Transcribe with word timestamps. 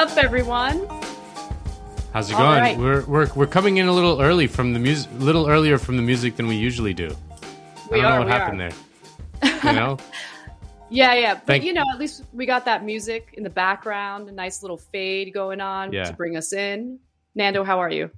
up, 0.00 0.16
everyone? 0.16 0.86
How's 2.14 2.30
it 2.30 2.34
All 2.34 2.40
going? 2.40 2.60
right. 2.60 2.78
We're 2.78 3.04
we're 3.04 3.28
we're 3.34 3.46
coming 3.46 3.76
in 3.76 3.86
a 3.86 3.92
little 3.92 4.20
early 4.20 4.46
from 4.46 4.72
the 4.72 4.78
music, 4.78 5.10
a 5.12 5.16
little 5.22 5.46
earlier 5.46 5.76
from 5.78 5.96
the 5.96 6.02
music 6.02 6.36
than 6.36 6.46
we 6.48 6.56
usually 6.56 6.94
do. 6.94 7.14
We 7.90 8.00
I 8.00 8.02
don't 8.02 8.12
are, 8.12 8.18
know 8.20 8.24
what 8.24 8.28
happened 8.32 8.62
are. 8.62 8.70
there. 9.42 9.72
You 9.72 9.78
know, 9.78 9.98
Yeah, 10.90 11.14
yeah. 11.14 11.34
But 11.34 11.46
Thank- 11.46 11.64
you 11.64 11.72
know, 11.74 11.84
at 11.92 12.00
least 12.00 12.24
we 12.32 12.46
got 12.46 12.64
that 12.64 12.82
music 12.84 13.34
in 13.34 13.42
the 13.44 13.50
background, 13.50 14.28
a 14.28 14.32
nice 14.32 14.62
little 14.62 14.78
fade 14.78 15.32
going 15.34 15.60
on 15.60 15.92
Yeah. 15.92 16.04
to 16.04 16.12
bring 16.14 16.34
us 16.36 16.52
in. 16.54 16.98
Nando, 17.34 17.62
how 17.62 17.78
are 17.80 17.90
you? 17.90 18.10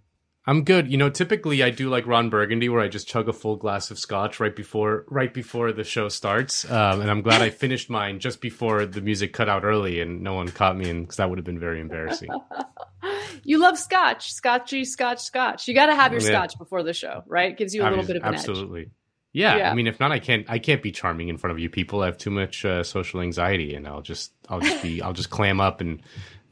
I'm 0.45 0.65
good. 0.65 0.91
You 0.91 0.97
know, 0.99 1.09
typically 1.09 1.63
I 1.63 1.71
do 1.71 1.89
like 1.89 2.05
Ron 2.07 2.29
Burgundy, 2.29 2.69
where 2.69 2.81
I 2.81 2.89
just 2.89 3.07
chug 3.07 3.29
a 3.29 3.33
full 3.33 3.55
glass 3.57 3.91
of 3.93 3.99
scotch 3.99 4.41
right 4.41 4.55
before 4.55 5.05
right 5.09 5.33
before 5.33 5.71
the 5.73 5.85
show 5.85 6.09
starts. 6.09 6.69
Um, 6.71 7.01
and 7.01 7.09
I'm 7.11 7.23
glad 7.23 7.43
I 7.43 7.51
finished 7.51 7.89
mine 7.89 8.19
just 8.19 8.41
before 8.41 8.85
the 8.85 9.01
music 9.01 9.33
cut 9.33 9.49
out 9.49 9.63
early, 9.65 10.01
and 10.01 10.21
no 10.23 10.35
one 10.35 10.49
caught 10.49 10.77
me, 10.77 10.91
and 10.91 11.03
because 11.03 11.19
that 11.19 11.29
would 11.31 11.39
have 11.39 11.45
been 11.47 11.61
very 11.61 11.81
embarrassing. 11.81 12.31
You 13.45 13.59
love 13.59 13.77
scotch, 13.77 14.33
scotchy, 14.33 14.85
scotch, 14.85 15.19
scotch. 15.21 15.67
You 15.67 15.75
got 15.75 15.87
to 15.87 15.97
have 15.97 16.13
your 16.13 16.21
Yeah. 16.21 16.29
scotch 16.29 16.57
before 16.59 16.85
the 16.85 16.93
show, 16.93 17.25
right? 17.27 17.57
Gives 17.57 17.75
you 17.75 17.83
a 17.83 17.89
little 17.91 18.05
Obvi- 18.05 18.07
bit 18.09 18.17
of 18.17 18.23
an 18.23 18.35
edge. 18.35 18.39
absolutely. 18.39 18.91
Yeah, 19.33 19.57
Yeah. 19.57 19.71
I 19.73 19.75
mean, 19.75 19.89
if 19.89 19.99
not, 19.99 20.13
I 20.13 20.21
can't. 20.21 20.47
I 20.49 20.61
can't 20.61 20.81
be 20.81 20.93
charming 20.93 21.29
in 21.29 21.39
front 21.39 21.51
of 21.53 21.59
you 21.59 21.69
people. 21.69 22.03
I 22.03 22.07
have 22.07 22.19
too 22.19 22.31
much 22.31 22.65
uh, 22.65 22.85
social 22.85 23.21
anxiety, 23.21 23.75
and 23.75 23.89
I'll 23.89 24.03
just, 24.03 24.33
I'll 24.49 24.61
just 24.61 24.81
be, 24.83 25.03
I'll 25.03 25.13
just 25.15 25.31
clam 25.31 25.61
up 25.61 25.81
and, 25.81 26.01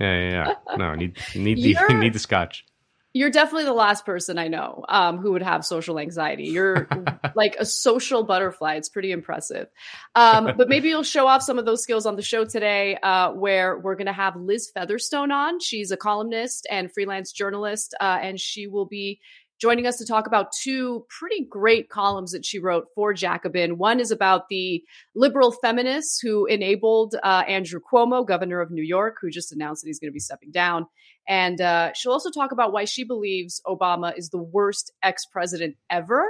yeah, 0.00 0.18
yeah. 0.30 0.54
yeah. 0.68 0.76
No, 0.76 0.84
I 0.86 0.96
need, 0.96 1.16
need 1.36 1.58
the, 1.62 1.76
need 1.94 2.12
the 2.12 2.18
scotch. 2.18 2.64
You're 3.12 3.30
definitely 3.30 3.64
the 3.64 3.72
last 3.72 4.06
person 4.06 4.38
I 4.38 4.46
know 4.46 4.84
um, 4.88 5.18
who 5.18 5.32
would 5.32 5.42
have 5.42 5.64
social 5.64 5.98
anxiety. 5.98 6.44
You're 6.44 6.88
like 7.34 7.56
a 7.58 7.64
social 7.64 8.22
butterfly. 8.22 8.74
It's 8.76 8.88
pretty 8.88 9.10
impressive. 9.10 9.66
Um, 10.14 10.52
but 10.56 10.68
maybe 10.68 10.88
you'll 10.88 11.02
show 11.02 11.26
off 11.26 11.42
some 11.42 11.58
of 11.58 11.64
those 11.64 11.82
skills 11.82 12.06
on 12.06 12.14
the 12.14 12.22
show 12.22 12.44
today, 12.44 12.96
uh, 13.02 13.32
where 13.32 13.78
we're 13.78 13.96
going 13.96 14.06
to 14.06 14.12
have 14.12 14.36
Liz 14.36 14.70
Featherstone 14.72 15.32
on. 15.32 15.58
She's 15.58 15.90
a 15.90 15.96
columnist 15.96 16.68
and 16.70 16.92
freelance 16.92 17.32
journalist, 17.32 17.94
uh, 18.00 18.18
and 18.22 18.38
she 18.38 18.68
will 18.68 18.86
be 18.86 19.20
joining 19.60 19.86
us 19.86 19.98
to 19.98 20.06
talk 20.06 20.26
about 20.26 20.52
two 20.52 21.04
pretty 21.08 21.44
great 21.44 21.90
columns 21.90 22.32
that 22.32 22.44
she 22.44 22.58
wrote 22.58 22.88
for 22.94 23.12
Jacobin. 23.12 23.76
One 23.76 24.00
is 24.00 24.10
about 24.10 24.48
the 24.48 24.82
liberal 25.14 25.52
feminists 25.52 26.18
who 26.18 26.46
enabled 26.46 27.14
uh, 27.22 27.44
Andrew 27.46 27.80
Cuomo, 27.80 28.26
governor 28.26 28.60
of 28.60 28.70
New 28.70 28.82
York, 28.82 29.18
who 29.20 29.30
just 29.30 29.52
announced 29.52 29.82
that 29.82 29.88
he's 29.88 30.00
going 30.00 30.10
to 30.10 30.14
be 30.14 30.20
stepping 30.20 30.50
down. 30.50 30.86
And 31.28 31.60
uh, 31.60 31.92
she'll 31.92 32.12
also 32.12 32.30
talk 32.30 32.52
about 32.52 32.72
why 32.72 32.86
she 32.86 33.04
believes 33.04 33.60
Obama 33.66 34.16
is 34.16 34.30
the 34.30 34.38
worst 34.38 34.92
ex 35.02 35.26
president 35.26 35.76
ever. 35.90 36.24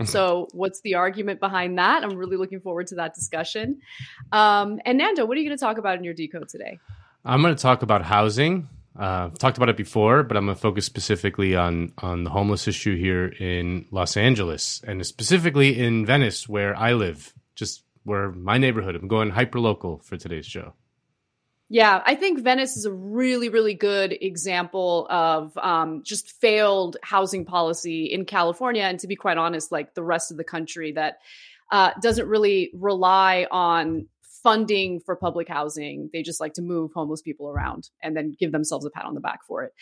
so, 0.04 0.48
what's 0.52 0.80
the 0.82 0.96
argument 0.96 1.40
behind 1.40 1.78
that? 1.78 2.02
I'm 2.02 2.16
really 2.16 2.36
looking 2.36 2.60
forward 2.60 2.88
to 2.88 2.96
that 2.96 3.14
discussion. 3.14 3.80
Um, 4.32 4.80
and 4.84 4.98
Nando, 4.98 5.24
what 5.24 5.36
are 5.36 5.40
you 5.40 5.48
going 5.48 5.56
to 5.56 5.64
talk 5.64 5.78
about 5.78 5.96
in 5.96 6.04
your 6.04 6.14
decode 6.14 6.48
today? 6.48 6.78
I'm 7.24 7.40
going 7.42 7.54
to 7.54 7.62
talk 7.62 7.82
about 7.82 8.02
housing. 8.02 8.68
Uh, 8.96 9.28
talked 9.30 9.56
about 9.56 9.68
it 9.68 9.76
before, 9.76 10.22
but 10.22 10.36
I'm 10.36 10.46
going 10.46 10.54
to 10.54 10.60
focus 10.60 10.86
specifically 10.86 11.56
on 11.56 11.92
on 11.98 12.22
the 12.22 12.30
homeless 12.30 12.68
issue 12.68 12.96
here 12.96 13.26
in 13.26 13.86
Los 13.90 14.16
Angeles 14.16 14.82
and 14.86 15.04
specifically 15.04 15.78
in 15.78 16.06
Venice, 16.06 16.48
where 16.48 16.76
I 16.76 16.92
live, 16.92 17.34
just 17.56 17.82
where 18.04 18.30
my 18.30 18.56
neighborhood. 18.56 18.94
I'm 18.94 19.08
going 19.08 19.30
hyper 19.30 19.58
local 19.58 19.98
for 19.98 20.16
today's 20.16 20.46
show. 20.46 20.74
Yeah, 21.68 22.02
I 22.06 22.14
think 22.14 22.40
Venice 22.40 22.76
is 22.76 22.84
a 22.84 22.92
really, 22.92 23.48
really 23.48 23.74
good 23.74 24.12
example 24.12 25.08
of 25.10 25.56
um, 25.58 26.02
just 26.04 26.30
failed 26.30 26.96
housing 27.02 27.44
policy 27.44 28.04
in 28.04 28.26
California. 28.26 28.82
And 28.82 29.00
to 29.00 29.08
be 29.08 29.16
quite 29.16 29.38
honest, 29.38 29.72
like 29.72 29.94
the 29.94 30.04
rest 30.04 30.30
of 30.30 30.36
the 30.36 30.44
country 30.44 30.92
that 30.92 31.20
uh, 31.72 31.90
doesn't 32.00 32.28
really 32.28 32.70
rely 32.74 33.48
on 33.50 34.06
funding 34.44 35.00
for 35.04 35.16
public 35.16 35.48
housing. 35.48 36.10
They 36.12 36.22
just 36.22 36.40
like 36.40 36.52
to 36.54 36.62
move 36.62 36.92
homeless 36.94 37.22
people 37.22 37.48
around 37.48 37.90
and 38.02 38.16
then 38.16 38.36
give 38.38 38.52
themselves 38.52 38.86
a 38.86 38.90
pat 38.90 39.06
on 39.06 39.14
the 39.14 39.20
back 39.20 39.40
for 39.48 39.64
it. 39.64 39.72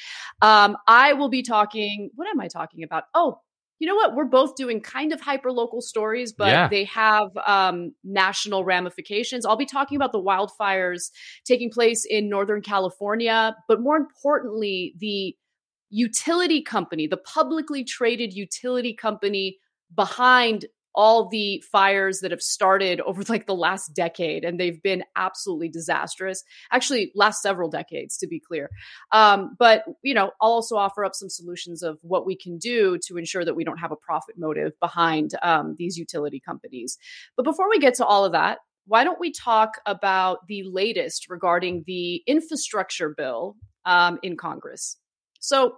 Um, 0.40 0.78
I 0.88 1.12
will 1.12 1.28
be 1.28 1.42
talking, 1.42 2.08
what 2.14 2.28
am 2.28 2.40
I 2.40 2.48
talking 2.48 2.82
about? 2.82 3.04
Oh, 3.14 3.40
you 3.80 3.88
know 3.88 3.96
what? 3.96 4.14
We're 4.14 4.26
both 4.26 4.54
doing 4.54 4.80
kind 4.80 5.12
of 5.12 5.20
hyper 5.20 5.50
local 5.50 5.80
stories, 5.80 6.32
but 6.32 6.48
Yeah. 6.48 6.68
they 6.68 6.84
have 6.84 7.36
um, 7.44 7.92
national 8.04 8.64
ramifications. 8.64 9.44
I'll 9.44 9.56
be 9.56 9.66
talking 9.66 9.96
about 9.96 10.12
the 10.12 10.22
wildfires 10.22 11.10
taking 11.44 11.68
place 11.68 12.06
in 12.08 12.28
Northern 12.28 12.62
California, 12.62 13.56
but 13.66 13.80
more 13.80 13.96
importantly, 13.96 14.94
the 14.98 15.36
utility 15.90 16.62
company, 16.62 17.08
the 17.08 17.16
publicly 17.16 17.82
traded 17.84 18.32
utility 18.32 18.94
company 18.94 19.58
behind 19.94 20.66
all 20.94 21.28
the 21.28 21.62
fires 21.70 22.20
that 22.20 22.30
have 22.30 22.42
started 22.42 23.00
over 23.06 23.22
like 23.28 23.46
the 23.46 23.54
last 23.54 23.94
decade 23.94 24.44
and 24.44 24.58
they've 24.58 24.82
been 24.82 25.04
absolutely 25.16 25.68
disastrous. 25.68 26.44
Actually 26.70 27.12
last 27.14 27.42
several 27.42 27.68
decades 27.68 28.16
to 28.18 28.26
be 28.26 28.40
clear. 28.40 28.70
Um, 29.10 29.56
but 29.58 29.84
you 30.02 30.14
know 30.14 30.32
i'll 30.40 30.52
also 30.52 30.76
offer 30.76 31.04
up 31.04 31.14
some 31.14 31.28
solutions 31.28 31.82
of 31.82 31.98
what 32.02 32.26
we 32.26 32.36
can 32.36 32.58
do 32.58 32.98
to 33.06 33.16
ensure 33.16 33.44
that 33.44 33.54
we 33.54 33.64
don't 33.64 33.78
have 33.78 33.92
a 33.92 33.96
profit 33.96 34.36
motive 34.38 34.72
behind 34.80 35.32
um, 35.42 35.76
these 35.78 35.96
utility 35.96 36.40
companies. 36.40 36.98
But 37.36 37.44
before 37.44 37.68
we 37.68 37.78
get 37.78 37.94
to 37.94 38.04
all 38.04 38.24
of 38.24 38.32
that 38.32 38.58
why 38.86 39.04
don't 39.04 39.20
we 39.20 39.30
talk 39.30 39.80
about 39.86 40.46
the 40.48 40.64
latest 40.64 41.30
regarding 41.30 41.84
the 41.86 42.16
infrastructure 42.26 43.14
bill 43.16 43.56
um, 43.84 44.18
in 44.22 44.36
congress? 44.36 44.96
So 45.40 45.76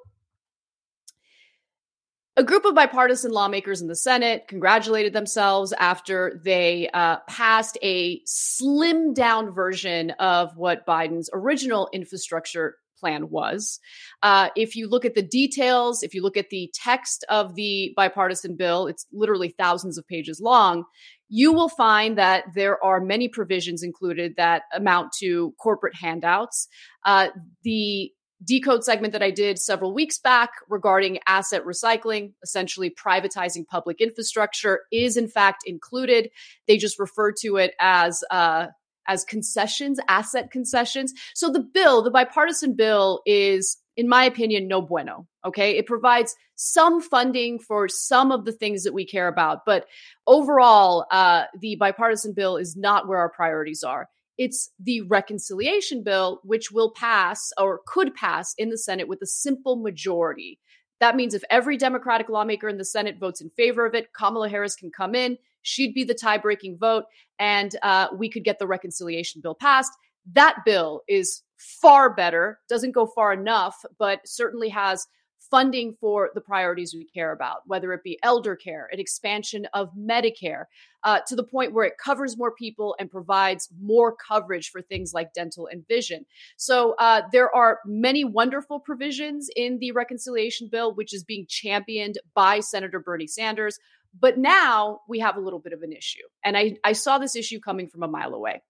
a 2.36 2.42
group 2.42 2.64
of 2.64 2.74
bipartisan 2.74 3.30
lawmakers 3.30 3.80
in 3.80 3.86
the 3.86 3.94
Senate 3.94 4.48
congratulated 4.48 5.12
themselves 5.12 5.72
after 5.72 6.40
they 6.44 6.88
uh, 6.92 7.18
passed 7.28 7.78
a 7.82 8.20
slimmed 8.24 9.14
down 9.14 9.52
version 9.52 10.10
of 10.12 10.56
what 10.56 10.86
Biden's 10.86 11.30
original 11.32 11.88
infrastructure 11.92 12.76
plan 12.98 13.28
was. 13.30 13.78
Uh, 14.22 14.48
if 14.56 14.74
you 14.74 14.88
look 14.88 15.04
at 15.04 15.14
the 15.14 15.22
details, 15.22 16.02
if 16.02 16.14
you 16.14 16.22
look 16.22 16.36
at 16.36 16.50
the 16.50 16.72
text 16.74 17.24
of 17.28 17.54
the 17.54 17.92
bipartisan 17.96 18.56
bill, 18.56 18.86
it's 18.86 19.06
literally 19.12 19.54
thousands 19.56 19.98
of 19.98 20.06
pages 20.08 20.40
long. 20.40 20.84
You 21.28 21.52
will 21.52 21.68
find 21.68 22.18
that 22.18 22.44
there 22.54 22.82
are 22.82 23.00
many 23.00 23.28
provisions 23.28 23.82
included 23.82 24.34
that 24.36 24.62
amount 24.72 25.12
to 25.20 25.54
corporate 25.60 25.94
handouts. 25.96 26.68
Uh, 27.04 27.28
the 27.62 28.10
decode 28.42 28.84
segment 28.84 29.12
that 29.12 29.22
I 29.22 29.30
did 29.30 29.58
several 29.58 29.94
weeks 29.94 30.18
back 30.18 30.50
regarding 30.68 31.18
asset 31.26 31.64
recycling, 31.64 32.32
essentially 32.42 32.90
privatizing 32.90 33.66
public 33.66 34.00
infrastructure, 34.00 34.80
is 34.90 35.16
in 35.16 35.28
fact 35.28 35.62
included. 35.66 36.30
They 36.66 36.76
just 36.76 36.98
refer 36.98 37.32
to 37.42 37.56
it 37.56 37.74
as 37.80 38.24
uh, 38.30 38.68
as 39.06 39.24
concessions, 39.24 39.98
asset 40.08 40.50
concessions. 40.50 41.12
So 41.34 41.50
the 41.50 41.60
bill, 41.60 42.02
the 42.02 42.10
bipartisan 42.10 42.74
bill, 42.74 43.20
is, 43.26 43.76
in 43.96 44.08
my 44.08 44.24
opinion, 44.24 44.66
no 44.66 44.80
bueno. 44.80 45.26
Okay, 45.44 45.76
it 45.76 45.86
provides 45.86 46.34
some 46.56 47.02
funding 47.02 47.58
for 47.58 47.88
some 47.88 48.32
of 48.32 48.44
the 48.44 48.52
things 48.52 48.84
that 48.84 48.94
we 48.94 49.04
care 49.04 49.28
about, 49.28 49.66
but 49.66 49.86
overall, 50.26 51.04
uh, 51.10 51.44
the 51.58 51.76
bipartisan 51.76 52.32
bill 52.32 52.56
is 52.56 52.76
not 52.76 53.08
where 53.08 53.18
our 53.18 53.28
priorities 53.28 53.82
are. 53.82 54.08
It's 54.36 54.70
the 54.78 55.02
reconciliation 55.02 56.02
bill, 56.02 56.40
which 56.44 56.70
will 56.70 56.92
pass 56.92 57.52
or 57.58 57.80
could 57.86 58.14
pass 58.14 58.54
in 58.58 58.70
the 58.70 58.78
Senate 58.78 59.08
with 59.08 59.22
a 59.22 59.26
simple 59.26 59.76
majority. 59.76 60.58
That 61.00 61.16
means 61.16 61.34
if 61.34 61.44
every 61.50 61.76
Democratic 61.76 62.28
lawmaker 62.28 62.68
in 62.68 62.78
the 62.78 62.84
Senate 62.84 63.18
votes 63.18 63.40
in 63.40 63.50
favor 63.50 63.84
of 63.86 63.94
it, 63.94 64.12
Kamala 64.12 64.48
Harris 64.48 64.74
can 64.74 64.90
come 64.90 65.14
in. 65.14 65.38
She'd 65.62 65.94
be 65.94 66.04
the 66.04 66.14
tie 66.14 66.38
breaking 66.38 66.78
vote, 66.78 67.04
and 67.38 67.74
uh, 67.82 68.08
we 68.16 68.28
could 68.28 68.44
get 68.44 68.58
the 68.58 68.66
reconciliation 68.66 69.40
bill 69.40 69.54
passed. 69.54 69.92
That 70.32 70.58
bill 70.64 71.02
is 71.08 71.42
far 71.56 72.14
better, 72.14 72.60
doesn't 72.68 72.92
go 72.92 73.06
far 73.06 73.32
enough, 73.32 73.84
but 73.98 74.20
certainly 74.24 74.68
has 74.70 75.06
funding 75.54 75.94
for 76.00 76.30
the 76.34 76.40
priorities 76.40 76.92
we 76.92 77.04
care 77.04 77.30
about, 77.30 77.58
whether 77.66 77.92
it 77.92 78.02
be 78.02 78.18
elder 78.24 78.56
care, 78.56 78.88
an 78.90 78.98
expansion 78.98 79.68
of 79.72 79.88
Medicare, 79.96 80.64
uh, 81.04 81.20
to 81.28 81.36
the 81.36 81.44
point 81.44 81.72
where 81.72 81.84
it 81.84 81.92
covers 81.96 82.36
more 82.36 82.50
people 82.50 82.96
and 82.98 83.08
provides 83.08 83.68
more 83.80 84.16
coverage 84.16 84.70
for 84.70 84.82
things 84.82 85.14
like 85.14 85.32
dental 85.32 85.68
and 85.70 85.86
vision. 85.86 86.26
So 86.56 86.96
uh, 86.98 87.22
there 87.30 87.54
are 87.54 87.78
many 87.86 88.24
wonderful 88.24 88.80
provisions 88.80 89.48
in 89.54 89.78
the 89.78 89.92
reconciliation 89.92 90.68
bill, 90.72 90.92
which 90.92 91.14
is 91.14 91.22
being 91.22 91.46
championed 91.48 92.18
by 92.34 92.58
Senator 92.58 92.98
Bernie 92.98 93.28
Sanders. 93.28 93.78
But 94.18 94.36
now 94.36 95.02
we 95.08 95.20
have 95.20 95.36
a 95.36 95.40
little 95.40 95.60
bit 95.60 95.72
of 95.72 95.82
an 95.82 95.92
issue. 95.92 96.26
And 96.44 96.56
I, 96.56 96.78
I 96.82 96.94
saw 96.94 97.18
this 97.18 97.36
issue 97.36 97.60
coming 97.60 97.88
from 97.88 98.02
a 98.02 98.08
mile 98.08 98.34
away. 98.34 98.60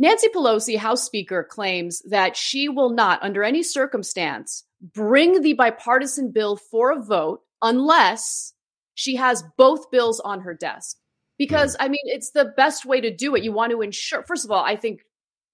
Nancy 0.00 0.28
Pelosi, 0.34 0.78
House 0.78 1.04
Speaker, 1.04 1.44
claims 1.44 2.00
that 2.08 2.34
she 2.34 2.70
will 2.70 2.88
not, 2.88 3.22
under 3.22 3.44
any 3.44 3.62
circumstance, 3.62 4.64
bring 4.80 5.42
the 5.42 5.52
bipartisan 5.52 6.32
bill 6.32 6.56
for 6.56 6.90
a 6.90 7.02
vote 7.02 7.42
unless 7.60 8.54
she 8.94 9.16
has 9.16 9.44
both 9.58 9.90
bills 9.90 10.18
on 10.18 10.40
her 10.40 10.54
desk. 10.54 10.96
Because, 11.36 11.76
I 11.78 11.88
mean, 11.88 12.00
it's 12.04 12.30
the 12.30 12.46
best 12.56 12.86
way 12.86 13.02
to 13.02 13.14
do 13.14 13.34
it. 13.34 13.44
You 13.44 13.52
want 13.52 13.72
to 13.72 13.82
ensure, 13.82 14.22
first 14.22 14.46
of 14.46 14.50
all, 14.50 14.64
I 14.64 14.74
think 14.74 15.02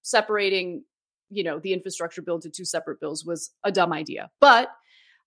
separating, 0.02 0.84
you 1.28 1.42
know, 1.42 1.58
the 1.58 1.72
infrastructure 1.72 2.22
bill 2.22 2.36
into 2.36 2.48
two 2.48 2.64
separate 2.64 3.00
bills 3.00 3.24
was 3.24 3.50
a 3.64 3.72
dumb 3.72 3.92
idea. 3.92 4.30
But, 4.40 4.68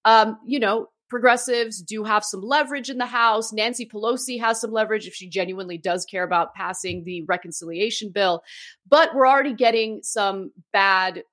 um, 0.06 0.38
you 0.46 0.62
know, 0.62 0.88
progressives 1.10 1.82
do 1.82 2.04
have 2.04 2.24
some 2.24 2.42
leverage 2.42 2.90
in 2.90 2.98
the 2.98 3.06
House. 3.06 3.52
Nancy 3.52 3.86
Pelosi 3.86 4.40
has 4.40 4.62
some 4.62 4.72
leverage 4.72 5.08
if 5.08 5.14
she 5.14 5.28
genuinely 5.28 5.78
does 5.78 6.06
care 6.06 6.24
about 6.24 6.54
passing 6.54 7.04
the 7.04 7.24
reconciliation 7.24 8.10
bill. 8.10 8.44
But 8.88 9.14
we're 9.16 9.28
already 9.28 9.54
getting 9.54 10.02
some 10.04 10.52
bad 10.72 11.24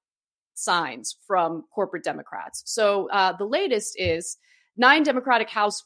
signs 0.54 1.16
from 1.26 1.64
corporate 1.74 2.04
Democrats. 2.04 2.62
So 2.64 3.08
uh, 3.10 3.34
the 3.36 3.44
latest 3.44 3.94
is 3.98 4.38
nine 4.76 5.02
Democratic 5.02 5.50
House, 5.50 5.82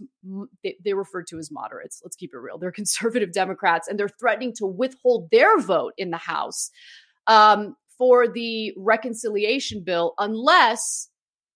they, 0.63 0.77
they 0.85 0.95
referred 0.95 1.27
to 1.29 1.39
as 1.39 1.51
moderates. 1.51 2.01
Let's 2.05 2.17
keep 2.17 2.33
it 2.33 2.39
real. 2.39 2.59
They're 2.59 2.73
conservative 2.73 3.33
Democrats, 3.33 3.89
and 3.89 3.99
they're 3.99 4.09
threatening 4.09 4.55
to 4.57 4.67
withhold 4.67 5.31
their 5.31 5.59
vote 5.59 5.95
in 5.99 6.11
the 6.11 6.17
House 6.17 6.71
um, 7.27 7.77
for 7.99 8.27
the 8.29 8.73
reconciliation 8.77 9.83
bill 9.83 10.15
unless 10.19 11.10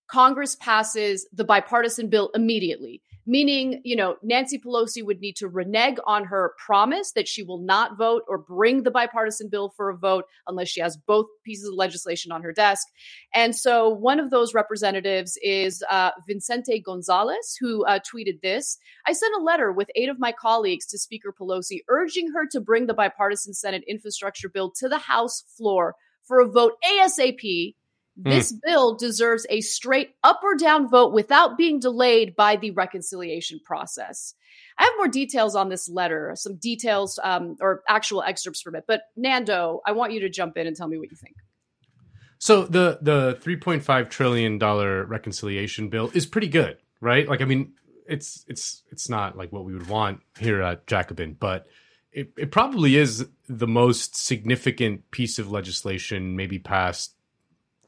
Congress 0.06 0.56
passes 0.56 1.26
the 1.32 1.44
bipartisan 1.44 2.08
bill 2.08 2.30
immediately 2.34 3.00
meaning, 3.26 3.80
you 3.84 3.96
know, 3.96 4.16
Nancy 4.22 4.58
Pelosi 4.58 5.04
would 5.04 5.20
need 5.20 5.36
to 5.36 5.48
renege 5.48 5.96
on 6.06 6.24
her 6.24 6.54
promise 6.64 7.12
that 7.12 7.26
she 7.26 7.42
will 7.42 7.58
not 7.58 7.96
vote 7.96 8.22
or 8.28 8.38
bring 8.38 8.82
the 8.82 8.90
bipartisan 8.90 9.48
bill 9.48 9.70
for 9.76 9.88
a 9.88 9.96
vote 9.96 10.24
unless 10.46 10.68
she 10.68 10.80
has 10.80 10.96
both 10.96 11.26
pieces 11.44 11.68
of 11.68 11.74
legislation 11.74 12.32
on 12.32 12.42
her 12.42 12.52
desk. 12.52 12.86
And 13.34 13.56
so 13.56 13.88
one 13.88 14.20
of 14.20 14.30
those 14.30 14.54
representatives 14.54 15.38
is 15.42 15.82
uh, 15.90 16.10
Vicente 16.26 16.80
Gonzalez, 16.80 17.56
who 17.58 17.84
uh, 17.86 17.98
tweeted 18.00 18.40
this 18.42 18.78
I 19.06 19.12
sent 19.12 19.34
a 19.38 19.42
letter 19.42 19.72
with 19.72 19.88
eight 19.94 20.08
of 20.08 20.18
my 20.18 20.32
colleagues 20.32 20.86
to 20.86 20.98
Speaker 20.98 21.32
Pelosi 21.38 21.80
urging 21.88 22.32
her 22.32 22.46
to 22.50 22.60
bring 22.60 22.86
the 22.86 22.94
bipartisan 22.94 23.54
Senate 23.54 23.84
infrastructure 23.88 24.48
bill 24.48 24.70
to 24.78 24.88
the 24.88 24.98
House 24.98 25.44
floor 25.56 25.94
for 26.22 26.40
a 26.40 26.48
vote 26.48 26.74
ASAP. 26.84 27.74
This 28.16 28.52
mm. 28.52 28.60
bill 28.64 28.94
deserves 28.94 29.46
a 29.50 29.60
straight 29.60 30.14
up 30.22 30.40
or 30.44 30.54
down 30.54 30.88
vote 30.88 31.12
without 31.12 31.58
being 31.58 31.80
delayed 31.80 32.36
by 32.36 32.56
the 32.56 32.70
reconciliation 32.70 33.60
process. 33.64 34.34
I 34.78 34.84
have 34.84 34.92
more 34.96 35.08
details 35.08 35.56
on 35.56 35.68
this 35.68 35.88
letter, 35.88 36.32
some 36.36 36.56
details 36.56 37.18
um, 37.22 37.56
or 37.60 37.82
actual 37.88 38.22
excerpts 38.22 38.62
from 38.62 38.76
it. 38.76 38.84
But 38.86 39.02
Nando, 39.16 39.80
I 39.86 39.92
want 39.92 40.12
you 40.12 40.20
to 40.20 40.28
jump 40.28 40.56
in 40.56 40.66
and 40.66 40.76
tell 40.76 40.88
me 40.88 40.98
what 40.98 41.10
you 41.10 41.16
think. 41.16 41.36
So 42.38 42.64
the 42.64 42.98
the 43.00 43.38
3.5 43.42 44.10
trillion 44.10 44.58
dollar 44.58 45.04
reconciliation 45.04 45.88
bill 45.88 46.10
is 46.14 46.26
pretty 46.26 46.48
good, 46.48 46.78
right? 47.00 47.28
Like 47.28 47.40
I 47.40 47.46
mean, 47.46 47.72
it's 48.06 48.44
it's 48.48 48.82
it's 48.90 49.08
not 49.08 49.36
like 49.36 49.50
what 49.50 49.64
we 49.64 49.72
would 49.72 49.88
want 49.88 50.20
here 50.38 50.60
at 50.62 50.86
Jacobin, 50.86 51.36
but 51.38 51.66
it, 52.12 52.32
it 52.36 52.52
probably 52.52 52.96
is 52.96 53.26
the 53.48 53.66
most 53.66 54.14
significant 54.14 55.10
piece 55.10 55.38
of 55.38 55.50
legislation 55.50 56.36
maybe 56.36 56.58
passed 56.58 57.14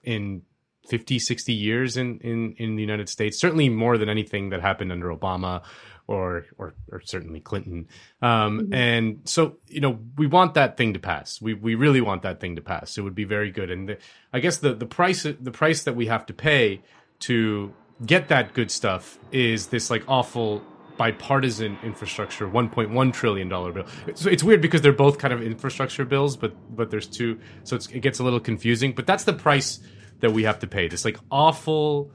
in 0.06 0.42
50, 0.88 1.18
60 1.18 1.52
years 1.52 1.96
in, 1.96 2.18
in, 2.20 2.54
in 2.58 2.76
the 2.76 2.82
United 2.82 3.08
States, 3.08 3.38
certainly 3.38 3.68
more 3.68 3.98
than 3.98 4.08
anything 4.08 4.50
that 4.50 4.60
happened 4.60 4.92
under 4.92 5.14
Obama 5.14 5.62
or, 6.06 6.46
or, 6.56 6.74
or 6.90 7.00
certainly 7.00 7.40
Clinton. 7.40 7.88
Um, 8.22 8.60
mm-hmm. 8.60 8.74
And 8.74 9.20
so, 9.24 9.56
you 9.66 9.80
know, 9.80 9.98
we 10.16 10.26
want 10.26 10.54
that 10.54 10.76
thing 10.76 10.94
to 10.94 11.00
pass. 11.00 11.40
We, 11.42 11.54
we 11.54 11.74
really 11.74 12.00
want 12.00 12.22
that 12.22 12.40
thing 12.40 12.56
to 12.56 12.62
pass. 12.62 12.96
It 12.96 13.02
would 13.02 13.14
be 13.14 13.24
very 13.24 13.50
good. 13.50 13.70
And 13.70 13.88
the, 13.88 13.98
I 14.32 14.40
guess 14.40 14.58
the, 14.58 14.74
the 14.74 14.86
price, 14.86 15.24
the 15.24 15.50
price 15.50 15.82
that 15.82 15.96
we 15.96 16.06
have 16.06 16.24
to 16.26 16.32
pay 16.32 16.82
to 17.20 17.74
get 18.04 18.28
that 18.28 18.54
good 18.54 18.70
stuff 18.70 19.18
is 19.32 19.68
this 19.68 19.90
like 19.90 20.04
awful 20.06 20.62
bipartisan 20.96 21.76
infrastructure 21.82 22.48
1.1 22.48 23.12
trillion 23.12 23.48
dollar 23.48 23.72
bill. 23.72 23.86
So 24.14 24.30
it's 24.30 24.42
weird 24.42 24.62
because 24.62 24.80
they're 24.80 24.92
both 24.92 25.18
kind 25.18 25.34
of 25.34 25.42
infrastructure 25.42 26.04
bills, 26.04 26.36
but 26.36 26.54
but 26.74 26.90
there's 26.90 27.06
two, 27.06 27.38
so 27.64 27.76
it 27.76 28.00
gets 28.00 28.18
a 28.18 28.24
little 28.24 28.40
confusing. 28.40 28.92
But 28.92 29.06
that's 29.06 29.24
the 29.24 29.32
price 29.32 29.80
that 30.20 30.32
we 30.32 30.44
have 30.44 30.58
to 30.60 30.66
pay. 30.66 30.88
This 30.88 31.04
like 31.04 31.18
awful 31.30 32.12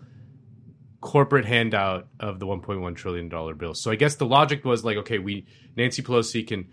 corporate 1.01 1.45
handout 1.45 2.07
of 2.19 2.39
the 2.39 2.45
1.1 2.45 2.95
trillion 2.95 3.27
dollar 3.27 3.56
bill. 3.56 3.74
So 3.74 3.92
I 3.92 3.95
guess 3.95 4.15
the 4.15 4.25
logic 4.25 4.63
was 4.63 4.86
like, 4.86 4.98
okay, 4.98 5.18
we 5.18 5.45
Nancy 5.75 6.01
Pelosi 6.01 6.45
can 6.48 6.69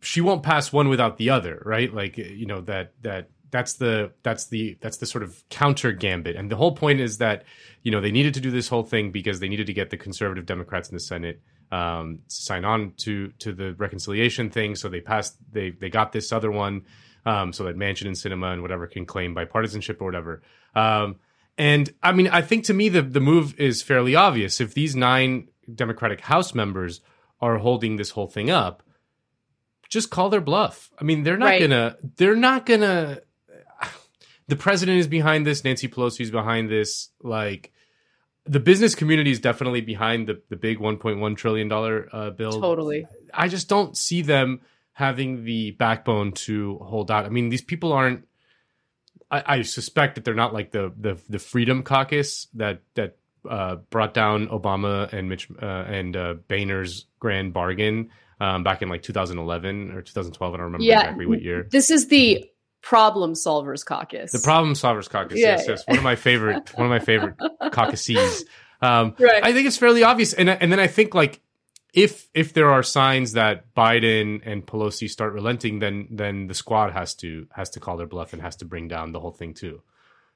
she 0.00 0.20
won't 0.20 0.42
pass 0.42 0.72
one 0.72 0.88
without 0.88 1.16
the 1.16 1.30
other, 1.30 1.62
right? 1.64 1.92
Like 1.92 2.16
you 2.16 2.46
know 2.46 2.60
that 2.62 2.92
that 3.02 3.30
that's 3.50 3.74
the 3.74 4.12
that's 4.22 4.46
the 4.46 4.78
that's 4.80 4.96
the 4.96 5.06
sort 5.06 5.22
of 5.22 5.42
counter 5.48 5.92
gambit. 5.92 6.36
And 6.36 6.50
the 6.50 6.56
whole 6.56 6.74
point 6.74 7.00
is 7.00 7.18
that 7.18 7.44
you 7.82 7.92
know 7.92 8.00
they 8.00 8.10
needed 8.10 8.34
to 8.34 8.40
do 8.40 8.50
this 8.50 8.68
whole 8.68 8.82
thing 8.82 9.12
because 9.12 9.40
they 9.40 9.48
needed 9.48 9.66
to 9.66 9.72
get 9.72 9.90
the 9.90 9.96
conservative 9.96 10.46
Democrats 10.46 10.88
in 10.88 10.94
the 10.94 11.00
Senate 11.00 11.40
um, 11.70 12.20
to 12.28 12.34
sign 12.34 12.64
on 12.64 12.94
to 12.98 13.28
to 13.38 13.52
the 13.52 13.74
reconciliation 13.74 14.50
thing. 14.50 14.74
So 14.74 14.88
they 14.88 15.00
passed 15.00 15.36
they 15.52 15.70
they 15.70 15.90
got 15.90 16.12
this 16.12 16.32
other 16.32 16.50
one 16.50 16.82
um, 17.24 17.52
so 17.52 17.64
that 17.64 17.76
Manchin 17.76 18.06
and 18.06 18.16
Sinema 18.16 18.52
and 18.52 18.62
whatever 18.62 18.86
can 18.86 19.06
claim 19.06 19.34
bipartisanship 19.34 20.00
or 20.00 20.04
whatever. 20.04 20.42
Um, 20.74 21.16
and 21.58 21.92
I 22.02 22.12
mean, 22.12 22.28
I 22.28 22.42
think 22.42 22.64
to 22.64 22.74
me 22.74 22.88
the 22.88 23.02
the 23.02 23.20
move 23.20 23.58
is 23.58 23.82
fairly 23.82 24.14
obvious. 24.14 24.60
If 24.60 24.74
these 24.74 24.96
nine 24.96 25.48
Democratic 25.72 26.20
House 26.22 26.54
members 26.54 27.00
are 27.40 27.58
holding 27.58 27.96
this 27.96 28.10
whole 28.10 28.26
thing 28.26 28.50
up, 28.50 28.82
just 29.88 30.10
call 30.10 30.30
their 30.30 30.40
bluff. 30.40 30.90
I 30.98 31.04
mean, 31.04 31.22
they're 31.22 31.36
not 31.36 31.46
right. 31.46 31.60
gonna. 31.60 31.96
They're 32.16 32.36
not 32.36 32.66
gonna. 32.66 33.20
The 34.48 34.56
president 34.56 34.98
is 34.98 35.06
behind 35.06 35.46
this. 35.46 35.64
Nancy 35.64 35.88
Pelosi 35.88 36.22
is 36.22 36.30
behind 36.30 36.68
this. 36.68 37.10
Like 37.22 37.72
the 38.44 38.60
business 38.60 38.94
community 38.94 39.30
is 39.30 39.38
definitely 39.38 39.82
behind 39.82 40.26
the 40.26 40.42
the 40.48 40.56
big 40.56 40.78
1.1 40.78 41.36
trillion 41.36 41.68
dollar 41.68 42.08
uh, 42.12 42.30
bill. 42.30 42.60
Totally. 42.60 43.06
I 43.32 43.48
just 43.48 43.68
don't 43.68 43.96
see 43.96 44.22
them 44.22 44.60
having 44.92 45.44
the 45.44 45.72
backbone 45.72 46.32
to 46.32 46.78
hold 46.78 47.10
out. 47.10 47.24
I 47.24 47.28
mean, 47.28 47.48
these 47.48 47.62
people 47.62 47.92
aren't. 47.92 48.26
I, 49.30 49.42
I 49.46 49.62
suspect 49.62 50.16
that 50.16 50.24
they're 50.24 50.34
not 50.34 50.52
like 50.52 50.72
the 50.72 50.92
the 50.98 51.18
the 51.28 51.38
Freedom 51.38 51.82
Caucus 51.82 52.48
that 52.54 52.82
that 52.94 53.16
uh, 53.48 53.76
brought 53.90 54.14
down 54.14 54.48
Obama 54.48 55.12
and 55.12 55.28
Mitch 55.28 55.48
uh, 55.60 55.66
and 55.66 56.16
uh, 56.16 56.34
Boehner's 56.48 57.06
grand 57.18 57.52
bargain 57.52 58.10
um, 58.40 58.62
back 58.62 58.82
in 58.82 58.88
like 58.88 59.02
2011 59.02 59.92
or 59.92 60.02
2012. 60.02 60.54
I 60.54 60.56
don't 60.56 60.64
remember 60.64 60.84
yeah, 60.84 61.00
exactly 61.00 61.26
what 61.26 61.42
year. 61.42 61.66
This 61.70 61.90
is 61.90 62.08
the 62.08 62.44
Problem 62.82 63.34
Solvers 63.34 63.84
Caucus. 63.84 64.32
The 64.32 64.40
Problem 64.40 64.74
Solvers 64.74 65.08
Caucus. 65.08 65.38
Yeah, 65.38 65.56
yes, 65.56 65.64
yeah. 65.64 65.70
yes. 65.72 65.84
One 65.86 65.98
of 65.98 66.04
my 66.04 66.16
favorite. 66.16 66.76
one 66.76 66.86
of 66.86 66.90
my 66.90 66.98
favorite 66.98 67.36
caucuses. 67.72 68.44
Um, 68.80 69.14
right. 69.18 69.44
I 69.44 69.52
think 69.52 69.68
it's 69.68 69.76
fairly 69.76 70.02
obvious, 70.02 70.32
and 70.32 70.50
and 70.50 70.72
then 70.72 70.80
I 70.80 70.88
think 70.88 71.14
like 71.14 71.40
if 71.92 72.28
if 72.32 72.54
there 72.54 72.70
are 72.70 72.82
signs 72.82 73.32
that 73.32 73.74
Biden 73.74 74.40
and 74.44 74.66
Pelosi 74.66 75.10
start 75.10 75.32
relenting, 75.32 75.78
then 75.78 76.08
then 76.10 76.46
the 76.46 76.54
squad 76.54 76.92
has 76.92 77.14
to 77.16 77.46
has 77.50 77.70
to 77.70 77.80
call 77.80 77.96
their 77.96 78.06
bluff 78.06 78.32
and 78.32 78.40
has 78.40 78.56
to 78.56 78.64
bring 78.64 78.88
down 78.88 79.12
the 79.12 79.20
whole 79.20 79.32
thing 79.32 79.54
too. 79.54 79.82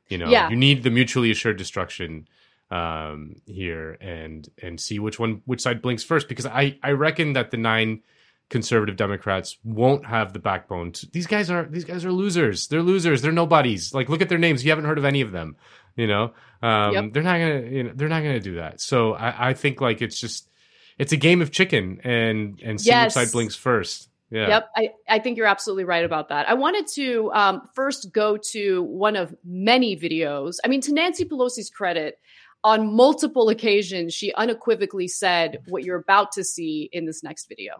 You 0.08 0.18
know, 0.18 0.28
yeah. 0.28 0.50
you 0.50 0.56
need 0.56 0.82
the 0.82 0.90
mutually 0.90 1.30
assured 1.30 1.56
destruction 1.56 2.28
um, 2.70 3.36
here 3.46 3.96
and 4.00 4.48
and 4.62 4.80
see 4.80 4.98
which 4.98 5.18
one 5.18 5.42
which 5.46 5.62
side 5.62 5.80
blinks 5.80 6.04
first 6.04 6.28
because 6.28 6.46
I 6.46 6.78
I 6.82 6.90
reckon 6.90 7.32
that 7.32 7.50
the 7.50 7.56
nine 7.56 8.02
conservative 8.48 8.96
Democrats 8.96 9.56
won't 9.64 10.06
have 10.06 10.32
the 10.32 10.38
backbone. 10.38 10.92
To, 10.92 11.10
these 11.10 11.26
guys 11.26 11.50
are 11.50 11.64
these 11.64 11.84
guys 11.84 12.04
are 12.04 12.12
losers. 12.12 12.68
They're 12.68 12.82
losers. 12.82 13.22
They're 13.22 13.32
nobodies. 13.32 13.94
Like 13.94 14.10
look 14.10 14.20
at 14.20 14.28
their 14.28 14.38
names. 14.38 14.62
You 14.62 14.70
haven't 14.70 14.84
heard 14.84 14.98
of 14.98 15.06
any 15.06 15.22
of 15.22 15.32
them. 15.32 15.56
You 15.96 16.06
know, 16.06 16.34
um, 16.60 16.92
yep. 16.92 17.12
they're 17.12 17.22
not 17.22 17.38
gonna 17.38 17.60
you 17.62 17.82
know 17.84 17.92
they're 17.94 18.08
not 18.08 18.22
gonna 18.22 18.40
do 18.40 18.56
that. 18.56 18.80
So 18.82 19.14
I, 19.14 19.50
I 19.50 19.54
think 19.54 19.80
like 19.80 20.02
it's 20.02 20.20
just 20.20 20.50
it's 20.98 21.12
a 21.12 21.16
game 21.16 21.42
of 21.42 21.50
chicken 21.50 22.00
and 22.04 22.60
and 22.62 22.80
see 22.80 22.90
yes. 22.90 23.16
which 23.16 23.26
side 23.26 23.32
blinks 23.32 23.54
first. 23.54 24.08
Yeah. 24.30 24.48
Yep. 24.48 24.70
I, 24.76 24.90
I 25.08 25.18
think 25.20 25.36
you're 25.36 25.46
absolutely 25.46 25.84
right 25.84 26.04
about 26.04 26.30
that. 26.30 26.48
I 26.48 26.54
wanted 26.54 26.88
to 26.94 27.30
um, 27.32 27.62
first 27.74 28.12
go 28.12 28.36
to 28.50 28.82
one 28.82 29.14
of 29.14 29.32
many 29.44 29.96
videos. 29.96 30.56
I 30.64 30.68
mean, 30.68 30.80
to 30.82 30.92
Nancy 30.92 31.24
Pelosi's 31.24 31.70
credit, 31.70 32.18
on 32.64 32.92
multiple 32.92 33.48
occasions, 33.48 34.14
she 34.14 34.34
unequivocally 34.34 35.06
said 35.06 35.60
what 35.68 35.84
you're 35.84 35.98
about 35.98 36.32
to 36.32 36.42
see 36.42 36.88
in 36.92 37.06
this 37.06 37.22
next 37.22 37.48
video. 37.48 37.74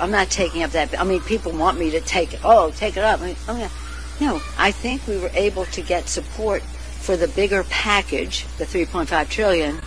I'm 0.00 0.10
not 0.10 0.30
taking 0.30 0.62
up 0.62 0.70
that. 0.70 0.98
I 0.98 1.04
mean, 1.04 1.20
people 1.20 1.52
want 1.52 1.78
me 1.78 1.90
to 1.90 2.00
take 2.00 2.32
it. 2.32 2.40
Oh, 2.42 2.70
take 2.70 2.96
it 2.96 3.04
up. 3.04 3.20
I 3.20 3.26
mean, 3.26 3.36
oh, 3.48 3.58
yeah. 3.58 3.68
No, 4.20 4.40
I 4.56 4.70
think 4.70 5.06
we 5.06 5.18
were 5.18 5.30
able 5.34 5.66
to 5.66 5.82
get 5.82 6.08
support 6.08 6.62
for 6.62 7.16
the 7.16 7.28
bigger 7.28 7.64
package, 7.64 8.46
the 8.56 8.64
3.5 8.64 9.28
trillion, 9.28 9.78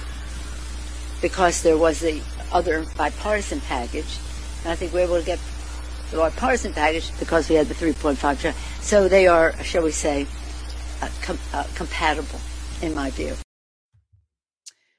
because 1.26 1.64
there 1.64 1.76
was 1.76 2.02
the 2.02 2.22
other 2.52 2.86
bipartisan 2.96 3.60
package. 3.62 4.20
And 4.62 4.72
I 4.72 4.76
think 4.76 4.94
we 4.94 5.00
were 5.00 5.06
able 5.06 5.20
to 5.20 5.26
get 5.26 5.40
the 6.12 6.18
bipartisan 6.18 6.72
package 6.72 7.12
because 7.18 7.50
we 7.50 7.56
had 7.56 7.66
the 7.68 7.74
3.5 7.74 8.40
trillion. 8.40 8.54
So 8.82 9.08
they 9.08 9.26
are, 9.26 9.52
shall 9.64 9.82
we 9.82 9.90
say, 9.90 10.28
uh, 11.02 11.10
com- 11.24 11.40
uh, 11.52 11.64
compatible 11.74 12.40
in 12.84 12.94
my 12.94 13.10
view. 13.10 13.34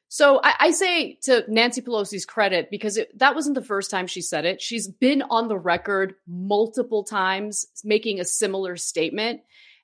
So 0.08 0.40
I, 0.42 0.54
I, 0.58 0.70
say 0.72 1.16
to 1.22 1.44
Nancy 1.46 1.80
Pelosi's 1.80 2.26
credit, 2.26 2.72
because 2.72 2.96
it, 2.96 3.16
that 3.20 3.36
wasn't 3.36 3.54
the 3.54 3.62
first 3.62 3.88
time 3.88 4.08
she 4.08 4.20
said 4.20 4.44
it. 4.44 4.60
She's 4.60 4.88
been 4.88 5.22
on 5.22 5.46
the 5.46 5.56
record 5.56 6.16
multiple 6.26 7.04
times 7.04 7.66
making 7.84 8.18
a 8.18 8.24
similar 8.24 8.76
statement, 8.76 9.42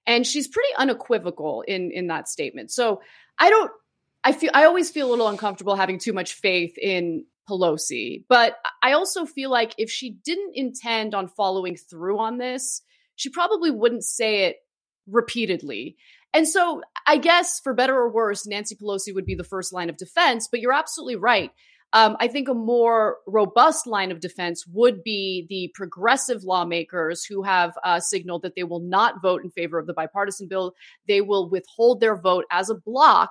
and 0.09 0.27
she's 0.27 0.49
pretty 0.49 0.75
unequivocal 0.77 1.63
in 1.69 1.93
in 1.93 2.09
that 2.09 2.29
statement. 2.29 2.73
So 2.73 3.01
I 3.39 3.49
don't 3.49 3.71
I 4.25 4.33
feel 4.33 4.51
I 4.55 4.65
always 4.65 4.91
feel 4.91 5.09
a 5.09 5.11
little 5.11 5.29
uncomfortable 5.29 5.75
having 5.75 5.99
too 5.99 6.13
much 6.13 6.35
faith 6.35 6.77
in 6.79 7.25
Pelosi, 7.49 8.25
but 8.29 8.57
I 8.83 8.93
also 8.93 9.27
feel 9.27 9.51
like 9.51 9.75
if 9.79 9.91
she 9.91 10.11
didn't 10.25 10.53
intend 10.55 11.15
on 11.15 11.29
following 11.29 11.77
through 11.77 12.19
on 12.19 12.39
this, 12.39 12.83
she 13.17 13.31
probably 13.31 13.71
wouldn't 13.71 14.05
say 14.05 14.45
it 14.45 14.57
repeatedly. 15.09 15.97
And 16.33 16.49
so 16.49 16.83
I 17.07 17.19
guess 17.19 17.61
for 17.61 17.75
better 17.75 17.95
or 17.95 18.11
worse, 18.11 18.47
Nancy 18.47 18.77
Pelosi 18.77 19.15
would 19.15 19.27
be 19.27 19.35
the 19.35 19.45
first 19.45 19.73
line 19.73 19.91
of 19.91 19.97
defense, 19.97 20.49
but 20.51 20.61
you're 20.61 20.73
absolutely 20.73 21.17
right. 21.17 21.51
Um, 21.95 22.17
I 22.21 22.29
think 22.29 22.49
a 22.49 22.55
more 22.55 23.19
robust 23.27 23.87
line 23.87 24.11
of 24.11 24.21
defense 24.21 24.65
would 24.67 25.03
be 25.03 25.45
the 25.51 25.71
progressive 25.75 26.43
lawmakers 26.43 27.23
who 27.25 27.43
have 27.43 27.75
uh, 27.85 28.01
signaled 28.01 28.43
that 28.43 28.55
they 28.57 28.65
will 28.65 28.81
not 28.81 29.21
vote 29.21 29.45
in 29.45 29.51
favor 29.51 29.79
of 29.79 29.87
the 29.87 29.93
bipartisan 29.93 30.49
bill. 30.49 30.73
They 31.07 31.21
will 31.21 31.51
withhold 31.51 32.01
their 32.01 32.17
vote 32.17 32.47
as 32.51 32.71
a 32.71 32.75
block 32.75 33.31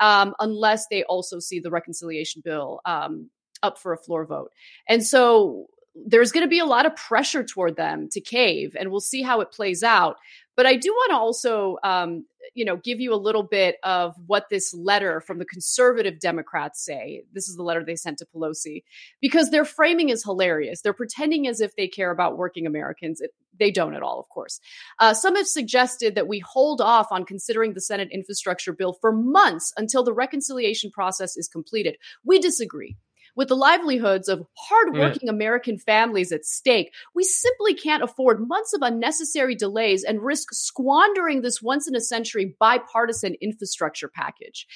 um, 0.00 0.34
unless 0.40 0.86
they 0.88 1.02
also 1.04 1.38
see 1.38 1.60
the 1.60 1.70
reconciliation 1.70 2.42
bill 2.44 2.80
um, 2.84 3.30
up 3.62 3.78
for 3.78 3.92
a 3.92 3.98
floor 3.98 4.26
vote. 4.26 4.52
And 4.88 5.04
so 5.04 5.66
there's 5.94 6.32
going 6.32 6.44
to 6.44 6.50
be 6.50 6.58
a 6.58 6.66
lot 6.66 6.86
of 6.86 6.94
pressure 6.94 7.42
toward 7.42 7.76
them 7.76 8.08
to 8.12 8.20
cave, 8.20 8.76
and 8.78 8.90
we'll 8.90 9.00
see 9.00 9.22
how 9.22 9.40
it 9.40 9.52
plays 9.52 9.82
out. 9.82 10.16
But 10.56 10.66
I 10.66 10.76
do 10.76 10.90
want 10.90 11.10
to 11.10 11.16
also, 11.16 11.76
um, 11.84 12.24
you 12.54 12.64
know, 12.64 12.76
give 12.76 13.00
you 13.00 13.12
a 13.12 13.16
little 13.16 13.42
bit 13.42 13.76
of 13.82 14.14
what 14.26 14.46
this 14.50 14.72
letter 14.72 15.20
from 15.20 15.38
the 15.38 15.44
conservative 15.44 16.18
Democrats 16.18 16.84
say. 16.84 17.22
This 17.32 17.48
is 17.48 17.56
the 17.56 17.62
letter 17.62 17.84
they 17.84 17.96
sent 17.96 18.18
to 18.18 18.26
Pelosi 18.26 18.82
because 19.20 19.50
their 19.50 19.64
framing 19.64 20.08
is 20.08 20.24
hilarious. 20.24 20.80
They're 20.80 20.94
pretending 20.94 21.46
as 21.46 21.60
if 21.60 21.76
they 21.76 21.88
care 21.88 22.10
about 22.10 22.38
working 22.38 22.66
Americans. 22.66 23.20
It, 23.20 23.32
they 23.58 23.70
don't 23.70 23.94
at 23.94 24.02
all, 24.02 24.18
of 24.18 24.28
course. 24.28 24.60
Uh, 24.98 25.14
some 25.14 25.36
have 25.36 25.46
suggested 25.46 26.14
that 26.14 26.28
we 26.28 26.40
hold 26.40 26.80
off 26.80 27.08
on 27.10 27.24
considering 27.24 27.74
the 27.74 27.80
Senate 27.80 28.08
infrastructure 28.10 28.72
bill 28.72 28.96
for 29.00 29.12
months 29.12 29.72
until 29.76 30.04
the 30.04 30.12
reconciliation 30.12 30.90
process 30.90 31.36
is 31.36 31.48
completed. 31.48 31.96
We 32.24 32.38
disagree 32.38 32.96
with 33.36 33.48
the 33.48 33.54
livelihoods 33.54 34.28
of 34.28 34.40
mm. 34.40 34.46
hardworking 34.56 35.28
American 35.28 35.78
families 35.78 36.32
at 36.32 36.44
stake, 36.44 36.92
we 37.14 37.22
simply 37.22 37.74
can't 37.74 38.02
afford 38.02 38.48
months 38.48 38.72
of 38.72 38.82
unnecessary 38.82 39.54
delays 39.54 40.02
and 40.02 40.22
risk 40.22 40.48
squandering 40.52 41.42
this 41.42 41.62
once 41.62 41.86
in 41.86 41.94
a 41.94 42.00
century 42.00 42.56
bipartisan 42.58 43.36
infrastructure 43.40 44.08
package. 44.08 44.66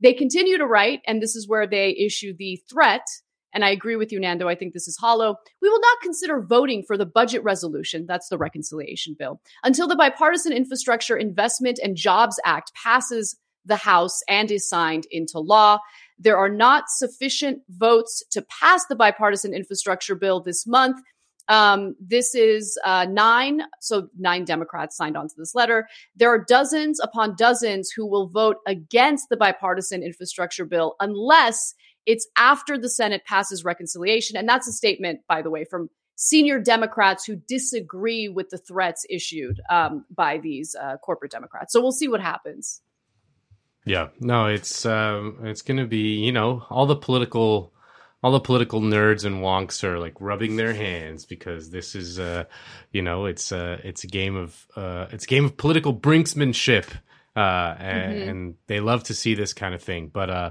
They 0.00 0.12
continue 0.12 0.58
to 0.58 0.66
write, 0.66 1.00
and 1.06 1.22
this 1.22 1.36
is 1.36 1.48
where 1.48 1.66
they 1.66 1.90
issue 1.90 2.34
the 2.36 2.60
threat 2.68 3.02
and 3.56 3.64
I 3.64 3.70
agree 3.70 3.96
with 3.96 4.12
you, 4.12 4.20
Nando. 4.20 4.48
I 4.48 4.54
think 4.54 4.74
this 4.74 4.86
is 4.86 4.98
hollow. 4.98 5.36
We 5.62 5.70
will 5.70 5.80
not 5.80 6.02
consider 6.02 6.42
voting 6.42 6.82
for 6.86 6.98
the 6.98 7.06
budget 7.06 7.42
resolution, 7.42 8.04
that's 8.06 8.28
the 8.28 8.36
reconciliation 8.36 9.16
bill, 9.18 9.40
until 9.64 9.88
the 9.88 9.96
Bipartisan 9.96 10.52
Infrastructure 10.52 11.16
Investment 11.16 11.80
and 11.82 11.96
Jobs 11.96 12.38
Act 12.44 12.72
passes 12.74 13.34
the 13.64 13.76
House 13.76 14.20
and 14.28 14.50
is 14.50 14.68
signed 14.68 15.06
into 15.10 15.38
law. 15.38 15.78
There 16.18 16.36
are 16.36 16.48
not 16.48 16.84
sufficient 16.88 17.62
votes 17.68 18.22
to 18.30 18.42
pass 18.42 18.86
the 18.86 18.96
bipartisan 18.96 19.54
infrastructure 19.54 20.14
bill 20.14 20.40
this 20.40 20.66
month. 20.66 21.00
Um, 21.48 21.94
this 22.00 22.34
is 22.34 22.76
uh, 22.84 23.06
nine, 23.08 23.62
so 23.80 24.08
nine 24.18 24.44
Democrats 24.44 24.96
signed 24.96 25.16
on 25.16 25.28
to 25.28 25.34
this 25.36 25.54
letter. 25.54 25.86
There 26.16 26.28
are 26.30 26.42
dozens 26.42 26.98
upon 26.98 27.36
dozens 27.36 27.90
who 27.90 28.06
will 28.06 28.28
vote 28.28 28.56
against 28.66 29.28
the 29.28 29.36
bipartisan 29.36 30.02
infrastructure 30.02 30.64
bill 30.64 30.96
unless 30.98 31.74
it's 32.04 32.26
after 32.36 32.78
the 32.78 32.88
Senate 32.88 33.24
passes 33.26 33.64
reconciliation. 33.64 34.36
And 34.36 34.48
that's 34.48 34.68
a 34.68 34.72
statement, 34.72 35.20
by 35.28 35.42
the 35.42 35.50
way, 35.50 35.64
from 35.64 35.90
senior 36.16 36.58
Democrats 36.58 37.24
who 37.24 37.36
disagree 37.36 38.28
with 38.28 38.48
the 38.50 38.58
threats 38.58 39.04
issued 39.10 39.60
um, 39.70 40.04
by 40.10 40.38
these 40.38 40.74
uh, 40.74 40.96
corporate 40.96 41.30
Democrats. 41.30 41.72
So 41.72 41.80
we'll 41.80 41.92
see 41.92 42.08
what 42.08 42.20
happens. 42.20 42.80
Yeah, 43.86 44.08
no, 44.18 44.46
it's 44.46 44.84
um, 44.84 45.38
it's 45.44 45.62
going 45.62 45.78
to 45.78 45.86
be 45.86 46.16
you 46.16 46.32
know 46.32 46.64
all 46.68 46.86
the 46.86 46.96
political 46.96 47.72
all 48.22 48.32
the 48.32 48.40
political 48.40 48.80
nerds 48.80 49.24
and 49.24 49.36
wonks 49.36 49.84
are 49.84 50.00
like 50.00 50.20
rubbing 50.20 50.56
their 50.56 50.74
hands 50.74 51.24
because 51.24 51.70
this 51.70 51.94
is 51.94 52.18
uh, 52.18 52.44
you 52.90 53.00
know 53.00 53.26
it's 53.26 53.52
uh, 53.52 53.80
it's 53.84 54.02
a 54.02 54.08
game 54.08 54.34
of 54.34 54.66
uh, 54.74 55.06
it's 55.12 55.24
a 55.24 55.28
game 55.28 55.44
of 55.44 55.56
political 55.56 55.94
brinksmanship 55.94 56.88
uh, 57.36 57.76
and, 57.78 58.12
mm-hmm. 58.12 58.28
and 58.28 58.54
they 58.66 58.80
love 58.80 59.04
to 59.04 59.14
see 59.14 59.34
this 59.34 59.52
kind 59.52 59.74
of 59.74 59.82
thing, 59.82 60.10
but 60.12 60.30
uh, 60.30 60.50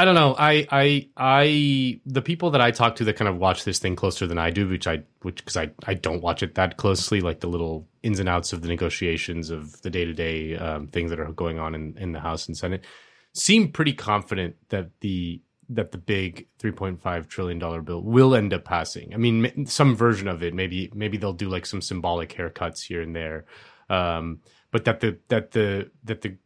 I 0.00 0.06
don't 0.06 0.14
know. 0.14 0.34
I, 0.38 0.66
I, 0.70 1.08
I, 1.14 2.00
the 2.06 2.22
people 2.22 2.52
that 2.52 2.60
I 2.62 2.70
talk 2.70 2.96
to 2.96 3.04
that 3.04 3.16
kind 3.16 3.28
of 3.28 3.36
watch 3.36 3.64
this 3.64 3.78
thing 3.78 3.96
closer 3.96 4.26
than 4.26 4.38
I 4.38 4.48
do, 4.48 4.66
which 4.66 4.86
I, 4.86 5.02
which, 5.20 5.44
because 5.44 5.58
I, 5.58 5.72
I 5.84 5.92
don't 5.92 6.22
watch 6.22 6.42
it 6.42 6.54
that 6.54 6.78
closely, 6.78 7.20
like 7.20 7.40
the 7.40 7.48
little 7.48 7.86
ins 8.02 8.18
and 8.18 8.26
outs 8.26 8.54
of 8.54 8.62
the 8.62 8.68
negotiations 8.68 9.50
of 9.50 9.82
the 9.82 9.90
day 9.90 10.06
to 10.06 10.14
day 10.14 10.56
things 10.90 11.10
that 11.10 11.20
are 11.20 11.30
going 11.32 11.58
on 11.58 11.74
in, 11.74 11.98
in 11.98 12.12
the 12.12 12.20
House 12.20 12.48
and 12.48 12.56
Senate, 12.56 12.86
seem 13.34 13.72
pretty 13.72 13.92
confident 13.92 14.56
that 14.70 14.88
the, 15.00 15.42
that 15.68 15.92
the 15.92 15.98
big 15.98 16.48
3.5 16.62 17.28
trillion 17.28 17.58
dollar 17.58 17.82
bill 17.82 18.02
will 18.02 18.34
end 18.34 18.54
up 18.54 18.64
passing. 18.64 19.12
I 19.12 19.18
mean, 19.18 19.66
some 19.66 19.94
version 19.94 20.28
of 20.28 20.42
it, 20.42 20.54
maybe, 20.54 20.90
maybe 20.94 21.18
they'll 21.18 21.34
do 21.34 21.50
like 21.50 21.66
some 21.66 21.82
symbolic 21.82 22.30
haircuts 22.30 22.86
here 22.86 23.02
and 23.02 23.14
there. 23.14 23.44
Um, 23.90 24.40
but 24.70 24.86
that 24.86 25.00
the, 25.00 25.18
that 25.28 25.50
the, 25.50 25.90
that 26.04 26.22
the, 26.22 26.38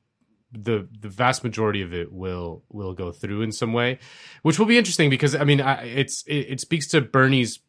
the 0.55 0.89
the 1.01 1.09
vast 1.09 1.45
majority 1.45 1.83
of 1.83 1.93
it 1.93 2.13
will 2.13 2.63
will 2.71 2.95
go 2.95 3.13
through 3.13 3.43
in 3.43 3.53
some 3.53 3.73
way, 3.73 3.99
which 4.43 4.59
will 4.59 4.67
be 4.67 4.79
interesting 4.79 5.11
because 5.11 5.35
I 5.35 5.45
mean 5.45 5.61
I, 5.61 5.85
it's 5.85 6.23
it, 6.27 6.47
it, 6.51 6.61
speaks 6.61 6.89
to 6.89 7.01
Bernie's 7.01 7.61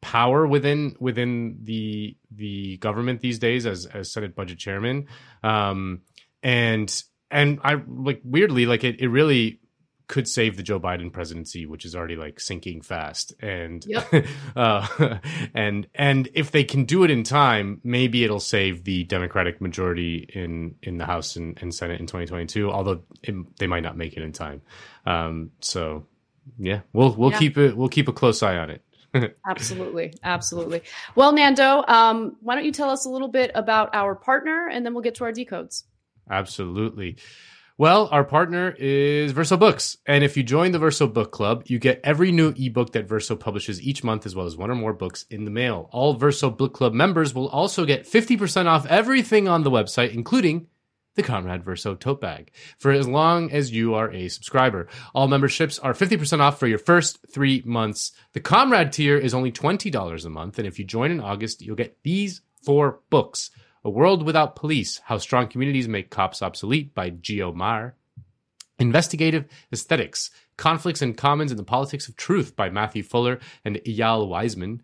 power 0.00 0.46
within 0.46 0.96
within 0.98 1.58
the 1.62 2.16
the 2.30 2.78
government 2.78 3.20
these 3.20 3.38
days 3.38 3.66
as 3.66 3.86
as 3.86 4.12
Senate 4.12 4.34
Budget 4.34 4.58
Chairman, 4.58 5.06
um, 5.42 6.02
and 6.42 7.02
and 7.30 7.60
I 7.62 7.82
like 7.86 8.20
weirdly 8.24 8.66
like 8.66 8.84
it 8.84 9.00
it 9.00 9.08
really 9.08 9.60
could 10.06 10.28
save 10.28 10.56
the 10.56 10.62
Joe 10.62 10.78
Biden 10.78 11.12
presidency, 11.12 11.66
which 11.66 11.84
is 11.84 11.94
already 11.94 12.16
like 12.16 12.38
sinking 12.38 12.82
fast. 12.82 13.34
And 13.40 13.84
yep. 13.86 14.06
uh, 14.56 15.18
and 15.54 15.86
and 15.94 16.28
if 16.34 16.50
they 16.50 16.64
can 16.64 16.84
do 16.84 17.04
it 17.04 17.10
in 17.10 17.22
time, 17.22 17.80
maybe 17.84 18.24
it'll 18.24 18.40
save 18.40 18.84
the 18.84 19.04
Democratic 19.04 19.60
majority 19.60 20.28
in 20.34 20.74
in 20.82 20.98
the 20.98 21.06
House 21.06 21.36
and, 21.36 21.58
and 21.60 21.74
Senate 21.74 22.00
in 22.00 22.06
2022. 22.06 22.70
Although 22.70 23.02
it, 23.22 23.58
they 23.58 23.66
might 23.66 23.82
not 23.82 23.96
make 23.96 24.16
it 24.16 24.22
in 24.22 24.32
time. 24.32 24.62
Um, 25.06 25.50
so 25.60 26.06
yeah, 26.58 26.80
we'll 26.92 27.14
we'll 27.14 27.32
yeah. 27.32 27.38
keep 27.38 27.58
it. 27.58 27.76
We'll 27.76 27.88
keep 27.88 28.08
a 28.08 28.12
close 28.12 28.42
eye 28.42 28.56
on 28.56 28.70
it. 28.70 28.82
absolutely, 29.46 30.12
absolutely. 30.22 30.82
Well, 31.14 31.32
Nando, 31.32 31.84
um, 31.86 32.36
why 32.40 32.56
don't 32.56 32.64
you 32.64 32.72
tell 32.72 32.90
us 32.90 33.06
a 33.06 33.08
little 33.08 33.28
bit 33.28 33.52
about 33.54 33.94
our 33.94 34.14
partner, 34.14 34.68
and 34.68 34.84
then 34.84 34.92
we'll 34.92 35.02
get 35.02 35.14
to 35.16 35.24
our 35.24 35.32
decodes. 35.32 35.84
Absolutely. 36.28 37.16
Well, 37.76 38.08
our 38.12 38.22
partner 38.22 38.70
is 38.78 39.32
Verso 39.32 39.56
Books. 39.56 39.96
And 40.06 40.22
if 40.22 40.36
you 40.36 40.44
join 40.44 40.70
the 40.70 40.78
Verso 40.78 41.08
Book 41.08 41.32
Club, 41.32 41.64
you 41.66 41.80
get 41.80 42.00
every 42.04 42.30
new 42.30 42.54
ebook 42.56 42.92
that 42.92 43.08
Verso 43.08 43.34
publishes 43.34 43.82
each 43.82 44.04
month, 44.04 44.26
as 44.26 44.36
well 44.36 44.46
as 44.46 44.56
one 44.56 44.70
or 44.70 44.76
more 44.76 44.92
books 44.92 45.26
in 45.28 45.44
the 45.44 45.50
mail. 45.50 45.88
All 45.90 46.14
Verso 46.14 46.50
Book 46.50 46.72
Club 46.72 46.92
members 46.92 47.34
will 47.34 47.48
also 47.48 47.84
get 47.84 48.06
50% 48.06 48.66
off 48.66 48.86
everything 48.86 49.48
on 49.48 49.64
the 49.64 49.72
website, 49.72 50.14
including 50.14 50.68
the 51.16 51.24
Comrade 51.24 51.64
Verso 51.64 51.96
tote 51.96 52.20
bag, 52.20 52.52
for 52.78 52.92
as 52.92 53.08
long 53.08 53.50
as 53.50 53.72
you 53.72 53.94
are 53.94 54.12
a 54.12 54.28
subscriber. 54.28 54.86
All 55.12 55.26
memberships 55.26 55.80
are 55.80 55.94
50% 55.94 56.38
off 56.38 56.60
for 56.60 56.68
your 56.68 56.78
first 56.78 57.26
three 57.28 57.60
months. 57.66 58.12
The 58.34 58.40
Comrade 58.40 58.92
tier 58.92 59.18
is 59.18 59.34
only 59.34 59.50
$20 59.50 60.24
a 60.24 60.30
month. 60.30 60.58
And 60.60 60.68
if 60.68 60.78
you 60.78 60.84
join 60.84 61.10
in 61.10 61.18
August, 61.18 61.60
you'll 61.60 61.74
get 61.74 61.98
these 62.04 62.40
four 62.62 63.00
books. 63.10 63.50
A 63.86 63.90
World 63.90 64.22
Without 64.22 64.56
Police 64.56 65.02
How 65.04 65.18
Strong 65.18 65.48
Communities 65.48 65.88
Make 65.88 66.08
Cops 66.08 66.40
Obsolete 66.40 66.94
by 66.94 67.10
Geo 67.10 67.52
Maher. 67.52 67.94
Investigative 68.78 69.44
Aesthetics 69.70 70.30
Conflicts 70.56 71.02
and 71.02 71.14
Commons 71.14 71.50
in 71.50 71.58
the 71.58 71.64
Politics 71.64 72.08
of 72.08 72.16
Truth 72.16 72.56
by 72.56 72.70
Matthew 72.70 73.02
Fuller 73.02 73.40
and 73.62 73.76
Eyal 73.86 74.26
Weizman. 74.26 74.80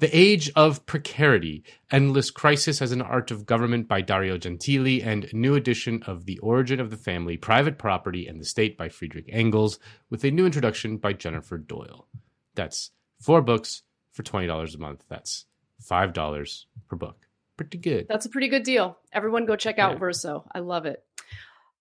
The 0.00 0.14
Age 0.14 0.52
of 0.54 0.84
Precarity 0.84 1.64
Endless 1.90 2.30
Crisis 2.30 2.82
as 2.82 2.92
an 2.92 3.00
Art 3.00 3.30
of 3.30 3.46
Government 3.46 3.88
by 3.88 4.02
Dario 4.02 4.36
Gentili, 4.36 5.02
and 5.02 5.32
new 5.32 5.54
edition 5.54 6.02
of 6.06 6.26
The 6.26 6.38
Origin 6.40 6.78
of 6.78 6.90
the 6.90 6.98
Family, 6.98 7.38
Private 7.38 7.78
Property 7.78 8.26
and 8.26 8.38
the 8.38 8.44
State 8.44 8.76
by 8.76 8.90
Friedrich 8.90 9.30
Engels, 9.30 9.78
with 10.10 10.24
a 10.24 10.30
new 10.30 10.44
introduction 10.44 10.98
by 10.98 11.14
Jennifer 11.14 11.56
Doyle. 11.56 12.06
That's 12.54 12.90
four 13.18 13.40
books 13.40 13.82
for 14.10 14.22
$20 14.22 14.74
a 14.74 14.78
month. 14.78 15.04
That's 15.08 15.46
$5 15.88 16.64
per 16.86 16.96
book 16.96 17.21
pretty 17.56 17.78
good. 17.78 18.06
That's 18.08 18.26
a 18.26 18.28
pretty 18.28 18.48
good 18.48 18.62
deal. 18.62 18.98
Everyone 19.12 19.46
go 19.46 19.56
check 19.56 19.78
out 19.78 19.92
yeah. 19.92 19.98
Verso. 19.98 20.44
I 20.52 20.60
love 20.60 20.86
it. 20.86 21.02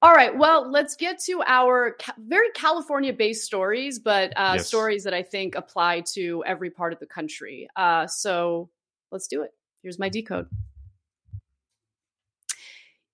All 0.04 0.14
right. 0.14 0.36
Well, 0.36 0.70
let's 0.70 0.96
get 0.96 1.20
to 1.26 1.44
our 1.46 1.96
ca- 2.02 2.16
very 2.18 2.50
California 2.56 3.14
based 3.14 3.46
stories, 3.46 4.00
but 4.00 4.32
uh, 4.36 4.54
yes. 4.56 4.68
stories 4.68 5.04
that 5.04 5.14
I 5.14 5.22
think 5.22 5.54
apply 5.56 6.02
to 6.14 6.44
every 6.46 6.72
part 6.72 6.92
of 6.92 7.00
the 7.00 7.06
country. 7.06 7.70
Uh, 7.76 8.08
so 8.08 8.70
let's 9.12 9.28
do 9.28 9.44
it. 9.44 9.52
Here's 9.84 10.00
my 10.00 10.10
decode. 10.10 10.48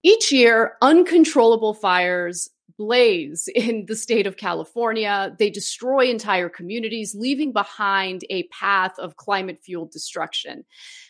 Each 0.02 0.32
year, 0.32 0.76
uncontrollable 0.82 1.74
fires 1.74 2.50
blaze 2.77 3.47
in 3.55 3.86
the 3.88 3.95
state 3.95 4.27
of 4.27 4.38
California. 4.38 5.36
They 5.38 5.50
destroy 5.50 6.09
entire 6.09 6.50
communities, 6.50 7.15
leaving 7.15 7.53
behind 7.53 8.24
a 8.29 8.43
path 8.43 8.97
of 9.00 9.17
climate 9.17 9.59
fueled 9.63 9.91
destruction. 9.91 10.65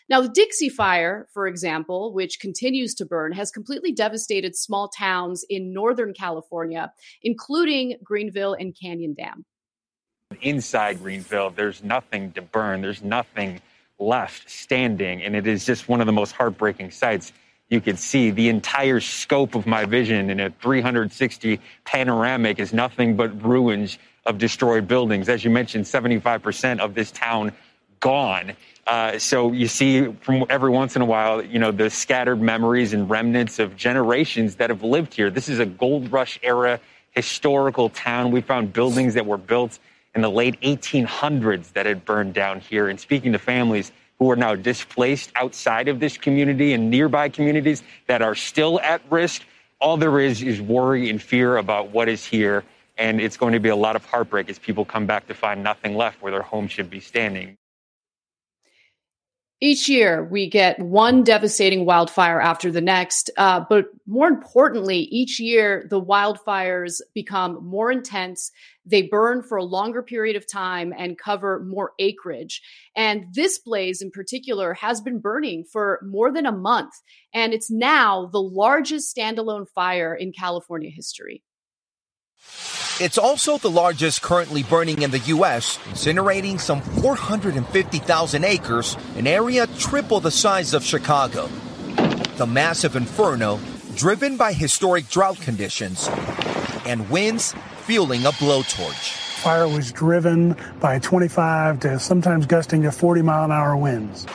Now, 0.08 0.20
the 0.20 0.28
Dixie 0.28 0.68
Fire, 0.68 1.28
for 1.32 1.46
example, 1.46 2.12
which 2.12 2.40
continues 2.40 2.94
to 2.96 3.06
burn, 3.06 3.32
has 3.32 3.50
completely 3.50 3.92
devastated 3.92 4.56
small 4.56 4.88
towns 4.88 5.44
in 5.48 5.72
Northern 5.72 6.14
California, 6.14 6.92
including 7.22 7.96
Greenville 8.02 8.54
and 8.54 8.76
Canyon 8.80 9.14
Dam. 9.14 9.44
Inside 10.42 11.02
Greenville, 11.02 11.50
there's 11.50 11.82
nothing 11.82 12.32
to 12.32 12.42
burn, 12.42 12.82
there's 12.82 13.02
nothing 13.02 13.60
left 13.98 14.48
standing, 14.48 15.22
and 15.22 15.34
it 15.34 15.46
is 15.46 15.64
just 15.64 15.88
one 15.88 16.00
of 16.00 16.06
the 16.06 16.12
most 16.12 16.32
heartbreaking 16.32 16.90
sights 16.90 17.32
you 17.68 17.80
could 17.80 17.98
see 17.98 18.30
the 18.30 18.48
entire 18.48 19.00
scope 19.00 19.54
of 19.54 19.66
my 19.66 19.84
vision 19.84 20.30
in 20.30 20.40
a 20.40 20.50
360 20.50 21.60
panoramic 21.84 22.58
is 22.58 22.72
nothing 22.72 23.16
but 23.16 23.42
ruins 23.42 23.98
of 24.24 24.38
destroyed 24.38 24.88
buildings. 24.88 25.28
As 25.28 25.44
you 25.44 25.50
mentioned, 25.50 25.84
75% 25.84 26.80
of 26.80 26.94
this 26.94 27.10
town 27.10 27.52
gone. 28.00 28.54
Uh, 28.86 29.18
so 29.18 29.52
you 29.52 29.68
see 29.68 30.10
from 30.22 30.46
every 30.48 30.70
once 30.70 30.96
in 30.96 31.02
a 31.02 31.04
while, 31.04 31.44
you 31.44 31.58
know, 31.58 31.70
the 31.70 31.90
scattered 31.90 32.40
memories 32.40 32.94
and 32.94 33.10
remnants 33.10 33.58
of 33.58 33.76
generations 33.76 34.56
that 34.56 34.70
have 34.70 34.82
lived 34.82 35.12
here. 35.12 35.28
This 35.30 35.48
is 35.48 35.58
a 35.58 35.66
gold 35.66 36.10
rush 36.10 36.38
era 36.42 36.80
historical 37.10 37.90
town. 37.90 38.30
We 38.30 38.40
found 38.40 38.72
buildings 38.72 39.14
that 39.14 39.26
were 39.26 39.38
built 39.38 39.78
in 40.14 40.22
the 40.22 40.30
late 40.30 40.58
1800s 40.62 41.72
that 41.74 41.84
had 41.84 42.04
burned 42.04 42.32
down 42.32 42.60
here. 42.60 42.88
And 42.88 42.98
speaking 42.98 43.32
to 43.32 43.38
families 43.38 43.92
who 44.18 44.30
are 44.30 44.36
now 44.36 44.54
displaced 44.54 45.30
outside 45.36 45.88
of 45.88 46.00
this 46.00 46.16
community 46.16 46.72
and 46.72 46.90
nearby 46.90 47.28
communities 47.28 47.82
that 48.06 48.22
are 48.22 48.34
still 48.34 48.80
at 48.80 49.02
risk, 49.10 49.42
all 49.80 49.96
there 49.96 50.20
is 50.20 50.42
is 50.42 50.60
worry 50.60 51.10
and 51.10 51.22
fear 51.22 51.58
about 51.58 51.90
what 51.90 52.08
is 52.08 52.24
here. 52.24 52.64
And 52.96 53.20
it's 53.20 53.36
going 53.36 53.52
to 53.52 53.60
be 53.60 53.68
a 53.68 53.76
lot 53.76 53.94
of 53.94 54.04
heartbreak 54.06 54.48
as 54.48 54.58
people 54.58 54.84
come 54.84 55.06
back 55.06 55.28
to 55.28 55.34
find 55.34 55.62
nothing 55.62 55.96
left 55.96 56.22
where 56.22 56.32
their 56.32 56.42
home 56.42 56.68
should 56.68 56.90
be 56.90 57.00
standing. 57.00 57.57
Each 59.60 59.88
year, 59.88 60.22
we 60.22 60.48
get 60.48 60.78
one 60.78 61.24
devastating 61.24 61.84
wildfire 61.84 62.40
after 62.40 62.70
the 62.70 62.80
next. 62.80 63.28
Uh, 63.36 63.64
but 63.68 63.86
more 64.06 64.28
importantly, 64.28 64.98
each 64.98 65.40
year, 65.40 65.84
the 65.90 66.00
wildfires 66.00 67.00
become 67.12 67.64
more 67.66 67.90
intense. 67.90 68.52
They 68.86 69.02
burn 69.02 69.42
for 69.42 69.58
a 69.58 69.64
longer 69.64 70.00
period 70.00 70.36
of 70.36 70.46
time 70.46 70.94
and 70.96 71.18
cover 71.18 71.64
more 71.64 71.90
acreage. 71.98 72.62
And 72.94 73.24
this 73.34 73.58
blaze 73.58 74.00
in 74.00 74.12
particular 74.12 74.74
has 74.74 75.00
been 75.00 75.18
burning 75.18 75.64
for 75.64 75.98
more 76.04 76.32
than 76.32 76.46
a 76.46 76.52
month. 76.52 76.94
And 77.34 77.52
it's 77.52 77.70
now 77.70 78.26
the 78.26 78.40
largest 78.40 79.14
standalone 79.14 79.68
fire 79.68 80.14
in 80.14 80.30
California 80.30 80.90
history. 80.90 81.42
It's 83.00 83.16
also 83.16 83.58
the 83.58 83.70
largest 83.70 84.22
currently 84.22 84.64
burning 84.64 85.02
in 85.02 85.12
the 85.12 85.20
U.S., 85.20 85.78
incinerating 85.90 86.58
some 86.58 86.80
450,000 86.80 88.44
acres, 88.44 88.96
an 89.14 89.28
area 89.28 89.68
triple 89.78 90.18
the 90.18 90.32
size 90.32 90.74
of 90.74 90.82
Chicago. 90.82 91.46
The 92.38 92.46
massive 92.46 92.96
inferno, 92.96 93.60
driven 93.94 94.36
by 94.36 94.52
historic 94.52 95.08
drought 95.10 95.40
conditions 95.40 96.08
and 96.86 97.08
winds 97.08 97.54
fueling 97.82 98.26
a 98.26 98.32
blowtorch. 98.32 99.12
Fire 99.42 99.68
was 99.68 99.92
driven 99.92 100.56
by 100.80 100.98
25 100.98 101.78
to 101.80 102.00
sometimes 102.00 102.46
gusting 102.46 102.82
to 102.82 102.90
40 102.90 103.22
mile 103.22 103.44
an 103.44 103.52
hour 103.52 103.76
winds. 103.76 104.26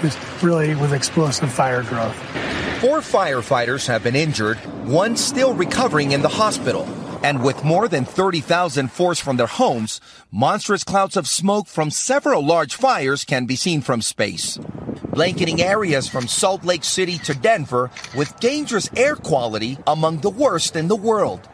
Just 0.00 0.18
really 0.44 0.76
with 0.76 0.92
explosive 0.92 1.52
fire 1.52 1.82
growth. 1.82 2.14
Four 2.80 3.00
firefighters 3.00 3.88
have 3.88 4.04
been 4.04 4.14
injured, 4.14 4.58
one 4.86 5.16
still 5.16 5.54
recovering 5.54 6.12
in 6.12 6.22
the 6.22 6.28
hospital. 6.28 6.86
And 7.22 7.44
with 7.44 7.62
more 7.62 7.86
than 7.86 8.04
30,000 8.04 8.90
forced 8.90 9.22
from 9.22 9.36
their 9.36 9.46
homes, 9.46 10.00
monstrous 10.32 10.82
clouds 10.82 11.16
of 11.16 11.28
smoke 11.28 11.68
from 11.68 11.90
several 11.90 12.44
large 12.44 12.74
fires 12.74 13.24
can 13.24 13.46
be 13.46 13.54
seen 13.54 13.80
from 13.80 14.02
space, 14.02 14.58
blanketing 15.08 15.62
areas 15.62 16.08
from 16.08 16.26
Salt 16.26 16.64
Lake 16.64 16.82
City 16.82 17.18
to 17.18 17.34
Denver 17.34 17.90
with 18.16 18.40
dangerous 18.40 18.90
air 18.96 19.14
quality 19.14 19.78
among 19.86 20.18
the 20.18 20.30
worst 20.30 20.74
in 20.74 20.88
the 20.88 20.96
world. 20.96 21.48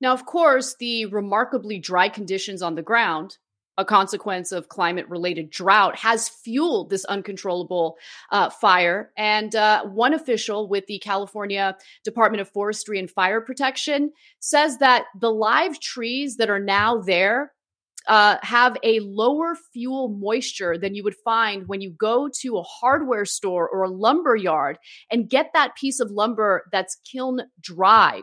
Now, 0.00 0.12
of 0.12 0.24
course, 0.24 0.76
the 0.78 1.06
remarkably 1.06 1.78
dry 1.78 2.08
conditions 2.08 2.62
on 2.62 2.76
the 2.76 2.82
ground 2.82 3.38
a 3.78 3.84
consequence 3.84 4.52
of 4.52 4.68
climate 4.68 5.08
related 5.08 5.50
drought 5.50 5.96
has 5.96 6.28
fueled 6.28 6.90
this 6.90 7.04
uncontrollable 7.06 7.96
uh, 8.30 8.50
fire. 8.50 9.12
And 9.16 9.54
uh, 9.54 9.84
one 9.84 10.14
official 10.14 10.68
with 10.68 10.86
the 10.86 10.98
California 10.98 11.76
Department 12.04 12.40
of 12.40 12.50
Forestry 12.50 12.98
and 12.98 13.10
Fire 13.10 13.40
Protection 13.40 14.12
says 14.40 14.78
that 14.78 15.04
the 15.18 15.30
live 15.30 15.80
trees 15.80 16.36
that 16.36 16.50
are 16.50 16.60
now 16.60 17.00
there 17.00 17.52
uh, 18.08 18.36
have 18.42 18.76
a 18.82 19.00
lower 19.00 19.56
fuel 19.72 20.08
moisture 20.08 20.76
than 20.76 20.94
you 20.94 21.04
would 21.04 21.16
find 21.24 21.68
when 21.68 21.80
you 21.80 21.90
go 21.90 22.28
to 22.40 22.58
a 22.58 22.62
hardware 22.62 23.24
store 23.24 23.68
or 23.68 23.84
a 23.84 23.88
lumber 23.88 24.36
yard 24.36 24.78
and 25.10 25.30
get 25.30 25.50
that 25.54 25.76
piece 25.76 26.00
of 26.00 26.10
lumber 26.10 26.64
that's 26.72 26.96
kiln 27.10 27.42
dried. 27.60 28.22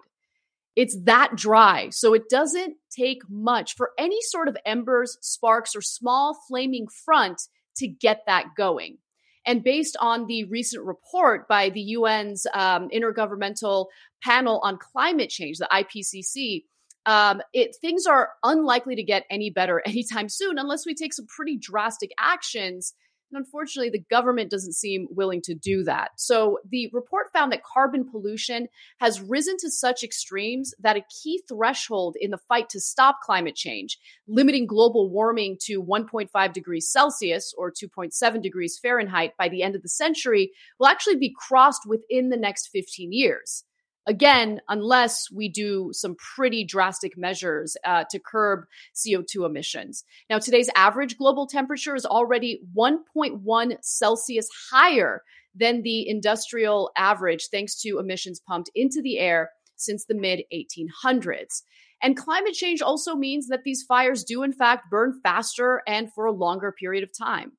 It's 0.79 0.97
that 1.03 1.35
dry. 1.35 1.89
So 1.89 2.13
it 2.13 2.29
doesn't 2.29 2.77
take 2.89 3.29
much 3.29 3.75
for 3.75 3.91
any 3.97 4.21
sort 4.21 4.47
of 4.47 4.55
embers, 4.65 5.17
sparks, 5.19 5.75
or 5.75 5.81
small 5.81 6.39
flaming 6.47 6.87
front 6.87 7.41
to 7.79 7.87
get 7.87 8.21
that 8.27 8.55
going. 8.55 8.97
And 9.45 9.61
based 9.61 9.97
on 9.99 10.27
the 10.27 10.45
recent 10.45 10.85
report 10.85 11.49
by 11.49 11.67
the 11.67 11.95
UN's 11.95 12.47
um, 12.53 12.87
Intergovernmental 12.95 13.87
Panel 14.23 14.61
on 14.63 14.77
Climate 14.77 15.29
Change, 15.29 15.57
the 15.57 15.67
IPCC, 15.69 16.63
um, 17.05 17.41
it, 17.51 17.75
things 17.81 18.05
are 18.05 18.29
unlikely 18.45 18.95
to 18.95 19.03
get 19.03 19.25
any 19.29 19.49
better 19.49 19.81
anytime 19.85 20.29
soon 20.29 20.57
unless 20.57 20.85
we 20.85 20.95
take 20.95 21.13
some 21.13 21.27
pretty 21.27 21.57
drastic 21.57 22.11
actions 22.17 22.93
and 23.31 23.43
unfortunately, 23.43 23.89
the 23.89 24.05
government 24.09 24.49
doesn't 24.49 24.73
seem 24.73 25.07
willing 25.11 25.41
to 25.43 25.53
do 25.53 25.83
that. 25.83 26.11
So 26.15 26.59
the 26.69 26.89
report 26.93 27.31
found 27.31 27.51
that 27.51 27.63
carbon 27.63 28.09
pollution 28.09 28.67
has 28.99 29.21
risen 29.21 29.57
to 29.59 29.69
such 29.69 30.03
extremes 30.03 30.73
that 30.79 30.97
a 30.97 31.05
key 31.21 31.41
threshold 31.47 32.15
in 32.19 32.31
the 32.31 32.37
fight 32.37 32.69
to 32.69 32.79
stop 32.79 33.19
climate 33.21 33.55
change, 33.55 33.97
limiting 34.27 34.65
global 34.65 35.09
warming 35.09 35.57
to 35.61 35.83
1.5 35.83 36.53
degrees 36.53 36.89
Celsius 36.89 37.53
or 37.57 37.71
2.7 37.71 38.41
degrees 38.41 38.79
Fahrenheit 38.81 39.33
by 39.37 39.47
the 39.47 39.63
end 39.63 39.75
of 39.75 39.83
the 39.83 39.89
century, 39.89 40.51
will 40.79 40.87
actually 40.87 41.17
be 41.17 41.33
crossed 41.37 41.83
within 41.87 42.29
the 42.29 42.37
next 42.37 42.69
15 42.69 43.11
years. 43.11 43.63
Again, 44.07 44.61
unless 44.67 45.27
we 45.31 45.49
do 45.49 45.89
some 45.91 46.15
pretty 46.35 46.63
drastic 46.65 47.17
measures 47.17 47.77
uh, 47.85 48.05
to 48.09 48.19
curb 48.19 48.61
CO2 48.95 49.45
emissions. 49.45 50.03
Now, 50.29 50.39
today's 50.39 50.69
average 50.75 51.17
global 51.17 51.45
temperature 51.45 51.95
is 51.95 52.05
already 52.05 52.61
1.1 52.75 53.77
Celsius 53.81 54.47
higher 54.71 55.21
than 55.53 55.83
the 55.83 56.07
industrial 56.07 56.91
average, 56.97 57.47
thanks 57.51 57.79
to 57.81 57.99
emissions 57.99 58.39
pumped 58.39 58.71
into 58.73 59.01
the 59.01 59.19
air 59.19 59.51
since 59.75 60.05
the 60.05 60.15
mid 60.15 60.41
1800s. 60.53 61.63
And 62.01 62.15
climate 62.15 62.53
change 62.53 62.81
also 62.81 63.15
means 63.15 63.47
that 63.47 63.63
these 63.65 63.83
fires 63.83 64.23
do, 64.23 64.43
in 64.43 64.53
fact, 64.53 64.89
burn 64.89 65.19
faster 65.21 65.81
and 65.85 66.11
for 66.13 66.25
a 66.25 66.31
longer 66.31 66.71
period 66.71 67.03
of 67.03 67.09
time. 67.17 67.53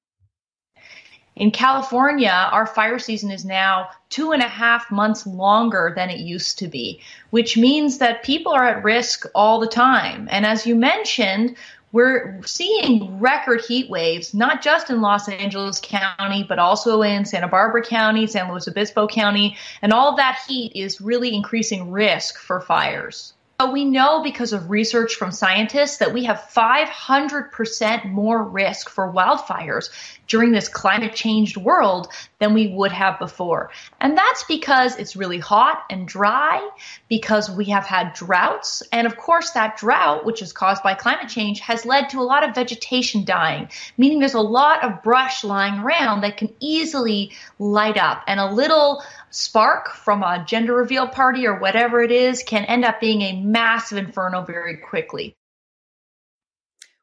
In 1.41 1.53
California, 1.53 2.51
our 2.53 2.67
fire 2.67 2.99
season 2.99 3.31
is 3.31 3.47
now 3.47 3.89
two 4.11 4.33
and 4.33 4.43
a 4.43 4.47
half 4.47 4.91
months 4.91 5.27
longer 5.27 5.91
than 5.97 6.11
it 6.11 6.21
used 6.21 6.59
to 6.59 6.69
be, 6.69 7.01
which 7.31 7.57
means 7.57 7.97
that 7.97 8.23
people 8.23 8.53
are 8.53 8.67
at 8.67 8.85
risk 8.85 9.25
all 9.35 9.59
the 9.59 9.67
time. 9.67 10.29
And 10.31 10.45
as 10.45 10.67
you 10.67 10.77
mentioned, 10.77 11.57
we're 11.93 12.43
seeing 12.45 13.21
record 13.21 13.63
heat 13.63 13.89
waves, 13.89 14.35
not 14.35 14.61
just 14.61 14.91
in 14.91 15.01
Los 15.01 15.31
Angeles 15.31 15.81
County, 15.83 16.45
but 16.47 16.59
also 16.59 17.01
in 17.01 17.25
Santa 17.25 17.49
Barbara 17.49 17.87
County, 17.87 18.27
San 18.27 18.51
Luis 18.51 18.69
Obispo 18.69 19.09
County. 19.09 19.57
And 19.81 19.95
all 19.95 20.17
that 20.17 20.43
heat 20.47 20.73
is 20.75 21.01
really 21.01 21.35
increasing 21.35 21.91
risk 21.91 22.39
for 22.39 22.61
fires. 22.61 23.33
We 23.67 23.85
know 23.85 24.23
because 24.23 24.53
of 24.53 24.71
research 24.71 25.15
from 25.15 25.33
scientists 25.33 25.99
that 25.99 26.15
we 26.15 26.25
have 26.25 26.39
500% 26.55 28.11
more 28.11 28.43
risk 28.43 28.89
for 28.89 29.13
wildfires 29.13 29.91
during 30.27 30.53
this 30.53 30.69
climate 30.69 31.15
changed 31.15 31.57
world 31.57 32.09
than 32.39 32.55
we 32.55 32.69
would 32.69 32.93
have 32.93 33.19
before. 33.19 33.71
And 34.01 34.17
that's 34.17 34.45
because 34.45 34.97
it's 34.97 35.17
really 35.17 35.39
hot 35.39 35.83
and 35.91 36.07
dry, 36.07 36.67
because 37.09 37.51
we 37.51 37.67
have 37.67 37.85
had 37.85 38.15
droughts. 38.15 38.83
And 38.93 39.07
of 39.07 39.17
course, 39.17 39.51
that 39.51 39.77
drought, 39.77 40.25
which 40.25 40.41
is 40.41 40.53
caused 40.53 40.83
by 40.83 40.95
climate 40.95 41.29
change, 41.29 41.61
has 41.61 41.85
led 41.85 42.09
to 42.11 42.21
a 42.21 42.23
lot 42.23 42.49
of 42.49 42.55
vegetation 42.55 43.25
dying, 43.25 43.69
meaning 43.99 44.21
there's 44.21 44.35
a 44.35 44.41
lot 44.41 44.85
of 44.85 45.03
brush 45.03 45.45
lying 45.45 45.81
around 45.81 46.23
that 46.23 46.37
can 46.37 46.55
easily 46.61 47.33
light 47.59 47.99
up. 47.99 48.23
And 48.27 48.41
a 48.41 48.53
little 48.53 49.03
spark 49.31 49.91
from 49.91 50.23
a 50.23 50.45
gender 50.47 50.75
reveal 50.75 51.09
party 51.09 51.47
or 51.47 51.59
whatever 51.59 52.03
it 52.03 52.11
is 52.11 52.43
can 52.43 52.65
end 52.65 52.85
up 52.85 53.01
being 53.01 53.23
a 53.23 53.41
massive 53.41 53.99
inferno 53.99 54.43
very 54.43 54.77
quickly. 54.77 55.37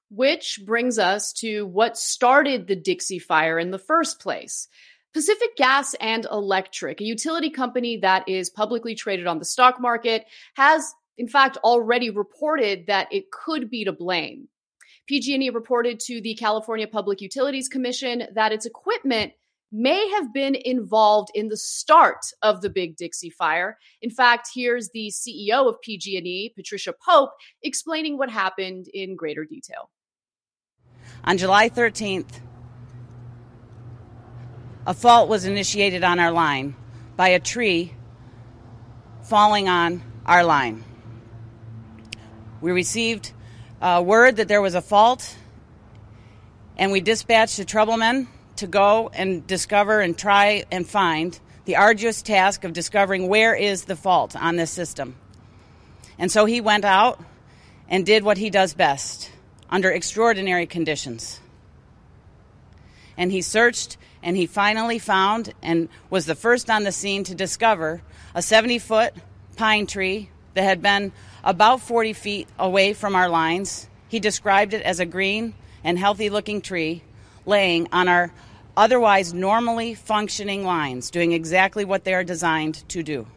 Which 0.10 0.62
brings 0.66 1.00
us 1.00 1.34
to 1.34 1.66
what 1.66 1.98
started 1.98 2.68
the 2.68 2.76
Dixie 2.76 3.20
Fire 3.20 3.60
in 3.60 3.72
the 3.72 3.80
first 3.80 4.20
place. 4.20 4.68
Pacific 5.14 5.56
Gas 5.56 5.96
and 5.96 6.26
Electric, 6.32 7.02
a 7.02 7.06
utility 7.06 7.50
company 7.50 7.98
that 7.98 8.28
is 8.30 8.50
publicly 8.50 8.94
traded 8.94 9.28
on 9.28 9.40
the 9.40 9.46
stock 9.46 9.82
market, 9.82 10.26
has 10.56 10.94
in 11.18 11.28
fact 11.28 11.58
already 11.58 12.10
reported 12.10 12.88
that 12.88 13.08
it 13.12 13.32
could 13.32 13.70
be 13.70 13.84
to 13.86 13.92
blame. 13.92 14.48
PG&E 15.08 15.50
reported 15.50 16.00
to 16.02 16.22
the 16.22 16.36
California 16.36 16.88
Public 16.88 17.22
Utilities 17.22 17.70
Commission 17.70 18.24
that 18.36 18.52
its 18.52 18.66
equipment 18.66 19.34
may 19.72 20.10
have 20.12 20.34
been 20.34 20.56
involved 20.56 21.30
in 21.36 21.50
the 21.50 21.58
start 21.58 22.26
of 22.42 22.62
the 22.62 22.70
Big 22.70 22.96
Dixie 22.96 23.30
Fire. 23.30 23.78
In 24.02 24.10
fact, 24.10 24.50
here's 24.54 24.90
the 24.94 25.12
CEO 25.12 25.68
of 25.68 25.82
PG&E, 25.82 26.54
Patricia 26.56 26.94
Poppe, 26.94 27.34
explaining 27.62 28.18
what 28.18 28.30
happened 28.30 28.88
in 28.94 29.16
greater 29.16 29.44
detail. 29.44 29.90
On 31.24 31.38
July 31.38 31.70
13th, 31.70 32.42
a 34.86 34.94
fault 34.94 35.28
was 35.28 35.46
initiated 35.46 36.04
on 36.04 36.20
our 36.20 36.32
line. 36.32 36.76
by 37.18 37.30
a 37.30 37.40
tree 37.40 37.92
falling 39.24 39.68
on 39.68 40.04
our 40.28 40.44
line. 40.44 40.84
We 42.62 42.72
received 42.72 43.34
uh, 43.82 44.04
word 44.06 44.36
that 44.36 44.48
there 44.48 44.62
was 44.62 44.76
a 44.76 44.82
fault, 44.82 45.36
and 46.78 46.92
we 46.92 47.02
dispatched 47.02 47.58
the 47.58 47.66
troublemen 47.66 48.28
to 48.58 48.68
go 48.68 49.10
and 49.14 49.46
discover 49.48 50.00
and 50.00 50.18
try 50.18 50.66
and 50.72 50.88
find 50.88 51.40
the 51.66 51.76
arduous 51.76 52.22
task 52.22 52.64
of 52.64 52.74
discovering 52.74 53.28
where 53.28 53.54
is 53.54 53.86
the 53.86 53.96
fault 53.96 54.36
on 54.36 54.56
this 54.56 54.72
system. 54.72 55.16
And 56.18 56.32
so 56.32 56.46
he 56.46 56.62
went 56.62 56.86
out 56.86 57.22
and 57.90 58.06
did 58.06 58.24
what 58.24 58.38
he 58.38 58.50
does 58.50 58.74
best 58.74 59.32
under 59.70 59.92
extraordinary 59.92 60.66
conditions. 60.66 61.40
And 63.18 63.32
he 63.32 63.42
searched 63.42 63.98
and 64.24 64.38
he 64.38 64.46
finally 64.46 65.00
found 65.00 65.54
and 65.62 65.90
was 66.10 66.26
the 66.26 66.36
first 66.36 66.70
on 66.70 66.84
the 66.84 66.92
scene 66.92 67.24
to 67.26 67.36
discover 67.36 68.02
a 68.34 68.42
70 68.42 68.80
foot 68.80 69.14
pine 69.56 69.88
tree 69.88 70.30
that 70.54 70.64
had 70.64 70.82
been 70.82 71.12
about 71.44 71.82
40 71.82 72.14
feet 72.14 72.48
away 72.58 72.94
from 72.94 73.16
our 73.16 73.30
lines. 73.30 73.90
He 74.08 74.20
described 74.20 74.74
it 74.74 74.82
as 74.84 75.00
a 75.00 75.06
green 75.06 75.54
and 75.84 75.98
healthy 75.98 76.30
looking 76.30 76.62
tree 76.62 77.04
laying 77.46 77.88
on 77.92 78.08
our 78.08 78.32
otherwise 78.78 79.34
normally 79.34 79.96
functioning 79.96 80.64
lines, 80.64 81.10
doing 81.12 81.34
exactly 81.34 81.84
what 81.84 82.06
they 82.06 82.14
are 82.14 82.24
designed 82.24 82.88
to 82.88 83.04
do. 83.04 83.28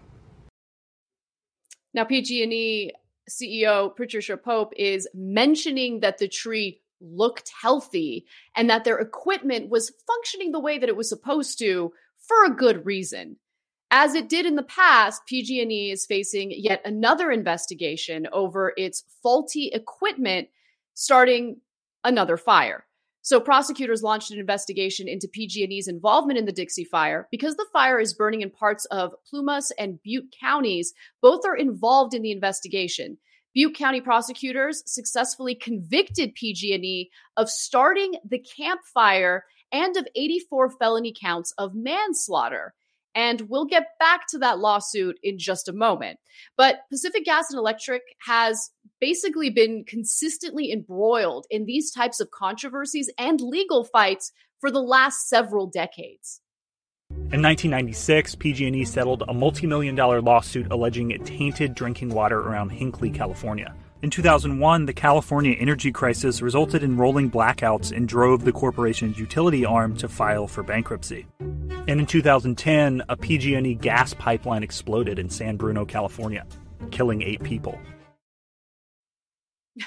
Now, 1.93 2.05
PG&E 2.05 2.93
CEO 3.29 3.97
Patricia 3.97 4.37
Poppe 4.37 4.77
is 4.77 5.09
mentioning 5.15 6.01
that 6.01 6.19
the 6.19 6.29
tree 6.29 6.81
looked 7.01 7.51
healthy 7.63 8.27
and 8.55 8.69
that 8.69 8.85
their 8.85 8.99
equipment 8.99 9.71
was 9.71 9.93
functioning 10.07 10.53
the 10.53 10.61
way 10.61 10.79
that 10.79 10.89
it 10.89 10.97
was 10.97 11.09
supposed 11.09 11.59
to 11.59 11.93
for 12.19 12.45
a 12.45 12.55
good 12.55 12.85
reason. 12.85 13.37
As 13.91 14.15
it 14.15 14.29
did 14.29 14.47
in 14.47 14.55
the 14.55 14.63
past, 14.63 15.27
PG&E 15.27 15.91
is 15.91 16.07
facing 16.07 16.53
yet 16.53 16.83
another 16.85 17.33
investigation 17.33 18.29
over 18.33 18.73
its 18.77 19.05
faulty 19.23 19.69
equipment 19.69 20.49
starting 20.95 21.61
another 22.05 22.37
fire. 22.37 22.85
So 23.31 23.39
prosecutors 23.39 24.03
launched 24.03 24.33
an 24.33 24.41
investigation 24.41 25.07
into 25.07 25.29
PG&E's 25.29 25.87
involvement 25.87 26.37
in 26.37 26.47
the 26.47 26.53
Dixie 26.53 26.83
Fire 26.83 27.29
because 27.31 27.55
the 27.55 27.67
fire 27.73 28.01
is 28.01 28.13
burning 28.13 28.41
in 28.41 28.51
parts 28.51 28.87
of 28.87 29.15
Plumas 29.25 29.71
and 29.79 30.03
Butte 30.03 30.35
counties. 30.41 30.93
Both 31.23 31.43
are 31.47 31.55
involved 31.55 32.13
in 32.13 32.23
the 32.23 32.33
investigation. 32.33 33.19
Butte 33.55 33.77
County 33.77 34.01
prosecutors 34.01 34.83
successfully 34.85 35.55
convicted 35.55 36.35
PG&E 36.35 37.09
of 37.37 37.49
starting 37.49 38.15
the 38.29 38.41
Camp 38.41 38.81
Fire 38.93 39.45
and 39.71 39.97
of 39.97 40.09
84 40.17 40.73
felony 40.81 41.15
counts 41.17 41.55
of 41.57 41.71
manslaughter. 41.73 42.75
And 43.15 43.43
we'll 43.49 43.65
get 43.65 43.87
back 43.99 44.27
to 44.29 44.39
that 44.39 44.59
lawsuit 44.59 45.19
in 45.23 45.39
just 45.39 45.69
a 45.69 45.73
moment. 45.73 46.19
But 46.57 46.81
Pacific 46.91 47.25
Gas 47.25 47.51
and 47.51 47.59
Electric 47.59 48.03
has 48.27 48.71
basically 49.01 49.51
been 49.51 49.85
consistently 49.87 50.73
embroiled 50.73 51.47
in 51.51 51.65
these 51.65 51.91
types 51.91 52.21
of 52.21 52.31
controversies 52.31 53.11
and 53.19 53.41
legal 53.41 53.85
fights 53.85 54.33
for 54.61 54.71
the 54.71 54.83
last 54.83 55.29
several 55.29 55.67
decades. 55.67 56.41
In 57.11 57.43
1996, 57.43 58.37
PG&E 58.37 58.85
settled 58.85 59.25
a 59.27 59.35
multi-million 59.35 59.95
dollar 59.97 60.21
lawsuit 60.21 60.71
alleging 60.71 61.11
it 61.11 61.25
tainted 61.25 61.75
drinking 61.75 62.11
water 62.11 62.39
around 62.39 62.71
Hinkley, 62.71 63.13
California. 63.13 63.75
In 64.03 64.09
2001, 64.09 64.87
the 64.87 64.95
California 64.95 65.55
energy 65.59 65.93
crisis 65.93 66.41
resulted 66.41 66.83
in 66.83 66.97
rolling 66.97 67.31
blackouts 67.31 67.95
and 67.95 68.09
drove 68.09 68.47
the 68.47 68.53
corporation's 68.53 69.19
utility 69.19 69.67
arm 69.67 69.95
to 69.99 70.09
file 70.09 70.47
for 70.47 70.63
bankruptcy. 70.63 71.27
And 71.39 72.01
in 72.01 72.07
2010, 72.07 73.03
a 73.11 73.17
PG&E 73.19 73.75
gas 73.75 74.15
pipeline 74.15 74.63
exploded 74.63 75.19
in 75.19 75.29
San 75.29 75.59
Bruno, 75.59 75.85
California, 75.85 76.47
killing 76.91 77.21
8 77.21 77.43
people. 77.43 77.79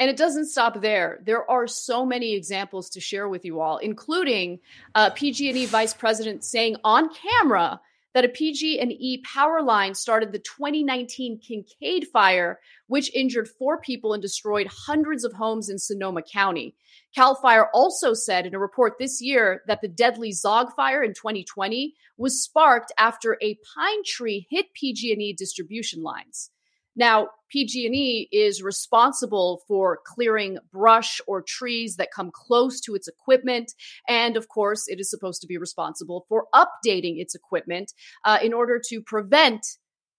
And 0.00 0.10
it 0.10 0.16
doesn't 0.16 0.46
stop 0.46 0.80
there. 0.80 1.20
There 1.24 1.48
are 1.48 1.68
so 1.68 2.04
many 2.04 2.34
examples 2.34 2.90
to 2.90 3.00
share 3.00 3.28
with 3.28 3.44
you 3.44 3.60
all, 3.60 3.78
including 3.78 4.58
uh, 4.96 5.10
PG&E 5.10 5.66
vice 5.66 5.94
president 5.94 6.42
saying 6.42 6.76
on 6.82 7.10
camera 7.14 7.80
that 8.14 8.24
a 8.24 8.28
PG&E 8.28 9.22
power 9.24 9.60
line 9.60 9.94
started 9.94 10.32
the 10.32 10.38
2019 10.38 11.40
Kincade 11.40 12.06
fire, 12.12 12.60
which 12.86 13.14
injured 13.14 13.48
four 13.48 13.80
people 13.80 14.12
and 14.12 14.22
destroyed 14.22 14.68
hundreds 14.86 15.24
of 15.24 15.32
homes 15.32 15.68
in 15.68 15.78
Sonoma 15.78 16.22
County. 16.22 16.76
Cal 17.14 17.34
Fire 17.34 17.68
also 17.74 18.14
said 18.14 18.46
in 18.46 18.54
a 18.54 18.58
report 18.58 18.94
this 18.98 19.20
year 19.20 19.62
that 19.66 19.80
the 19.80 19.88
deadly 19.88 20.30
Zogg 20.30 20.72
fire 20.74 21.02
in 21.02 21.12
2020 21.12 21.94
was 22.16 22.42
sparked 22.42 22.92
after 22.98 23.36
a 23.42 23.58
pine 23.74 24.02
tree 24.06 24.46
hit 24.48 24.66
PG&E 24.74 25.34
distribution 25.36 26.02
lines. 26.02 26.50
Now, 26.96 27.28
PG&E 27.50 28.28
is 28.32 28.62
responsible 28.62 29.62
for 29.68 30.00
clearing 30.04 30.58
brush 30.72 31.20
or 31.26 31.42
trees 31.42 31.96
that 31.96 32.08
come 32.14 32.30
close 32.32 32.80
to 32.80 32.94
its 32.94 33.08
equipment, 33.08 33.72
and 34.08 34.36
of 34.36 34.48
course, 34.48 34.86
it 34.88 34.98
is 34.98 35.10
supposed 35.10 35.40
to 35.42 35.46
be 35.46 35.58
responsible 35.58 36.26
for 36.28 36.46
updating 36.54 37.20
its 37.20 37.34
equipment 37.34 37.92
uh, 38.24 38.38
in 38.42 38.52
order 38.52 38.80
to 38.88 39.00
prevent 39.00 39.64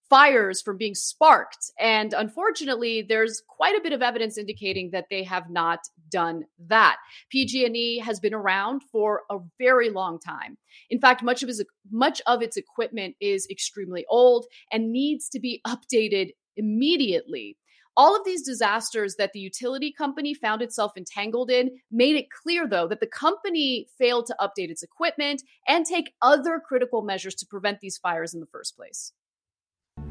fires 0.10 0.62
from 0.62 0.78
being 0.78 0.94
sparked. 0.96 1.72
And 1.80 2.14
unfortunately, 2.14 3.06
there's 3.08 3.42
quite 3.48 3.76
a 3.76 3.82
bit 3.82 3.94
of 3.94 4.02
evidence 4.02 4.38
indicating 4.38 4.92
that 4.92 5.06
they 5.10 5.24
have 5.24 5.50
not 5.50 5.80
done 6.10 6.44
that. 6.68 6.98
PG&E 7.32 8.00
has 8.00 8.20
been 8.20 8.34
around 8.34 8.82
for 8.92 9.24
a 9.32 9.38
very 9.58 9.90
long 9.90 10.20
time. 10.20 10.58
In 10.90 11.00
fact, 11.00 11.24
much 11.24 11.44
of 11.44 11.50
its 11.50 11.64
much 11.92 12.22
of 12.28 12.42
its 12.42 12.58
equipment 12.58 13.16
is 13.20 13.48
extremely 13.50 14.06
old 14.10 14.46
and 14.72 14.92
needs 14.92 15.28
to 15.30 15.40
be 15.40 15.62
updated 15.66 16.32
immediately. 16.58 17.58
All 17.98 18.16
of 18.16 18.26
these 18.26 18.44
disasters 18.44 19.16
that 19.16 19.32
the 19.32 19.40
utility 19.40 19.92
company 19.92 20.34
found 20.34 20.62
itself 20.62 20.92
entangled 20.98 21.50
in 21.50 21.72
made 21.90 22.18
it 22.18 22.30
clear, 22.30 22.68
though, 22.68 22.88
that 22.90 23.00
the 23.00 23.08
company 23.08 23.88
failed 23.98 24.26
to 24.26 24.36
update 24.40 24.70
its 24.70 24.84
equipment 24.84 25.42
and 25.66 25.86
take 25.86 26.14
other 26.22 26.60
critical 26.60 27.04
measures 27.04 27.36
to 27.36 27.46
prevent 27.46 27.80
these 27.80 27.98
fires 27.98 28.34
in 28.34 28.42
the 28.42 28.48
first 28.48 28.76
place. 28.76 29.14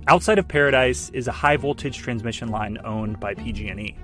Outside 0.09 0.38
of 0.38 0.48
Paradise 0.48 1.11
is 1.11 1.28
a 1.28 1.33
high 1.33 1.59
voltage 1.59 1.98
transmission 1.98 2.48
line 2.48 2.78
owned 2.85 3.20
by 3.20 3.35
PG&E. 3.35 3.96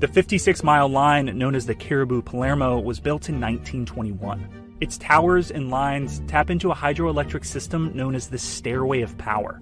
The 0.00 0.08
56 0.08 0.64
mile 0.64 0.88
line 0.88 1.38
known 1.38 1.54
as 1.54 1.66
the 1.66 1.74
Caribou 1.74 2.22
Palermo 2.22 2.80
was 2.80 2.98
built 2.98 3.28
in 3.28 3.40
1921. 3.40 4.76
Its 4.80 4.96
towers 4.96 5.50
and 5.50 5.70
lines 5.70 6.22
tap 6.26 6.50
into 6.50 6.70
a 6.70 6.74
hydroelectric 6.74 7.44
system 7.44 7.94
known 7.94 8.14
as 8.14 8.28
the 8.28 8.38
Stairway 8.38 9.02
of 9.02 9.16
Power. 9.18 9.60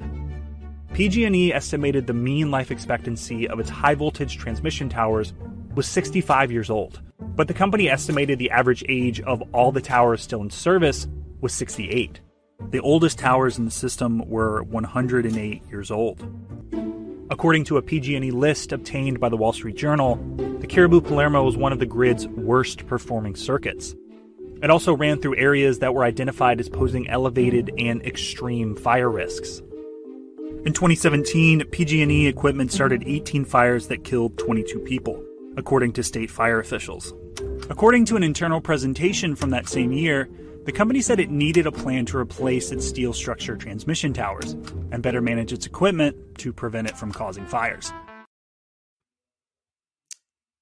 PG&E 0.93 1.53
estimated 1.53 2.07
the 2.07 2.15
mean 2.15 2.51
life 2.51 2.71
expectancy 2.71 3.47
of 3.49 3.61
its 3.61 3.71
high 3.71 3.95
voltage 3.95 4.37
transmission 4.37 4.89
towers 4.89 5.33
was 5.75 5.87
65 5.87 6.51
years 6.51 6.71
old, 6.71 7.01
but 7.21 7.47
the 7.47 7.55
company 7.55 7.89
estimated 7.89 8.39
the 8.39 8.51
average 8.51 8.85
age 8.89 9.21
of 9.21 9.43
all 9.53 9.71
the 9.71 9.81
towers 9.81 10.23
still 10.23 10.41
in 10.43 10.51
service 10.51 11.07
was 11.41 11.53
68. 11.53 12.21
The 12.71 12.81
oldest 12.81 13.19
towers 13.19 13.59
in 13.59 13.65
the 13.65 13.71
system 13.71 14.29
were 14.29 14.63
108 14.65 15.63
years 15.71 15.91
old. 15.91 16.27
According 17.31 17.65
to 17.65 17.77
a 17.77 17.83
PG&E 17.83 18.31
list 18.31 18.73
obtained 18.73 19.21
by 19.21 19.29
the 19.29 19.37
Wall 19.37 19.53
Street 19.53 19.77
Journal, 19.77 20.17
the 20.61 20.67
Caribou 20.67 21.01
Palermo 21.01 21.45
was 21.45 21.57
one 21.57 21.73
of 21.73 21.79
the 21.79 21.87
grid's 21.87 22.27
worst 22.27 22.87
performing 22.87 23.37
circuits. 23.37 23.95
It 24.63 24.71
also 24.71 24.97
ran 24.97 25.21
through 25.21 25.37
areas 25.37 25.79
that 25.79 25.95
were 25.95 26.03
identified 26.03 26.59
as 26.59 26.69
posing 26.69 27.09
elevated 27.09 27.71
and 27.79 28.05
extreme 28.05 28.75
fire 28.75 29.11
risks. 29.11 29.63
In 30.67 30.73
2017, 30.73 31.67
PG&E 31.71 32.27
equipment 32.27 32.73
started 32.73 33.05
18 33.07 33.45
fires 33.45 33.87
that 33.87 34.03
killed 34.03 34.37
22 34.39 34.81
people, 34.81 35.25
according 35.57 35.93
to 35.93 36.03
state 36.03 36.33
fire 36.33 36.59
officials. 36.59 37.15
According 37.71 38.07
to 38.07 38.17
an 38.17 38.25
internal 38.25 38.61
presentation 38.61 39.37
from 39.37 39.51
that 39.51 39.69
same 39.69 39.93
year, 39.93 40.29
the 40.65 40.73
company 40.73 41.01
said 41.01 41.21
it 41.21 41.31
needed 41.31 41.69
a 41.69 41.73
plan 41.73 42.07
to 42.07 42.19
replace 42.19 42.73
its 42.73 42.87
steel 42.87 43.13
structure 43.13 43.57
transmission 43.57 44.13
towers 44.13 44.55
and 44.91 45.01
better 45.01 45.21
manage 45.21 45.53
its 45.53 45.65
equipment 45.65 46.17
to 46.39 46.53
prevent 46.53 46.89
it 46.89 46.97
from 46.97 47.13
causing 47.13 47.47
fires. 47.47 47.93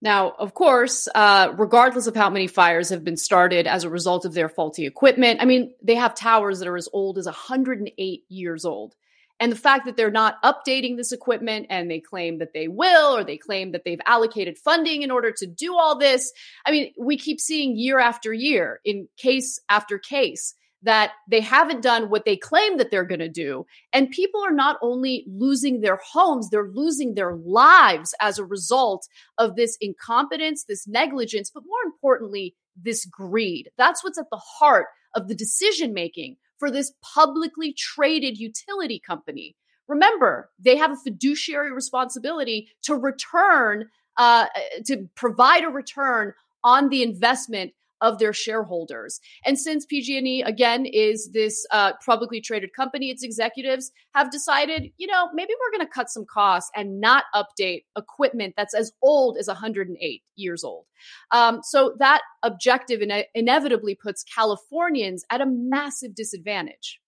Now, 0.03 0.35
of 0.39 0.53
course, 0.53 1.09
uh, 1.15 1.55
regardless 1.57 2.07
of 2.07 2.15
how 2.15 2.29
many 2.29 2.49
fires 2.49 2.91
have 2.91 3.03
been 3.03 3.17
started 3.17 3.67
as 3.67 3.85
a 3.85 3.91
result 3.91 4.27
of 4.27 4.35
their 4.35 4.51
faulty 4.51 4.85
equipment, 4.85 5.41
I 5.41 5.47
mean, 5.47 5.73
they 5.83 5.95
have 5.95 6.15
towers 6.15 6.59
that 6.59 6.69
are 6.69 6.77
as 6.77 6.89
old 6.93 7.17
as 7.17 7.25
108 7.25 8.25
years 8.29 8.67
old. 8.67 8.95
And 9.39 9.53
the 9.53 9.57
fact 9.57 9.85
that 9.85 9.97
they're 9.97 10.11
not 10.11 10.43
updating 10.43 10.97
this 10.97 11.13
equipment 11.13 11.67
and 11.69 11.91
they 11.91 12.01
claim 12.01 12.39
that 12.39 12.55
they 12.55 12.69
will, 12.69 13.17
or 13.17 13.23
they 13.23 13.37
claim 13.37 13.73
that 13.73 13.85
they've 13.85 14.01
allocated 14.07 14.57
funding 14.57 15.03
in 15.03 15.11
order 15.11 15.31
to 15.33 15.47
do 15.47 15.77
all 15.77 15.99
this. 15.99 16.33
I 16.65 16.71
mean, 16.71 16.93
we 16.99 17.19
keep 17.19 17.41
seeing 17.41 17.77
year 17.77 17.99
after 17.99 18.33
year 18.33 18.81
in 18.85 19.09
case 19.19 19.61
after 19.69 19.99
case 19.99 20.55
that 20.83 21.13
they 21.29 21.41
haven't 21.41 21.83
done 21.83 22.11
what 22.11 22.25
they 22.25 22.37
claim 22.37 22.77
that 22.77 22.91
they're 22.91 23.05
going 23.05 23.19
to 23.19 23.29
do. 23.29 23.67
And 23.93 24.11
people 24.11 24.43
are 24.45 24.53
not 24.53 24.77
only 24.83 25.25
losing 25.27 25.81
their 25.81 25.99
homes, 26.13 26.49
they're 26.49 26.69
losing 26.69 27.15
their 27.15 27.35
lives 27.35 28.15
as 28.21 28.39
a 28.39 28.45
result 28.45 29.09
of 29.37 29.57
this 29.57 29.77
incompetence, 29.81 30.65
this 30.65 30.87
negligence, 30.87 31.51
but 31.53 31.65
more 31.67 31.83
importantly, 31.85 32.55
this 32.81 33.05
greed. 33.05 33.71
That's 33.77 34.05
what's 34.05 34.19
at 34.19 34.31
the 34.31 34.41
heart 34.59 34.87
of 35.15 35.29
the 35.29 35.35
decision 35.35 35.93
making 35.93 36.37
for 36.59 36.71
this 36.71 36.93
publicly 37.03 37.73
traded 37.73 38.39
utility 38.39 39.01
company. 39.05 39.57
Remember, 39.89 40.51
they 40.59 40.77
have 40.77 40.91
a 40.91 40.97
fiduciary 40.97 41.73
responsibility 41.73 42.69
to 42.83 42.95
return, 42.95 43.89
uh, 44.17 44.47
to 44.87 45.09
provide 45.15 45.65
a 45.65 45.69
return 45.69 46.33
on 46.65 46.89
the 46.89 47.03
investment 47.03 47.73
of 48.01 48.19
their 48.19 48.33
shareholders. 48.33 49.21
And 49.45 49.59
since 49.59 49.87
PG&E 49.87 50.43
again 50.43 50.87
is 50.87 51.31
this 51.33 51.67
uh, 51.71 51.93
publicly 52.05 52.41
traded 52.41 52.73
company, 52.75 53.11
its 53.11 53.23
executives 53.23 53.91
have 54.15 54.31
decided, 54.31 54.91
you 54.97 55.07
know, 55.07 55.29
maybe 55.35 55.53
we're 55.61 55.77
going 55.77 55.87
to 55.87 55.93
cut 55.93 56.11
some 56.11 56.25
costs 56.25 56.71
and 56.75 57.01
not 57.01 57.25
update 57.35 57.85
equipment 57.97 58.55
that's 58.57 58.75
as 58.75 58.93
old 59.03 59.37
as 59.39 59.47
108 59.49 60.23
years 60.37 60.65
old. 60.65 60.87
Um, 61.31 61.61
so 61.63 61.95
that 61.99 62.23
objective 62.43 63.03
ine- 63.03 63.25
inevitably 63.35 63.95
puts 63.95 64.23
Californians 64.23 65.25
at 65.31 65.41
a 65.41 65.47
massive 65.47 66.15
disadvantage. 66.15 67.01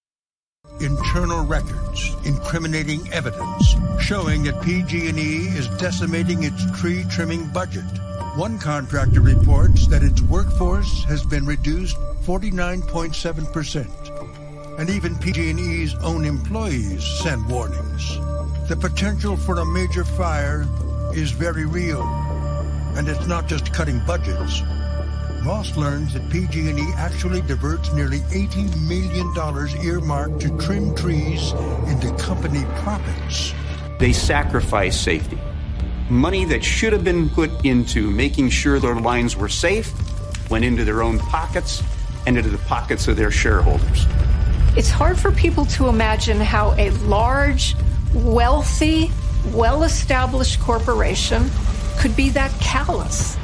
Internal 0.81 1.44
records, 1.44 2.14
incriminating 2.24 3.11
evidence 3.12 3.74
showing 4.01 4.42
that 4.44 4.61
PG&E 4.62 5.48
is 5.57 5.68
decimating 5.79 6.42
its 6.42 6.81
tree 6.81 7.05
trimming 7.11 7.46
budget 7.48 7.85
one 8.38 8.57
contractor 8.57 9.20
reports 9.20 9.88
that 9.88 10.05
its 10.05 10.22
workforce 10.22 11.03
has 11.03 11.24
been 11.24 11.44
reduced 11.44 11.96
49.7%. 12.22 14.79
And 14.79 14.88
even 14.88 15.18
PG&E's 15.18 15.96
own 15.96 16.24
employees 16.24 17.05
send 17.05 17.44
warnings. 17.48 18.16
The 18.68 18.77
potential 18.77 19.37
for 19.37 19.59
a 19.59 19.64
major 19.64 20.05
fire 20.05 20.64
is 21.12 21.33
very 21.33 21.66
real. 21.66 22.03
And 22.96 23.09
it's 23.09 23.27
not 23.27 23.48
just 23.48 23.74
cutting 23.74 24.01
budgets. 24.07 24.62
Ross 25.44 25.77
learns 25.77 26.14
that 26.14 26.31
PG&E 26.31 26.92
actually 26.94 27.40
diverts 27.40 27.92
nearly 27.92 28.20
$80 28.20 28.87
million 28.87 29.35
earmarked 29.85 30.38
to 30.42 30.57
trim 30.59 30.94
trees 30.94 31.51
into 31.88 32.14
company 32.20 32.64
profits. 32.83 33.53
They 33.98 34.12
sacrifice 34.12 34.96
safety 34.96 35.40
money 36.10 36.44
that 36.46 36.64
should 36.64 36.92
have 36.92 37.04
been 37.04 37.28
put 37.30 37.64
into 37.64 38.10
making 38.10 38.50
sure 38.50 38.78
their 38.78 38.94
lines 38.94 39.36
were 39.36 39.48
safe 39.48 39.92
went 40.50 40.64
into 40.64 40.84
their 40.84 41.02
own 41.02 41.18
pockets 41.18 41.82
and 42.26 42.36
into 42.36 42.50
the 42.50 42.58
pockets 42.58 43.08
of 43.08 43.16
their 43.16 43.30
shareholders. 43.30 44.06
It's 44.76 44.90
hard 44.90 45.18
for 45.18 45.32
people 45.32 45.64
to 45.66 45.88
imagine 45.88 46.38
how 46.38 46.74
a 46.78 46.90
large, 46.90 47.74
wealthy, 48.14 49.10
well 49.46 49.82
established 49.82 50.60
corporation 50.60 51.50
could 51.98 52.14
be 52.16 52.30
that 52.30 52.50
callous. 52.60 53.36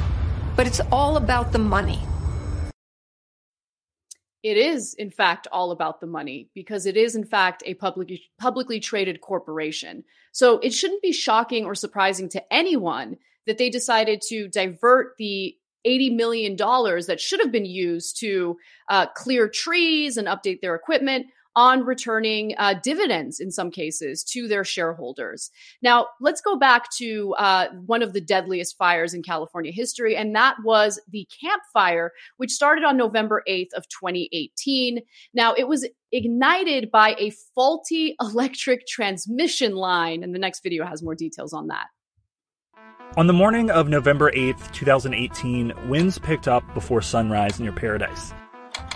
But 0.55 0.67
it's 0.67 0.81
all 0.91 1.17
about 1.17 1.51
the 1.51 1.59
money. 1.59 1.99
It 4.45 4.57
is, 4.57 4.93
in 4.93 5.09
fact, 5.09 5.47
all 5.51 5.71
about 5.71 5.99
the 5.99 6.05
money 6.05 6.49
because 6.53 6.85
it 6.85 6.95
is, 6.95 7.15
in 7.15 7.25
fact, 7.25 7.63
a 7.65 7.73
publicly, 7.73 8.21
publicly 8.37 8.79
traded 8.79 9.19
corporation. 9.19 10.03
So 10.33 10.59
it 10.59 10.71
shouldn't 10.71 11.01
be 11.01 11.11
shocking 11.11 11.65
or 11.65 11.73
surprising 11.73 12.29
to 12.29 12.53
anyone 12.53 13.17
that 13.47 13.57
they 13.57 13.71
decided 13.71 14.21
to 14.27 14.47
divert 14.47 15.15
the 15.17 15.55
$80 15.87 16.15
million 16.15 16.55
that 16.55 17.19
should 17.19 17.39
have 17.39 17.51
been 17.51 17.65
used 17.65 18.19
to 18.19 18.57
uh, 18.87 19.07
clear 19.15 19.49
trees 19.49 20.15
and 20.15 20.27
update 20.27 20.61
their 20.61 20.75
equipment 20.75 21.25
on 21.55 21.85
returning 21.85 22.53
uh, 22.57 22.75
dividends 22.83 23.39
in 23.39 23.51
some 23.51 23.71
cases 23.71 24.23
to 24.23 24.47
their 24.47 24.63
shareholders. 24.63 25.51
Now, 25.81 26.07
let's 26.19 26.41
go 26.41 26.57
back 26.57 26.91
to 26.97 27.33
uh, 27.37 27.67
one 27.85 28.01
of 28.01 28.13
the 28.13 28.21
deadliest 28.21 28.77
fires 28.77 29.13
in 29.13 29.23
California 29.23 29.71
history, 29.71 30.15
and 30.15 30.35
that 30.35 30.57
was 30.63 30.99
the 31.09 31.27
Camp 31.41 31.61
Fire, 31.71 32.11
which 32.37 32.51
started 32.51 32.83
on 32.83 32.97
November 32.97 33.43
8th 33.47 33.73
of 33.75 33.87
2018. 33.89 34.99
Now, 35.33 35.53
it 35.53 35.67
was 35.67 35.87
ignited 36.11 36.91
by 36.91 37.15
a 37.17 37.31
faulty 37.53 38.15
electric 38.21 38.85
transmission 38.87 39.75
line, 39.75 40.23
and 40.23 40.33
the 40.33 40.39
next 40.39 40.61
video 40.61 40.85
has 40.85 41.01
more 41.01 41.15
details 41.15 41.53
on 41.53 41.67
that. 41.67 41.87
On 43.17 43.27
the 43.27 43.33
morning 43.33 43.71
of 43.71 43.87
November 43.87 44.29
8th, 44.31 44.73
2018, 44.73 45.71
winds 45.87 46.19
picked 46.19 46.49
up 46.49 46.63
before 46.73 47.01
sunrise 47.01 47.61
near 47.61 47.71
Paradise. 47.71 48.33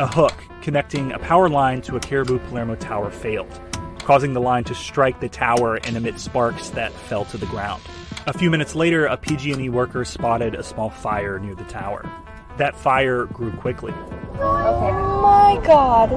A 0.02 0.08
hook 0.08 0.34
connecting 0.62 1.12
a 1.12 1.20
power 1.20 1.50
line 1.50 1.82
to 1.82 1.98
a 1.98 2.00
Caribou 2.00 2.40
Palermo 2.40 2.76
tower 2.76 3.12
failed, 3.12 3.60
causing 4.00 4.32
the 4.32 4.40
line 4.40 4.64
to 4.64 4.74
strike 4.74 5.20
the 5.20 5.28
tower 5.28 5.76
and 5.76 5.98
emit 5.98 6.18
sparks 6.22 6.70
that 6.70 6.94
fell 6.94 7.26
to 7.26 7.38
the 7.38 7.46
ground. 7.48 7.84
A 8.26 8.32
few 8.32 8.50
minutes 8.50 8.76
later, 8.76 9.08
a 9.08 9.18
PG&E 9.18 9.68
worker 9.68 10.06
spotted 10.06 10.56
a 10.56 10.64
small 10.64 10.90
fire 10.90 11.38
near 11.38 11.54
the 11.54 11.66
tower. 11.66 12.10
That 12.56 12.78
fire 12.78 13.26
grew 13.26 13.52
quickly. 13.52 13.94
Oh 14.36 15.22
my 15.22 15.62
god. 15.68 16.12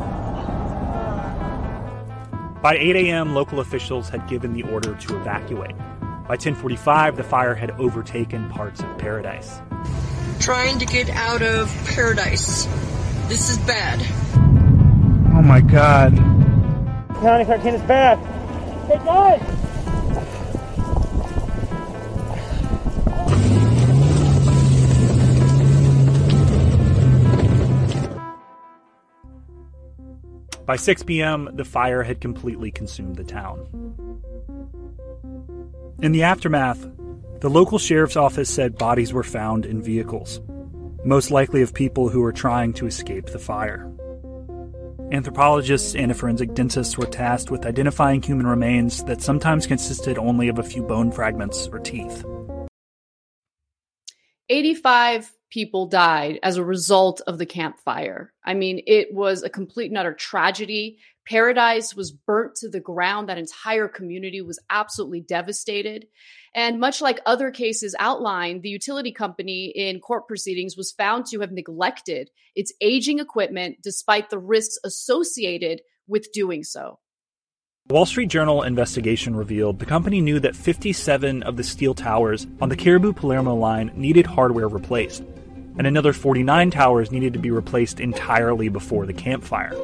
By 2.63 2.77
8 2.77 2.95
a.m., 2.95 3.35
local 3.35 3.59
officials 3.59 4.09
had 4.09 4.29
given 4.29 4.53
the 4.53 4.63
order 4.63 4.95
to 4.95 5.21
evacuate. 5.21 5.77
By 6.29 6.37
10:45, 6.37 7.17
the 7.17 7.25
fire 7.25 7.57
had 7.57 7.73
overtaken 7.81 8.49
parts 8.49 8.81
of 8.81 8.97
Paradise. 8.99 9.61
Trying 10.39 10.79
to 10.79 10.87
get 10.87 11.11
out 11.11 11.43
of 11.43 11.69
Paradise. 11.89 12.69
This 13.29 13.51
is 13.51 13.59
bad. 13.59 14.01
Oh 15.35 15.43
my 15.43 15.61
god. 15.61 16.17
County 17.21 17.45
Cartagena 17.45 17.77
is 17.77 17.83
bad. 17.83 18.19
Hey 18.87 18.99
guys! 19.05 19.59
By 30.67 30.77
6 30.77 31.03
p.m., 31.03 31.51
the 31.55 31.65
fire 31.65 32.03
had 32.03 32.21
completely 32.21 32.71
consumed 32.71 33.17
the 33.17 33.25
town. 33.25 33.67
In 36.01 36.13
the 36.13 36.23
aftermath, 36.23 36.87
the 37.41 37.51
local 37.51 37.79
sheriff's 37.79 38.17
office 38.17 38.49
said 38.49 38.79
bodies 38.79 39.13
were 39.13 39.25
found 39.25 39.67
in 39.67 39.83
vehicles 39.83 40.41
most 41.05 41.31
likely 41.31 41.63
of 41.63 41.75
people 41.75 42.09
who 42.09 42.21
were 42.21 42.33
trying 42.33 42.73
to 42.75 42.87
escape 42.87 43.27
the 43.27 43.39
fire. 43.39 43.91
Anthropologists 45.13 45.95
and 45.95 46.11
a 46.11 46.15
forensic 46.15 46.55
dentist 46.55 46.97
were 46.97 47.07
tasked 47.07 47.51
with 47.51 47.67
identifying 47.67 48.23
human 48.23 48.47
remains 48.47 49.05
that 49.05 49.21
sometimes 49.21 49.67
consisted 49.67 50.17
only 50.17 50.49
of 50.49 50.59
a 50.59 50.63
few 50.63 50.83
bone 50.83 51.13
fragments 51.13 51.69
or 51.69 51.79
teeth. 51.79 52.25
85 54.49 55.33
people 55.51 55.87
died 55.87 56.39
as 56.43 56.57
a 56.57 56.65
result 56.65 57.21
of 57.27 57.39
the 57.39 57.47
Camp 57.47 57.79
Fire. 57.81 58.33
I 58.45 58.55
mean, 58.55 58.83
it 58.87 59.13
was 59.13 59.43
a 59.43 59.51
complete 59.51 59.91
and 59.91 59.99
utter 59.99 60.15
tragedy. 60.15 60.99
Paradise 61.29 61.95
was 61.95 62.11
burnt 62.11 62.55
to 62.57 62.71
the 62.71 62.81
ground. 62.81 63.29
That 63.29 63.39
entire 63.39 63.89
community 63.89 64.41
was 64.41 64.59
absolutely 64.71 65.21
devastated. 65.21 66.07
And 66.55 66.79
much 66.79 67.01
like 67.01 67.21
other 67.25 67.51
cases 67.51 67.95
outlined, 67.99 68.63
the 68.63 68.69
utility 68.69 69.11
company 69.11 69.73
in 69.75 70.01
court 70.01 70.29
proceedings 70.29 70.77
was 70.77 70.93
found 70.93 71.25
to 71.27 71.41
have 71.41 71.51
neglected 71.51 72.31
its 72.55 72.73
aging 72.81 73.19
equipment 73.19 73.79
despite 73.83 74.29
the 74.29 74.39
risks 74.39 74.79
associated 74.85 75.81
with 76.07 76.31
doing 76.33 76.63
so. 76.63 76.99
Wall 77.89 78.07
Street 78.07 78.29
Journal 78.29 78.63
investigation 78.63 79.35
revealed 79.35 79.79
the 79.79 79.87
company 79.87 80.21
knew 80.21 80.39
that 80.41 80.55
57 80.55 81.43
of 81.43 81.57
the 81.57 81.65
steel 81.65 81.95
towers 81.95 82.47
on 82.61 82.69
the 82.69 82.77
Caribou 82.77 83.13
Palermo 83.13 83.55
line 83.55 83.91
needed 83.97 84.27
hardware 84.27 84.69
replaced, 84.69 85.25
and 85.79 85.87
another 85.87 86.13
49 86.13 86.71
towers 86.71 87.11
needed 87.11 87.33
to 87.33 87.41
be 87.41 87.51
replaced 87.51 87.99
entirely 87.99 88.69
before 88.69 89.05
the 89.05 89.13
Camp 89.13 89.43
Fire. 89.43 89.75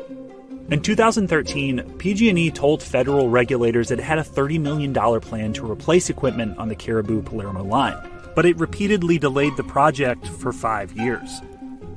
In 0.71 0.83
2013, 0.83 1.95
PG&E 1.97 2.51
told 2.51 2.83
federal 2.83 3.31
regulators 3.31 3.91
it 3.91 3.99
had 3.99 4.19
a 4.19 4.23
$30 4.23 4.61
million 4.61 4.93
plan 5.23 5.55
to 5.55 5.71
replace 5.71 6.11
equipment 6.11 6.59
on 6.59 6.69
the 6.69 6.75
Caribou 6.75 7.23
Palermo 7.23 7.65
line, 7.65 7.97
but 8.37 8.45
it 8.45 8.59
repeatedly 8.59 9.19
delayed 9.19 9.57
the 9.57 9.65
project 9.65 10.27
for 10.27 10.53
five 10.53 10.93
years. 10.93 11.41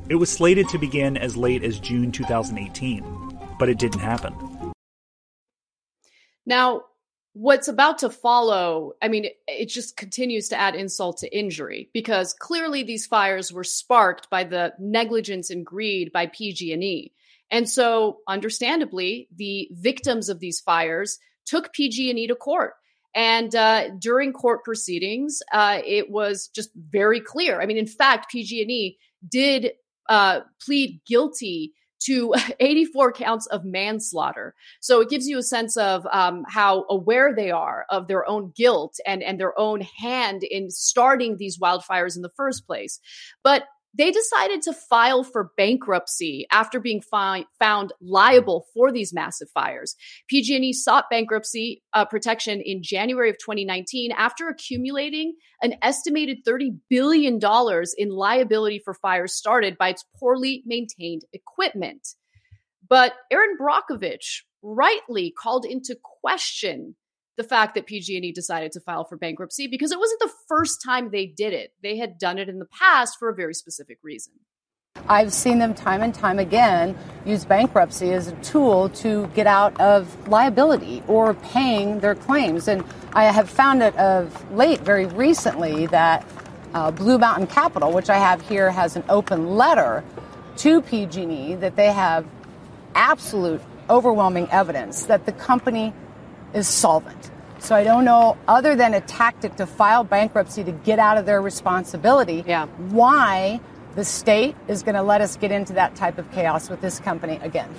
It 0.08 0.16
was 0.16 0.32
slated 0.32 0.70
to 0.70 0.78
begin 0.78 1.18
as 1.18 1.36
late 1.36 1.66
as 1.66 1.82
June 1.82 2.14
2018, 2.14 3.38
but 3.60 3.68
it 3.68 3.78
didn't 3.78 4.00
happen. 4.00 4.34
Now, 6.46 6.84
what's 7.34 7.68
about 7.68 7.98
to 8.00 8.10
follow, 8.10 8.94
I 9.02 9.10
mean, 9.10 9.26
it 9.50 9.66
just 9.66 9.98
continues 9.98 10.48
to 10.48 10.56
add 10.58 10.76
insult 10.76 11.18
to 11.18 11.38
injury 11.38 11.90
because 11.94 12.32
clearly 12.32 12.84
these 12.84 13.06
fires 13.06 13.52
were 13.52 13.66
sparked 13.66 14.30
by 14.30 14.46
the 14.46 14.72
negligence 14.80 15.50
and 15.50 15.66
greed 15.66 16.14
by 16.14 16.28
PG&E. 16.28 17.12
And 17.52 17.70
so, 17.70 18.20
understandably, 18.28 19.28
the 19.36 19.70
victims 19.72 20.30
of 20.30 20.40
these 20.40 20.60
fires 20.60 21.20
took 21.46 21.74
PG&E 21.74 22.28
to 22.28 22.36
court. 22.36 22.74
And 23.14 23.54
uh, 23.54 23.90
during 24.00 24.32
court 24.32 24.64
proceedings, 24.64 25.42
uh, 25.52 25.80
it 25.86 26.10
was 26.10 26.50
just 26.56 26.70
very 26.76 27.20
clear. 27.20 27.62
I 27.62 27.66
mean, 27.66 27.78
in 27.78 27.88
fact, 27.88 28.32
PG&E 28.32 28.98
did 29.30 29.74
uh, 30.10 30.42
plead 30.66 31.02
guilty 31.06 31.74
to 32.04 32.34
84 32.60 33.14
counts 33.14 33.48
of 33.48 33.66
manslaughter. 33.66 34.56
So 34.80 35.02
it 35.02 35.10
gives 35.10 35.28
you 35.28 35.38
a 35.38 35.44
sense 35.44 35.78
of 35.78 36.08
um, 36.12 36.44
how 36.48 36.86
aware 36.90 37.34
they 37.36 37.52
are 37.52 37.86
of 37.90 38.08
their 38.08 38.28
own 38.28 38.54
guilt 38.56 38.96
and, 39.06 39.22
and 39.22 39.40
their 39.40 39.58
own 39.60 39.82
hand 39.82 40.44
in 40.44 40.70
starting 40.70 41.38
these 41.38 41.60
wildfires 41.60 42.16
in 42.16 42.22
the 42.22 42.30
first 42.30 42.66
place. 42.66 43.00
But 43.44 43.66
they 43.94 44.12
decided 44.12 44.62
to 44.64 44.74
file 44.74 45.24
for 45.24 45.52
bankruptcy 45.58 46.46
after 46.52 46.80
being 46.80 47.02
fi- 47.02 47.46
found 47.60 47.92
liable 48.02 48.66
for 48.74 48.92
these 48.92 49.14
massive 49.14 49.50
fires. 49.54 49.96
PG&E 50.30 50.74
sought 50.74 51.10
bankruptcy 51.10 51.84
uh, 51.94 52.06
protection 52.06 52.62
in 52.62 52.82
January 52.82 53.30
of 53.30 53.38
2019 53.38 54.12
after 54.14 54.48
accumulating 54.48 55.36
an 55.62 55.76
estimated 55.82 56.38
$30 56.48 56.78
billion 56.90 57.40
in 57.98 58.10
liability 58.10 58.82
for 58.84 58.94
fires 58.94 59.34
started 59.34 59.78
by 59.78 59.90
its 59.90 60.06
poorly 60.20 60.64
maintained 60.66 61.24
equipment. 61.34 62.08
But 62.88 63.14
Erin 63.32 63.58
Brockovich 63.60 64.44
rightly 64.62 65.32
called 65.32 65.66
into 65.66 65.98
question 66.22 66.96
the 67.38 67.44
fact 67.44 67.76
that 67.76 67.86
PG&E 67.86 68.32
decided 68.32 68.72
to 68.74 68.80
file 68.80 69.04
for 69.04 69.18
bankruptcy 69.18 69.68
because 69.68 69.92
it 69.92 70.00
wasn't 70.00 70.20
the 70.20 70.32
first 70.48 70.82
time 70.84 71.10
they 71.10 71.26
did 71.26 71.54
it. 71.54 71.74
They 71.82 71.98
had 71.98 72.18
done 72.18 72.38
it 72.38 72.50
in 72.50 72.60
the 72.60 72.66
past 72.66 73.18
for 73.18 73.30
a 73.30 73.36
very 73.36 73.54
specific 73.54 74.00
reason. 74.04 74.34
I've 75.08 75.32
seen 75.32 75.60
them 75.60 75.74
time 75.74 76.02
and 76.02 76.14
time 76.14 76.38
again 76.38 76.98
use 77.26 77.46
bankruptcy 77.46 78.12
as 78.12 78.28
a 78.28 78.36
tool 78.38 78.90
to 78.90 79.28
get 79.28 79.48
out 79.48 79.80
of 79.80 80.28
liability 80.28 81.02
or 81.08 81.34
paying 81.34 82.02
their 82.02 82.16
claims. 82.16 82.68
And 82.68 82.84
I 83.14 83.26
have 83.26 83.50
found 83.50 83.82
it 83.82 83.96
of 83.96 84.52
late, 84.54 84.82
very 84.82 85.06
recently, 85.06 85.88
that 85.88 86.26
uh, 86.74 86.92
Blue 86.92 87.18
Mountain 87.18 87.48
Capital, 87.48 87.94
which 87.94 88.10
I 88.10 88.18
have 88.18 88.42
here, 88.48 88.70
has 88.70 88.98
an 88.98 89.04
open 89.08 89.56
letter 89.56 90.04
to 90.58 90.82
PG&E 90.82 91.56
that 91.56 91.78
they 91.78 91.92
have 91.92 92.26
absolute 92.94 93.62
overwhelming 93.90 94.48
evidence 94.52 95.04
that 95.06 95.26
the 95.26 95.32
company 95.32 95.94
is 96.54 96.68
solvent. 96.68 97.32
So 97.60 97.76
I 97.76 97.84
don't 97.84 98.06
know, 98.06 98.38
other 98.48 98.76
than 98.76 98.96
a 98.96 99.02
tactic 99.02 99.56
to 99.58 99.68
file 99.68 100.04
bankruptcy 100.04 100.64
to 100.64 100.72
get 100.72 100.98
out 100.98 101.18
of 101.18 101.26
their 101.26 101.42
responsibility, 101.42 102.44
yeah. 102.48 102.66
why 102.90 103.60
the 103.96 104.04
state 104.04 104.56
is 104.68 104.82
going 104.84 104.96
to 104.96 105.04
let 105.04 105.22
us 105.22 105.36
get 105.38 105.52
into 105.52 105.74
that 105.74 105.96
type 105.96 106.18
of 106.18 106.32
chaos 106.32 106.70
with 106.70 106.82
this 106.82 107.00
company 107.00 107.40
again. 107.44 107.70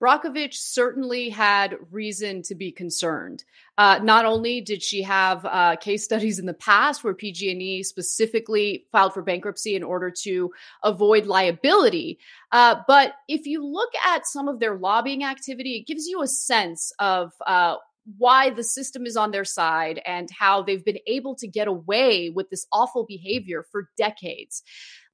Brockovich 0.00 0.54
certainly 0.54 1.28
had 1.28 1.76
reason 1.90 2.42
to 2.42 2.54
be 2.54 2.70
concerned. 2.70 3.44
Uh, 3.78 4.00
not 4.02 4.24
only 4.24 4.60
did 4.60 4.82
she 4.82 5.02
have 5.02 5.44
uh, 5.44 5.76
case 5.76 6.04
studies 6.04 6.38
in 6.38 6.46
the 6.46 6.54
past 6.54 7.02
where 7.02 7.14
PG&E 7.14 7.82
specifically 7.82 8.86
filed 8.92 9.14
for 9.14 9.22
bankruptcy 9.22 9.76
in 9.76 9.82
order 9.82 10.10
to 10.10 10.52
avoid 10.82 11.26
liability, 11.26 12.18
uh, 12.52 12.76
but 12.86 13.14
if 13.28 13.46
you 13.46 13.64
look 13.64 13.90
at 14.06 14.26
some 14.26 14.48
of 14.48 14.60
their 14.60 14.76
lobbying 14.76 15.24
activity, 15.24 15.76
it 15.76 15.86
gives 15.86 16.06
you 16.06 16.22
a 16.22 16.28
sense 16.28 16.92
of 16.98 17.32
uh, 17.46 17.76
why 18.18 18.50
the 18.50 18.64
system 18.64 19.06
is 19.06 19.16
on 19.16 19.30
their 19.30 19.44
side 19.44 20.00
and 20.04 20.28
how 20.38 20.62
they've 20.62 20.84
been 20.84 20.98
able 21.06 21.34
to 21.36 21.48
get 21.48 21.68
away 21.68 22.30
with 22.30 22.50
this 22.50 22.66
awful 22.72 23.04
behavior 23.06 23.64
for 23.70 23.88
decades. 23.96 24.62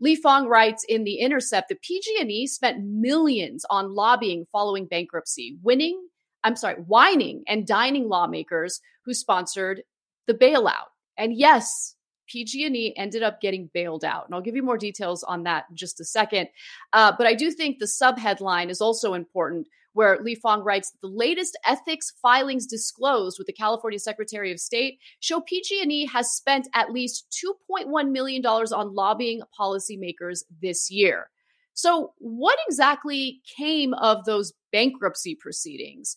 Lee 0.00 0.16
Fang 0.16 0.46
writes 0.46 0.85
in 0.88 1.05
The 1.05 1.18
Intercept 1.18 1.68
that 1.68 1.83
PG&E 1.83 2.46
spent 2.48 2.85
millions 2.85 3.64
on 3.70 3.94
lobbying 3.94 4.46
following 4.50 4.87
bankruptcy, 4.87 5.59
winning, 5.62 6.00
I'm 6.42 6.57
sorry, 6.57 6.76
wining 6.87 7.44
and 7.46 7.66
dining 7.66 8.09
lawmakers 8.09 8.81
who 9.05 9.14
sponsored 9.14 9.83
the 10.26 10.35
bailout. 10.35 10.88
And 11.16 11.35
yes, 11.37 11.94
PG&E 12.29 12.94
ended 12.96 13.22
up 13.22 13.40
getting 13.40 13.70
bailed 13.72 14.05
out. 14.05 14.26
And 14.26 14.35
I'll 14.35 14.40
give 14.40 14.57
you 14.57 14.62
more 14.62 14.79
details 14.79 15.22
on 15.22 15.44
that 15.44 15.64
in 15.70 15.76
just 15.76 16.00
a 16.00 16.05
second. 16.05 16.48
Uh, 16.92 17.12
but 17.16 17.26
I 17.26 17.35
do 17.35 17.50
think 17.50 17.79
the 17.79 17.87
subheadline 17.87 18.70
is 18.70 18.81
also 18.81 19.14
important 19.14 19.66
where 19.92 20.18
Lee 20.22 20.35
Fang 20.35 20.61
writes 20.61 20.92
the 21.03 21.09
latest 21.09 21.59
ethics 21.66 22.12
filings 22.22 22.66
disclosed 22.66 23.38
with 23.38 23.46
the 23.46 23.53
California 23.53 23.98
Secretary 23.98 24.53
of 24.53 24.61
State 24.61 24.98
show 25.20 25.40
PG&E 25.40 26.07
has 26.07 26.33
spent 26.33 26.68
at 26.74 26.92
least 26.92 27.37
2.1 27.70 28.11
million 28.11 28.42
dollars 28.42 28.72
on 28.72 28.94
lobbying 28.94 29.42
policymakers 29.59 30.44
this 30.61 30.90
year. 30.90 31.31
So, 31.74 32.12
what 32.18 32.59
exactly 32.68 33.40
came 33.57 33.94
of 33.94 34.24
those 34.24 34.53
bankruptcy 34.72 35.35
proceedings? 35.35 36.16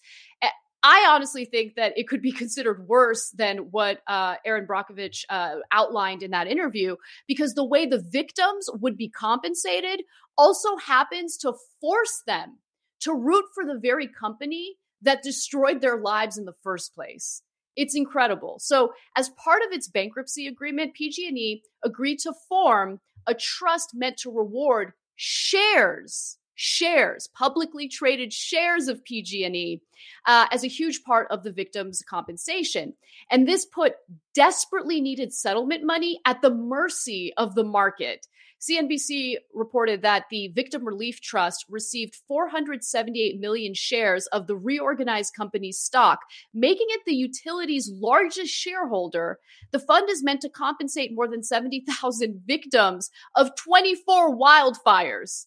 I 0.85 1.07
honestly 1.09 1.45
think 1.45 1.75
that 1.75 1.97
it 1.97 2.09
could 2.09 2.21
be 2.21 2.33
considered 2.33 2.87
worse 2.89 3.29
than 3.29 3.69
what 3.71 4.01
uh, 4.05 4.35
Erin 4.45 4.67
Brockovich 4.67 5.23
uh, 5.29 5.55
outlined 5.71 6.23
in 6.23 6.31
that 6.31 6.47
interview, 6.47 6.97
because 7.25 7.53
the 7.53 7.63
way 7.63 7.85
the 7.85 8.03
victims 8.09 8.69
would 8.81 8.97
be 8.97 9.07
compensated 9.07 10.03
also 10.37 10.75
happens 10.75 11.37
to 11.37 11.53
force 11.79 12.23
them 12.27 12.57
to 13.03 13.13
root 13.13 13.45
for 13.53 13.65
the 13.65 13.79
very 13.79 14.07
company 14.07 14.75
that 15.01 15.23
destroyed 15.23 15.81
their 15.81 15.97
lives 15.97 16.37
in 16.37 16.45
the 16.45 16.55
first 16.63 16.93
place. 16.93 17.41
It's 17.75 17.95
incredible. 17.95 18.57
So, 18.59 18.93
as 19.17 19.29
part 19.29 19.61
of 19.65 19.71
its 19.71 19.87
bankruptcy 19.87 20.47
agreement, 20.47 20.93
PG&E 20.93 21.63
agreed 21.83 22.19
to 22.19 22.33
form 22.47 22.99
a 23.27 23.33
trust 23.33 23.91
meant 23.93 24.17
to 24.17 24.31
reward 24.31 24.93
shares 25.15 26.37
shares 26.55 27.27
publicly 27.27 27.87
traded 27.87 28.31
shares 28.31 28.87
of 28.87 29.03
pg&e 29.03 29.81
uh, 30.27 30.45
as 30.51 30.63
a 30.63 30.67
huge 30.67 31.03
part 31.03 31.27
of 31.31 31.43
the 31.43 31.51
victims 31.51 32.03
compensation 32.07 32.93
and 33.31 33.47
this 33.47 33.65
put 33.65 33.95
desperately 34.35 35.01
needed 35.01 35.33
settlement 35.33 35.83
money 35.83 36.19
at 36.25 36.41
the 36.41 36.53
mercy 36.53 37.33
of 37.37 37.55
the 37.55 37.63
market 37.63 38.27
CNBC 38.63 39.35
reported 39.53 40.01
that 40.03 40.25
the 40.29 40.47
Victim 40.49 40.85
Relief 40.85 41.19
Trust 41.19 41.65
received 41.69 42.15
478 42.27 43.39
million 43.39 43.73
shares 43.73 44.25
of 44.27 44.47
the 44.47 44.55
reorganized 44.55 45.33
company's 45.35 45.79
stock, 45.79 46.19
making 46.53 46.87
it 46.89 47.01
the 47.05 47.15
utility's 47.15 47.91
largest 47.91 48.53
shareholder. 48.53 49.39
The 49.71 49.79
fund 49.79 50.09
is 50.09 50.23
meant 50.23 50.39
to 50.41 50.49
compensate 50.49 51.13
more 51.13 51.27
than 51.27 51.43
70,000 51.43 52.43
victims 52.45 53.09
of 53.35 53.53
24 53.55 54.37
wildfires. 54.37 55.45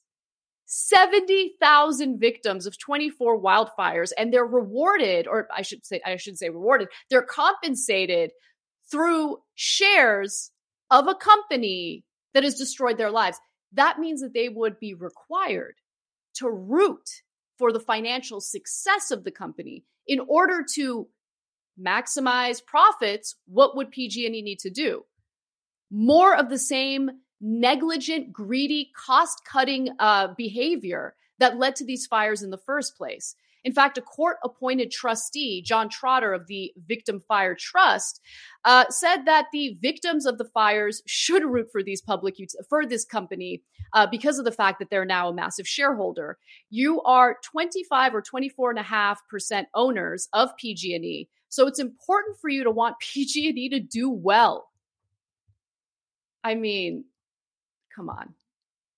70,000 0.66 2.18
victims 2.18 2.66
of 2.66 2.76
24 2.76 3.40
wildfires 3.40 4.11
and 4.18 4.33
they're 4.33 4.44
rewarded 4.44 5.29
or 5.29 5.46
I 5.57 5.62
should 5.62 5.87
say 5.87 6.00
I 6.05 6.16
should 6.16 6.37
say 6.37 6.48
rewarded 6.48 6.88
they're 7.09 7.22
compensated 7.22 8.33
through 8.90 9.38
shares 9.55 10.50
of 10.90 11.07
a 11.07 11.14
company 11.14 12.02
that 12.37 12.44
has 12.44 12.57
destroyed 12.57 12.99
their 12.99 13.11
lives. 13.11 13.40
That 13.72 13.99
means 13.99 14.20
that 14.20 14.35
they 14.35 14.51
would 14.51 14.79
be 14.79 14.92
required 14.92 15.77
to 16.35 16.51
root 16.51 17.22
for 17.57 17.72
the 17.72 17.81
financial 17.81 18.42
success 18.42 19.11
of 19.11 19.25
the 19.25 19.31
company 19.31 19.85
in 20.07 20.20
order 20.20 20.62
to 20.75 21.09
maximize 21.83 22.62
profits. 22.62 23.37
What 23.46 23.75
would 23.75 23.90
PG&E 23.90 24.29
need 24.42 24.59
to 24.59 24.68
do? 24.68 25.07
More 25.90 26.37
of 26.37 26.51
the 26.51 26.59
same 26.59 27.11
negligent, 27.40 28.35
greedy, 28.35 28.90
cost-cutting 28.94 29.88
uh, 29.99 30.29
behavior 30.37 31.14
that 31.38 31.57
led 31.57 31.77
to 31.77 31.87
these 31.87 32.07
fires 32.07 32.42
in 32.42 32.51
the 32.51 32.59
first 32.59 32.99
place. 32.99 33.35
In 33.64 33.72
fact, 33.72 33.96
a 33.96 34.03
court 34.03 34.37
appointed 34.44 34.90
trustee, 34.90 35.62
John 35.62 35.88
Trotter 35.88 36.35
of 36.35 36.46
the 36.49 36.72
Victim 36.87 37.18
Fire 37.18 37.57
Trust, 37.59 38.20
uh, 38.66 38.85
said 38.90 39.24
that 39.24 39.46
the 39.52 39.79
victims 39.81 40.26
of 40.26 40.38
the 40.38 40.44
fires 40.44 41.00
should 41.07 41.44
root 41.44 41.68
for 41.70 41.85
these 41.85 42.02
public 42.02 42.35
for 42.68 42.85
this 42.85 43.05
company 43.05 43.62
uh, 43.92 44.07
because 44.09 44.38
of 44.40 44.44
the 44.44 44.52
fact 44.52 44.81
that 44.81 44.90
they're 44.90 45.05
now 45.05 45.29
a 45.29 45.33
massive 45.33 45.68
shareholder. 45.68 46.37
You 46.68 47.00
are 47.02 47.38
25 47.44 48.14
or 48.14 48.20
24 48.20 48.70
and 48.70 48.79
a 48.81 48.83
half 48.83 49.26
percent 49.29 49.68
owners 49.74 50.29
of 50.33 50.55
PG&E. 50.57 51.29
So 51.48 51.68
it's 51.68 51.79
important 51.79 52.38
for 52.40 52.50
you 52.50 52.64
to 52.64 52.70
want 52.72 52.98
PG&E 53.00 53.68
to 53.70 53.81
do 53.81 54.11
well. 54.11 54.68
I 56.42 56.57
mean, 56.57 57.05
come 57.94 58.11
on. 58.11 58.35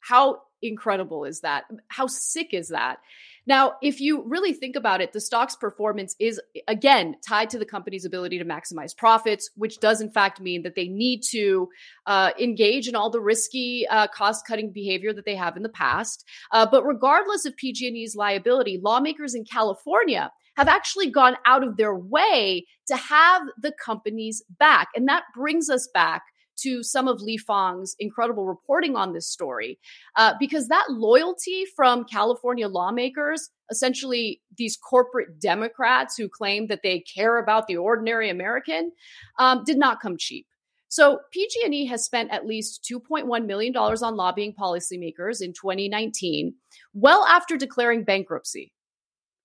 How 0.01 0.43
incredible 0.63 1.27
is 1.27 1.41
that? 1.41 1.65
How 1.89 2.07
sick 2.07 2.55
is 2.55 2.69
that? 2.69 3.01
Now, 3.49 3.77
if 3.81 3.99
you 3.99 4.23
really 4.27 4.53
think 4.53 4.77
about 4.77 5.01
it, 5.01 5.15
the 5.15 5.23
stock's 5.23 5.57
performance 5.57 6.15
is 6.21 6.39
again 6.69 7.17
tied 7.27 7.49
to 7.51 7.59
the 7.59 7.65
company's 7.65 8.05
ability 8.05 8.39
to 8.39 8.45
maximize 8.45 8.95
profits, 8.95 9.49
which 9.57 9.81
does 9.81 10.03
in 10.03 10.11
fact 10.11 10.39
mean 10.39 10.65
that 10.65 10.75
they 10.75 10.87
need 10.87 11.23
to 11.31 11.71
uh, 12.07 12.33
engage 12.39 12.89
in 12.89 12.95
all 12.95 13.09
the 13.09 13.23
risky 13.23 13.87
uh, 13.89 14.07
cost-cutting 14.09 14.71
behavior 14.71 15.15
that 15.15 15.25
they 15.25 15.35
have 15.35 15.57
in 15.57 15.63
the 15.63 15.71
past. 15.71 16.29
Uh, 16.53 16.67
but 16.71 16.85
regardless 16.85 17.47
of 17.47 17.57
PG&E's 17.57 18.15
liability, 18.15 18.79
lawmakers 18.83 19.35
in 19.35 19.47
California 19.47 20.31
have 20.59 20.69
actually 20.69 21.11
gone 21.11 21.37
out 21.47 21.67
of 21.67 21.79
their 21.79 21.95
way 21.95 22.67
to 22.87 22.97
have 22.97 23.43
the 23.63 23.73
companies 23.83 24.43
back, 24.59 24.89
and 24.95 25.09
that 25.09 25.23
brings 25.35 25.71
us 25.71 25.89
back 25.95 26.23
to 26.59 26.83
some 26.83 27.09
of 27.09 27.21
Lee 27.21 27.39
Fang's 27.39 27.95
incredible 27.99 28.47
reporting 28.47 28.97
on 28.97 29.13
this 29.13 29.27
story, 29.27 29.79
uh, 30.17 30.35
because 30.39 30.69
that 30.69 30.87
loyalty 30.91 31.65
from 31.77 32.05
California 32.05 32.69
lawmakers, 32.69 33.51
essentially 33.71 34.41
these 34.57 34.77
corporate 34.77 35.41
Democrats 35.41 36.17
who 36.17 36.29
claim 36.29 36.67
that 36.69 36.81
they 36.83 37.01
care 37.01 37.39
about 37.39 37.67
the 37.67 37.77
ordinary 37.77 38.31
American, 38.31 38.93
um, 39.39 39.63
did 39.65 39.79
not 39.79 40.01
come 40.01 40.17
cheap. 40.17 40.47
So 40.89 41.21
PG&E 41.33 41.87
has 41.87 42.05
spent 42.05 42.31
at 42.31 42.47
least 42.47 42.87
$2.1 42.91 43.47
million 43.47 43.77
on 43.77 44.17
lobbying 44.17 44.55
policymakers 44.59 45.43
in 45.43 45.53
2019, 45.53 46.55
well 46.95 47.27
after 47.27 47.57
declaring 47.57 48.05
bankruptcy. 48.05 48.73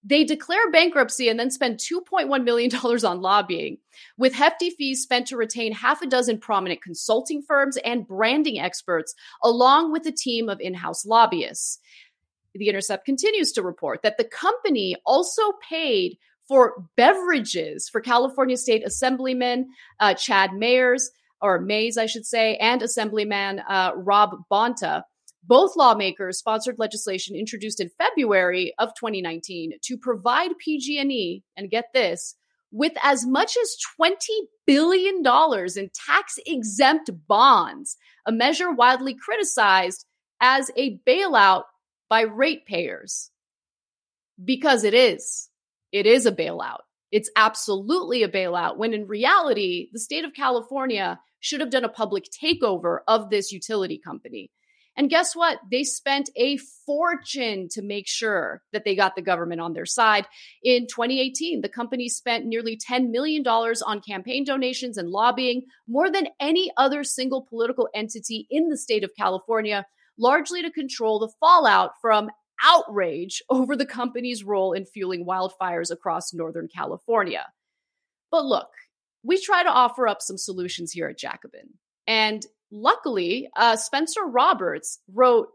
They 0.03 0.23
declare 0.23 0.69
bankruptcy 0.69 1.29
and 1.29 1.39
then 1.39 1.49
spend 1.49 1.79
$2.1 1.79 2.43
million 2.43 2.75
on 2.75 3.21
lobbying, 3.21 3.77
with 4.17 4.33
hefty 4.33 4.69
fees 4.71 5.01
spent 5.01 5.27
to 5.27 5.37
retain 5.37 5.71
half 5.71 6.01
a 6.01 6.07
dozen 6.07 6.39
prominent 6.39 6.81
consulting 6.81 7.41
firms 7.41 7.77
and 7.77 8.07
branding 8.07 8.59
experts, 8.59 9.15
along 9.41 9.91
with 9.91 10.05
a 10.05 10.11
team 10.11 10.49
of 10.49 10.59
in 10.59 10.73
house 10.73 11.05
lobbyists. 11.05 11.79
The 12.55 12.67
Intercept 12.67 13.05
continues 13.05 13.51
to 13.53 13.63
report 13.63 14.01
that 14.03 14.17
the 14.17 14.25
company 14.25 14.95
also 15.05 15.41
paid 15.67 16.17
for 16.47 16.85
beverages 16.97 17.87
for 17.89 18.01
California 18.01 18.57
State 18.57 18.85
Assemblyman 18.85 19.69
uh, 19.99 20.13
Chad 20.13 20.51
Mayers, 20.51 21.03
or 21.41 21.59
Mayes, 21.59 21.97
I 21.97 22.05
should 22.05 22.25
say, 22.25 22.57
and 22.57 22.81
Assemblyman 22.81 23.59
uh, 23.59 23.91
Rob 23.95 24.35
Bonta. 24.51 25.03
Both 25.45 25.75
lawmakers 25.75 26.37
sponsored 26.37 26.79
legislation 26.79 27.35
introduced 27.35 27.81
in 27.81 27.91
February 27.97 28.73
of 28.79 28.93
2019 28.95 29.73
to 29.83 29.97
provide 29.97 30.57
PG&E, 30.57 31.43
and 31.57 31.69
get 31.69 31.85
this, 31.93 32.35
with 32.71 32.93
as 33.03 33.25
much 33.25 33.55
as 33.61 33.75
$20 33.99 34.15
billion 34.65 35.17
in 35.17 35.89
tax 35.93 36.39
exempt 36.45 37.11
bonds, 37.27 37.97
a 38.25 38.31
measure 38.31 38.71
widely 38.71 39.13
criticized 39.13 40.05
as 40.39 40.71
a 40.77 40.97
bailout 41.07 41.63
by 42.09 42.21
ratepayers. 42.21 43.29
Because 44.43 44.83
it 44.83 44.93
is. 44.93 45.49
It 45.91 46.05
is 46.05 46.25
a 46.25 46.31
bailout. 46.31 46.79
It's 47.11 47.29
absolutely 47.35 48.23
a 48.23 48.29
bailout 48.29 48.77
when 48.77 48.93
in 48.93 49.07
reality, 49.07 49.89
the 49.93 49.99
state 49.99 50.25
of 50.25 50.33
California 50.33 51.19
should 51.41 51.59
have 51.59 51.69
done 51.69 51.83
a 51.83 51.89
public 51.89 52.25
takeover 52.31 52.99
of 53.07 53.29
this 53.29 53.51
utility 53.51 53.99
company. 54.03 54.49
And 54.95 55.09
guess 55.09 55.35
what? 55.35 55.59
They 55.71 55.83
spent 55.83 56.29
a 56.35 56.57
fortune 56.85 57.67
to 57.71 57.81
make 57.81 58.07
sure 58.07 58.61
that 58.73 58.85
they 58.85 58.95
got 58.95 59.15
the 59.15 59.23
government 59.23 59.59
on 59.59 59.73
their 59.73 59.85
side. 59.85 60.27
In 60.63 60.85
2018, 60.87 61.61
the 61.61 61.69
company 61.69 62.09
spent 62.09 62.45
nearly 62.45 62.77
$10 62.77 63.09
million 63.09 63.45
on 63.47 64.01
campaign 64.01 64.43
donations 64.43 64.97
and 64.97 65.09
lobbying, 65.09 65.63
more 65.87 66.11
than 66.11 66.27
any 66.39 66.71
other 66.77 67.03
single 67.03 67.41
political 67.41 67.89
entity 67.95 68.47
in 68.51 68.69
the 68.69 68.77
state 68.77 69.03
of 69.03 69.15
California, 69.17 69.85
largely 70.17 70.61
to 70.61 70.69
control 70.69 71.19
the 71.19 71.33
fallout 71.39 71.91
from 71.99 72.29
outrage 72.63 73.41
over 73.49 73.75
the 73.75 73.85
company's 73.85 74.43
role 74.43 74.73
in 74.73 74.85
fueling 74.85 75.25
wildfires 75.25 75.89
across 75.89 76.33
Northern 76.33 76.67
California. 76.67 77.45
But 78.29 78.45
look, 78.45 78.69
we 79.23 79.39
try 79.39 79.63
to 79.63 79.69
offer 79.69 80.07
up 80.07 80.21
some 80.21 80.37
solutions 80.37 80.91
here 80.91 81.07
at 81.07 81.17
Jacobin. 81.17 81.69
And 82.05 82.45
luckily, 82.73 83.49
uh, 83.55 83.75
Spencer 83.75 84.25
Roberts 84.25 84.99
wrote 85.13 85.47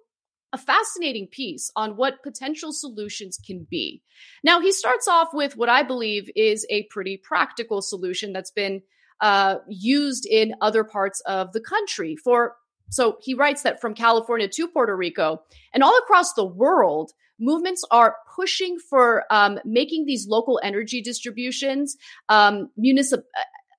a 0.53 0.59
fascinating 0.59 1.27
piece 1.27 1.71
on 1.77 1.97
what 1.97 2.23
potential 2.23 2.73
solutions 2.73 3.39
can 3.45 3.66
be. 3.69 4.03
Now, 4.43 4.61
he 4.61 4.73
starts 4.73 5.07
off 5.07 5.29
with 5.35 5.57
what 5.57 5.69
I 5.69 5.83
believe 5.83 6.31
is 6.35 6.66
a 6.71 6.85
pretty 6.85 7.19
practical 7.19 7.83
solution 7.83 8.33
that's 8.33 8.51
been 8.51 8.81
uh, 9.21 9.57
used 9.69 10.25
in 10.25 10.55
other 10.62 10.85
parts 10.85 11.21
of 11.27 11.53
the 11.53 11.61
country. 11.61 12.16
For 12.16 12.55
so 12.91 13.19
he 13.21 13.35
writes 13.35 13.62
that 13.62 13.81
from 13.81 13.93
California 13.93 14.49
to 14.49 14.69
Puerto 14.69 14.97
Rico 14.97 15.43
and 15.75 15.83
all 15.83 15.99
across 15.99 16.33
the 16.33 16.47
world, 16.47 17.12
movements 17.39 17.85
are 17.91 18.16
pushing 18.35 18.79
for 18.79 19.25
um, 19.31 19.59
making 19.64 20.07
these 20.07 20.27
local 20.27 20.59
energy 20.62 21.03
distributions 21.03 21.97
um, 22.31 22.71
municipal 22.77 23.27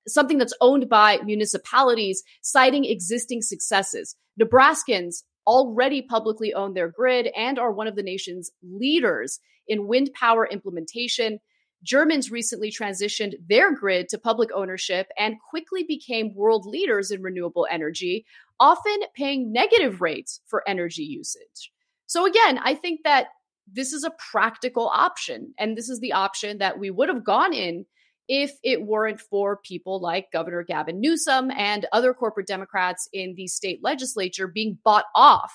something 0.08 0.38
that's 0.38 0.54
owned 0.62 0.90
by 0.90 1.20
municipalities, 1.24 2.24
citing 2.42 2.86
existing 2.86 3.42
successes. 3.42 4.16
Nebraskans 4.40 5.24
already 5.46 6.02
publicly 6.02 6.54
own 6.54 6.74
their 6.74 6.90
grid 6.90 7.30
and 7.36 7.58
are 7.58 7.72
one 7.72 7.88
of 7.88 7.96
the 7.96 8.04
nation's 8.04 8.52
leaders 8.64 9.40
in 9.68 9.88
wind 9.88 10.12
power 10.14 10.48
implementation. 10.48 11.40
Germans 11.84 12.30
recently 12.30 12.72
transitioned 12.72 13.36
their 13.48 13.74
grid 13.74 14.10
to 14.10 14.18
public 14.18 14.50
ownership 14.54 15.08
and 15.18 15.38
quickly 15.50 15.84
became 15.88 16.36
world 16.36 16.66
leaders 16.66 17.10
in 17.10 17.22
renewable 17.22 17.68
energy, 17.72 18.26
often 18.60 19.00
paying 19.16 19.52
negative 19.54 20.02
rates 20.02 20.42
for 20.46 20.68
energy 20.68 21.04
usage. 21.04 21.72
So, 22.06 22.26
again, 22.26 22.60
I 22.62 22.76
think 22.76 23.02
that 23.04 23.28
this 23.72 23.94
is 23.94 24.04
a 24.04 24.14
practical 24.32 24.88
option. 24.88 25.54
And 25.58 25.78
this 25.78 25.90
is 25.90 26.00
the 26.00 26.14
option 26.14 26.58
that 26.58 26.80
we 26.80 26.90
would 26.90 27.10
have 27.10 27.24
gone 27.24 27.54
in 27.54 27.86
if 28.30 28.54
it 28.64 28.86
weren't 28.86 29.20
for 29.20 29.58
people 29.58 30.00
like 30.00 30.32
Governor 30.32 30.64
Gavin 30.64 31.02
Newsom 31.02 31.52
and 31.52 31.88
other 31.92 32.14
corporate 32.14 32.48
Democrats 32.48 33.10
in 33.12 33.34
the 33.36 33.48
state 33.48 33.84
legislature 33.84 34.48
being 34.48 34.78
bought 34.86 35.06
off 35.16 35.54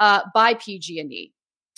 uh, 0.00 0.22
by 0.34 0.54
PG&E. 0.54 1.32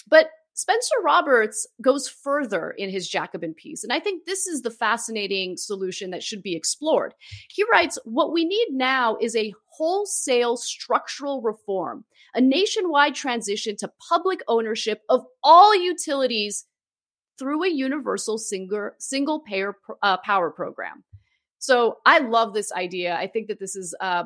But 0.09 0.31
Spencer 0.55 0.95
Roberts 1.05 1.69
goes 1.83 2.09
further 2.09 2.71
in 2.71 2.91
his 2.91 3.09
Jacobin 3.09 3.55
piece, 3.55 3.85
and 3.85 3.93
I 3.93 4.01
think 4.01 4.25
this 4.25 4.47
is 4.47 4.63
the 4.63 4.73
fascinating 4.73 5.57
solution 5.57 6.11
that 6.11 6.23
should 6.23 6.43
be 6.43 6.57
explored. 6.57 7.15
He 7.49 7.65
writes 7.71 7.97
What 8.05 8.33
we 8.33 8.45
need 8.45 8.69
now 8.73 9.17
is 9.21 9.37
a 9.37 9.55
wholesale 9.67 10.57
structural 10.57 11.43
reform, 11.43 12.05
a 12.35 12.41
nationwide 12.41 13.15
transition 13.15 13.77
to 13.77 13.93
public 14.09 14.41
ownership 14.49 15.03
of 15.09 15.25
all 15.45 15.77
utilities 15.77 16.65
through 17.39 17.65
a 17.65 17.69
universal 17.69 18.39
single 18.39 18.91
single 18.99 19.41
payer 19.41 19.77
uh, 20.03 20.17
power 20.19 20.51
program. 20.51 21.05
So 21.59 21.99
I 22.07 22.19
love 22.19 22.55
this 22.55 22.73
idea. 22.73 23.17
I 23.17 23.27
think 23.27 23.49
that 23.49 23.59
this 23.59 23.77
is 23.77 23.95
uh, 24.01 24.25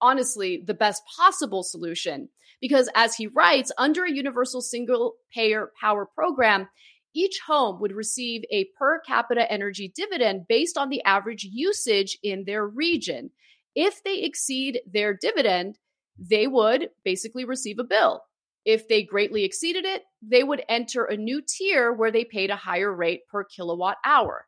honestly 0.00 0.62
the 0.66 0.74
best 0.74 1.02
possible 1.16 1.62
solution 1.62 2.28
because, 2.60 2.88
as 2.94 3.14
he 3.14 3.28
writes, 3.28 3.70
under 3.78 4.04
a 4.04 4.12
universal 4.12 4.60
single 4.60 5.14
payer 5.32 5.70
power 5.80 6.06
program, 6.06 6.68
each 7.14 7.40
home 7.46 7.80
would 7.80 7.92
receive 7.92 8.42
a 8.50 8.68
per 8.78 9.00
capita 9.00 9.50
energy 9.50 9.92
dividend 9.94 10.46
based 10.48 10.76
on 10.76 10.88
the 10.88 11.02
average 11.04 11.44
usage 11.44 12.18
in 12.22 12.44
their 12.44 12.66
region. 12.66 13.30
If 13.74 14.02
they 14.02 14.18
exceed 14.18 14.80
their 14.86 15.14
dividend, 15.14 15.78
they 16.18 16.46
would 16.46 16.90
basically 17.04 17.44
receive 17.44 17.78
a 17.78 17.84
bill. 17.84 18.22
If 18.64 18.88
they 18.88 19.02
greatly 19.02 19.44
exceeded 19.44 19.84
it, 19.84 20.02
they 20.22 20.42
would 20.42 20.62
enter 20.68 21.04
a 21.04 21.16
new 21.16 21.42
tier 21.46 21.92
where 21.92 22.10
they 22.10 22.24
paid 22.24 22.50
a 22.50 22.56
higher 22.56 22.92
rate 22.92 23.22
per 23.30 23.44
kilowatt 23.44 23.96
hour. 24.04 24.46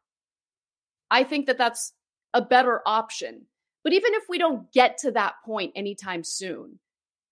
I 1.11 1.25
think 1.25 1.47
that 1.47 1.59
that's 1.59 1.93
a 2.35 2.43
better 2.43 2.81
option. 2.87 3.47
But 3.83 3.93
even 3.93 4.15
if 4.15 4.25
we 4.29 4.39
don't 4.39 4.71
get 4.73 4.99
to 4.99 5.11
that 5.13 5.35
point 5.45 5.73
anytime 5.75 6.23
soon, 6.25 6.79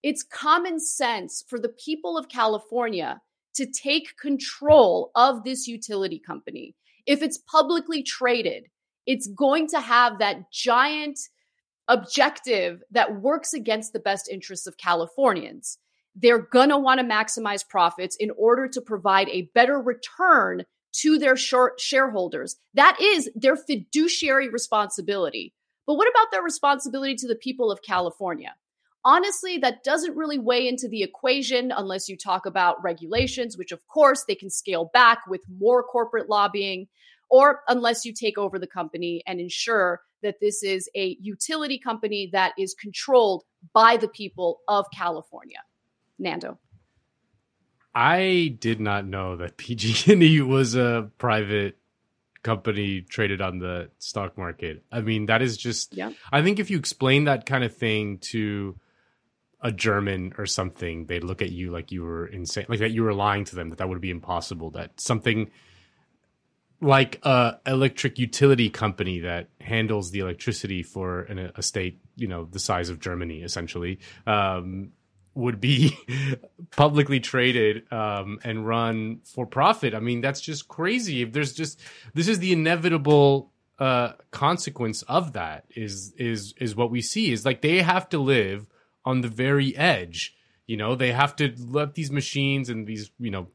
it's 0.03 0.23
common 0.23 0.81
sense 0.81 1.45
for 1.49 1.59
the 1.59 1.69
people 1.69 2.17
of 2.17 2.29
California 2.29 3.21
to 3.55 3.67
take 3.67 4.17
control 4.17 5.11
of 5.15 5.45
this 5.45 5.67
utility 5.67 6.19
company. 6.19 6.75
If 7.07 7.23
it's 7.23 7.39
publicly 7.39 8.03
traded, 8.03 8.67
it's 9.07 9.27
going 9.27 9.67
to 9.69 9.81
have 9.81 10.19
that 10.19 10.53
giant 10.53 11.19
objective 11.89 12.83
that 12.91 13.21
works 13.21 13.53
against 13.53 13.93
the 13.93 13.99
best 13.99 14.29
interests 14.29 14.67
of 14.67 14.77
Californians 14.77 15.79
they're 16.21 16.39
going 16.39 16.71
to 16.71 16.79
want 16.79 17.01
to 17.01 17.07
maximize 17.07 17.67
profits 17.67 18.17
in 18.17 18.31
order 18.37 18.67
to 18.69 18.81
provide 18.81 19.29
a 19.29 19.51
better 19.55 19.81
return 19.81 20.65
to 20.93 21.19
their 21.19 21.37
shareholders. 21.37 22.57
That 22.75 22.99
is 23.01 23.31
their 23.35 23.57
fiduciary 23.57 24.49
responsibility. 24.49 25.55
But 25.87 25.95
what 25.95 26.09
about 26.09 26.31
their 26.33 26.43
responsibility 26.43 27.15
to 27.17 27.29
the 27.29 27.37
people 27.37 27.71
of 27.71 27.83
California? 27.83 28.55
Honestly, 29.05 29.59
that 29.59 29.85
doesn't 29.85 30.17
really 30.17 30.39
weigh 30.39 30.67
into 30.67 30.89
the 30.89 31.03
equation 31.03 31.73
unless 31.75 32.09
you 32.09 32.17
talk 32.17 32.47
about 32.47 32.83
regulations, 32.83 33.57
which 33.57 33.73
of 33.73 33.87
course 33.87 34.25
they 34.27 34.35
can 34.35 34.51
scale 34.51 34.91
back 34.93 35.21
with 35.29 35.41
more 35.59 35.83
corporate 35.83 36.29
lobbying, 36.29 36.89
or 37.31 37.61
unless 37.69 38.05
you 38.05 38.13
take 38.13 38.37
over 38.37 38.59
the 38.59 38.67
company 38.67 39.23
and 39.27 39.41
ensure 39.41 40.01
that 40.23 40.41
this 40.41 40.63
is 40.63 40.91
a 40.97 41.17
utility 41.21 41.79
company 41.79 42.29
that 42.33 42.53
is 42.59 42.75
controlled 42.75 43.45
by 43.73 43.97
the 43.97 44.09
people 44.09 44.61
of 44.67 44.85
California. 44.93 45.59
Nando. 46.19 46.59
I 47.95 48.57
did 48.59 48.81
not 48.81 49.07
know 49.07 49.37
that 49.37 49.57
PG&E 49.57 50.41
was 50.43 50.75
a 50.75 51.11
private 51.19 51.79
company 52.43 53.01
traded 53.03 53.41
on 53.41 53.59
the 53.59 53.91
stock 53.99 54.39
market. 54.39 54.85
I 54.93 55.01
mean, 55.01 55.27
that 55.27 55.43
is 55.43 55.57
just. 55.57 55.97
Yeah. 55.97 56.13
I 56.31 56.43
think 56.43 56.59
if 56.59 56.71
you 56.71 56.79
explain 56.79 57.25
that 57.25 57.47
kind 57.47 57.65
of 57.65 57.77
thing 57.77 58.19
to 58.33 58.79
a 59.61 59.73
German 59.73 60.35
or 60.39 60.47
something, 60.47 61.07
they'd 61.07 61.25
look 61.25 61.43
at 61.43 61.51
you 61.51 61.71
like 61.71 61.91
you 61.91 62.03
were 62.03 62.27
insane, 62.27 62.67
like 62.69 62.79
that 62.79 62.93
you 62.93 63.03
were 63.03 63.15
lying 63.15 63.45
to 63.47 63.57
them. 63.57 63.71
That 63.71 63.79
that 63.79 63.89
would 63.89 64.01
be 64.01 64.11
impossible. 64.11 64.71
That 64.71 65.01
something 65.01 65.51
like 66.81 67.21
a 67.25 67.59
electric 67.67 68.19
utility 68.19 68.71
company 68.71 69.21
that 69.21 69.49
handles 69.61 70.13
the 70.13 70.21
electricity 70.21 70.83
for 70.83 71.23
an, 71.23 71.51
a 71.57 71.63
state, 71.63 72.01
you 72.15 72.29
know, 72.29 72.45
the 72.45 72.61
size 72.61 72.89
of 72.89 73.01
Germany, 73.01 73.43
essentially, 73.43 73.99
um, 74.27 74.93
would 75.39 75.61
be 75.61 75.97
publicly 76.73 77.21
traded 77.21 77.91
um, 77.93 78.41
and 78.43 78.67
run 78.67 79.21
for 79.25 79.47
profit. 79.47 79.95
I 79.95 80.01
mean, 80.01 80.21
that's 80.21 80.41
just 80.41 80.69
crazy. 80.69 81.23
If 81.23 81.33
there's 81.33 81.53
just 81.53 81.81
this 82.13 82.29
is 82.29 82.41
the 82.41 82.53
inevitable 82.53 83.53
uh, 83.79 84.13
consequence 84.33 85.03
of 85.03 85.35
that 85.35 85.65
is 85.71 86.13
is 86.19 86.55
is 86.59 86.75
what 86.75 86.91
we 86.91 87.01
see 87.01 87.31
is 87.33 87.45
like 87.45 87.63
they 87.63 87.81
have 87.83 88.09
to 88.09 88.19
live 88.19 88.67
on 89.05 89.21
the 89.21 89.29
very 89.29 89.77
edge. 89.77 90.35
You 90.67 90.77
know, 90.77 90.97
they 90.97 91.13
have 91.13 91.37
to 91.37 91.55
let 91.57 91.95
these 91.95 92.11
machines 92.11 92.69
and 92.69 92.87
these 92.87 93.11
you 93.21 93.31
know 93.31 93.47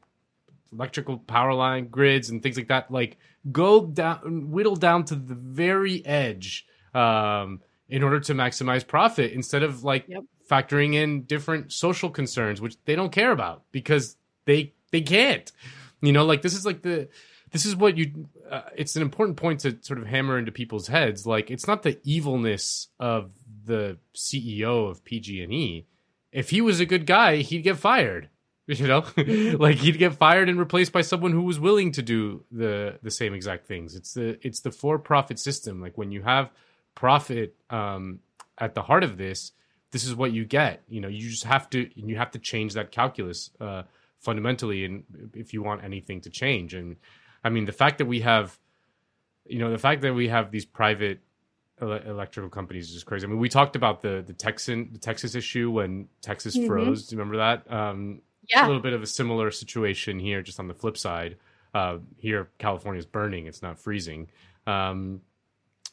electrical 0.72 1.18
power 1.18 1.52
line 1.52 1.88
grids 1.88 2.30
and 2.30 2.42
things 2.42 2.56
like 2.56 2.68
that. 2.68 2.90
Like 2.90 3.18
go 3.52 3.84
down, 3.84 4.50
whittle 4.50 4.76
down 4.76 5.04
to 5.04 5.14
the 5.14 5.34
very 5.34 6.04
edge 6.06 6.66
um, 6.94 7.60
in 7.90 8.02
order 8.02 8.20
to 8.20 8.34
maximize 8.34 8.86
profit 8.86 9.32
instead 9.32 9.62
of 9.62 9.84
like 9.84 10.06
Yep. 10.08 10.24
Factoring 10.48 10.94
in 10.94 11.22
different 11.22 11.72
social 11.72 12.10
concerns, 12.10 12.60
which 12.60 12.76
they 12.84 12.94
don't 12.94 13.12
care 13.12 13.32
about 13.32 13.62
because 13.72 14.16
they 14.44 14.72
they 14.90 15.00
can't. 15.00 15.50
You 16.00 16.12
know, 16.12 16.24
like 16.24 16.42
this 16.42 16.54
is 16.54 16.66
like 16.66 16.82
the 16.82 17.08
this 17.50 17.64
is 17.64 17.76
what 17.76 17.96
you. 17.96 18.28
Uh, 18.50 18.62
it's 18.76 18.96
an 18.96 19.02
important 19.02 19.36
point 19.36 19.60
to 19.60 19.78
sort 19.80 19.98
of 19.98 20.06
hammer 20.06 20.38
into 20.38 20.52
people's 20.52 20.88
heads. 20.88 21.26
Like 21.26 21.50
it's 21.50 21.66
not 21.66 21.82
the 21.82 21.98
evilness 22.04 22.88
of 23.00 23.30
the 23.64 23.98
CEO 24.14 24.90
of 24.90 25.04
PG&E. 25.04 25.86
If 26.30 26.50
he 26.50 26.60
was 26.60 26.80
a 26.80 26.86
good 26.86 27.06
guy, 27.06 27.36
he'd 27.36 27.62
get 27.62 27.76
fired. 27.76 28.28
You 28.66 28.86
know, 28.86 29.04
like 29.58 29.76
he'd 29.76 29.98
get 29.98 30.14
fired 30.14 30.48
and 30.48 30.58
replaced 30.58 30.90
by 30.90 31.02
someone 31.02 31.32
who 31.32 31.42
was 31.42 31.60
willing 31.60 31.92
to 31.92 32.02
do 32.02 32.44
the 32.50 32.98
the 33.02 33.10
same 33.10 33.34
exact 33.34 33.66
things. 33.66 33.94
It's 33.94 34.14
the 34.14 34.38
it's 34.40 34.60
the 34.60 34.70
for 34.70 34.98
profit 34.98 35.38
system. 35.38 35.82
Like 35.82 35.98
when 35.98 36.10
you 36.10 36.22
have 36.22 36.48
profit 36.94 37.54
um, 37.68 38.20
at 38.56 38.74
the 38.74 38.80
heart 38.80 39.04
of 39.04 39.18
this, 39.18 39.52
this 39.94 40.04
is 40.04 40.14
what 40.16 40.32
you 40.32 40.44
get. 40.44 40.82
You 40.88 41.00
know, 41.00 41.08
you 41.08 41.30
just 41.30 41.44
have 41.44 41.70
to 41.70 41.88
you 41.94 42.16
have 42.16 42.32
to 42.32 42.40
change 42.40 42.74
that 42.74 42.90
calculus 42.90 43.50
uh, 43.60 43.84
fundamentally, 44.18 44.84
and 44.84 45.04
if 45.34 45.54
you 45.54 45.62
want 45.62 45.84
anything 45.84 46.20
to 46.22 46.30
change. 46.30 46.74
And 46.74 46.96
I 47.44 47.48
mean, 47.48 47.64
the 47.64 47.72
fact 47.72 47.98
that 47.98 48.06
we 48.06 48.20
have, 48.22 48.58
you 49.46 49.60
know, 49.60 49.70
the 49.70 49.78
fact 49.78 50.02
that 50.02 50.12
we 50.12 50.26
have 50.28 50.50
these 50.50 50.64
private 50.64 51.20
ele- 51.80 51.92
electrical 52.14 52.50
companies 52.50 52.90
is 52.92 53.04
crazy. 53.04 53.24
I 53.26 53.28
mean, 53.30 53.38
we 53.38 53.48
talked 53.48 53.76
about 53.76 54.02
the 54.02 54.24
the 54.26 54.32
Texan 54.32 54.88
the 54.92 54.98
Texas 54.98 55.36
issue 55.36 55.70
when 55.70 56.08
Texas 56.22 56.56
Mhm. 56.56 56.66
froze. 56.66 57.06
Do 57.06 57.14
you 57.14 57.20
remember 57.20 57.36
that? 57.38 57.72
Um, 57.72 58.20
Yeah. 58.48 58.66
a 58.66 58.68
little 58.68 58.82
bit 58.82 58.94
of 58.94 59.02
a 59.02 59.06
similar 59.06 59.52
situation 59.52 60.18
here, 60.18 60.42
just 60.42 60.58
on 60.58 60.66
the 60.66 60.74
flip 60.74 60.98
side. 60.98 61.36
Uh, 61.72 61.98
here, 62.18 62.50
California 62.58 62.98
is 62.98 63.06
burning; 63.06 63.46
it's 63.46 63.62
not 63.62 63.78
freezing. 63.78 64.28
Um, 64.66 65.20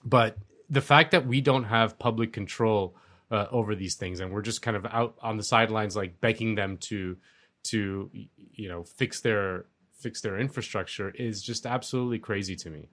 but 0.03 0.37
the 0.69 0.81
fact 0.81 1.11
that 1.11 1.27
we 1.27 1.39
don't 1.41 1.65
have 1.65 1.99
public 1.99 2.33
control 2.33 2.95
uh, 3.32 3.47
over 3.51 3.75
these 3.75 3.95
things, 3.95 4.19
and 4.19 4.32
we're 4.32 4.41
just 4.41 4.61
kind 4.61 4.77
of 4.77 4.86
out 4.86 5.15
on 5.21 5.38
the 5.38 5.43
sidelines, 5.43 5.95
like 5.95 6.19
begging 6.19 6.55
them 6.55 6.77
to 6.77 7.17
to 7.63 8.09
you 8.13 8.69
know 8.69 8.84
fix 8.84 9.21
their 9.21 9.65
fix 9.93 10.21
their 10.21 10.38
infrastructure, 10.38 11.09
is 11.09 11.41
just 11.41 11.65
absolutely 11.65 12.19
crazy 12.19 12.55
to 12.57 12.69
me. 12.69 12.89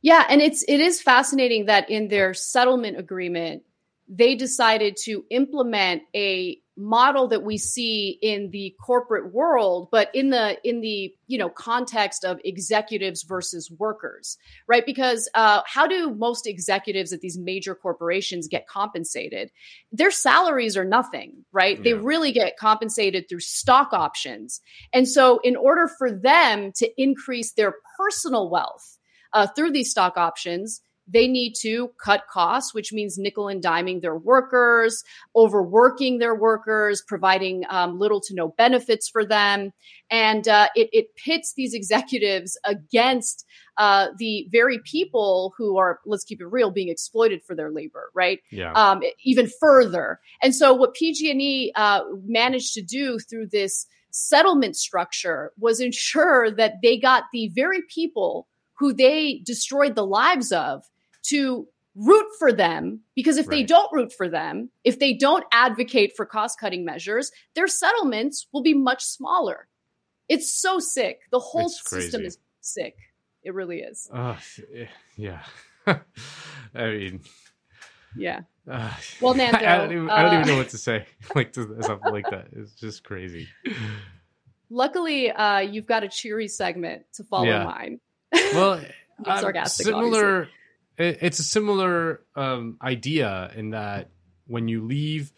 Yeah, 0.00 0.24
and 0.28 0.40
it's 0.40 0.64
it 0.66 0.80
is 0.80 1.00
fascinating 1.00 1.66
that 1.66 1.90
in 1.90 2.08
their 2.08 2.34
settlement 2.34 2.98
agreement, 2.98 3.62
they 4.08 4.34
decided 4.34 4.96
to 5.04 5.24
implement 5.30 6.02
a 6.14 6.58
model 6.78 7.28
that 7.28 7.42
we 7.42 7.58
see 7.58 8.18
in 8.22 8.50
the 8.50 8.74
corporate 8.80 9.32
world, 9.34 9.88
but 9.90 10.14
in 10.14 10.30
the 10.30 10.56
in 10.62 10.80
the 10.80 11.12
you 11.26 11.36
know 11.36 11.50
context 11.50 12.24
of 12.24 12.38
executives 12.44 13.24
versus 13.24 13.70
workers, 13.70 14.38
right? 14.68 14.86
Because 14.86 15.28
uh, 15.34 15.62
how 15.66 15.86
do 15.86 16.14
most 16.14 16.46
executives 16.46 17.12
at 17.12 17.20
these 17.20 17.36
major 17.36 17.74
corporations 17.74 18.46
get 18.46 18.68
compensated? 18.68 19.50
Their 19.90 20.12
salaries 20.12 20.76
are 20.76 20.84
nothing, 20.84 21.44
right? 21.52 21.82
They 21.82 21.94
really 21.94 22.32
get 22.32 22.56
compensated 22.56 23.28
through 23.28 23.40
stock 23.40 23.92
options, 23.92 24.60
and 24.92 25.08
so 25.08 25.40
in 25.42 25.56
order 25.56 25.88
for 25.98 26.12
them 26.12 26.72
to 26.76 26.88
increase 26.96 27.52
their 27.52 27.74
personal 27.98 28.48
wealth 28.48 28.98
uh, 29.32 29.46
through 29.48 29.72
these 29.72 29.90
stock 29.90 30.16
options, 30.16 30.80
they 31.08 31.26
need 31.26 31.54
to 31.60 31.90
cut 32.02 32.24
costs, 32.30 32.74
which 32.74 32.92
means 32.92 33.18
nickel 33.18 33.48
and 33.48 33.62
diming 33.62 34.02
their 34.02 34.16
workers, 34.16 35.02
overworking 35.34 36.18
their 36.18 36.34
workers, 36.34 37.02
providing 37.06 37.64
um, 37.70 37.98
little 37.98 38.20
to 38.20 38.34
no 38.34 38.48
benefits 38.48 39.08
for 39.08 39.24
them. 39.24 39.72
And 40.10 40.46
uh, 40.46 40.68
it, 40.74 40.88
it 40.92 41.16
pits 41.16 41.54
these 41.56 41.74
executives 41.74 42.58
against 42.64 43.46
uh, 43.78 44.08
the 44.18 44.46
very 44.50 44.80
people 44.80 45.54
who 45.56 45.78
are, 45.78 46.00
let's 46.04 46.24
keep 46.24 46.40
it 46.40 46.46
real, 46.46 46.70
being 46.70 46.88
exploited 46.88 47.42
for 47.44 47.54
their 47.54 47.70
labor, 47.70 48.10
right? 48.14 48.40
Yeah. 48.50 48.72
Um, 48.72 49.02
even 49.24 49.48
further. 49.60 50.20
And 50.42 50.54
so 50.54 50.74
what 50.74 50.94
PG&E 50.94 51.72
uh, 51.74 52.00
managed 52.24 52.74
to 52.74 52.82
do 52.82 53.18
through 53.18 53.48
this 53.48 53.86
settlement 54.10 54.76
structure 54.76 55.52
was 55.58 55.80
ensure 55.80 56.50
that 56.50 56.76
they 56.82 56.98
got 56.98 57.24
the 57.32 57.48
very 57.54 57.82
people 57.82 58.48
who 58.78 58.92
they 58.92 59.42
destroyed 59.44 59.94
the 59.94 60.06
lives 60.06 60.52
of 60.52 60.84
to 61.30 61.66
root 61.94 62.26
for 62.38 62.52
them 62.52 63.00
because 63.16 63.36
if 63.38 63.46
they 63.46 63.62
don't 63.64 63.92
root 63.92 64.12
for 64.12 64.28
them, 64.28 64.70
if 64.84 64.98
they 65.00 65.14
don't 65.14 65.44
advocate 65.50 66.14
for 66.16 66.24
cost 66.24 66.60
cutting 66.60 66.84
measures, 66.84 67.32
their 67.54 67.66
settlements 67.66 68.46
will 68.52 68.62
be 68.62 68.74
much 68.74 69.02
smaller. 69.02 69.66
It's 70.28 70.52
so 70.52 70.78
sick. 70.78 71.20
The 71.32 71.40
whole 71.40 71.66
It's 71.66 71.80
system 71.88 72.20
crazy. 72.20 72.26
is 72.26 72.38
sick. 72.60 72.94
It 73.42 73.54
really 73.54 73.78
is. 73.80 74.08
Uh, 74.12 74.36
yeah. 75.16 75.42
I 75.86 75.96
mean, 76.74 77.20
Yeah. 78.14 78.40
uh, 78.70 78.92
Well, 79.20 79.34
Nando, 79.34 79.58
I, 79.66 79.78
don't 79.78 79.92
even, 79.92 80.10
I 80.10 80.22
don't 80.22 80.32
even 80.34 80.44
uh, 80.44 80.46
know 80.52 80.56
what 80.58 80.68
to 80.70 80.78
say 80.78 81.06
like 81.34 81.52
to 81.54 81.82
something 81.82 82.12
like 82.12 82.30
that. 82.30 82.48
It's 82.52 82.72
just 82.74 83.02
crazy. 83.04 83.48
Luckily, 84.70 85.30
uh, 85.30 85.60
you've 85.60 85.86
got 85.86 86.04
a 86.04 86.08
cheery 86.08 86.48
segment 86.48 87.04
to 87.14 87.24
follow 87.24 87.46
Yeah. 87.46 87.64
mine. 87.64 88.00
well 88.54 88.80
sarcastic, 89.24 89.86
similar 89.86 90.48
it- 90.98 91.18
it's 91.22 91.38
a 91.38 91.44
similar 91.44 92.20
um, 92.36 92.76
idea 92.82 93.52
in 93.54 93.70
that 93.70 94.10
when 94.46 94.68
you 94.68 94.84
leave 94.84 95.32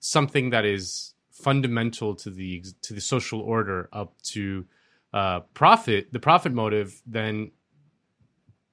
something 0.00 0.50
that 0.50 0.64
is 0.64 1.14
fundamental 1.30 2.14
to 2.14 2.30
the 2.30 2.64
to 2.82 2.94
the 2.94 3.00
social 3.00 3.40
order 3.40 3.88
up 3.92 4.20
to 4.22 4.64
uh, 5.12 5.40
profit 5.52 6.12
the 6.12 6.20
profit 6.20 6.52
motive 6.52 7.00
then 7.06 7.50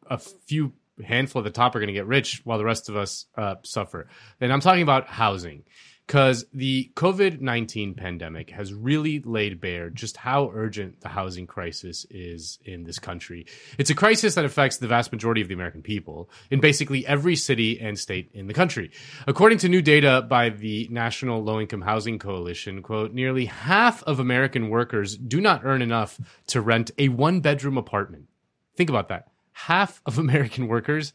a 0.09 0.17
few 0.17 0.73
handful 1.03 1.39
at 1.39 1.43
the 1.45 1.49
top 1.49 1.75
are 1.75 1.79
going 1.79 1.87
to 1.87 1.93
get 1.93 2.05
rich 2.05 2.41
while 2.43 2.57
the 2.57 2.65
rest 2.65 2.89
of 2.89 2.95
us 2.95 3.25
uh, 3.35 3.55
suffer. 3.63 4.07
And 4.39 4.51
i'm 4.53 4.59
talking 4.61 4.83
about 4.83 5.07
housing 5.07 5.63
because 6.11 6.43
the 6.53 6.91
COVID 6.95 7.39
19 7.39 7.93
pandemic 7.93 8.49
has 8.49 8.73
really 8.73 9.21
laid 9.21 9.61
bare 9.61 9.89
just 9.89 10.17
how 10.17 10.51
urgent 10.53 10.99
the 10.99 11.07
housing 11.07 11.47
crisis 11.47 12.05
is 12.09 12.59
in 12.65 12.83
this 12.83 12.99
country. 12.99 13.45
It's 13.77 13.89
a 13.89 13.95
crisis 13.95 14.35
that 14.35 14.43
affects 14.43 14.75
the 14.75 14.89
vast 14.89 15.13
majority 15.13 15.39
of 15.39 15.47
the 15.47 15.53
American 15.53 15.81
people 15.81 16.29
in 16.49 16.59
basically 16.59 17.07
every 17.07 17.37
city 17.37 17.79
and 17.79 17.97
state 17.97 18.29
in 18.33 18.47
the 18.47 18.53
country. 18.53 18.91
According 19.25 19.59
to 19.59 19.69
new 19.69 19.81
data 19.81 20.21
by 20.27 20.49
the 20.49 20.85
National 20.91 21.41
Low 21.41 21.61
Income 21.61 21.83
Housing 21.83 22.19
Coalition, 22.19 22.81
quote, 22.81 23.13
nearly 23.13 23.45
half 23.45 24.03
of 24.03 24.19
American 24.19 24.67
workers 24.67 25.15
do 25.15 25.39
not 25.39 25.61
earn 25.63 25.81
enough 25.81 26.19
to 26.47 26.59
rent 26.59 26.91
a 26.97 27.07
one 27.07 27.39
bedroom 27.39 27.77
apartment. 27.77 28.27
Think 28.75 28.89
about 28.89 29.07
that. 29.07 29.29
Half 29.53 30.01
of 30.05 30.17
American 30.17 30.67
workers 30.67 31.13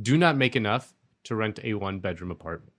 do 0.00 0.16
not 0.16 0.36
make 0.36 0.54
enough 0.54 0.94
to 1.24 1.34
rent 1.34 1.58
a 1.64 1.74
one 1.74 1.98
bedroom 1.98 2.30
apartment. 2.30 2.70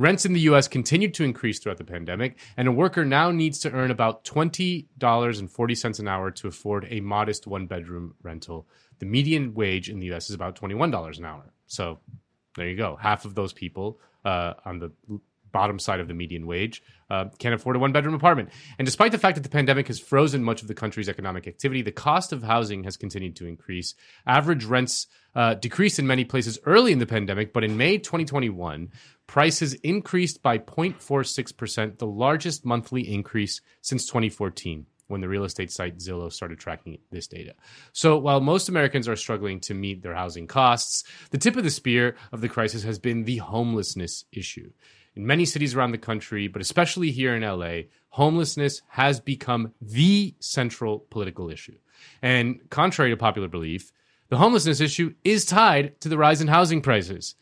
Rents 0.00 0.24
in 0.24 0.32
the 0.32 0.40
US 0.40 0.66
continued 0.66 1.12
to 1.12 1.24
increase 1.24 1.58
throughout 1.58 1.76
the 1.76 1.84
pandemic, 1.84 2.38
and 2.56 2.66
a 2.66 2.72
worker 2.72 3.04
now 3.04 3.30
needs 3.30 3.58
to 3.58 3.70
earn 3.70 3.90
about 3.90 4.24
$20.40 4.24 6.00
an 6.00 6.08
hour 6.08 6.30
to 6.30 6.48
afford 6.48 6.86
a 6.88 7.00
modest 7.00 7.46
one 7.46 7.66
bedroom 7.66 8.14
rental. 8.22 8.66
The 8.98 9.04
median 9.04 9.52
wage 9.52 9.90
in 9.90 9.98
the 9.98 10.10
US 10.14 10.30
is 10.30 10.34
about 10.34 10.58
$21 10.58 11.18
an 11.18 11.24
hour. 11.26 11.52
So 11.66 11.98
there 12.56 12.66
you 12.66 12.78
go. 12.78 12.96
Half 12.96 13.26
of 13.26 13.34
those 13.34 13.52
people 13.52 14.00
uh, 14.24 14.54
on 14.64 14.78
the 14.78 14.90
bottom 15.52 15.78
side 15.78 16.00
of 16.00 16.08
the 16.08 16.14
median 16.14 16.46
wage 16.46 16.82
uh, 17.10 17.26
can't 17.38 17.54
afford 17.54 17.76
a 17.76 17.78
one 17.78 17.92
bedroom 17.92 18.14
apartment. 18.14 18.50
And 18.78 18.86
despite 18.86 19.12
the 19.12 19.18
fact 19.18 19.34
that 19.34 19.42
the 19.42 19.50
pandemic 19.50 19.88
has 19.88 19.98
frozen 19.98 20.42
much 20.42 20.62
of 20.62 20.68
the 20.68 20.74
country's 20.74 21.08
economic 21.08 21.46
activity, 21.46 21.82
the 21.82 21.92
cost 21.92 22.32
of 22.32 22.42
housing 22.42 22.84
has 22.84 22.96
continued 22.96 23.36
to 23.36 23.46
increase. 23.46 23.94
Average 24.26 24.64
rents 24.64 25.08
uh, 25.34 25.54
decreased 25.54 25.98
in 25.98 26.06
many 26.06 26.24
places 26.24 26.58
early 26.64 26.92
in 26.92 26.98
the 26.98 27.06
pandemic, 27.06 27.52
but 27.52 27.64
in 27.64 27.76
May 27.76 27.98
2021, 27.98 28.90
prices 29.30 29.74
increased 29.84 30.42
by 30.42 30.58
0.46%, 30.58 31.98
the 31.98 32.06
largest 32.06 32.64
monthly 32.64 33.08
increase 33.14 33.60
since 33.80 34.04
2014 34.06 34.86
when 35.06 35.20
the 35.20 35.28
real 35.28 35.44
estate 35.44 35.70
site 35.70 35.98
Zillow 35.98 36.32
started 36.32 36.58
tracking 36.58 36.98
this 37.12 37.28
data. 37.28 37.54
So 37.92 38.18
while 38.18 38.40
most 38.40 38.68
Americans 38.68 39.06
are 39.06 39.14
struggling 39.14 39.60
to 39.60 39.72
meet 39.72 40.02
their 40.02 40.16
housing 40.16 40.48
costs, 40.48 41.04
the 41.30 41.38
tip 41.38 41.54
of 41.54 41.62
the 41.62 41.70
spear 41.70 42.16
of 42.32 42.40
the 42.40 42.48
crisis 42.48 42.82
has 42.82 42.98
been 42.98 43.22
the 43.22 43.36
homelessness 43.36 44.24
issue. 44.32 44.72
In 45.14 45.24
many 45.24 45.44
cities 45.44 45.76
around 45.76 45.92
the 45.92 45.98
country, 45.98 46.48
but 46.48 46.60
especially 46.60 47.12
here 47.12 47.36
in 47.36 47.42
LA, 47.42 47.82
homelessness 48.08 48.82
has 48.88 49.20
become 49.20 49.72
the 49.80 50.34
central 50.40 51.06
political 51.08 51.48
issue. 51.50 51.78
And 52.20 52.68
contrary 52.68 53.12
to 53.12 53.16
popular 53.16 53.46
belief, 53.46 53.92
the 54.28 54.38
homelessness 54.38 54.80
issue 54.80 55.14
is 55.22 55.44
tied 55.44 56.00
to 56.00 56.08
the 56.08 56.18
rise 56.18 56.40
in 56.40 56.48
housing 56.48 56.80
prices. 56.80 57.36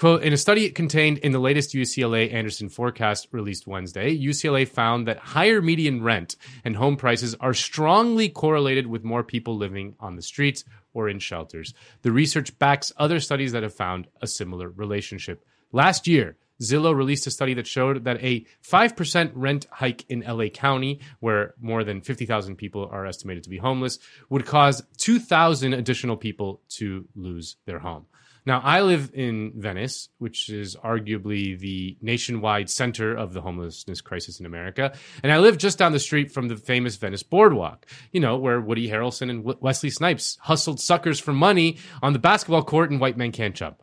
Quote, 0.00 0.22
in 0.22 0.32
a 0.32 0.38
study 0.38 0.70
contained 0.70 1.18
in 1.18 1.32
the 1.32 1.38
latest 1.38 1.74
UCLA 1.74 2.32
Anderson 2.32 2.70
forecast 2.70 3.28
released 3.32 3.66
Wednesday, 3.66 4.16
UCLA 4.16 4.66
found 4.66 5.06
that 5.06 5.18
higher 5.18 5.60
median 5.60 6.02
rent 6.02 6.36
and 6.64 6.74
home 6.74 6.96
prices 6.96 7.34
are 7.38 7.52
strongly 7.52 8.30
correlated 8.30 8.86
with 8.86 9.04
more 9.04 9.22
people 9.22 9.58
living 9.58 9.94
on 10.00 10.16
the 10.16 10.22
streets 10.22 10.64
or 10.94 11.10
in 11.10 11.18
shelters. 11.18 11.74
The 12.00 12.12
research 12.12 12.58
backs 12.58 12.94
other 12.96 13.20
studies 13.20 13.52
that 13.52 13.62
have 13.62 13.74
found 13.74 14.06
a 14.22 14.26
similar 14.26 14.70
relationship. 14.70 15.44
Last 15.70 16.08
year, 16.08 16.38
Zillow 16.62 16.94
released 16.94 17.26
a 17.26 17.30
study 17.30 17.52
that 17.52 17.66
showed 17.66 18.04
that 18.04 18.24
a 18.24 18.46
5% 18.66 19.32
rent 19.34 19.66
hike 19.70 20.06
in 20.08 20.20
LA 20.20 20.48
County, 20.48 21.00
where 21.18 21.52
more 21.60 21.84
than 21.84 22.00
50,000 22.00 22.56
people 22.56 22.88
are 22.90 23.04
estimated 23.04 23.44
to 23.44 23.50
be 23.50 23.58
homeless, 23.58 23.98
would 24.30 24.46
cause 24.46 24.82
2,000 24.96 25.74
additional 25.74 26.16
people 26.16 26.62
to 26.70 27.06
lose 27.14 27.56
their 27.66 27.80
home. 27.80 28.06
Now, 28.46 28.60
I 28.64 28.80
live 28.82 29.10
in 29.12 29.52
Venice, 29.56 30.08
which 30.18 30.48
is 30.48 30.76
arguably 30.76 31.58
the 31.58 31.96
nationwide 32.00 32.70
center 32.70 33.14
of 33.14 33.32
the 33.32 33.42
homelessness 33.42 34.00
crisis 34.00 34.40
in 34.40 34.46
America. 34.46 34.92
And 35.22 35.30
I 35.32 35.38
live 35.38 35.58
just 35.58 35.78
down 35.78 35.92
the 35.92 35.98
street 35.98 36.32
from 36.32 36.48
the 36.48 36.56
famous 36.56 36.96
Venice 36.96 37.22
Boardwalk, 37.22 37.86
you 38.12 38.20
know, 38.20 38.38
where 38.38 38.60
Woody 38.60 38.88
Harrelson 38.88 39.30
and 39.30 39.44
Wesley 39.60 39.90
Snipes 39.90 40.38
hustled 40.42 40.80
suckers 40.80 41.20
for 41.20 41.32
money 41.32 41.78
on 42.02 42.12
the 42.12 42.18
basketball 42.18 42.64
court 42.64 42.90
and 42.90 43.00
White 43.00 43.16
Men 43.16 43.32
Can't 43.32 43.54
Jump. 43.54 43.82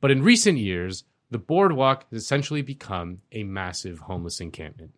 But 0.00 0.10
in 0.10 0.22
recent 0.22 0.58
years, 0.58 1.04
the 1.30 1.38
boardwalk 1.38 2.06
has 2.10 2.22
essentially 2.22 2.62
become 2.62 3.18
a 3.30 3.44
massive 3.44 4.00
homeless 4.00 4.40
encampment. 4.40 4.92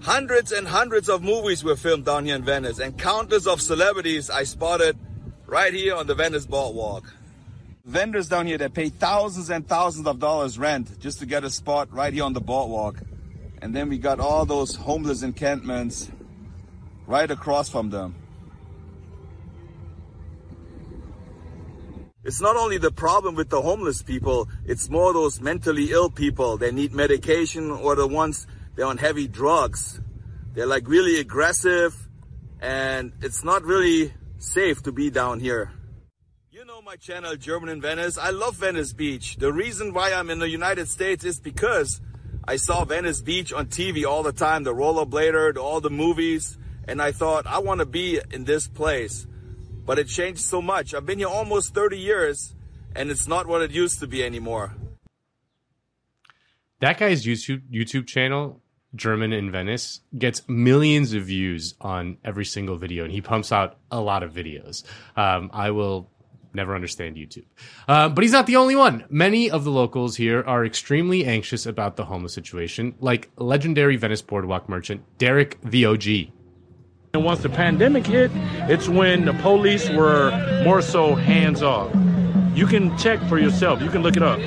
Hundreds 0.00 0.52
and 0.52 0.66
hundreds 0.68 1.08
of 1.08 1.22
movies 1.22 1.64
were 1.64 1.76
filmed 1.76 2.04
down 2.04 2.26
here 2.26 2.36
in 2.36 2.44
Venice, 2.44 2.78
and 2.78 2.98
countless 2.98 3.46
of 3.46 3.60
celebrities 3.60 4.28
I 4.28 4.44
spotted 4.44 4.98
right 5.46 5.72
here 5.72 5.94
on 5.94 6.06
the 6.06 6.14
Venice 6.14 6.46
Boardwalk 6.46 7.12
vendors 7.84 8.28
down 8.28 8.46
here 8.46 8.56
that 8.56 8.72
pay 8.72 8.88
thousands 8.88 9.50
and 9.50 9.68
thousands 9.68 10.06
of 10.06 10.18
dollars 10.18 10.58
rent 10.58 10.98
just 11.00 11.18
to 11.18 11.26
get 11.26 11.44
a 11.44 11.50
spot 11.50 11.92
right 11.92 12.14
here 12.14 12.24
on 12.24 12.32
the 12.32 12.40
boardwalk. 12.40 12.98
And 13.60 13.74
then 13.74 13.88
we 13.88 13.98
got 13.98 14.20
all 14.20 14.46
those 14.46 14.74
homeless 14.74 15.22
encampments 15.22 16.10
right 17.06 17.30
across 17.30 17.68
from 17.68 17.90
them. 17.90 18.14
It's 22.24 22.40
not 22.40 22.56
only 22.56 22.78
the 22.78 22.90
problem 22.90 23.34
with 23.34 23.50
the 23.50 23.60
homeless 23.60 24.02
people, 24.02 24.48
it's 24.64 24.88
more 24.88 25.12
those 25.12 25.42
mentally 25.42 25.92
ill 25.92 26.08
people 26.08 26.56
that 26.56 26.72
need 26.72 26.94
medication 26.94 27.70
or 27.70 27.94
the 27.94 28.06
ones 28.06 28.46
they're 28.76 28.86
on 28.86 28.96
heavy 28.96 29.28
drugs. 29.28 30.00
They're 30.54 30.66
like 30.66 30.88
really 30.88 31.20
aggressive 31.20 31.94
and 32.62 33.12
it's 33.20 33.44
not 33.44 33.62
really 33.62 34.14
safe 34.38 34.82
to 34.84 34.92
be 34.92 35.10
down 35.10 35.38
here 35.38 35.70
my 36.84 36.96
channel, 36.96 37.34
German 37.34 37.70
in 37.70 37.80
Venice. 37.80 38.18
I 38.18 38.28
love 38.28 38.56
Venice 38.56 38.92
Beach. 38.92 39.36
The 39.36 39.50
reason 39.50 39.94
why 39.94 40.12
I'm 40.12 40.28
in 40.28 40.38
the 40.38 40.50
United 40.50 40.86
States 40.88 41.24
is 41.24 41.40
because 41.40 42.02
I 42.46 42.56
saw 42.56 42.84
Venice 42.84 43.22
Beach 43.22 43.54
on 43.54 43.68
TV 43.68 44.04
all 44.04 44.22
the 44.22 44.32
time, 44.32 44.64
the 44.64 44.74
rollerblader, 44.74 45.56
all 45.56 45.80
the 45.80 45.88
movies, 45.88 46.58
and 46.86 47.00
I 47.00 47.10
thought, 47.10 47.46
I 47.46 47.60
want 47.60 47.78
to 47.80 47.86
be 47.86 48.20
in 48.30 48.44
this 48.44 48.68
place. 48.68 49.26
But 49.86 49.98
it 49.98 50.08
changed 50.08 50.42
so 50.42 50.60
much. 50.60 50.92
I've 50.92 51.06
been 51.06 51.20
here 51.20 51.28
almost 51.28 51.72
30 51.72 51.98
years, 51.98 52.54
and 52.94 53.10
it's 53.10 53.26
not 53.26 53.46
what 53.46 53.62
it 53.62 53.70
used 53.70 54.00
to 54.00 54.06
be 54.06 54.22
anymore. 54.22 54.76
That 56.80 56.98
guy's 56.98 57.24
YouTube 57.24 57.62
YouTube 57.72 58.06
channel, 58.06 58.60
German 58.94 59.32
in 59.32 59.50
Venice, 59.50 60.00
gets 60.18 60.46
millions 60.48 61.14
of 61.14 61.24
views 61.24 61.76
on 61.80 62.18
every 62.22 62.44
single 62.44 62.76
video, 62.76 63.04
and 63.04 63.12
he 63.12 63.22
pumps 63.22 63.52
out 63.52 63.78
a 63.90 64.02
lot 64.02 64.22
of 64.22 64.34
videos. 64.34 64.84
Um, 65.16 65.48
I 65.54 65.70
will 65.70 66.10
never 66.54 66.74
understand 66.74 67.16
YouTube. 67.16 67.44
Uh, 67.88 68.08
but 68.08 68.22
he's 68.22 68.32
not 68.32 68.46
the 68.46 68.56
only 68.56 68.76
one. 68.76 69.04
Many 69.08 69.50
of 69.50 69.64
the 69.64 69.70
locals 69.70 70.16
here 70.16 70.42
are 70.46 70.64
extremely 70.64 71.24
anxious 71.24 71.66
about 71.66 71.96
the 71.96 72.04
homeless 72.04 72.32
situation, 72.32 72.94
like 73.00 73.30
legendary 73.36 73.96
Venice 73.96 74.22
boardwalk 74.22 74.68
merchant 74.68 75.02
Derek 75.18 75.60
the 75.62 75.84
OG. 75.84 76.06
And 77.14 77.24
once 77.24 77.40
the 77.40 77.48
pandemic 77.48 78.06
hit, 78.06 78.30
it's 78.68 78.88
when 78.88 79.24
the 79.24 79.34
police 79.34 79.88
were 79.88 80.32
more 80.64 80.82
so 80.82 81.14
hands 81.14 81.62
off. 81.62 81.94
You 82.54 82.66
can 82.66 82.96
check 82.98 83.20
for 83.28 83.38
yourself. 83.38 83.80
You 83.80 83.88
can 83.90 84.02
look 84.02 84.16
it 84.16 84.22
up. 84.22 84.40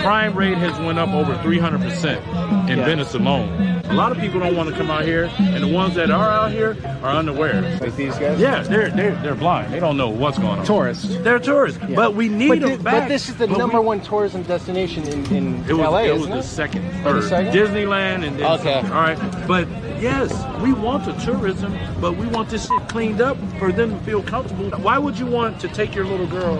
Crime 0.00 0.34
rate 0.34 0.56
has 0.56 0.78
went 0.78 0.98
up 0.98 1.10
over 1.10 1.34
300% 1.34 2.70
in 2.70 2.78
yeah. 2.78 2.84
Venice 2.86 3.14
alone. 3.14 3.80
A 3.90 3.92
lot 3.92 4.12
of 4.12 4.18
people 4.18 4.40
don't 4.40 4.56
want 4.56 4.70
to 4.70 4.74
come 4.74 4.90
out 4.90 5.04
here, 5.04 5.30
and 5.38 5.62
the 5.62 5.68
ones 5.68 5.94
that 5.96 6.10
are 6.10 6.28
out 6.28 6.52
here 6.52 6.76
are 7.02 7.10
unaware. 7.16 7.60
Like 7.80 7.96
these 7.96 8.16
guys? 8.16 8.38
Yeah, 8.38 8.62
they're 8.62 8.88
they're, 8.90 9.14
they're 9.16 9.34
blind. 9.34 9.74
They 9.74 9.80
don't 9.80 9.96
know 9.96 10.08
what's 10.08 10.38
going 10.38 10.60
on. 10.60 10.64
Tourists. 10.64 11.08
They're 11.18 11.38
tourists, 11.38 11.80
yeah. 11.86 11.96
but 11.96 12.14
we 12.14 12.28
need 12.28 12.48
but 12.48 12.60
them 12.60 12.82
back. 12.82 13.02
But 13.02 13.08
this 13.08 13.28
is 13.28 13.36
the 13.36 13.48
but 13.48 13.58
number 13.58 13.80
we, 13.80 13.86
one 13.88 14.00
tourism 14.00 14.42
destination 14.44 15.06
in, 15.08 15.26
in 15.34 15.64
it 15.68 15.72
was, 15.72 15.80
LA, 15.80 15.98
It 16.04 16.12
was 16.12 16.28
the 16.28 16.38
it? 16.38 16.42
second, 16.44 16.90
third. 17.02 17.24
Second? 17.24 17.52
Disneyland 17.52 18.26
and 18.26 18.38
then 18.38 18.60
okay. 18.60 18.76
All 18.76 18.82
right, 18.82 19.18
but 19.46 19.68
yes, 20.00 20.32
we 20.62 20.72
want 20.72 21.04
the 21.04 21.12
tourism, 21.24 21.76
but 22.00 22.16
we 22.16 22.26
want 22.26 22.48
this 22.48 22.68
shit 22.68 22.88
cleaned 22.88 23.20
up 23.20 23.36
for 23.58 23.70
them 23.72 23.90
to 23.98 24.04
feel 24.04 24.22
comfortable. 24.22 24.70
Why 24.78 24.98
would 24.98 25.18
you 25.18 25.26
want 25.26 25.60
to 25.60 25.68
take 25.68 25.94
your 25.94 26.06
little 26.06 26.28
girl 26.28 26.56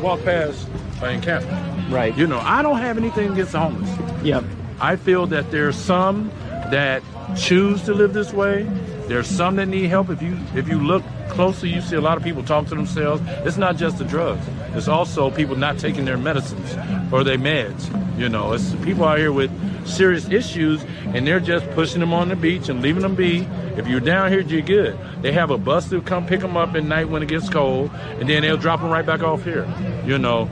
walk 0.00 0.22
past 0.22 0.68
an 1.02 1.16
encampment? 1.16 1.73
Right. 1.88 2.16
You 2.16 2.26
know, 2.26 2.40
I 2.40 2.62
don't 2.62 2.78
have 2.78 2.96
anything 2.98 3.32
against 3.32 3.52
the 3.52 3.60
homeless. 3.60 4.24
Yep. 4.24 4.44
I 4.80 4.96
feel 4.96 5.26
that 5.28 5.50
there's 5.50 5.76
some 5.76 6.30
that 6.70 7.02
choose 7.36 7.82
to 7.84 7.94
live 7.94 8.12
this 8.12 8.32
way. 8.32 8.64
There's 9.06 9.26
some 9.26 9.56
that 9.56 9.66
need 9.66 9.86
help. 9.86 10.08
If 10.08 10.22
you 10.22 10.38
if 10.54 10.68
you 10.68 10.78
look 10.78 11.02
closely, 11.28 11.68
you 11.68 11.80
see 11.80 11.96
a 11.96 12.00
lot 12.00 12.16
of 12.16 12.22
people 12.22 12.42
talk 12.42 12.66
to 12.68 12.74
themselves. 12.74 13.22
It's 13.44 13.56
not 13.56 13.76
just 13.76 13.98
the 13.98 14.04
drugs. 14.04 14.46
It's 14.74 14.88
also 14.88 15.30
people 15.30 15.56
not 15.56 15.78
taking 15.78 16.04
their 16.04 16.16
medicines 16.16 16.74
or 17.12 17.22
their 17.22 17.38
meds. 17.38 17.90
You 18.18 18.28
know, 18.28 18.52
it's 18.52 18.74
people 18.76 19.04
out 19.04 19.18
here 19.18 19.32
with 19.32 19.50
serious 19.86 20.28
issues, 20.28 20.84
and 21.06 21.26
they're 21.26 21.40
just 21.40 21.68
pushing 21.72 22.00
them 22.00 22.14
on 22.14 22.28
the 22.28 22.36
beach 22.36 22.68
and 22.68 22.80
leaving 22.80 23.02
them 23.02 23.14
be. 23.14 23.46
If 23.76 23.88
you're 23.88 24.00
down 24.00 24.30
here, 24.30 24.40
you're 24.40 24.62
good. 24.62 24.98
They 25.20 25.32
have 25.32 25.50
a 25.50 25.58
bus 25.58 25.90
to 25.90 26.00
come 26.00 26.24
pick 26.26 26.40
them 26.40 26.56
up 26.56 26.74
at 26.74 26.84
night 26.84 27.08
when 27.08 27.22
it 27.22 27.28
gets 27.28 27.48
cold, 27.48 27.90
and 27.92 28.28
then 28.28 28.42
they'll 28.42 28.56
drop 28.56 28.80
them 28.80 28.90
right 28.90 29.04
back 29.04 29.22
off 29.22 29.44
here. 29.44 29.66
You 30.06 30.16
know, 30.16 30.48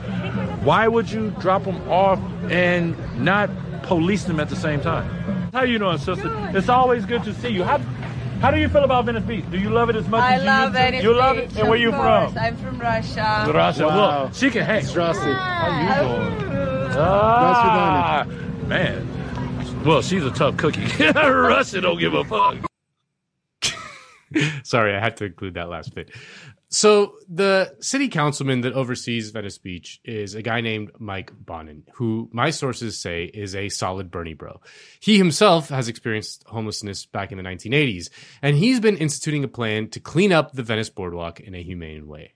why 0.63 0.87
would 0.87 1.11
you 1.11 1.31
drop 1.39 1.63
them 1.63 1.81
off 1.89 2.19
and 2.49 2.95
not 3.21 3.49
police 3.83 4.23
them 4.23 4.39
at 4.39 4.49
the 4.49 4.55
same 4.55 4.81
time? 4.81 5.09
How 5.53 5.63
you 5.63 5.77
doing, 5.77 5.97
sister? 5.97 6.31
It's 6.53 6.69
always 6.69 7.05
good 7.05 7.23
to 7.23 7.33
see 7.33 7.49
you. 7.49 7.63
How, 7.63 7.77
how 8.39 8.51
do 8.51 8.59
you 8.59 8.67
feel 8.69 8.83
about 8.83 9.05
Venice 9.05 9.23
Beach? 9.23 9.45
Do 9.51 9.59
you 9.59 9.69
love 9.69 9.89
it 9.89 9.95
as 9.95 10.07
much 10.07 10.21
I 10.21 10.35
as 10.35 10.41
you 10.41 10.47
love 10.47 10.63
used 10.63 10.73
Venice 10.73 11.01
to? 11.01 11.07
You 11.07 11.13
love 11.13 11.35
Beach, 11.35 11.45
it? 11.45 11.57
And 11.57 11.69
where 11.69 11.77
you 11.77 11.91
course. 11.91 12.31
from? 12.33 12.37
I'm 12.37 12.57
from 12.57 12.79
Russia. 12.79 13.51
Russia. 13.53 13.87
Wow. 13.87 14.23
Look, 14.23 14.35
she 14.35 14.49
can 14.49 14.63
hang. 14.65 14.83
It's 14.83 14.95
Rusty. 14.95 15.21
How 15.21 16.07
you 16.07 16.39
doing? 16.39 16.97
Ah, 16.97 18.25
man. 18.67 19.83
Well, 19.83 20.01
she's 20.01 20.23
a 20.23 20.31
tough 20.31 20.57
cookie. 20.57 20.85
Russia 21.13 21.81
don't 21.81 21.99
give 21.99 22.13
a 22.13 22.23
fuck. 22.23 22.57
Sorry, 24.63 24.95
I 24.95 24.99
had 24.99 25.17
to 25.17 25.25
include 25.25 25.55
that 25.55 25.69
last 25.69 25.93
bit. 25.93 26.09
So 26.73 27.17
the 27.29 27.75
city 27.81 28.07
councilman 28.09 28.61
that 28.61 28.73
oversees 28.73 29.29
Venice 29.29 29.59
Beach 29.59 30.01
is 30.03 30.33
a 30.33 30.41
guy 30.41 30.59
named 30.59 30.89
Mike 30.97 31.31
Bonin, 31.31 31.83
who 31.93 32.31
my 32.33 32.49
sources 32.49 32.99
say 32.99 33.25
is 33.25 33.53
a 33.53 33.69
solid 33.69 34.09
Bernie 34.09 34.33
bro. 34.33 34.59
He 34.99 35.19
himself 35.19 35.69
has 35.69 35.87
experienced 35.87 36.43
homelessness 36.47 37.05
back 37.05 37.31
in 37.31 37.37
the 37.37 37.43
1980s, 37.43 38.09
and 38.41 38.57
he's 38.57 38.79
been 38.79 38.97
instituting 38.97 39.43
a 39.43 39.47
plan 39.47 39.87
to 39.89 39.99
clean 39.99 40.33
up 40.33 40.53
the 40.53 40.63
Venice 40.63 40.89
boardwalk 40.89 41.39
in 41.39 41.53
a 41.53 41.61
humane 41.61 42.07
way. 42.07 42.33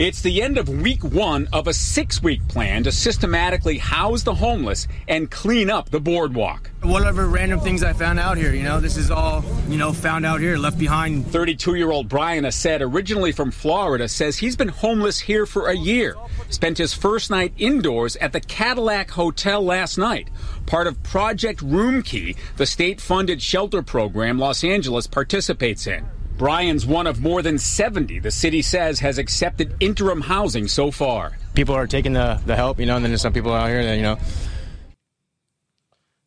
It's 0.00 0.22
the 0.22 0.40
end 0.40 0.56
of 0.56 0.66
week 0.66 1.04
one 1.04 1.46
of 1.52 1.66
a 1.66 1.74
six 1.74 2.22
week 2.22 2.48
plan 2.48 2.84
to 2.84 2.90
systematically 2.90 3.76
house 3.76 4.22
the 4.22 4.34
homeless 4.34 4.88
and 5.08 5.30
clean 5.30 5.68
up 5.68 5.90
the 5.90 6.00
boardwalk. 6.00 6.70
Whatever 6.82 7.26
random 7.26 7.60
things 7.60 7.82
I 7.82 7.92
found 7.92 8.18
out 8.18 8.38
here, 8.38 8.54
you 8.54 8.62
know, 8.62 8.80
this 8.80 8.96
is 8.96 9.10
all, 9.10 9.44
you 9.68 9.76
know, 9.76 9.92
found 9.92 10.24
out 10.24 10.40
here, 10.40 10.56
left 10.56 10.78
behind. 10.78 11.26
32 11.26 11.74
year 11.74 11.90
old 11.90 12.08
Brian 12.08 12.46
Assad, 12.46 12.80
originally 12.80 13.30
from 13.30 13.50
Florida, 13.50 14.08
says 14.08 14.38
he's 14.38 14.56
been 14.56 14.68
homeless 14.68 15.20
here 15.20 15.44
for 15.44 15.68
a 15.68 15.76
year. 15.76 16.16
Spent 16.48 16.78
his 16.78 16.94
first 16.94 17.30
night 17.30 17.52
indoors 17.58 18.16
at 18.16 18.32
the 18.32 18.40
Cadillac 18.40 19.10
Hotel 19.10 19.62
last 19.62 19.98
night, 19.98 20.30
part 20.64 20.86
of 20.86 21.02
Project 21.02 21.60
Room 21.60 22.02
Key, 22.02 22.36
the 22.56 22.64
state 22.64 23.02
funded 23.02 23.42
shelter 23.42 23.82
program 23.82 24.38
Los 24.38 24.64
Angeles 24.64 25.06
participates 25.06 25.86
in. 25.86 26.06
Brian's 26.40 26.86
one 26.86 27.06
of 27.06 27.20
more 27.20 27.42
than 27.42 27.58
70 27.58 28.18
the 28.20 28.30
city 28.30 28.62
says 28.62 28.98
has 29.00 29.18
accepted 29.18 29.76
interim 29.78 30.22
housing 30.22 30.68
so 30.68 30.90
far. 30.90 31.36
People 31.52 31.74
are 31.74 31.86
taking 31.86 32.14
the, 32.14 32.40
the 32.46 32.56
help, 32.56 32.80
you 32.80 32.86
know, 32.86 32.96
and 32.96 33.04
then 33.04 33.10
there's 33.10 33.20
some 33.20 33.34
people 33.34 33.52
out 33.52 33.68
here 33.68 33.84
that, 33.84 33.96
you 33.96 34.02
know. 34.02 34.16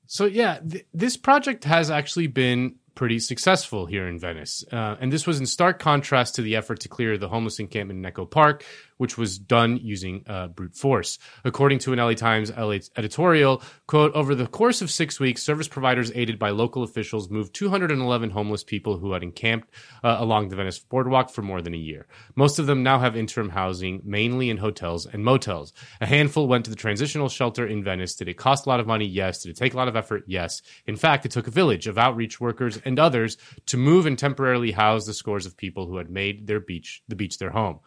So, 0.06 0.26
yeah, 0.26 0.60
th- 0.60 0.86
this 0.94 1.18
project 1.18 1.64
has 1.64 1.90
actually 1.90 2.28
been 2.28 2.76
pretty 2.94 3.18
successful 3.18 3.88
here 3.88 4.08
in 4.08 4.20
Venice. 4.20 4.64
Uh, 4.72 4.98
and 5.02 5.12
this 5.12 5.26
was 5.26 5.40
in 5.40 5.48
stark 5.48 5.80
contrast 5.80 6.36
to 6.36 6.44
the 6.44 6.56
effort 6.56 6.82
to 6.82 6.90
clear 6.90 7.18
the 7.18 7.30
homeless 7.30 7.58
encampment 7.60 7.98
in 7.98 8.06
Echo 8.06 8.28
Park, 8.28 8.64
which 8.98 9.18
was 9.18 9.38
done 9.38 9.78
using 9.82 10.24
uh, 10.28 10.48
brute 10.48 10.76
force. 10.76 11.20
According 11.44 11.80
to 11.80 11.94
an 11.94 12.00
LA 12.00 12.14
Times 12.14 12.52
LA 12.52 12.78
editorial, 12.96 13.62
quote, 13.88 14.14
over 14.14 14.36
the 14.36 14.48
course 14.48 14.82
of 14.82 14.92
six 14.92 15.20
weeks, 15.20 15.44
service 15.44 15.68
providers 15.68 16.12
aided 16.16 16.40
by 16.40 16.50
local 16.50 16.84
officials 16.84 17.30
moved 17.30 17.54
211 17.54 18.30
homeless 18.30 18.64
people 18.64 18.98
who 18.98 19.14
had 19.14 19.24
encamped 19.24 19.70
uh, 20.04 20.18
along 20.20 20.50
the 20.50 20.56
Venice 20.56 20.80
boardwalk 20.80 21.30
for 21.30 21.42
more 21.42 21.62
than 21.62 21.74
a 21.74 21.78
year. 21.78 22.08
Most 22.36 22.60
of 22.60 22.66
them 22.66 22.84
now 22.84 23.00
have 23.00 23.16
interim 23.16 23.50
housing, 23.50 24.02
mainly 24.04 24.50
in 24.50 24.58
hotels 24.58 25.06
and 25.06 25.24
motels. 25.24 25.74
A 26.02 26.06
handful 26.06 26.48
went 26.48 26.66
to 26.66 26.72
the 26.72 26.76
transitional 26.76 27.30
shelter 27.30 27.66
in 27.66 27.84
Venice. 27.84 28.16
Did 28.16 28.28
it 28.28 28.38
cost 28.38 28.66
a 28.66 28.70
lot 28.70 28.80
of 28.80 28.88
money? 28.88 29.06
Yes. 29.06 29.44
Did 29.44 29.50
it 29.50 29.58
take 29.58 29.74
a 29.74 29.78
lot 29.78 29.88
of 29.88 29.96
effort? 29.96 30.24
Yes. 30.28 30.62
In 30.86 30.96
fact, 30.96 31.26
it 31.26 31.32
took 31.32 31.48
a 31.48 31.52
village 31.52 31.88
of 31.88 31.98
outreach 31.98 32.40
workers 32.40 32.80
and 32.86 33.00
others 33.00 33.38
to 33.68 33.78
move 33.78 34.06
and 34.06 34.18
temporarily 34.18 34.72
house 34.72 35.06
the 35.06 35.14
scores 35.14 35.46
of 35.46 35.58
people 35.58 35.88
who 35.88 35.98
had 35.98 36.10
made 36.10 36.48
their 36.48 36.60
beach, 36.60 37.04
the 37.08 37.16
beach 37.16 37.38
their 37.38 37.52
home. 37.52 37.80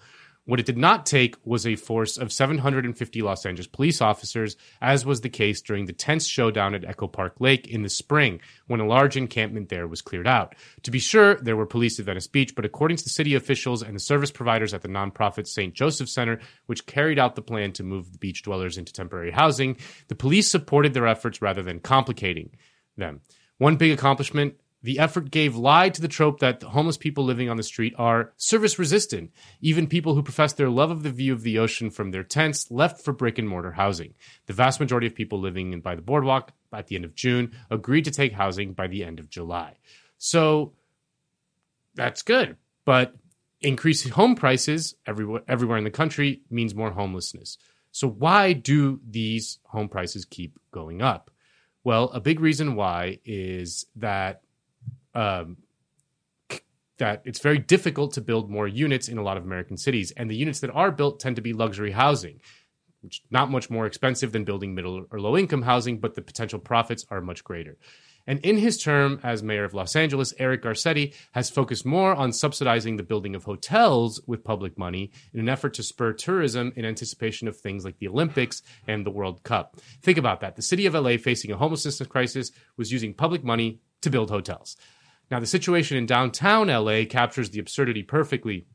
What 0.46 0.60
it 0.60 0.66
did 0.66 0.78
not 0.78 1.06
take 1.06 1.36
was 1.44 1.66
a 1.66 1.74
force 1.74 2.16
of 2.16 2.32
750 2.32 3.20
Los 3.20 3.44
Angeles 3.44 3.66
police 3.66 4.00
officers, 4.00 4.56
as 4.80 5.04
was 5.04 5.20
the 5.20 5.28
case 5.28 5.60
during 5.60 5.86
the 5.86 5.92
tense 5.92 6.24
showdown 6.24 6.74
at 6.74 6.84
Echo 6.84 7.08
Park 7.08 7.34
Lake 7.40 7.66
in 7.66 7.82
the 7.82 7.88
spring, 7.88 8.40
when 8.68 8.78
a 8.78 8.86
large 8.86 9.16
encampment 9.16 9.68
there 9.68 9.88
was 9.88 10.02
cleared 10.02 10.28
out. 10.28 10.54
To 10.84 10.92
be 10.92 11.00
sure, 11.00 11.34
there 11.34 11.56
were 11.56 11.66
police 11.66 11.98
at 11.98 12.06
Venice 12.06 12.28
Beach, 12.28 12.54
but 12.54 12.64
according 12.64 12.96
to 12.98 13.04
the 13.04 13.10
city 13.10 13.34
officials 13.34 13.82
and 13.82 13.96
the 13.96 14.00
service 14.00 14.30
providers 14.30 14.72
at 14.72 14.82
the 14.82 14.88
nonprofit 14.88 15.48
St. 15.48 15.74
Joseph 15.74 16.08
Center, 16.08 16.38
which 16.66 16.86
carried 16.86 17.18
out 17.18 17.34
the 17.34 17.42
plan 17.42 17.72
to 17.72 17.82
move 17.82 18.12
the 18.12 18.18
beach 18.18 18.44
dwellers 18.44 18.78
into 18.78 18.92
temporary 18.92 19.32
housing, 19.32 19.76
the 20.06 20.14
police 20.14 20.48
supported 20.48 20.94
their 20.94 21.08
efforts 21.08 21.42
rather 21.42 21.62
than 21.64 21.80
complicating 21.80 22.50
them. 22.96 23.20
One 23.58 23.76
big 23.76 23.90
accomplishment 23.90 24.54
the 24.82 24.98
effort 24.98 25.30
gave 25.30 25.56
lie 25.56 25.88
to 25.88 26.00
the 26.00 26.08
trope 26.08 26.40
that 26.40 26.62
homeless 26.62 26.96
people 26.96 27.24
living 27.24 27.48
on 27.48 27.56
the 27.56 27.62
street 27.62 27.94
are 27.98 28.32
service 28.36 28.78
resistant. 28.78 29.32
Even 29.60 29.86
people 29.86 30.14
who 30.14 30.22
profess 30.22 30.52
their 30.52 30.70
love 30.70 30.90
of 30.90 31.02
the 31.02 31.10
view 31.10 31.32
of 31.32 31.42
the 31.42 31.58
ocean 31.58 31.90
from 31.90 32.10
their 32.10 32.22
tents 32.22 32.70
left 32.70 33.02
for 33.02 33.12
brick 33.12 33.38
and 33.38 33.48
mortar 33.48 33.72
housing. 33.72 34.14
The 34.46 34.52
vast 34.52 34.78
majority 34.78 35.06
of 35.06 35.14
people 35.14 35.40
living 35.40 35.80
by 35.80 35.94
the 35.94 36.02
boardwalk 36.02 36.52
at 36.72 36.86
the 36.86 36.96
end 36.96 37.04
of 37.04 37.14
June 37.14 37.52
agreed 37.70 38.04
to 38.04 38.10
take 38.10 38.32
housing 38.32 38.74
by 38.74 38.86
the 38.86 39.02
end 39.02 39.18
of 39.18 39.30
July. 39.30 39.74
So 40.18 40.74
that's 41.94 42.22
good. 42.22 42.56
But 42.84 43.16
increasing 43.60 44.12
home 44.12 44.36
prices 44.36 44.94
everywhere, 45.06 45.42
everywhere 45.48 45.78
in 45.78 45.84
the 45.84 45.90
country 45.90 46.42
means 46.50 46.74
more 46.74 46.92
homelessness. 46.92 47.58
So 47.90 48.08
why 48.08 48.52
do 48.52 49.00
these 49.08 49.58
home 49.64 49.88
prices 49.88 50.24
keep 50.24 50.58
going 50.70 51.02
up? 51.02 51.30
Well, 51.82 52.10
a 52.10 52.20
big 52.20 52.40
reason 52.40 52.74
why 52.74 53.20
is 53.24 53.86
that 53.96 54.42
um, 55.16 55.56
that 56.98 57.22
it's 57.24 57.40
very 57.40 57.58
difficult 57.58 58.12
to 58.14 58.20
build 58.20 58.50
more 58.50 58.68
units 58.68 59.08
in 59.08 59.18
a 59.18 59.22
lot 59.22 59.36
of 59.36 59.44
American 59.44 59.76
cities, 59.76 60.12
and 60.16 60.30
the 60.30 60.36
units 60.36 60.60
that 60.60 60.70
are 60.70 60.90
built 60.90 61.20
tend 61.20 61.36
to 61.36 61.42
be 61.42 61.52
luxury 61.52 61.92
housing, 61.92 62.40
which 63.02 63.22
not 63.30 63.50
much 63.50 63.68
more 63.70 63.86
expensive 63.86 64.32
than 64.32 64.44
building 64.44 64.74
middle 64.74 65.06
or 65.10 65.20
low 65.20 65.36
income 65.36 65.62
housing, 65.62 65.98
but 65.98 66.14
the 66.14 66.22
potential 66.22 66.58
profits 66.58 67.04
are 67.10 67.20
much 67.20 67.44
greater. 67.44 67.76
And 68.26 68.40
in 68.40 68.58
his 68.58 68.82
term 68.82 69.20
as 69.22 69.42
mayor 69.42 69.64
of 69.64 69.72
Los 69.72 69.94
Angeles, 69.94 70.34
Eric 70.38 70.64
Garcetti 70.64 71.14
has 71.32 71.48
focused 71.48 71.86
more 71.86 72.12
on 72.12 72.32
subsidizing 72.32 72.96
the 72.96 73.04
building 73.04 73.36
of 73.36 73.44
hotels 73.44 74.20
with 74.26 74.42
public 74.42 74.76
money 74.76 75.12
in 75.32 75.38
an 75.38 75.48
effort 75.48 75.74
to 75.74 75.82
spur 75.84 76.12
tourism 76.12 76.72
in 76.74 76.84
anticipation 76.84 77.46
of 77.46 77.56
things 77.56 77.84
like 77.84 77.98
the 77.98 78.08
Olympics 78.08 78.62
and 78.88 79.06
the 79.06 79.12
World 79.12 79.44
Cup. 79.44 79.76
Think 80.02 80.18
about 80.18 80.40
that. 80.40 80.56
The 80.56 80.62
city 80.62 80.86
of 80.86 80.94
LA, 80.94 81.18
facing 81.18 81.52
a 81.52 81.56
homelessness 81.56 82.02
crisis, 82.08 82.50
was 82.76 82.90
using 82.90 83.14
public 83.14 83.44
money 83.44 83.80
to 84.02 84.10
build 84.10 84.30
hotels. 84.30 84.76
Now, 85.30 85.40
the 85.40 85.46
situation 85.46 85.96
in 85.96 86.06
downtown 86.06 86.68
LA 86.68 87.04
captures 87.08 87.50
the 87.50 87.58
absurdity 87.58 88.02
perfectly. 88.02 88.66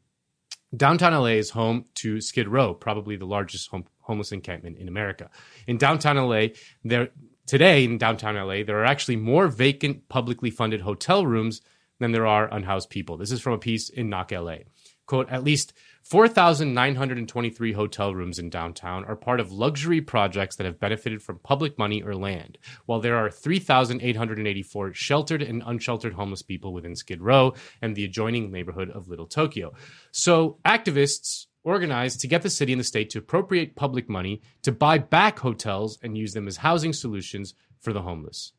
Downtown 0.76 1.14
LA 1.14 1.38
is 1.38 1.52
home 1.52 1.86
to 1.96 2.22
Skid 2.22 2.48
Row, 2.48 2.74
probably 2.74 3.16
the 3.16 3.26
largest 3.26 3.70
home, 3.70 3.86
homeless 4.00 4.32
encampment 4.32 4.78
in 4.78 4.88
America. 4.88 5.30
In 5.68 5.78
downtown 5.78 6.18
LA, 6.18 6.48
there 6.84 7.10
today 7.46 7.84
in 7.84 7.98
downtown 7.98 8.36
LA, 8.36 8.64
there 8.64 8.80
are 8.80 8.86
actually 8.86 9.18
more 9.18 9.48
vacant 9.48 10.08
publicly 10.10 10.50
funded 10.50 10.82
hotel 10.82 11.26
rooms 11.26 11.62
than 12.00 12.12
there 12.12 12.28
are 12.28 12.54
unhoused 12.54 12.90
people. 12.90 13.18
This 13.18 13.32
is 13.32 13.42
from 13.42 13.54
a 13.54 13.58
piece 13.58 13.90
in 13.90 14.10
Knock 14.10 14.32
LA. 14.32 14.58
Quote, 15.06 15.30
at 15.30 15.44
least 15.44 15.74
4,923 16.04 17.74
hotel 17.74 18.16
rooms 18.16 18.40
in 18.40 18.50
downtown 18.50 19.06
are 19.06 19.16
part 19.16 19.40
of 19.40 19.52
luxury 19.52 20.02
projects 20.02 20.56
that 20.56 20.66
have 20.66 20.80
benefited 20.80 21.22
from 21.22 21.40
public 21.40 21.78
money 21.78 22.02
or 22.02 22.16
land, 22.16 22.58
while 22.86 23.00
there 23.00 23.16
are 23.16 23.30
3,884 23.30 24.94
sheltered 24.94 25.42
and 25.42 25.64
unsheltered 25.66 26.14
homeless 26.14 26.42
people 26.42 26.74
within 26.74 26.96
Skid 26.96 27.22
Row 27.22 27.54
and 27.82 27.96
the 27.96 28.04
adjoining 28.04 28.52
neighborhood 28.52 28.90
of 28.90 29.08
Little 29.08 29.28
Tokyo. 29.28 29.74
So, 30.12 30.60
activists 30.66 31.46
organized 31.64 32.20
to 32.22 32.28
get 32.28 32.42
the 32.42 32.50
city 32.50 32.74
and 32.74 32.80
the 32.80 32.84
state 32.84 33.10
to 33.12 33.20
appropriate 33.20 33.76
public 33.76 34.10
money 34.10 34.42
to 34.64 34.72
buy 34.72 34.98
back 34.98 35.40
hotels 35.40 35.98
and 36.02 36.18
use 36.18 36.34
them 36.34 36.48
as 36.48 36.58
housing 36.58 36.94
solutions 36.94 37.54
for 37.80 37.94
the 37.94 38.02
homeless. 38.02 38.54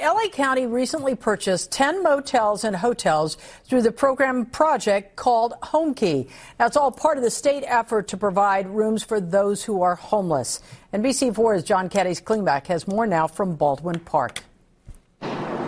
LA 0.00 0.28
County 0.32 0.66
recently 0.66 1.14
purchased 1.14 1.70
10 1.70 2.02
motels 2.02 2.64
and 2.64 2.74
hotels 2.74 3.36
through 3.64 3.82
the 3.82 3.92
program 3.92 4.46
project 4.46 5.16
called 5.16 5.52
HomeKey. 5.62 6.30
That's 6.56 6.78
all 6.78 6.90
part 6.90 7.18
of 7.18 7.22
the 7.22 7.30
state 7.30 7.62
effort 7.66 8.08
to 8.08 8.16
provide 8.16 8.66
rooms 8.70 9.04
for 9.04 9.20
those 9.20 9.62
who 9.62 9.82
are 9.82 9.94
homeless. 9.94 10.62
NBC4's 10.94 11.62
John 11.62 11.90
Cadiz 11.90 12.22
Klemack 12.22 12.68
has 12.68 12.88
more 12.88 13.06
now 13.06 13.26
from 13.26 13.54
Baldwin 13.54 14.00
Park. 14.00 14.42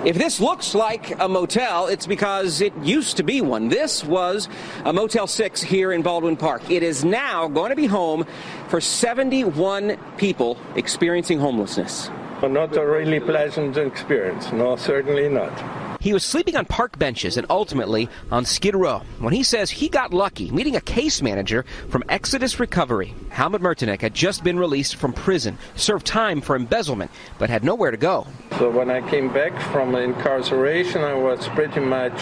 If 0.06 0.16
this 0.16 0.40
looks 0.40 0.74
like 0.74 1.20
a 1.20 1.28
motel, 1.28 1.88
it's 1.88 2.06
because 2.06 2.62
it 2.62 2.74
used 2.78 3.18
to 3.18 3.22
be 3.24 3.42
one. 3.42 3.68
This 3.68 4.02
was 4.04 4.48
a 4.86 4.92
Motel 4.92 5.26
6 5.26 5.62
here 5.62 5.92
in 5.92 6.00
Baldwin 6.00 6.38
Park. 6.38 6.70
It 6.70 6.82
is 6.82 7.04
now 7.04 7.46
going 7.46 7.70
to 7.70 7.76
be 7.76 7.86
home 7.86 8.24
for 8.68 8.80
71 8.80 9.98
people 10.16 10.58
experiencing 10.76 11.38
homelessness. 11.38 12.10
Not 12.48 12.76
a 12.76 12.86
really 12.86 13.20
pleasant 13.20 13.76
experience. 13.76 14.52
No, 14.52 14.76
certainly 14.76 15.28
not. 15.28 15.52
He 16.00 16.12
was 16.12 16.22
sleeping 16.22 16.54
on 16.56 16.66
park 16.66 16.98
benches 16.98 17.38
and 17.38 17.46
ultimately 17.48 18.10
on 18.30 18.44
Skid 18.44 18.76
Row 18.76 19.00
when 19.18 19.32
he 19.32 19.42
says 19.42 19.70
he 19.70 19.88
got 19.88 20.12
lucky 20.12 20.50
meeting 20.50 20.76
a 20.76 20.80
case 20.82 21.22
manager 21.22 21.64
from 21.88 22.04
Exodus 22.10 22.60
Recovery. 22.60 23.14
Helmut 23.30 23.62
Mertenek 23.62 24.02
had 24.02 24.12
just 24.12 24.44
been 24.44 24.58
released 24.58 24.96
from 24.96 25.14
prison, 25.14 25.56
served 25.76 26.06
time 26.06 26.42
for 26.42 26.56
embezzlement, 26.56 27.10
but 27.38 27.48
had 27.48 27.64
nowhere 27.64 27.90
to 27.90 27.96
go. 27.96 28.26
So 28.58 28.70
when 28.70 28.90
I 28.90 29.00
came 29.08 29.32
back 29.32 29.58
from 29.72 29.94
incarceration, 29.94 31.02
I 31.02 31.14
was 31.14 31.48
pretty 31.48 31.80
much 31.80 32.12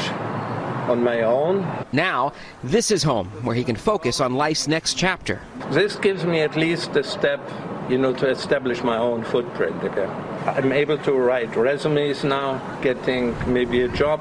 on 0.82 1.02
my 1.02 1.22
own. 1.22 1.66
Now, 1.92 2.32
this 2.62 2.90
is 2.90 3.02
home 3.02 3.28
where 3.44 3.54
he 3.54 3.64
can 3.64 3.76
focus 3.76 4.20
on 4.20 4.34
life's 4.34 4.66
next 4.68 4.94
chapter. 4.94 5.40
This 5.70 5.96
gives 5.96 6.24
me 6.24 6.40
at 6.40 6.56
least 6.56 6.96
a 6.96 7.04
step, 7.04 7.40
you 7.88 7.98
know, 7.98 8.12
to 8.14 8.28
establish 8.28 8.82
my 8.82 8.98
own 8.98 9.24
footprint 9.24 9.82
again. 9.84 10.10
I'm 10.46 10.72
able 10.72 10.98
to 10.98 11.12
write 11.12 11.54
resumes 11.56 12.24
now, 12.24 12.58
getting 12.82 13.34
maybe 13.52 13.82
a 13.82 13.88
job 13.88 14.20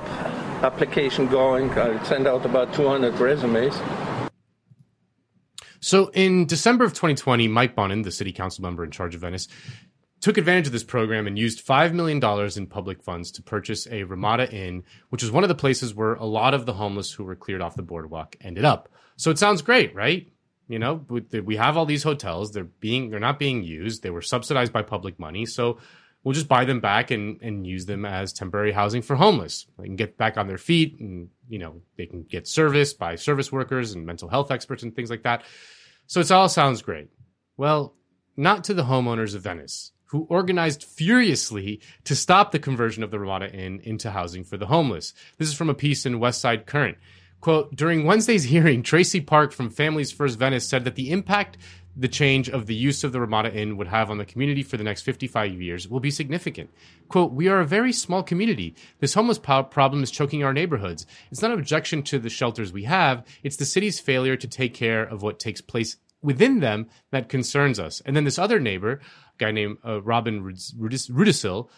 application 0.64 1.28
going. 1.28 1.72
I 1.72 2.02
send 2.04 2.28
out 2.28 2.46
about 2.46 2.74
200 2.74 3.20
resumes. 3.20 3.80
So 5.80 6.12
in 6.14 6.46
December 6.46 6.86
of 6.86 6.92
2020, 6.94 7.48
Mike 7.48 7.76
Bonin, 7.76 8.04
the 8.04 8.12
city 8.12 8.32
council 8.32 8.62
member 8.62 8.84
in 8.84 8.92
charge 8.92 9.16
of 9.16 9.22
Venice, 9.22 9.48
took 10.22 10.38
advantage 10.38 10.68
of 10.68 10.74
this 10.74 10.84
program 10.84 11.26
and 11.28 11.38
used 11.38 11.66
$5 11.66 11.94
million 11.94 12.24
in 12.56 12.68
public 12.68 13.04
funds 13.04 13.32
to 13.32 13.42
purchase 13.42 13.88
a 13.90 14.04
Ramada 14.04 14.50
Inn, 14.52 14.84
which 15.10 15.24
was 15.24 15.32
one 15.32 15.44
of 15.44 15.50
the 15.50 15.56
places 15.56 15.96
where 15.96 16.14
a 16.14 16.26
lot 16.26 16.54
of 16.54 16.66
the 16.66 16.74
homeless 16.74 17.12
who 17.12 17.24
were 17.24 17.36
cleared 17.36 17.62
off 17.62 17.76
the 17.76 17.82
boardwalk 17.82 18.36
ended 18.40 18.64
up. 18.64 18.90
So 19.18 19.32
it 19.32 19.40
sounds 19.40 19.64
great, 19.64 19.94
right? 19.96 20.32
You 20.68 20.80
know, 20.80 21.06
we 21.10 21.58
have 21.58 21.76
all 21.76 21.86
these 21.86 22.04
hotels. 22.04 22.52
They're 22.52 22.64
being, 22.64 23.10
they're 23.10 23.20
not 23.20 23.40
being 23.40 23.64
used. 23.64 24.04
They 24.04 24.10
were 24.10 24.22
subsidized 24.22 24.72
by 24.72 24.84
public 24.84 25.20
money. 25.20 25.46
So 25.46 25.80
we'll 26.24 26.34
just 26.34 26.48
buy 26.48 26.66
them 26.66 26.80
back 26.80 27.12
and, 27.12 27.42
and 27.42 27.66
use 27.66 27.86
them 27.88 28.06
as 28.06 28.32
temporary 28.32 28.72
housing 28.72 29.02
for 29.02 29.16
homeless. 29.16 29.66
They 29.78 29.86
can 29.86 29.96
get 29.96 30.18
back 30.18 30.38
on 30.38 30.48
their 30.48 30.60
feet 30.60 31.00
and, 31.00 31.30
you 31.50 31.60
know, 31.60 31.82
they 31.98 32.06
can 32.06 32.24
get 32.24 32.48
service 32.48 32.94
by 32.94 33.16
service 33.16 33.52
workers 33.52 33.94
and 33.94 34.06
mental 34.06 34.30
health 34.30 34.52
experts 34.52 34.84
and 34.84 34.96
things 34.96 35.10
like 35.10 35.24
that. 35.24 35.44
So 36.08 36.20
it 36.20 36.32
all 36.32 36.48
sounds 36.48 36.82
great. 36.82 37.10
Well, 37.58 37.96
not 38.38 38.64
to 38.66 38.74
the 38.74 38.84
homeowners 38.84 39.36
of 39.36 39.42
Venice 39.42 39.92
who 40.12 40.28
organized 40.30 40.84
furiously 40.84 41.80
to 42.04 42.16
stop 42.16 42.52
the 42.52 42.60
conversion 42.60 43.02
of 43.02 43.12
the 43.12 43.20
Ramada 43.20 43.50
Inn 43.50 43.80
into 43.84 44.12
housing 44.12 44.44
for 44.44 44.58
the 44.58 44.66
homeless. 44.66 45.14
This 45.38 45.48
is 45.48 45.54
from 45.54 45.70
a 45.70 45.74
piece 45.74 46.06
in 46.06 46.20
West 46.20 46.42
Side 46.42 46.66
Current. 46.66 46.98
Quote, 47.40 47.74
during 47.76 48.06
Wednesday's 48.06 48.44
hearing, 48.44 48.84
Tracy 48.84 49.22
Park 49.22 49.54
from 49.54 49.70
Families 49.70 50.12
First 50.12 50.38
Venice 50.38 50.68
said 50.68 50.84
that 50.84 50.96
the 50.96 51.12
impact 51.12 51.58
the 51.96 52.10
change 52.10 52.50
of 52.50 52.68
the 52.68 52.76
use 52.76 53.04
of 53.04 53.14
the 53.14 53.22
Ramada 53.22 53.54
Inn 53.54 53.78
would 53.78 53.88
have 53.88 54.10
on 54.10 54.18
the 54.18 54.26
community 54.26 54.64
for 54.64 54.78
the 54.78 54.84
next 54.84 55.02
55 55.04 55.62
years 55.62 55.88
will 55.88 56.00
be 56.00 56.12
significant. 56.12 56.70
Quote, 57.08 57.32
We 57.32 57.48
are 57.48 57.60
a 57.60 57.66
very 57.66 57.94
small 57.94 58.22
community. 58.22 58.76
This 59.00 59.14
homeless 59.14 59.40
problem 59.40 60.04
is 60.04 60.12
choking 60.12 60.44
our 60.44 60.54
neighborhoods. 60.54 61.06
It's 61.32 61.42
not 61.42 61.52
an 61.52 61.60
objection 61.60 62.04
to 62.04 62.20
the 62.20 62.30
shelters 62.30 62.74
we 62.74 62.84
have, 62.84 63.26
it's 63.44 63.58
the 63.58 63.66
city's 63.66 64.00
failure 64.00 64.36
to 64.36 64.48
take 64.48 64.74
care 64.74 65.04
of 65.04 65.22
what 65.22 65.40
takes 65.40 65.62
place 65.62 65.98
within 66.22 66.60
them 66.60 66.88
that 67.12 67.30
concerns 67.30 67.80
us. 67.80 68.02
And 68.06 68.16
then 68.16 68.24
this 68.24 68.40
other 68.40 68.60
neighbor, 68.60 69.02
guy 69.42 69.52
named 69.52 69.78
uh, 69.86 70.02
Robin 70.02 70.42
Rudisill, 70.44 71.70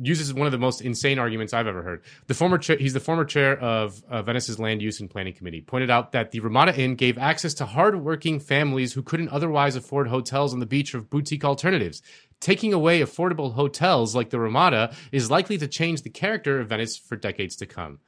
uses 0.00 0.34
one 0.34 0.46
of 0.46 0.52
the 0.52 0.58
most 0.58 0.80
insane 0.80 1.18
arguments 1.18 1.52
I've 1.52 1.66
ever 1.66 1.82
heard. 1.82 2.02
The 2.26 2.34
former 2.34 2.58
cha- 2.58 2.76
he's 2.76 2.94
the 2.94 3.00
former 3.00 3.24
chair 3.24 3.58
of 3.58 4.02
uh, 4.08 4.22
Venice's 4.22 4.58
Land 4.58 4.82
Use 4.82 5.00
and 5.00 5.08
Planning 5.08 5.34
Committee. 5.34 5.60
Pointed 5.60 5.90
out 5.90 6.12
that 6.12 6.30
the 6.30 6.40
Ramada 6.40 6.74
Inn 6.78 6.96
gave 6.96 7.16
access 7.18 7.54
to 7.54 7.66
hardworking 7.66 8.40
families 8.40 8.92
who 8.92 9.02
couldn't 9.02 9.28
otherwise 9.28 9.76
afford 9.76 10.08
hotels 10.08 10.52
on 10.52 10.60
the 10.60 10.66
beach 10.66 10.94
or 10.94 11.00
boutique 11.00 11.44
alternatives. 11.44 12.02
Taking 12.40 12.72
away 12.72 13.00
affordable 13.00 13.54
hotels 13.54 14.14
like 14.14 14.30
the 14.30 14.40
Ramada 14.40 14.94
is 15.12 15.30
likely 15.30 15.58
to 15.58 15.68
change 15.68 16.02
the 16.02 16.10
character 16.10 16.60
of 16.60 16.68
Venice 16.68 16.96
for 16.96 17.16
decades 17.16 17.56
to 17.56 17.66
come. 17.66 18.00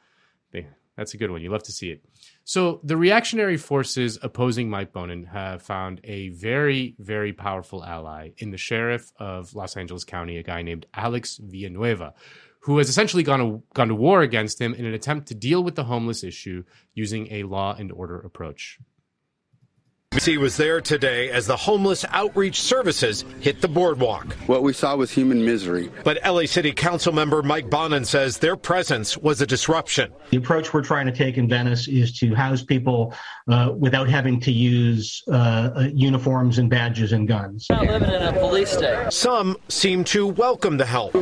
That's 0.96 1.12
a 1.12 1.18
good 1.18 1.30
one. 1.30 1.42
You 1.42 1.50
love 1.50 1.62
to 1.64 1.72
see 1.72 1.90
it. 1.90 2.04
So 2.44 2.80
the 2.82 2.96
reactionary 2.96 3.58
forces 3.58 4.18
opposing 4.22 4.70
Mike 4.70 4.92
Bonin 4.92 5.24
have 5.24 5.62
found 5.62 6.00
a 6.04 6.30
very, 6.30 6.96
very 6.98 7.32
powerful 7.32 7.84
ally 7.84 8.30
in 8.38 8.50
the 8.50 8.56
sheriff 8.56 9.12
of 9.18 9.54
Los 9.54 9.76
Angeles 9.76 10.04
County, 10.04 10.38
a 10.38 10.42
guy 10.42 10.62
named 10.62 10.86
Alex 10.94 11.38
Villanueva, 11.42 12.14
who 12.60 12.78
has 12.78 12.88
essentially 12.88 13.22
gone 13.22 13.38
to, 13.40 13.62
gone 13.74 13.88
to 13.88 13.94
war 13.94 14.22
against 14.22 14.60
him 14.60 14.72
in 14.74 14.86
an 14.86 14.94
attempt 14.94 15.28
to 15.28 15.34
deal 15.34 15.62
with 15.62 15.74
the 15.74 15.84
homeless 15.84 16.24
issue 16.24 16.64
using 16.94 17.30
a 17.30 17.42
law 17.42 17.74
and 17.78 17.92
order 17.92 18.18
approach. 18.18 18.78
He 20.24 20.38
was 20.38 20.56
there 20.56 20.80
today 20.80 21.30
as 21.30 21.46
the 21.46 21.56
homeless 21.56 22.04
outreach 22.10 22.60
services 22.60 23.24
hit 23.40 23.60
the 23.60 23.68
boardwalk. 23.68 24.32
What 24.46 24.64
we 24.64 24.72
saw 24.72 24.96
was 24.96 25.10
human 25.10 25.44
misery. 25.44 25.90
But 26.02 26.18
LA 26.24 26.46
City 26.46 26.72
Council 26.72 27.12
member 27.12 27.42
Mike 27.42 27.70
Bonin 27.70 28.04
says 28.04 28.38
their 28.38 28.56
presence 28.56 29.16
was 29.16 29.40
a 29.40 29.46
disruption. 29.46 30.12
The 30.30 30.38
approach 30.38 30.74
we're 30.74 30.82
trying 30.82 31.06
to 31.06 31.12
take 31.12 31.36
in 31.38 31.48
Venice 31.48 31.86
is 31.86 32.18
to 32.18 32.34
house 32.34 32.62
people 32.62 33.14
uh, 33.48 33.72
without 33.78 34.08
having 34.08 34.40
to 34.40 34.50
use 34.50 35.22
uh, 35.28 35.70
uh 35.76 35.88
uniforms 35.92 36.58
and 36.58 36.68
badges 36.68 37.12
and 37.12 37.28
guns. 37.28 37.66
Not 37.70 37.86
living 37.86 38.10
in 38.10 38.22
a 38.22 38.32
police 38.32 38.70
state. 38.70 39.12
Some 39.12 39.56
seem 39.68 40.02
to 40.04 40.26
welcome 40.26 40.76
the 40.76 40.86
help. 40.86 41.12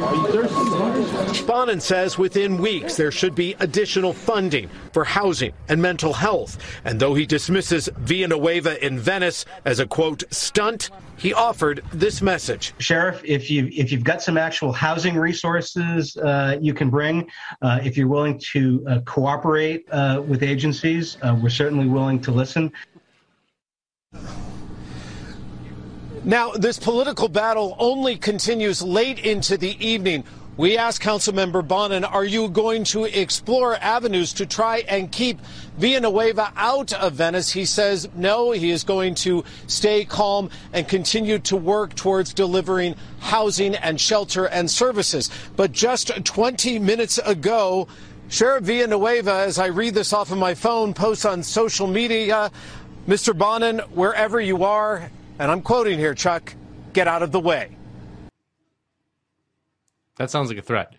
Bonin 1.46 1.80
says 1.80 2.16
within 2.16 2.58
weeks 2.58 2.96
there 2.96 3.10
should 3.10 3.34
be 3.34 3.54
additional 3.60 4.12
funding 4.14 4.70
for 4.92 5.04
housing 5.04 5.52
and 5.68 5.82
mental 5.82 6.14
health. 6.14 6.58
And 6.84 6.98
though 6.98 7.14
he 7.14 7.26
dismisses 7.26 7.88
Villanueva 7.98 8.83
in 8.84 8.98
Venice 8.98 9.44
as 9.64 9.80
a 9.80 9.86
quote 9.86 10.22
stunt, 10.30 10.90
he 11.16 11.32
offered 11.32 11.82
this 11.92 12.20
message. 12.20 12.74
Sheriff, 12.78 13.22
if 13.24 13.50
you 13.50 13.70
if 13.72 13.90
you've 13.90 14.04
got 14.04 14.22
some 14.22 14.36
actual 14.36 14.72
housing 14.72 15.16
resources 15.16 16.16
uh, 16.18 16.58
you 16.60 16.74
can 16.74 16.90
bring, 16.90 17.28
uh, 17.62 17.80
if 17.82 17.96
you're 17.96 18.08
willing 18.08 18.38
to 18.52 18.84
uh, 18.88 19.00
cooperate 19.00 19.86
uh, 19.90 20.22
with 20.26 20.42
agencies, 20.42 21.16
uh, 21.22 21.36
we're 21.42 21.48
certainly 21.48 21.86
willing 21.86 22.20
to 22.20 22.30
listen. 22.30 22.72
Now, 26.24 26.52
this 26.52 26.78
political 26.78 27.28
battle 27.28 27.76
only 27.78 28.16
continues 28.16 28.80
late 28.80 29.18
into 29.18 29.58
the 29.58 29.76
evening 29.84 30.24
we 30.56 30.78
asked 30.78 31.02
Councilmember 31.02 31.66
Bonin, 31.66 32.04
are 32.04 32.24
you 32.24 32.48
going 32.48 32.84
to 32.84 33.04
explore 33.04 33.76
avenues 33.76 34.32
to 34.34 34.46
try 34.46 34.84
and 34.88 35.10
keep 35.10 35.40
Villanueva 35.78 36.52
out 36.56 36.92
of 36.92 37.14
Venice? 37.14 37.50
He 37.50 37.64
says 37.64 38.08
no, 38.14 38.52
he 38.52 38.70
is 38.70 38.84
going 38.84 39.16
to 39.16 39.42
stay 39.66 40.04
calm 40.04 40.50
and 40.72 40.86
continue 40.86 41.40
to 41.40 41.56
work 41.56 41.94
towards 41.96 42.32
delivering 42.32 42.94
housing 43.18 43.74
and 43.74 44.00
shelter 44.00 44.46
and 44.46 44.70
services. 44.70 45.28
But 45.56 45.72
just 45.72 46.24
20 46.24 46.78
minutes 46.78 47.18
ago, 47.18 47.88
Sheriff 48.28 48.64
Villanueva, 48.64 49.32
as 49.32 49.58
I 49.58 49.66
read 49.66 49.94
this 49.94 50.12
off 50.12 50.30
of 50.30 50.38
my 50.38 50.54
phone, 50.54 50.94
posts 50.94 51.24
on 51.24 51.42
social 51.42 51.88
media, 51.88 52.52
Mr. 53.08 53.36
Bonin, 53.36 53.80
wherever 53.92 54.40
you 54.40 54.62
are, 54.64 55.10
and 55.38 55.50
I'm 55.50 55.62
quoting 55.62 55.98
here, 55.98 56.14
Chuck, 56.14 56.54
get 56.92 57.08
out 57.08 57.22
of 57.24 57.32
the 57.32 57.40
way. 57.40 57.76
That 60.16 60.30
sounds 60.30 60.48
like 60.48 60.58
a 60.58 60.62
threat. 60.62 60.94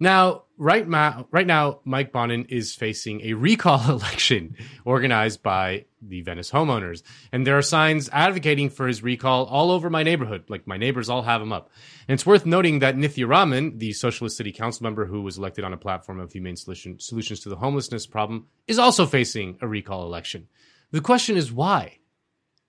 Now, 0.00 0.42
right, 0.58 0.86
ma- 0.86 1.22
right 1.30 1.46
now, 1.46 1.80
Mike 1.84 2.12
Bonin 2.12 2.46
is 2.46 2.74
facing 2.74 3.20
a 3.22 3.34
recall 3.34 3.80
election 3.90 4.56
organized 4.84 5.42
by 5.42 5.86
the 6.02 6.20
Venice 6.20 6.50
homeowners. 6.50 7.02
And 7.32 7.46
there 7.46 7.56
are 7.56 7.62
signs 7.62 8.08
advocating 8.12 8.70
for 8.70 8.88
his 8.88 9.02
recall 9.02 9.46
all 9.46 9.70
over 9.70 9.88
my 9.88 10.02
neighborhood. 10.02 10.44
Like 10.48 10.66
my 10.66 10.76
neighbors 10.76 11.08
all 11.08 11.22
have 11.22 11.40
him 11.40 11.52
up. 11.52 11.70
And 12.08 12.14
it's 12.14 12.26
worth 12.26 12.44
noting 12.44 12.80
that 12.80 12.96
Nithya 12.96 13.28
Raman, 13.28 13.78
the 13.78 13.92
Socialist 13.92 14.36
City 14.36 14.52
Council 14.52 14.82
member 14.82 15.06
who 15.06 15.22
was 15.22 15.38
elected 15.38 15.64
on 15.64 15.72
a 15.72 15.78
platform 15.78 16.20
of 16.20 16.32
humane 16.32 16.56
solution, 16.56 16.98
solutions 16.98 17.40
to 17.40 17.48
the 17.48 17.56
homelessness 17.56 18.06
problem, 18.06 18.46
is 18.66 18.78
also 18.78 19.06
facing 19.06 19.58
a 19.62 19.68
recall 19.68 20.04
election. 20.04 20.48
The 20.90 21.00
question 21.00 21.36
is 21.36 21.52
why? 21.52 21.98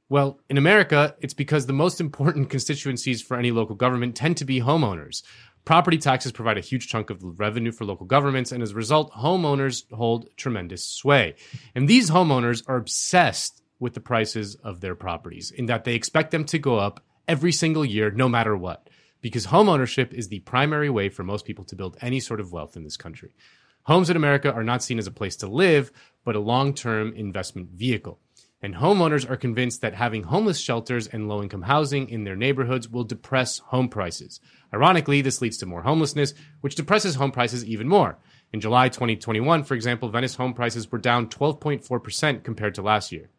Well, 0.07 0.39
in 0.49 0.57
America, 0.57 1.15
it's 1.19 1.33
because 1.33 1.65
the 1.65 1.73
most 1.73 1.99
important 1.99 2.51
constituencies 2.51 3.23
for 3.23 3.37
any 3.37 3.49
local 3.49 3.75
government 3.75 4.15
tend 4.15 4.37
to 4.37 4.45
be 4.45 4.61
homeowners. 4.61 5.23
Property 5.65 5.97
taxes 5.97 6.31
provide 6.31 6.59
a 6.59 6.61
huge 6.61 6.87
chunk 6.87 7.09
of 7.09 7.19
the 7.19 7.27
revenue 7.27 7.71
for 7.71 7.85
local 7.85 8.05
governments, 8.05 8.51
and 8.51 8.61
as 8.61 8.71
a 8.71 8.75
result, 8.75 9.11
homeowners 9.13 9.91
hold 9.91 10.29
tremendous 10.37 10.85
sway. 10.85 11.33
And 11.73 11.87
these 11.87 12.11
homeowners 12.11 12.63
are 12.67 12.77
obsessed 12.77 13.63
with 13.79 13.95
the 13.95 13.99
prices 13.99 14.55
of 14.55 14.81
their 14.81 14.93
properties, 14.93 15.49
in 15.49 15.65
that 15.65 15.83
they 15.83 15.95
expect 15.95 16.29
them 16.29 16.45
to 16.45 16.59
go 16.59 16.77
up 16.77 17.03
every 17.27 17.51
single 17.51 17.83
year, 17.83 18.11
no 18.11 18.29
matter 18.29 18.55
what, 18.55 18.91
because 19.21 19.47
homeownership 19.47 20.13
is 20.13 20.27
the 20.27 20.39
primary 20.41 20.89
way 20.89 21.09
for 21.09 21.23
most 21.23 21.45
people 21.45 21.65
to 21.65 21.75
build 21.75 21.97
any 21.99 22.19
sort 22.19 22.39
of 22.39 22.51
wealth 22.51 22.77
in 22.77 22.83
this 22.83 22.95
country. 22.95 23.35
Homes 23.83 24.11
in 24.11 24.17
America 24.17 24.53
are 24.53 24.63
not 24.63 24.83
seen 24.83 24.99
as 24.99 25.07
a 25.07 25.11
place 25.11 25.35
to 25.37 25.47
live, 25.47 25.91
but 26.23 26.35
a 26.35 26.39
long 26.39 26.75
term 26.75 27.11
investment 27.13 27.69
vehicle. 27.71 28.19
And 28.65 28.73
homeowners 28.73 29.29
are 29.29 29.37
convinced 29.37 29.81
that 29.81 29.93
having 29.93 30.23
homeless 30.23 30.59
shelters 30.59 31.05
and 31.05 31.29
low 31.29 31.43
income 31.43 31.61
housing 31.61 32.09
in 32.09 32.23
their 32.23 32.35
neighborhoods 32.35 32.89
will 32.89 33.03
depress 33.03 33.59
home 33.59 33.89
prices. 33.89 34.39
Ironically, 34.73 35.21
this 35.21 35.39
leads 35.39 35.57
to 35.57 35.67
more 35.67 35.83
homelessness, 35.83 36.33
which 36.61 36.73
depresses 36.73 37.13
home 37.13 37.31
prices 37.31 37.63
even 37.63 37.87
more. 37.87 38.17
In 38.51 38.59
July 38.59 38.89
2021, 38.89 39.65
for 39.65 39.75
example, 39.75 40.09
Venice 40.09 40.33
home 40.33 40.55
prices 40.55 40.91
were 40.91 40.97
down 40.97 41.27
12.4% 41.27 42.43
compared 42.43 42.73
to 42.73 42.81
last 42.81 43.11
year, 43.11 43.29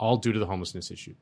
all 0.00 0.16
due 0.16 0.32
to 0.32 0.40
the 0.40 0.46
homelessness 0.46 0.90
issue. 0.90 1.14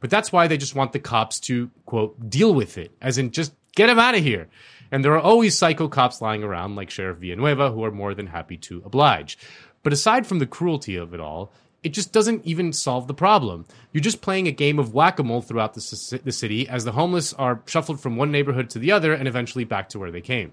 But 0.00 0.08
that's 0.08 0.32
why 0.32 0.46
they 0.46 0.56
just 0.56 0.74
want 0.74 0.92
the 0.92 1.00
cops 1.00 1.38
to, 1.40 1.70
quote, 1.84 2.30
deal 2.30 2.54
with 2.54 2.78
it, 2.78 2.96
as 3.02 3.18
in 3.18 3.30
just 3.30 3.52
get 3.76 3.88
them 3.88 3.98
out 3.98 4.14
of 4.14 4.22
here. 4.22 4.48
And 4.90 5.04
there 5.04 5.12
are 5.12 5.20
always 5.20 5.58
psycho 5.58 5.88
cops 5.88 6.22
lying 6.22 6.42
around, 6.42 6.76
like 6.76 6.88
Sheriff 6.88 7.18
Villanueva, 7.18 7.72
who 7.72 7.84
are 7.84 7.92
more 7.92 8.14
than 8.14 8.28
happy 8.28 8.56
to 8.56 8.80
oblige. 8.86 9.36
But 9.82 9.92
aside 9.92 10.26
from 10.26 10.38
the 10.38 10.46
cruelty 10.46 10.96
of 10.96 11.12
it 11.12 11.20
all, 11.20 11.52
it 11.82 11.90
just 11.90 12.12
doesn't 12.12 12.44
even 12.44 12.72
solve 12.72 13.06
the 13.06 13.14
problem. 13.14 13.66
You're 13.92 14.02
just 14.02 14.20
playing 14.20 14.46
a 14.46 14.52
game 14.52 14.78
of 14.78 14.92
whack 14.92 15.18
a 15.18 15.22
mole 15.22 15.42
throughout 15.42 15.74
the, 15.74 16.20
the 16.24 16.32
city 16.32 16.68
as 16.68 16.84
the 16.84 16.92
homeless 16.92 17.32
are 17.34 17.62
shuffled 17.66 18.00
from 18.00 18.16
one 18.16 18.30
neighborhood 18.30 18.70
to 18.70 18.78
the 18.78 18.92
other 18.92 19.14
and 19.14 19.26
eventually 19.26 19.64
back 19.64 19.88
to 19.90 19.98
where 19.98 20.10
they 20.10 20.20
came. 20.20 20.52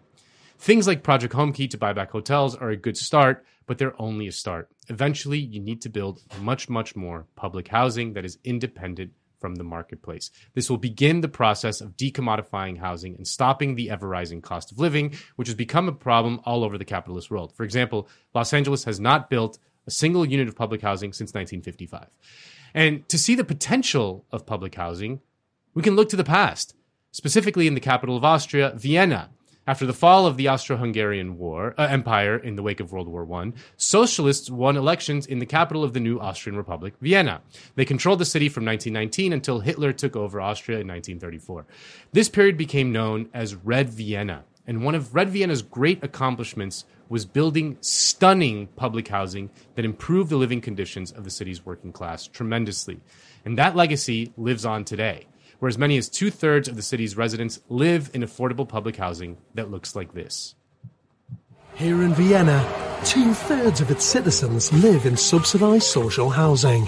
Things 0.60 0.88
like 0.88 1.04
Project 1.04 1.34
Homekey 1.34 1.70
to 1.70 1.78
buy 1.78 1.94
back 1.94 2.12
hotels 2.12 2.56
are 2.56 2.70
a 2.70 2.78
good 2.78 2.98
start, 2.98 3.46
but 3.68 3.78
they're 3.78 4.02
only 4.02 4.28
a 4.28 4.32
start. 4.32 4.70
Eventually, 4.88 5.38
you 5.38 5.60
need 5.60 5.82
to 5.82 5.90
build 5.90 6.22
much, 6.42 6.70
much 6.70 6.96
more 6.96 7.28
public 7.36 7.68
housing 7.68 8.14
that 8.14 8.26
is 8.26 8.40
independent 8.44 9.12
from 9.40 9.56
the 9.56 9.64
marketplace. 9.64 10.32
This 10.56 10.70
will 10.70 10.78
begin 10.78 11.22
the 11.22 11.28
process 11.28 11.80
of 11.80 11.96
decommodifying 11.96 12.80
housing 12.80 13.16
and 13.16 13.28
stopping 13.28 13.76
the 13.76 13.92
ever 13.92 14.08
rising 14.08 14.42
cost 14.42 14.72
of 14.72 14.80
living, 14.80 15.14
which 15.36 15.48
has 15.48 15.56
become 15.56 15.88
a 15.88 15.92
problem 15.92 16.42
all 16.44 16.64
over 16.64 16.78
the 16.78 16.86
capitalist 16.86 17.30
world. 17.30 17.54
For 17.56 17.64
example, 17.64 18.08
Los 18.34 18.52
Angeles 18.52 18.86
has 18.86 19.00
not 19.00 19.30
built 19.30 19.60
a 19.88 19.92
single 19.92 20.26
unit 20.26 20.48
of 20.48 20.56
public 20.56 20.82
housing 20.82 21.14
since 21.14 21.30
1955. 21.30 22.08
And 22.74 23.08
to 23.10 23.18
see 23.18 23.34
the 23.34 23.44
potential 23.44 24.26
of 24.32 24.46
public 24.46 24.76
housing, 24.76 25.22
we 25.74 25.82
can 25.82 25.96
look 25.96 26.10
to 26.10 26.16
the 26.16 26.24
past, 26.24 26.76
specifically 27.12 27.68
in 27.68 27.74
the 27.74 27.80
capital 27.80 28.18
of 28.18 28.24
Austria, 28.24 28.74
Vienna. 28.76 29.30
After 29.66 29.86
the 29.86 29.94
fall 29.94 30.26
of 30.26 30.38
the 30.38 30.48
Austro-Hungarian 30.48 31.38
War 31.38 31.76
uh, 31.78 31.84
Empire 31.84 32.38
in 32.38 32.56
the 32.56 32.64
wake 32.64 32.80
of 32.80 32.94
World 32.94 33.10
War 33.10 33.30
I, 33.34 33.52
socialists 33.76 34.50
won 34.50 34.78
elections 34.78 35.26
in 35.26 35.40
the 35.40 35.46
capital 35.46 35.84
of 35.84 35.92
the 35.92 36.00
new 36.00 36.20
Austrian 36.22 36.56
Republic, 36.56 36.94
Vienna. 37.02 37.42
They 37.76 37.84
controlled 37.84 38.20
the 38.20 38.26
city 38.26 38.48
from 38.48 38.64
1919 38.64 39.34
until 39.34 39.60
Hitler 39.60 39.92
took 39.92 40.16
over 40.16 40.40
Austria 40.40 40.80
in 40.80 40.88
1934. 40.88 41.66
This 42.14 42.30
period 42.30 42.56
became 42.56 42.94
known 42.94 43.28
as 43.34 43.56
Red 43.56 43.90
Vienna, 43.90 44.46
and 44.68 44.84
one 44.84 44.94
of 44.96 45.16
Red 45.16 45.30
Vienna's 45.30 45.62
great 45.62 46.04
accomplishments 46.04 46.86
was 47.10 47.26
building 47.26 47.78
stunning 47.80 48.68
public 48.76 49.08
housing 49.08 49.50
that 49.76 49.86
improved 49.86 50.30
the 50.30 50.36
living 50.36 50.60
conditions 50.60 51.12
of 51.12 51.24
the 51.24 51.30
city's 51.30 51.66
working 51.66 51.94
class 51.94 52.28
tremendously. 52.28 53.00
And 53.46 53.58
that 53.58 53.78
legacy 53.78 54.34
lives 54.36 54.66
on 54.66 54.84
today, 54.84 55.26
where 55.60 55.70
as 55.70 55.78
many 55.78 55.98
as 55.98 56.10
two 56.10 56.30
thirds 56.30 56.68
of 56.68 56.76
the 56.76 56.82
city's 56.82 57.16
residents 57.16 57.62
live 57.70 58.12
in 58.14 58.22
affordable 58.22 58.68
public 58.68 58.98
housing 58.98 59.38
that 59.54 59.72
looks 59.72 59.96
like 59.96 60.14
this. 60.14 60.54
Here 61.76 62.02
in 62.02 62.14
Vienna, 62.14 62.68
two 63.06 63.34
thirds 63.34 63.80
of 63.80 63.90
its 63.90 64.04
citizens 64.04 64.74
live 64.74 65.06
in 65.06 65.16
subsidised 65.16 65.84
social 65.84 66.30
housing. 66.30 66.88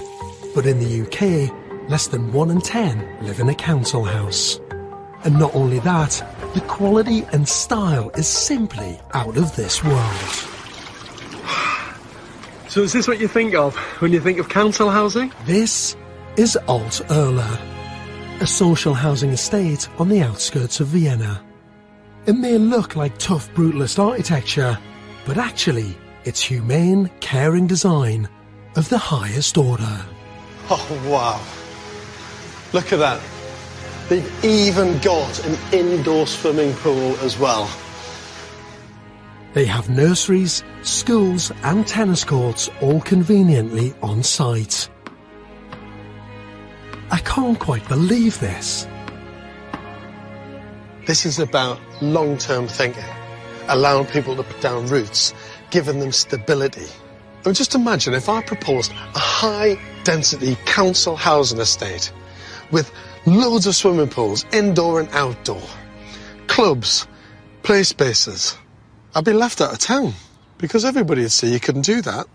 But 0.55 0.65
in 0.65 0.79
the 0.79 1.01
UK, 1.03 1.89
less 1.89 2.07
than 2.07 2.33
one 2.33 2.49
in 2.49 2.59
ten 2.59 3.07
live 3.21 3.39
in 3.39 3.49
a 3.49 3.55
council 3.55 4.03
house. 4.03 4.59
And 5.23 5.37
not 5.37 5.53
only 5.53 5.79
that, 5.79 6.23
the 6.53 6.61
quality 6.61 7.23
and 7.33 7.47
style 7.47 8.09
is 8.11 8.27
simply 8.27 8.99
out 9.13 9.37
of 9.37 9.55
this 9.55 9.83
world. 9.83 10.45
So 12.69 12.83
is 12.83 12.93
this 12.93 13.07
what 13.07 13.19
you 13.19 13.27
think 13.27 13.55
of 13.55 13.75
when 14.01 14.13
you 14.13 14.19
think 14.19 14.39
of 14.39 14.49
council 14.49 14.89
housing? 14.89 15.33
This 15.45 15.95
is 16.37 16.57
Alt-Erlaa, 16.67 17.59
a 18.41 18.47
social 18.47 18.93
housing 18.93 19.31
estate 19.31 19.89
on 19.97 20.07
the 20.07 20.21
outskirts 20.21 20.79
of 20.79 20.87
Vienna. 20.87 21.43
It 22.25 22.33
may 22.33 22.57
look 22.57 22.95
like 22.95 23.17
tough 23.17 23.49
brutalist 23.53 23.97
architecture, 23.97 24.77
but 25.25 25.37
actually 25.37 25.97
it's 26.25 26.41
humane, 26.41 27.09
caring 27.21 27.65
design 27.65 28.29
of 28.75 28.87
the 28.89 28.97
highest 28.97 29.57
order. 29.57 30.05
Oh 30.69 31.09
wow. 31.09 31.41
Look 32.71 32.93
at 32.93 32.99
that. 32.99 33.19
They've 34.09 34.45
even 34.45 34.97
got 34.99 35.45
an 35.45 35.57
indoor 35.71 36.25
swimming 36.27 36.73
pool 36.73 37.15
as 37.19 37.37
well. 37.37 37.69
They 39.53 39.65
have 39.65 39.89
nurseries, 39.89 40.63
schools, 40.83 41.51
and 41.63 41.87
tennis 41.87 42.23
courts 42.23 42.69
all 42.81 43.01
conveniently 43.01 43.93
on 44.01 44.23
site. 44.23 44.89
I 47.11 47.19
can't 47.19 47.59
quite 47.59 47.87
believe 47.87 48.39
this. 48.39 48.87
This 51.07 51.25
is 51.25 51.39
about 51.39 51.79
long 52.01 52.37
term 52.37 52.67
thinking. 52.67 53.03
allowing 53.69 54.05
people 54.07 54.35
to 54.35 54.43
put 54.43 54.59
down 54.61 54.87
roots, 54.87 55.33
giving 55.69 55.99
them 55.99 56.11
stability. 56.11 56.87
I 57.43 57.47
mean, 57.47 57.53
just 57.55 57.75
imagine 57.75 58.13
if 58.13 58.27
I 58.27 58.41
proposed 58.41 58.91
a 58.91 59.19
high 59.19 59.79
density 60.03 60.57
council 60.65 61.15
housing 61.15 61.59
estate 61.59 62.11
with 62.71 62.91
loads 63.37 63.67
of 63.67 63.75
swimming 63.75 64.09
pools, 64.09 64.45
indoor 64.51 64.99
and 64.99 65.09
outdoor, 65.11 65.61
clubs, 66.47 67.07
play 67.63 67.83
spaces. 67.83 68.57
I'd 69.15 69.25
be 69.25 69.33
left 69.33 69.61
out 69.61 69.73
of 69.73 69.79
town 69.79 70.13
because 70.57 70.85
everybody 70.85 71.21
would 71.21 71.31
see 71.31 71.51
you 71.51 71.59
couldn't 71.59 71.85
do 71.85 72.01
that. 72.01 72.27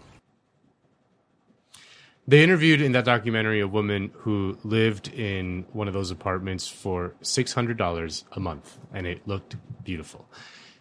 They 2.27 2.43
interviewed 2.43 2.81
in 2.81 2.93
that 2.93 3.05
documentary 3.05 3.61
a 3.61 3.69
woman 3.69 4.11
who 4.15 4.57
lived 4.65 5.09
in 5.09 5.67
one 5.73 5.89
of 5.89 5.95
those 5.95 6.11
apartments 6.11 6.67
for 6.67 7.15
$600 7.23 8.25
a 8.33 8.41
month, 8.41 8.79
and 8.95 9.07
it 9.07 9.29
looked 9.29 9.57
beautiful. 9.85 10.27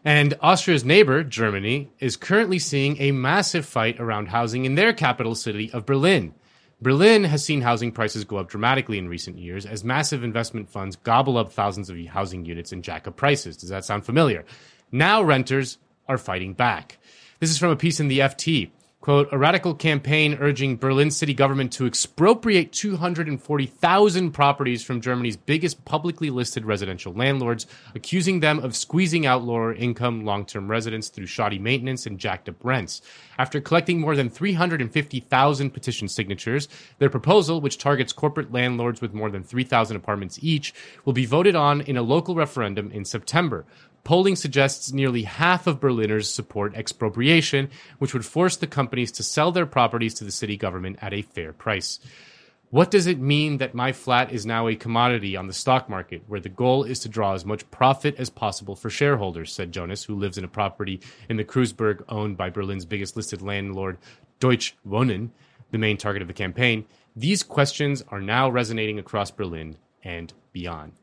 And 0.05 0.35
Austria's 0.41 0.85
neighbor, 0.85 1.21
Germany, 1.23 1.91
is 1.99 2.15
currently 2.15 2.59
seeing 2.59 2.99
a 3.01 3.11
massive 3.11 3.65
fight 3.65 3.99
around 3.99 4.27
housing 4.27 4.63
in 4.63 4.75
their 4.75 4.93
capital 4.93 5.35
city 5.35 5.69
of 5.71 5.85
Berlin. 5.85 6.33
Berlin 6.81 7.23
has 7.23 7.43
seen 7.43 7.61
housing 7.61 7.91
prices 7.91 8.25
go 8.25 8.37
up 8.37 8.49
dramatically 8.49 8.97
in 8.97 9.07
recent 9.07 9.37
years 9.37 9.65
as 9.65 9.83
massive 9.83 10.23
investment 10.23 10.69
funds 10.69 10.95
gobble 10.97 11.37
up 11.37 11.51
thousands 11.53 11.89
of 11.89 11.97
housing 12.07 12.45
units 12.45 12.71
and 12.71 12.83
jack 12.83 13.07
up 13.07 13.15
prices. 13.15 13.57
Does 13.57 13.69
that 13.69 13.85
sound 13.85 14.05
familiar? 14.05 14.43
Now 14.91 15.23
renters 15.23 15.77
are 16.07 16.17
fighting 16.17 16.53
back. 16.53 16.97
This 17.39 17.49
is 17.49 17.57
from 17.57 17.71
a 17.71 17.75
piece 17.75 17.99
in 17.99 18.07
the 18.07 18.19
FT 18.19 18.71
quote, 19.03 19.27
a 19.33 19.37
radical 19.37 19.73
campaign 19.73 20.37
urging 20.39 20.77
Berlin 20.77 21.11
city 21.11 21.33
government 21.33 21.73
to 21.73 21.85
expropriate 21.85 22.71
240,000 22.71 24.31
properties 24.31 24.81
from 24.81 25.01
Germany's 25.01 25.35
biggest 25.35 25.83
publicly 25.83 26.29
listed 26.29 26.63
residential 26.63 27.11
landlords, 27.11 27.67
accusing 27.95 28.39
them 28.39 28.59
of 28.59 28.77
squeezing 28.77 29.25
out 29.25 29.43
lower 29.43 29.73
income 29.73 30.23
long 30.23 30.45
term 30.45 30.71
residents 30.71 31.09
through 31.09 31.25
shoddy 31.25 31.59
maintenance 31.59 32.05
and 32.05 32.17
jacked 32.17 32.47
up 32.47 32.55
rents. 32.63 33.01
After 33.37 33.59
collecting 33.59 33.99
more 33.99 34.15
than 34.15 34.29
350,000 34.29 35.71
petition 35.71 36.07
signatures, 36.07 36.69
their 36.99 37.09
proposal, 37.09 37.59
which 37.59 37.79
targets 37.79 38.13
corporate 38.13 38.53
landlords 38.53 39.01
with 39.01 39.13
more 39.13 39.29
than 39.29 39.43
3,000 39.43 39.97
apartments 39.97 40.39
each, 40.41 40.73
will 41.03 41.11
be 41.11 41.25
voted 41.25 41.57
on 41.57 41.81
in 41.81 41.97
a 41.97 42.01
local 42.01 42.35
referendum 42.35 42.89
in 42.91 43.03
September. 43.03 43.65
Polling 44.03 44.35
suggests 44.35 44.91
nearly 44.91 45.23
half 45.23 45.65
of 45.65 45.79
Berliners 45.79 46.29
support 46.29 46.75
expropriation, 46.75 47.69
which 47.99 48.13
would 48.13 48.25
force 48.25 48.57
the 48.57 48.67
companies 48.67 49.11
to 49.13 49.23
sell 49.23 49.51
their 49.51 49.65
properties 49.65 50.13
to 50.15 50.25
the 50.25 50.31
city 50.31 50.57
government 50.57 50.99
at 51.01 51.13
a 51.13 51.21
fair 51.21 51.53
price. 51.53 51.99
What 52.69 52.89
does 52.89 53.05
it 53.05 53.19
mean 53.19 53.59
that 53.59 53.75
my 53.75 53.91
flat 53.91 54.31
is 54.31 54.47
now 54.47 54.67
a 54.67 54.75
commodity 54.75 55.37
on 55.37 55.45
the 55.45 55.53
stock 55.53 55.89
market, 55.89 56.23
where 56.27 56.39
the 56.39 56.49
goal 56.49 56.83
is 56.83 56.99
to 57.01 57.07
draw 57.07 57.33
as 57.33 57.45
much 57.45 57.69
profit 57.69 58.15
as 58.17 58.31
possible 58.31 58.75
for 58.75 58.89
shareholders? 58.89 59.53
said 59.53 59.71
Jonas, 59.71 60.03
who 60.03 60.15
lives 60.15 60.39
in 60.39 60.43
a 60.43 60.47
property 60.47 60.99
in 61.29 61.37
the 61.37 61.45
Kreuzberg 61.45 62.03
owned 62.09 62.35
by 62.35 62.49
Berlin's 62.49 62.85
biggest 62.85 63.15
listed 63.15 63.43
landlord, 63.43 63.99
Deutsche 64.39 64.75
Wohnen, 64.87 65.29
the 65.69 65.77
main 65.77 65.97
target 65.97 66.23
of 66.23 66.27
the 66.27 66.33
campaign. 66.33 66.85
These 67.15 67.43
questions 67.43 68.03
are 68.07 68.19
now 68.19 68.49
resonating 68.49 68.97
across 68.97 69.29
Berlin 69.29 69.77
and 70.03 70.33
beyond. 70.51 70.93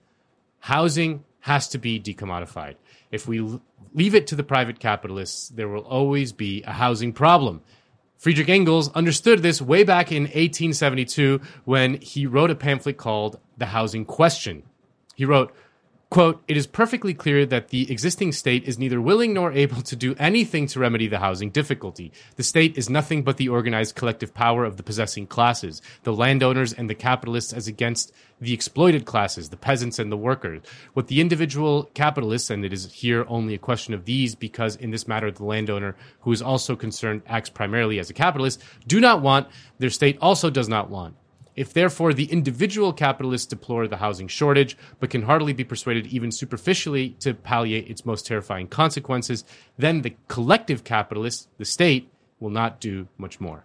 Housing 0.58 1.24
has 1.40 1.68
to 1.68 1.78
be 1.78 2.00
decommodified. 2.00 2.76
If 3.10 3.26
we 3.26 3.40
leave 3.92 4.14
it 4.14 4.26
to 4.28 4.36
the 4.36 4.42
private 4.42 4.78
capitalists, 4.78 5.48
there 5.48 5.68
will 5.68 5.82
always 5.82 6.32
be 6.32 6.62
a 6.62 6.72
housing 6.72 7.12
problem. 7.12 7.62
Friedrich 8.18 8.50
Engels 8.50 8.92
understood 8.92 9.40
this 9.40 9.62
way 9.62 9.82
back 9.82 10.12
in 10.12 10.24
1872 10.24 11.40
when 11.64 11.94
he 11.94 12.26
wrote 12.26 12.50
a 12.50 12.54
pamphlet 12.54 12.98
called 12.98 13.40
The 13.56 13.66
Housing 13.66 14.04
Question. 14.04 14.64
He 15.14 15.24
wrote, 15.24 15.54
Quote, 16.10 16.42
it 16.48 16.56
is 16.56 16.66
perfectly 16.66 17.14
clear 17.14 17.46
that 17.46 17.68
the 17.68 17.88
existing 17.88 18.32
state 18.32 18.64
is 18.64 18.80
neither 18.80 19.00
willing 19.00 19.32
nor 19.32 19.52
able 19.52 19.80
to 19.80 19.94
do 19.94 20.16
anything 20.18 20.66
to 20.66 20.80
remedy 20.80 21.06
the 21.06 21.20
housing 21.20 21.50
difficulty. 21.50 22.10
The 22.34 22.42
state 22.42 22.76
is 22.76 22.90
nothing 22.90 23.22
but 23.22 23.36
the 23.36 23.48
organized 23.48 23.94
collective 23.94 24.34
power 24.34 24.64
of 24.64 24.76
the 24.76 24.82
possessing 24.82 25.28
classes, 25.28 25.80
the 26.02 26.12
landowners 26.12 26.72
and 26.72 26.90
the 26.90 26.96
capitalists 26.96 27.52
as 27.52 27.68
against 27.68 28.12
the 28.40 28.52
exploited 28.52 29.04
classes, 29.04 29.50
the 29.50 29.56
peasants 29.56 30.00
and 30.00 30.10
the 30.10 30.16
workers. 30.16 30.62
What 30.94 31.06
the 31.06 31.20
individual 31.20 31.84
capitalists, 31.94 32.50
and 32.50 32.64
it 32.64 32.72
is 32.72 32.92
here 32.92 33.24
only 33.28 33.54
a 33.54 33.58
question 33.58 33.94
of 33.94 34.04
these 34.04 34.34
because 34.34 34.74
in 34.74 34.90
this 34.90 35.06
matter 35.06 35.30
the 35.30 35.44
landowner 35.44 35.94
who 36.22 36.32
is 36.32 36.42
also 36.42 36.74
concerned 36.74 37.22
acts 37.28 37.50
primarily 37.50 38.00
as 38.00 38.10
a 38.10 38.14
capitalist, 38.14 38.60
do 38.84 38.98
not 39.00 39.22
want, 39.22 39.46
their 39.78 39.90
state 39.90 40.18
also 40.20 40.50
does 40.50 40.68
not 40.68 40.90
want. 40.90 41.14
If 41.56 41.72
therefore 41.72 42.14
the 42.14 42.26
individual 42.26 42.92
capitalists 42.92 43.46
deplore 43.46 43.88
the 43.88 43.96
housing 43.96 44.28
shortage, 44.28 44.76
but 44.98 45.10
can 45.10 45.22
hardly 45.22 45.52
be 45.52 45.64
persuaded 45.64 46.06
even 46.06 46.30
superficially 46.30 47.10
to 47.20 47.34
palliate 47.34 47.88
its 47.88 48.06
most 48.06 48.26
terrifying 48.26 48.68
consequences, 48.68 49.44
then 49.76 50.02
the 50.02 50.14
collective 50.28 50.84
capitalists, 50.84 51.48
the 51.58 51.64
state, 51.64 52.10
will 52.38 52.50
not 52.50 52.80
do 52.80 53.08
much 53.18 53.40
more. 53.40 53.64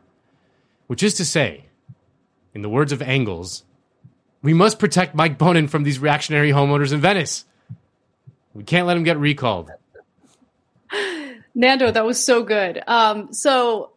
Which 0.87 1.03
is 1.03 1.13
to 1.15 1.25
say, 1.25 1.65
in 2.53 2.61
the 2.61 2.69
words 2.69 2.91
of 2.91 3.01
Engels, 3.01 3.63
we 4.41 4.53
must 4.53 4.79
protect 4.79 5.15
Mike 5.15 5.37
Bonin 5.37 5.67
from 5.67 5.83
these 5.83 5.99
reactionary 5.99 6.51
homeowners 6.51 6.93
in 6.93 7.01
Venice. 7.01 7.45
We 8.53 8.63
can't 8.63 8.87
let 8.87 8.97
him 8.97 9.03
get 9.03 9.17
recalled. 9.17 9.71
Nando, 11.55 11.89
that 11.91 12.05
was 12.05 12.23
so 12.23 12.43
good. 12.43 12.81
Um, 12.85 13.33
so, 13.33 13.91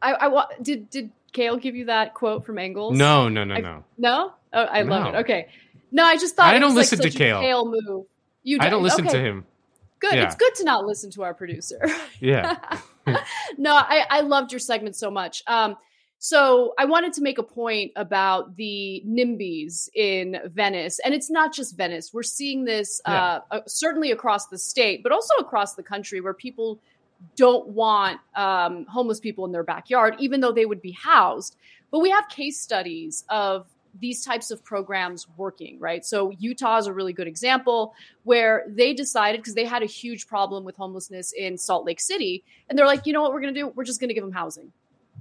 I, 0.00 0.14
I 0.28 0.44
did 0.62 0.90
did 0.90 1.10
Kale 1.32 1.56
give 1.56 1.76
you 1.76 1.86
that 1.86 2.14
quote 2.14 2.44
from 2.44 2.58
Engels? 2.58 2.96
No, 2.96 3.28
no, 3.28 3.44
no, 3.44 3.54
I, 3.54 3.60
no. 3.60 3.84
No? 3.96 4.32
Oh, 4.52 4.64
I 4.64 4.82
no. 4.82 4.90
love 4.90 5.14
it. 5.14 5.18
Okay. 5.18 5.48
No, 5.90 6.04
I 6.04 6.16
just 6.16 6.36
thought 6.36 6.52
I 6.54 6.58
don't 6.58 6.74
listen 6.74 6.98
like 6.98 7.12
to 7.12 7.18
Kale. 7.18 7.40
Kale 7.40 7.66
move. 7.66 8.06
You 8.42 8.58
I 8.60 8.68
don't 8.70 8.82
listen 8.82 9.06
okay. 9.06 9.18
to 9.18 9.24
him. 9.24 9.46
Good. 10.00 10.14
Yeah. 10.14 10.24
It's 10.24 10.36
good 10.36 10.54
to 10.56 10.64
not 10.64 10.84
listen 10.86 11.10
to 11.12 11.22
our 11.22 11.34
producer. 11.34 11.80
Yeah. 12.20 12.56
no, 13.58 13.74
I, 13.74 14.04
I 14.10 14.20
loved 14.20 14.52
your 14.52 14.58
segment 14.58 14.96
so 14.96 15.10
much. 15.10 15.42
Um, 15.46 15.76
so 16.18 16.74
I 16.78 16.84
wanted 16.84 17.12
to 17.14 17.22
make 17.22 17.38
a 17.38 17.42
point 17.42 17.92
about 17.94 18.56
the 18.56 19.02
NIMBYs 19.06 19.88
in 19.94 20.40
Venice, 20.46 20.98
and 21.04 21.14
it's 21.14 21.30
not 21.30 21.54
just 21.54 21.76
Venice. 21.76 22.12
We're 22.12 22.24
seeing 22.24 22.64
this 22.64 23.00
yeah. 23.06 23.40
uh, 23.50 23.60
certainly 23.66 24.10
across 24.10 24.48
the 24.48 24.58
state, 24.58 25.02
but 25.04 25.12
also 25.12 25.34
across 25.36 25.74
the 25.74 25.82
country, 25.84 26.20
where 26.20 26.34
people 26.34 26.80
don't 27.36 27.68
want 27.68 28.20
um, 28.34 28.84
homeless 28.86 29.20
people 29.20 29.44
in 29.44 29.52
their 29.52 29.64
backyard, 29.64 30.16
even 30.18 30.40
though 30.40 30.52
they 30.52 30.66
would 30.66 30.82
be 30.82 30.92
housed. 30.92 31.56
But 31.90 32.00
we 32.00 32.10
have 32.10 32.28
case 32.28 32.60
studies 32.60 33.24
of 33.28 33.66
these 34.00 34.24
types 34.24 34.50
of 34.50 34.62
programs 34.64 35.26
working, 35.36 35.78
right? 35.80 36.04
So 36.04 36.30
Utah 36.30 36.78
is 36.78 36.86
a 36.86 36.92
really 36.92 37.12
good 37.12 37.26
example 37.26 37.94
where 38.24 38.64
they 38.68 38.94
decided 38.94 39.40
because 39.40 39.54
they 39.54 39.64
had 39.64 39.82
a 39.82 39.86
huge 39.86 40.28
problem 40.28 40.64
with 40.64 40.76
homelessness 40.76 41.32
in 41.32 41.58
Salt 41.58 41.84
Lake 41.84 42.00
City, 42.00 42.44
and 42.68 42.78
they're 42.78 42.86
like, 42.86 43.06
you 43.06 43.12
know 43.12 43.22
what, 43.22 43.32
we're 43.32 43.40
going 43.40 43.54
to 43.54 43.60
do? 43.60 43.68
We're 43.68 43.84
just 43.84 44.00
going 44.00 44.08
to 44.08 44.14
give 44.14 44.24
them 44.24 44.32
housing, 44.32 44.72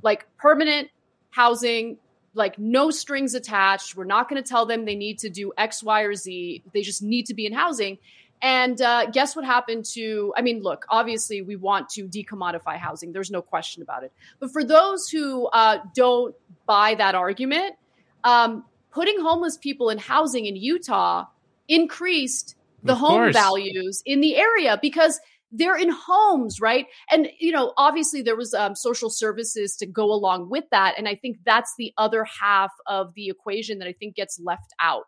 like 0.02 0.28
permanent 0.38 0.90
housing, 1.32 1.98
like 2.34 2.60
no 2.60 2.92
strings 2.92 3.34
attached. 3.34 3.96
We're 3.96 4.04
not 4.04 4.30
going 4.30 4.42
to 4.42 4.48
tell 4.48 4.66
them 4.66 4.86
they 4.86 4.96
need 4.96 5.20
to 5.20 5.30
do 5.30 5.54
X, 5.58 5.82
Y, 5.82 6.02
or 6.02 6.14
Z. 6.14 6.64
They 6.74 6.82
just 6.82 7.02
need 7.02 7.26
to 7.28 7.34
be 7.34 7.46
in 7.46 7.54
housing. 7.54 7.98
And 8.42 8.80
uh, 8.82 9.08
guess 9.08 9.36
what 9.36 9.46
happened 9.46 9.86
to? 9.94 10.34
I 10.38 10.42
mean, 10.42 10.62
look, 10.62 10.86
obviously 10.90 11.42
we 11.42 11.56
want 11.56 11.90
to 11.90 12.08
decommodify 12.08 12.78
housing. 12.78 13.12
There's 13.12 13.32
no 13.32 13.42
question 13.42 13.82
about 13.82 14.04
it. 14.04 14.14
But 14.40 14.52
for 14.52 14.64
those 14.64 15.10
who 15.10 15.48
uh, 15.48 15.80
don't 15.96 16.36
buy 16.66 16.96
that 16.96 17.16
argument, 17.16 17.76
um, 18.24 18.64
putting 18.92 19.20
homeless 19.20 19.58
people 19.58 19.90
in 19.90 19.98
housing 19.98 20.46
in 20.46 20.56
Utah 20.56 21.26
increased 21.68 22.56
the 22.84 22.94
of 22.94 23.00
home 23.00 23.18
course. 23.18 23.36
values 23.36 24.04
in 24.06 24.22
the 24.22 24.36
area 24.36 24.78
because 24.82 25.20
they're 25.52 25.78
in 25.78 25.90
homes, 25.90 26.60
right? 26.60 26.86
And 27.10 27.30
you 27.40 27.52
know, 27.52 27.74
obviously 27.78 28.22
there 28.22 28.36
was 28.36 28.54
um, 28.54 28.76
social 28.76 29.10
services 29.10 29.76
to 29.78 29.86
go 29.86 30.12
along 30.12 30.50
with 30.50 30.66
that, 30.72 30.96
and 30.98 31.08
I 31.08 31.16
think 31.16 31.38
that's 31.46 31.74
the 31.78 31.94
other 31.98 32.26
half 32.26 32.72
of 32.86 33.14
the 33.14 33.30
equation 33.30 33.80
that 33.80 33.88
I 33.88 33.94
think 33.94 34.16
gets 34.16 34.40
left 34.40 34.74
out 34.82 35.06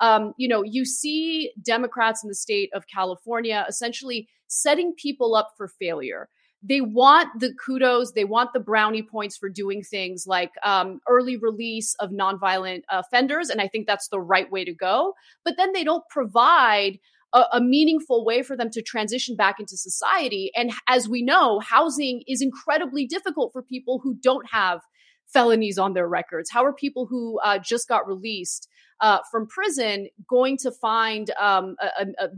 um, 0.00 0.32
you 0.36 0.48
know, 0.48 0.62
you 0.62 0.84
see 0.84 1.52
Democrats 1.62 2.22
in 2.22 2.28
the 2.28 2.34
state 2.34 2.70
of 2.74 2.84
California 2.92 3.64
essentially 3.68 4.28
setting 4.46 4.94
people 4.96 5.34
up 5.34 5.50
for 5.56 5.68
failure. 5.68 6.28
They 6.62 6.80
want 6.80 7.28
the 7.38 7.52
kudos, 7.64 8.12
they 8.12 8.24
want 8.24 8.52
the 8.52 8.60
brownie 8.60 9.02
points 9.02 9.36
for 9.36 9.48
doing 9.48 9.82
things 9.82 10.24
like 10.26 10.50
um, 10.64 11.00
early 11.08 11.36
release 11.36 11.94
of 12.00 12.10
nonviolent 12.10 12.82
offenders. 12.90 13.48
And 13.48 13.60
I 13.60 13.68
think 13.68 13.86
that's 13.86 14.08
the 14.08 14.20
right 14.20 14.50
way 14.50 14.64
to 14.64 14.74
go. 14.74 15.14
But 15.44 15.54
then 15.56 15.72
they 15.72 15.84
don't 15.84 16.02
provide 16.10 16.98
a, 17.32 17.44
a, 17.52 17.60
meaningful 17.60 18.24
way 18.24 18.42
for 18.42 18.56
them 18.56 18.70
to 18.70 18.82
transition 18.82 19.36
back 19.36 19.60
into 19.60 19.76
society. 19.76 20.50
And 20.56 20.72
as 20.88 21.08
we 21.08 21.22
know, 21.22 21.60
housing 21.60 22.22
is 22.26 22.42
incredibly 22.42 23.06
difficult 23.06 23.52
for 23.52 23.62
people 23.62 24.00
who 24.02 24.16
don't 24.20 24.48
have 24.50 24.80
felonies 25.26 25.78
on 25.78 25.92
their 25.92 26.08
records. 26.08 26.50
How 26.50 26.64
are 26.64 26.72
people 26.72 27.06
who 27.06 27.38
uh, 27.44 27.58
just 27.58 27.86
got 27.86 28.06
released 28.06 28.66
uh, 29.00 29.18
from 29.30 29.46
prison 29.46 30.08
going 30.26 30.56
to 30.58 30.70
find 30.70 31.30
um, 31.40 31.76
a, 31.80 32.06
a, 32.24 32.28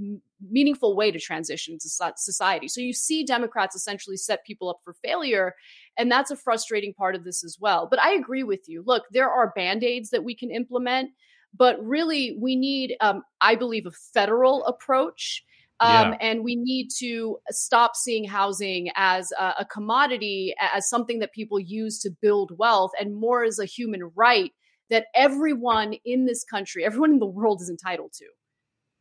meaningful 0.50 0.96
way 0.96 1.10
to 1.10 1.18
transition 1.18 1.78
to 1.78 1.88
society. 2.16 2.68
So 2.68 2.80
you 2.80 2.92
see 2.92 3.24
Democrats 3.24 3.76
essentially 3.76 4.16
set 4.16 4.44
people 4.46 4.70
up 4.70 4.80
for 4.82 4.94
failure. 5.04 5.54
And 5.98 6.10
that's 6.10 6.30
a 6.30 6.36
frustrating 6.36 6.94
part 6.94 7.14
of 7.14 7.24
this 7.24 7.44
as 7.44 7.58
well. 7.60 7.86
But 7.88 8.00
I 8.00 8.12
agree 8.12 8.42
with 8.42 8.60
you. 8.66 8.82
Look, 8.86 9.04
there 9.10 9.30
are 9.30 9.52
band 9.54 9.84
aids 9.84 10.10
that 10.10 10.24
we 10.24 10.34
can 10.34 10.50
implement, 10.50 11.10
but 11.54 11.82
really 11.84 12.36
we 12.40 12.56
need, 12.56 12.96
um, 13.00 13.22
I 13.40 13.54
believe, 13.54 13.86
a 13.86 13.90
federal 13.90 14.64
approach. 14.64 15.44
Um, 15.80 16.10
Yeah. 16.10 16.16
And 16.20 16.44
we 16.44 16.56
need 16.56 16.88
to 16.98 17.38
stop 17.50 17.96
seeing 17.96 18.24
housing 18.24 18.90
as 18.96 19.32
a, 19.38 19.54
a 19.60 19.64
commodity, 19.64 20.54
as 20.74 20.88
something 20.88 21.20
that 21.20 21.32
people 21.32 21.58
use 21.58 21.98
to 22.00 22.10
build 22.22 22.56
wealth, 22.58 22.92
and 23.00 23.14
more 23.14 23.44
as 23.44 23.58
a 23.58 23.64
human 23.64 24.10
right 24.14 24.52
that 24.90 25.06
everyone 25.14 25.94
in 26.04 26.26
this 26.26 26.44
country, 26.44 26.84
everyone 26.84 27.12
in 27.12 27.18
the 27.18 27.26
world 27.26 27.60
is 27.60 27.70
entitled 27.70 28.12
to. 28.14 28.26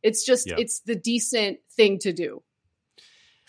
It's 0.02 0.24
just, 0.24 0.48
Yeah. 0.48 0.54
it's 0.58 0.80
the 0.80 0.94
decent 0.94 1.58
thing 1.76 1.98
to 2.00 2.12
do. 2.12 2.42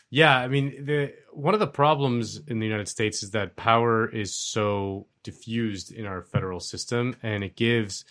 Yeah, 0.10 0.38
I 0.38 0.50
mean, 0.50 0.86
the 0.86 1.14
one 1.32 1.54
of 1.54 1.62
the 1.62 1.68
problems 1.68 2.42
in 2.48 2.60
the 2.60 2.66
United 2.66 2.90
States 2.90 3.24
is 3.24 3.32
that 3.32 3.56
power 3.56 4.10
is 4.10 4.36
so 4.36 5.08
diffused 5.24 5.94
in 5.94 6.06
our 6.06 6.22
federal 6.24 6.60
system, 6.60 7.16
and 7.24 7.46
it 7.46 7.56
gives 7.56 8.04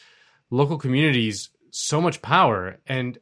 local 0.49 0.79
communities 0.79 1.51
so 1.71 2.01
much 2.01 2.23
power. 2.23 2.79
And 2.87 3.19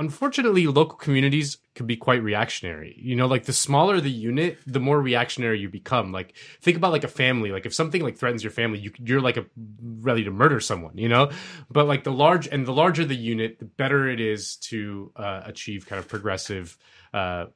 unfortunately, 0.00 0.66
local 0.66 0.96
communities 0.96 1.58
can 1.74 1.86
be 1.86 1.96
quite 1.96 2.22
reactionary. 2.22 2.96
You 2.98 3.14
know, 3.14 3.26
like 3.26 3.44
the 3.44 3.52
smaller 3.52 4.00
the 4.00 4.10
unit, 4.10 4.58
the 4.66 4.80
more 4.80 5.00
reactionary 5.00 5.60
you 5.60 5.68
become. 5.68 6.10
Like, 6.10 6.36
think 6.62 6.78
about 6.78 6.90
like 6.90 7.04
a 7.04 7.08
family. 7.08 7.52
Like, 7.52 7.66
if 7.66 7.74
something 7.74 8.02
like 8.02 8.16
threatens 8.16 8.42
your 8.42 8.50
family, 8.50 8.78
you 8.78 8.92
you're 8.98 9.20
like 9.20 9.36
a, 9.36 9.44
ready 9.80 10.24
to 10.24 10.30
murder 10.30 10.58
someone. 10.58 10.96
You 10.96 11.08
know, 11.08 11.30
but 11.70 11.86
like 11.86 12.02
the 12.04 12.12
large 12.12 12.48
and 12.48 12.66
the 12.66 12.72
larger 12.72 13.04
the 13.04 13.14
unit, 13.14 13.58
the 13.58 13.66
better 13.66 14.08
it 14.08 14.20
is 14.20 14.56
to 14.56 15.12
uh, 15.14 15.42
achieve 15.44 15.86
kind 15.86 16.00
of 16.00 16.08
progressive. 16.08 16.76
Uh, 17.12 17.46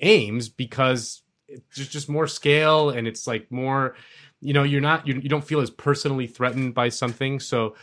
aims 0.00 0.48
because 0.48 1.22
it's 1.48 1.88
just, 1.88 2.08
more 2.08 2.26
scale 2.26 2.90
and 2.90 3.06
it's 3.06 3.26
like 3.28 3.50
more 3.50 3.94
you 4.40 4.52
know 4.52 4.64
you're 4.64 4.80
not 4.80 5.06
you, 5.06 5.14
you 5.14 5.28
don't 5.28 5.44
feel 5.44 5.60
as 5.60 5.70
personally 5.70 6.26
threatened 6.26 6.74
by 6.74 6.88
something 6.88 7.38
so 7.38 7.74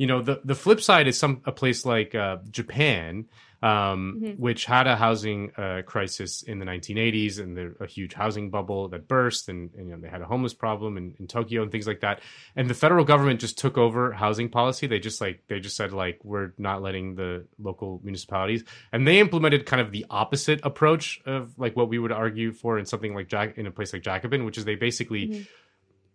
you 0.00 0.06
know 0.10 0.20
the 0.28 0.36
the 0.50 0.54
flip 0.54 0.80
side 0.80 1.06
is 1.10 1.16
some 1.18 1.34
a 1.44 1.52
place 1.60 1.80
like 1.94 2.12
uh, 2.14 2.38
Japan 2.50 3.26
um, 3.62 4.20
Mhm. 4.22 4.38
which 4.38 4.64
had 4.64 4.86
a 4.86 4.96
housing 4.96 5.52
uh, 5.58 5.82
crisis 5.92 6.42
in 6.50 6.58
the 6.60 6.64
1980s 6.64 7.38
and 7.38 7.54
there, 7.54 7.72
a 7.78 7.86
huge 7.86 8.14
housing 8.14 8.48
bubble 8.48 8.88
that 8.88 9.06
burst 9.06 9.50
and, 9.50 9.60
and 9.76 9.84
you 9.88 9.94
know 9.94 10.00
they 10.00 10.08
had 10.08 10.22
a 10.22 10.24
homeless 10.24 10.54
problem 10.54 10.96
in, 10.96 11.14
in 11.20 11.26
Tokyo 11.26 11.62
and 11.62 11.70
things 11.70 11.86
like 11.86 12.00
that. 12.00 12.16
And 12.56 12.70
the 12.70 12.78
federal 12.84 13.04
government 13.04 13.38
just 13.40 13.58
took 13.58 13.76
over 13.76 14.12
housing 14.12 14.48
policy. 14.48 14.86
They 14.86 14.98
just 14.98 15.20
like 15.20 15.42
they 15.48 15.60
just 15.60 15.76
said 15.76 15.92
like 15.92 16.16
we're 16.24 16.52
not 16.56 16.80
letting 16.80 17.16
the 17.16 17.44
local 17.58 18.00
municipalities. 18.02 18.64
And 18.92 19.06
they 19.06 19.18
implemented 19.20 19.66
kind 19.66 19.82
of 19.82 19.92
the 19.92 20.06
opposite 20.08 20.60
approach 20.62 21.20
of 21.26 21.52
like 21.58 21.76
what 21.76 21.90
we 21.90 21.98
would 21.98 22.12
argue 22.12 22.52
for 22.52 22.78
in 22.78 22.86
something 22.86 23.14
like 23.14 23.28
Jack 23.28 23.58
in 23.58 23.66
a 23.66 23.70
place 23.70 23.92
like 23.92 24.02
Jacobin 24.02 24.46
which 24.46 24.56
is 24.56 24.64
they 24.64 24.76
basically 24.76 25.46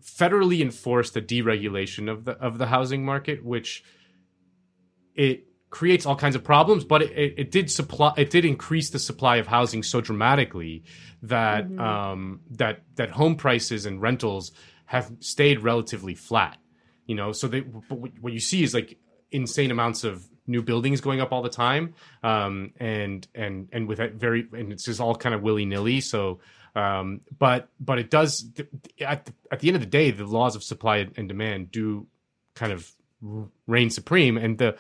federally 0.06 0.62
enforced 0.62 1.18
a 1.18 1.22
deregulation 1.22 2.10
of 2.12 2.26
the 2.26 2.34
of 2.34 2.58
the 2.60 2.68
housing 2.68 3.04
market 3.04 3.44
which 3.44 3.84
it 5.16 5.46
creates 5.70 6.06
all 6.06 6.16
kinds 6.16 6.36
of 6.36 6.44
problems, 6.44 6.86
but 6.86 7.02
it, 7.02 7.12
it, 7.12 7.34
it 7.38 7.52
did 7.52 7.70
supply 7.72 8.14
it 8.18 8.30
did 8.30 8.46
increase 8.46 8.90
the 8.92 9.00
supply 9.00 9.38
of 9.38 9.48
housing 9.48 9.84
so 9.84 10.00
dramatically 10.02 10.84
that 11.24 11.68
Mhm. 11.68 11.80
um, 11.80 12.42
that 12.52 12.84
that 12.96 13.10
home 13.12 13.36
prices 13.36 13.86
and 13.86 14.02
rentals 14.02 14.52
have 14.86 15.12
stayed 15.20 15.60
relatively 15.62 16.14
flat. 16.16 16.58
You 17.08 17.16
know, 17.16 17.32
so 17.32 17.48
they 17.48 17.62
what 17.62 18.34
you 18.34 18.40
see 18.40 18.64
is 18.64 18.74
like 18.74 18.98
insane 19.32 19.72
amounts 19.72 20.04
of 20.04 20.28
new 20.48 20.62
buildings 20.62 21.02
going 21.02 21.20
up 21.20 21.32
all 21.32 21.42
the 21.42 21.50
time, 21.50 21.94
um, 22.24 22.72
and 22.78 23.28
and 23.34 23.68
and 23.72 23.88
with 23.88 23.98
that 23.98 24.14
very 24.14 24.48
and 24.54 24.72
it's 24.72 24.86
just 24.86 25.02
all 25.02 25.16
kind 25.16 25.34
of 25.36 25.42
willy 25.42 25.66
nilly. 25.66 26.00
So. 26.02 26.40
Um, 26.76 27.22
but 27.38 27.70
but 27.80 28.00
it 28.00 28.10
does 28.10 28.46
at 29.00 29.26
the, 29.26 29.34
at 29.52 29.60
the 29.62 29.68
end 29.70 29.76
of 29.76 29.82
the 29.82 29.88
day, 29.88 30.12
the 30.12 30.26
laws 30.26 30.56
of 30.56 30.64
supply 30.64 31.08
and 31.16 31.28
demand 31.28 31.72
do 31.72 32.08
kind 32.54 32.72
of 32.74 32.92
reign 33.68 33.90
supreme, 33.90 34.38
and 34.38 34.58
the 34.58 34.78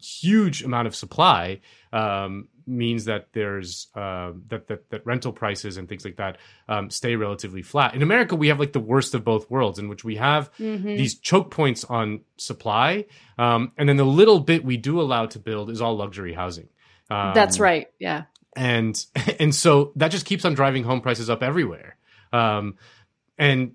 huge 0.00 0.62
amount 0.62 0.86
of 0.86 0.94
supply 0.94 1.60
um, 1.92 2.48
means 2.66 3.04
that 3.06 3.28
there's 3.32 3.88
uh, 3.94 4.32
that, 4.48 4.68
that 4.68 4.88
that 4.90 5.06
rental 5.06 5.32
prices 5.32 5.76
and 5.76 5.88
things 5.88 6.04
like 6.04 6.16
that 6.16 6.38
um, 6.68 6.90
stay 6.90 7.16
relatively 7.16 7.62
flat. 7.62 7.94
In 7.94 8.02
America, 8.02 8.36
we 8.36 8.48
have 8.48 8.58
like 8.60 8.72
the 8.72 8.80
worst 8.80 9.14
of 9.14 9.24
both 9.24 9.50
worlds, 9.50 9.78
in 9.78 9.88
which 9.88 10.04
we 10.04 10.16
have 10.16 10.50
Mhm. 10.58 10.96
these 10.96 11.18
choke 11.18 11.50
points 11.50 11.84
on 11.84 12.20
supply, 12.36 13.06
um, 13.38 13.72
and 13.76 13.88
then 13.88 13.96
the 13.96 14.04
little 14.06 14.40
bit 14.40 14.64
we 14.64 14.76
do 14.76 15.00
allow 15.00 15.26
to 15.26 15.38
build 15.38 15.70
is 15.70 15.80
all 15.80 15.96
luxury 15.96 16.32
housing. 16.32 16.68
Um, 17.10 17.34
That's 17.34 17.60
right. 17.60 17.88
Yeah. 17.98 18.24
And 18.56 19.04
and 19.40 19.54
so 19.54 19.92
that 19.96 20.08
just 20.08 20.26
keeps 20.26 20.44
on 20.44 20.54
driving 20.54 20.84
home 20.84 21.00
prices 21.00 21.30
up 21.30 21.42
everywhere. 21.42 21.96
Um 22.32 22.76
and 23.38 23.74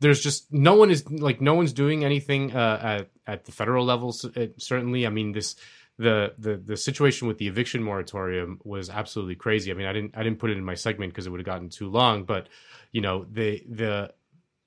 there's 0.00 0.20
just 0.20 0.52
no 0.52 0.74
one 0.74 0.90
is 0.90 1.08
like 1.10 1.40
no 1.40 1.54
one's 1.54 1.72
doing 1.72 2.04
anything 2.04 2.54
uh, 2.54 2.78
at 2.82 3.10
at 3.26 3.44
the 3.44 3.52
federal 3.52 3.84
level 3.84 4.14
uh, 4.36 4.46
certainly. 4.58 5.06
I 5.06 5.10
mean 5.10 5.32
this 5.32 5.56
the 5.98 6.34
the 6.38 6.56
the 6.56 6.76
situation 6.76 7.28
with 7.28 7.38
the 7.38 7.48
eviction 7.48 7.82
moratorium 7.82 8.60
was 8.64 8.90
absolutely 8.90 9.36
crazy. 9.36 9.70
I 9.70 9.74
mean 9.74 9.86
i 9.86 9.92
didn't 9.92 10.16
i 10.16 10.22
didn't 10.22 10.38
put 10.38 10.50
it 10.50 10.58
in 10.58 10.64
my 10.64 10.74
segment 10.74 11.12
because 11.12 11.26
it 11.26 11.30
would 11.30 11.40
have 11.40 11.46
gotten 11.46 11.68
too 11.68 11.88
long 11.88 12.24
but 12.24 12.48
you 12.92 13.00
know 13.00 13.24
the 13.30 13.62
the 13.68 14.12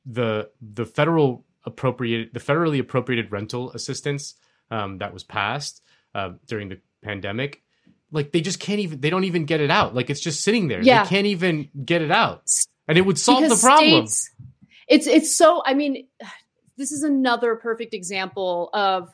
the 0.05 0.49
the 0.61 0.85
federal 0.85 1.45
appropriated 1.63 2.33
the 2.33 2.39
federally 2.39 2.79
appropriated 2.79 3.31
rental 3.31 3.71
assistance 3.71 4.35
um, 4.71 4.97
that 4.97 5.13
was 5.13 5.23
passed 5.23 5.83
uh, 6.15 6.31
during 6.47 6.69
the 6.69 6.79
pandemic 7.03 7.61
like 8.11 8.31
they 8.31 8.41
just 8.41 8.59
can't 8.59 8.79
even 8.79 8.99
they 9.01 9.09
don't 9.09 9.23
even 9.23 9.45
get 9.45 9.61
it 9.61 9.71
out. 9.71 9.95
Like 9.95 10.09
it's 10.09 10.21
just 10.21 10.41
sitting 10.41 10.67
there. 10.67 10.81
Yeah. 10.81 11.03
they 11.03 11.09
can't 11.09 11.27
even 11.27 11.69
get 11.85 12.01
it 12.01 12.11
out. 12.11 12.43
And 12.87 12.97
it 12.97 13.01
would 13.05 13.17
solve 13.17 13.41
Because 13.43 13.61
the 13.61 13.65
problem. 13.67 14.07
states- 14.07 14.29
it's 14.87 15.07
it's 15.07 15.33
so 15.35 15.61
i 15.65 15.73
mean 15.73 16.05
this 16.77 16.91
is 16.91 17.03
another 17.03 17.55
perfect 17.55 17.93
example 17.93 18.69
of 18.73 19.13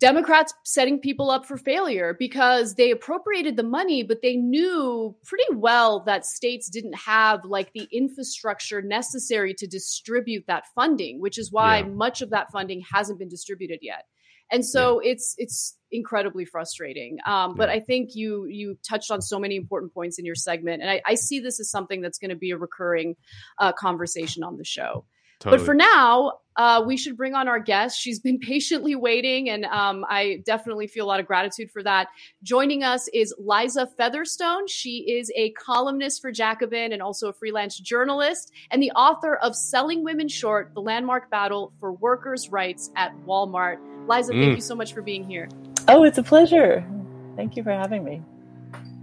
democrats 0.00 0.52
setting 0.64 0.98
people 0.98 1.30
up 1.30 1.46
for 1.46 1.56
failure 1.56 2.14
because 2.18 2.74
they 2.74 2.90
appropriated 2.90 3.56
the 3.56 3.62
money 3.62 4.02
but 4.02 4.20
they 4.22 4.34
knew 4.36 5.14
pretty 5.24 5.44
well 5.54 6.00
that 6.00 6.26
states 6.26 6.68
didn't 6.68 6.94
have 6.96 7.44
like 7.44 7.72
the 7.72 7.88
infrastructure 7.92 8.82
necessary 8.82 9.54
to 9.54 9.66
distribute 9.66 10.44
that 10.48 10.64
funding 10.74 11.20
which 11.20 11.38
is 11.38 11.52
why 11.52 11.78
Yeah. 11.78 11.84
much 11.86 12.20
of 12.22 12.30
that 12.30 12.50
funding 12.50 12.82
hasn't 12.92 13.18
been 13.18 13.28
distributed 13.28 13.78
yet. 13.82 14.04
And 14.50 14.64
so 14.66 14.98
it's 14.98 15.34
it's 15.38 15.76
incredibly 15.94 16.44
frustrating. 16.44 17.18
Um, 17.24 17.54
but 17.54 17.68
i 17.68 17.80
think 17.80 18.14
you 18.14 18.46
you 18.46 18.76
touched 18.82 19.10
on 19.10 19.22
so 19.22 19.38
many 19.38 19.56
important 19.56 19.94
points 19.94 20.18
in 20.18 20.24
your 20.24 20.34
segment 20.34 20.82
and 20.82 20.90
i, 20.90 21.00
I 21.06 21.14
see 21.14 21.40
this 21.40 21.60
as 21.60 21.70
something 21.70 22.00
that's 22.00 22.18
going 22.18 22.30
to 22.30 22.36
be 22.36 22.50
a 22.50 22.58
recurring 22.58 23.16
uh, 23.58 23.72
conversation 23.72 24.42
on 24.42 24.56
the 24.58 24.64
show. 24.64 25.04
But 25.42 25.60
for 25.60 25.74
now 25.74 26.38
uh, 26.56 26.82
we 26.86 26.96
should 26.96 27.16
bring 27.16 27.34
on 27.34 27.48
our 27.48 27.58
guest. 27.58 28.00
She's 28.00 28.18
been 28.18 28.38
patiently 28.52 28.94
waiting 28.94 29.50
and 29.50 29.64
um, 29.66 30.04
i 30.08 30.42
definitely 30.46 30.86
feel 30.86 31.04
a 31.04 31.10
lot 31.12 31.20
of 31.20 31.26
gratitude 31.26 31.70
for 31.70 31.82
that. 31.82 32.08
Joining 32.42 32.82
us 32.82 33.08
is 33.12 33.34
liza 33.38 33.86
featherstone. 33.98 34.66
She 34.68 34.98
is 35.18 35.30
a 35.36 35.50
columnist 35.50 36.22
for 36.22 36.32
jacobin 36.32 36.92
and 36.92 37.02
also 37.02 37.28
a 37.28 37.32
freelance 37.32 37.78
journalist 37.78 38.52
and 38.70 38.82
the 38.82 38.92
author 38.92 39.36
of 39.36 39.54
selling 39.54 40.02
women 40.02 40.28
short 40.28 40.72
the 40.74 40.80
landmark 40.80 41.30
battle 41.30 41.72
for 41.78 41.92
workers 41.92 42.48
rights 42.48 42.90
at 42.96 43.12
walmart. 43.26 43.78
Liza 44.08 44.32
thank 44.32 44.52
Mm. 44.52 44.56
you 44.56 44.60
so 44.62 44.74
much 44.74 44.92
for 44.94 45.02
being 45.02 45.24
here 45.24 45.48
Oh, 45.86 46.04
it's 46.04 46.18
a 46.18 46.22
pleasure. 46.22 46.84
Thank 47.36 47.56
you 47.56 47.62
for 47.62 47.70
having 47.72 48.04
me. 48.04 48.22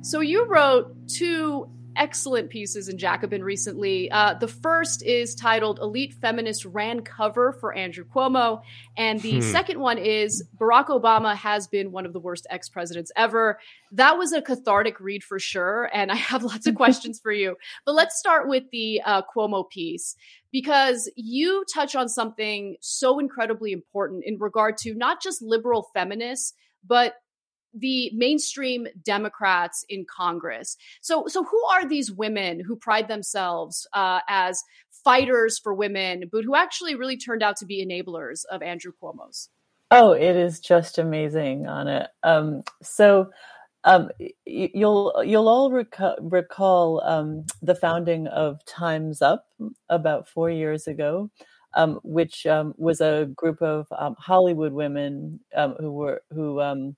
So 0.02 0.20
you 0.20 0.46
wrote 0.46 0.96
two 1.08 1.70
excellent 1.98 2.50
pieces 2.50 2.88
in 2.88 2.98
Jacobin 2.98 3.44
recently. 3.44 4.10
Uh, 4.10 4.34
the 4.34 4.48
first 4.48 5.04
is 5.04 5.36
titled 5.36 5.78
"Elite 5.80 6.14
Feminist 6.14 6.66
Ran 6.66 7.02
Cover 7.02 7.52
for 7.52 7.74
Andrew 7.76 8.06
Cuomo," 8.06 8.62
and 8.98 9.20
the 9.22 9.36
Hmm. 9.36 9.42
second 9.42 9.80
one 9.80 9.98
is 10.00 10.44
"Barack 10.58 10.88
Obama 10.88 11.36
has 11.36 11.68
been 11.68 11.92
one 11.92 12.06
of 12.06 12.14
the 12.14 12.20
worst 12.20 12.48
ex-presidents 12.50 13.12
ever." 13.16 13.60
That 13.92 14.18
was 14.18 14.32
a 14.34 14.42
cathartic 14.42 15.00
read 15.00 15.24
for 15.24 15.38
sure, 15.38 15.90
and 15.94 16.12
I 16.12 16.16
have 16.16 16.44
lots 16.44 16.66
of 16.66 16.76
questions 16.84 17.20
for 17.20 17.32
you. 17.32 17.58
But 17.86 17.94
let's 17.94 18.18
start 18.18 18.48
with 18.48 18.64
the 18.72 19.02
uh, 19.06 19.22
Cuomo 19.24 19.70
piece 19.70 20.16
because 20.52 21.12
you 21.16 21.64
touch 21.72 21.94
on 21.96 22.10
something 22.10 22.78
so 22.80 23.20
incredibly 23.20 23.72
important 23.72 24.24
in 24.26 24.40
regard 24.40 24.78
to 24.78 24.96
not 24.96 25.22
just 25.22 25.42
liberal 25.42 25.90
feminists, 25.94 26.54
but 26.86 27.16
the 27.74 28.12
mainstream 28.14 28.88
Democrats 29.04 29.86
in 29.90 30.06
Congress. 30.06 30.78
So, 31.02 31.26
so 31.28 31.44
who 31.44 31.64
are 31.72 31.88
these 31.88 32.12
women 32.12 32.60
who 32.60 32.76
pride 32.76 33.08
themselves 33.08 33.88
uh, 33.94 34.20
as 34.28 34.62
fighters 35.04 35.58
for 35.58 35.74
women, 35.74 36.30
but 36.32 36.44
who 36.44 36.56
actually 36.56 36.96
really 36.96 37.18
turned 37.18 37.44
out 37.44 37.56
to 37.58 37.66
be 37.66 37.86
enablers 37.86 38.44
of 38.52 38.62
Andrew 38.62 38.92
Cuomo's? 39.02 39.50
Oh, 39.90 40.12
it 40.12 40.36
is 40.36 40.60
just 40.60 40.98
amazing, 40.98 41.66
Anna. 41.66 42.10
Um, 42.24 42.64
so 42.82 43.30
um, 43.84 44.10
you'll 44.46 45.22
you'll 45.26 45.50
all 45.50 45.72
reca- 45.72 46.18
recall 46.22 47.02
um, 47.04 47.46
the 47.62 47.76
founding 47.76 48.28
of 48.28 48.64
Times 48.66 49.22
Up 49.22 49.48
about 49.90 50.30
four 50.30 50.50
years 50.50 50.88
ago, 50.88 51.30
um, 51.74 52.00
which 52.04 52.46
um, 52.46 52.74
was 52.78 53.02
a 53.02 53.30
group 53.36 53.62
of 53.62 53.88
um, 53.98 54.16
Hollywood 54.18 54.74
women 54.74 55.40
um, 55.56 55.76
who 55.80 55.92
were 55.92 56.22
who 56.34 56.62
um, 56.62 56.96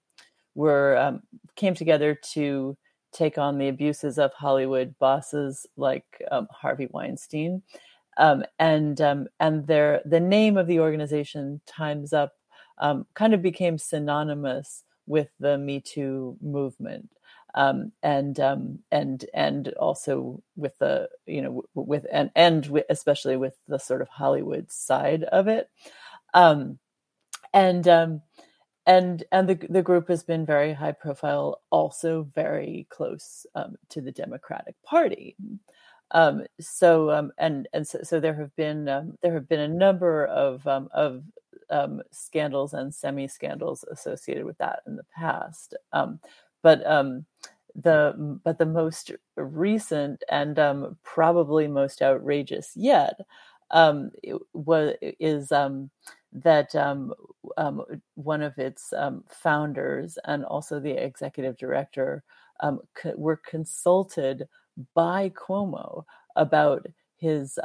were 0.56 1.20
came 1.56 1.74
together 1.74 2.18
to 2.34 2.78
take 3.12 3.38
on 3.38 3.58
the 3.58 3.68
abuses 3.68 4.18
of 4.18 4.34
Hollywood 4.34 4.96
bosses 5.00 5.68
like 5.78 6.06
Harvey 6.52 6.88
Weinstein, 6.92 7.62
and 8.18 9.00
and 9.00 9.68
their 9.68 10.02
the 10.06 10.20
name 10.20 10.58
of 10.58 10.68
the 10.68 10.80
organization 10.80 11.62
Times 11.66 12.14
Up 12.14 12.34
kind 13.14 13.34
of 13.34 13.42
became 13.42 13.78
synonymous 13.78 14.84
with 15.06 15.30
the 15.40 15.58
Me 15.58 15.80
Too 15.82 16.38
movement. 16.42 17.10
Um, 17.56 17.92
and 18.02 18.40
um, 18.40 18.80
and 18.92 19.26
and 19.34 19.70
also 19.80 20.42
with 20.56 20.78
the 20.80 21.10
you 21.26 21.42
know 21.42 21.64
with 21.74 22.06
and 22.12 22.32
and 22.36 22.66
with, 22.68 22.86
especially 22.90 23.38
with 23.38 23.56
the 23.68 23.80
sort 23.80 24.02
of 24.02 24.10
Hollywood 24.10 24.72
side 24.72 25.24
of 25.24 25.48
it, 25.48 25.70
um, 26.34 26.80
and 27.54 27.88
um, 27.88 28.22
and 28.86 29.24
and 29.32 29.48
the 29.48 29.56
the 29.70 29.84
group 29.84 30.08
has 30.08 30.24
been 30.24 30.46
very 30.46 30.74
high 30.74 30.92
profile, 30.92 31.62
also 31.70 32.28
very 32.36 32.88
close 32.90 33.46
um, 33.56 33.76
to 33.90 34.02
the 34.02 34.12
Democratic 34.12 34.76
Party. 34.84 35.36
Um, 36.12 36.44
so 36.60 37.12
um, 37.12 37.32
and 37.38 37.68
and 37.74 37.88
so, 37.88 38.00
so 38.04 38.20
there 38.20 38.36
have 38.36 38.56
been 38.56 38.88
um, 38.90 39.18
there 39.22 39.34
have 39.34 39.48
been 39.48 39.60
a 39.60 39.68
number 39.68 40.26
of 40.26 40.66
um, 40.68 40.90
of 40.94 41.24
um, 41.70 42.02
scandals 42.12 42.74
and 42.74 42.94
semi 42.94 43.28
scandals 43.28 43.84
associated 43.92 44.46
with 44.46 44.58
that 44.60 44.82
in 44.88 44.96
the 44.96 45.06
past. 45.16 45.76
Um, 45.92 46.20
but 46.64 46.86
um, 46.88 47.26
the 47.76 48.40
but 48.44 48.58
the 48.60 48.66
most 48.66 49.12
recent 49.38 50.24
and 50.30 50.60
um, 50.60 50.98
probably 51.04 51.68
most 51.68 52.02
outrageous 52.02 52.72
yet 52.76 53.20
um, 53.72 54.12
was 54.54 54.96
is 55.02 55.52
um, 55.52 55.90
that 56.32 56.76
um, 56.76 57.14
um, 57.58 57.84
one 58.16 58.42
of 58.42 58.58
its 58.60 58.94
um, 58.94 59.24
founders 59.30 60.18
and 60.26 60.46
also 60.46 60.80
the 60.80 60.92
executive 61.04 61.58
director 61.58 62.24
were 63.16 63.38
consulted 63.38 64.48
by 64.96 65.30
Cuomo 65.30 66.06
about 66.36 66.86
his 67.18 67.58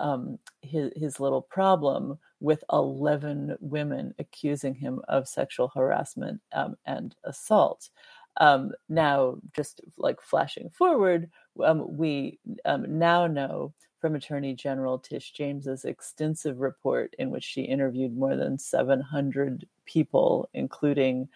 his 0.63 0.93
his 0.97 1.21
little 1.21 1.43
problem 1.43 2.19
with 2.41 2.63
11 2.73 3.57
women 3.61 4.15
accusing 4.19 4.75
him 4.75 5.01
of 5.09 5.29
sexual 5.29 5.69
harassment 5.75 6.41
and 6.87 7.15
assault. 7.25 7.91
Um, 8.39 8.73
now, 8.89 9.37
just 9.55 9.81
like 9.99 10.21
flashing 10.23 10.71
forward, 10.71 11.31
um, 11.65 11.97
we 11.97 12.39
um, 12.65 12.99
now 12.99 13.27
know 13.27 13.73
from 14.01 14.15
Attorney 14.15 14.55
General 14.55 14.99
Tish 14.99 15.33
James's 15.33 15.85
extensive 15.85 16.61
report 16.61 17.15
in 17.19 17.31
which 17.31 17.43
she 17.45 17.63
interviewed 17.63 18.17
more 18.17 18.37
than 18.37 18.59
700 18.59 19.67
people, 19.87 20.49
including 20.55 21.29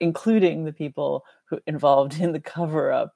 including 0.00 0.64
the 0.64 0.72
people 0.72 1.24
who 1.46 1.58
involved 1.66 2.20
in 2.20 2.32
the 2.32 2.40
cover 2.40 2.92
up 2.92 3.14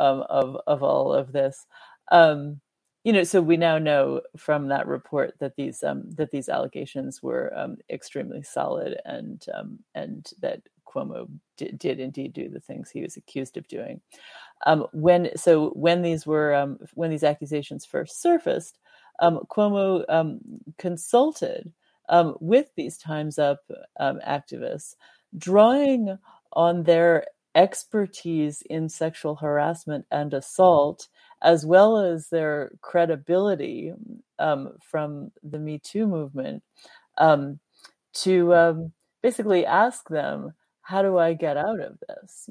um, 0.00 0.24
of 0.28 0.56
of 0.66 0.82
all 0.82 1.12
of 1.12 1.32
this. 1.32 1.66
Um, 2.12 2.60
you 3.04 3.12
know, 3.12 3.22
so 3.24 3.40
we 3.40 3.56
now 3.56 3.78
know 3.78 4.20
from 4.36 4.68
that 4.68 4.86
report 4.88 5.34
that 5.38 5.54
these 5.56 5.82
um, 5.84 6.10
that 6.12 6.30
these 6.32 6.48
allegations 6.48 7.22
were 7.22 7.52
um, 7.56 7.76
extremely 7.90 8.42
solid 8.42 8.98
and 9.04 9.44
um, 9.54 9.78
and 9.94 10.30
that 10.40 10.62
Cuomo 10.96 11.28
did, 11.56 11.78
did, 11.78 12.00
indeed 12.00 12.32
do 12.32 12.48
the 12.48 12.60
things 12.60 12.90
he 12.90 13.02
was 13.02 13.16
accused 13.16 13.56
of 13.56 13.68
doing. 13.68 14.00
Um, 14.64 14.86
when 14.92 15.36
so 15.36 15.70
when 15.70 16.02
these 16.02 16.26
were 16.26 16.54
um, 16.54 16.78
when 16.94 17.10
these 17.10 17.24
accusations 17.24 17.84
first 17.84 18.22
surfaced, 18.22 18.78
um, 19.20 19.40
Cuomo 19.50 20.38
consulted 20.78 21.72
with 22.40 22.66
these 22.76 22.96
Times 22.96 23.38
Up 23.38 23.60
activists, 24.00 24.94
drawing 25.36 26.18
on 26.52 26.84
their 26.84 27.26
expertise 27.54 28.62
in 28.68 28.88
sexual 28.88 29.34
harassment 29.36 30.06
and 30.10 30.34
assault 30.34 31.08
as 31.42 31.66
well 31.66 31.98
as 31.98 32.28
their 32.28 32.70
credibility 32.80 33.92
um, 34.38 34.72
from 34.82 35.30
the 35.42 35.58
Me 35.58 35.78
Too 35.78 36.06
movement, 36.06 36.62
um, 37.18 37.58
to 38.14 38.54
um, 38.54 38.92
basically 39.22 39.66
ask 39.66 40.08
them, 40.08 40.52
"How 40.86 41.02
do 41.02 41.18
I 41.18 41.34
get 41.34 41.56
out 41.56 41.80
of 41.80 41.98
this?" 42.08 42.50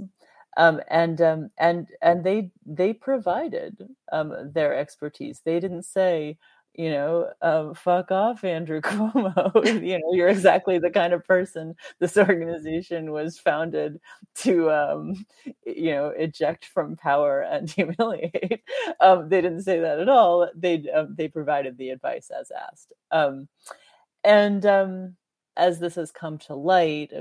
Um, 0.57 0.82
and 0.90 1.22
um, 1.22 1.49
and 1.57 1.88
and 2.02 2.24
they 2.24 2.52
they 2.66 2.94
provided 2.94 3.88
um, 4.12 4.34
their 4.53 4.76
expertise. 4.76 5.41
They 5.44 5.60
didn't 5.60 5.84
say, 5.84 6.38
you 6.74 6.90
know, 6.91 7.30
um, 7.41 7.74
fuck 7.74 8.10
off, 8.12 8.44
Andrew 8.45 8.80
Cuomo. 8.84 9.53
you 9.84 9.99
know, 9.99 10.14
you're 10.14 10.30
exactly 10.30 10.80
the 10.80 10.90
kind 10.91 11.12
of 11.14 11.26
person 11.26 11.76
this 11.99 12.16
organization 12.18 13.12
was 13.12 13.38
founded 13.40 13.99
to, 14.36 14.72
um, 14.72 15.26
you 15.66 15.91
know, 15.91 16.07
eject 16.10 16.66
from 16.66 16.95
power 16.95 17.41
and 17.41 17.70
humiliate. 17.72 18.64
Um, 19.02 19.28
they 19.30 19.41
didn't 19.41 19.64
say 19.64 19.80
that 19.82 19.99
at 19.99 20.10
all. 20.10 20.49
They 20.56 20.90
um, 20.94 21.16
they 21.18 21.28
provided 21.28 21.78
the 21.78 21.90
advice 21.90 22.30
as 22.38 22.49
asked. 22.52 22.94
Um, 23.12 23.48
and 24.24 24.66
um, 24.66 25.16
as 25.57 25.80
this 25.80 25.95
has 25.95 26.12
come 26.12 26.38
to 26.40 26.56
light, 26.56 27.14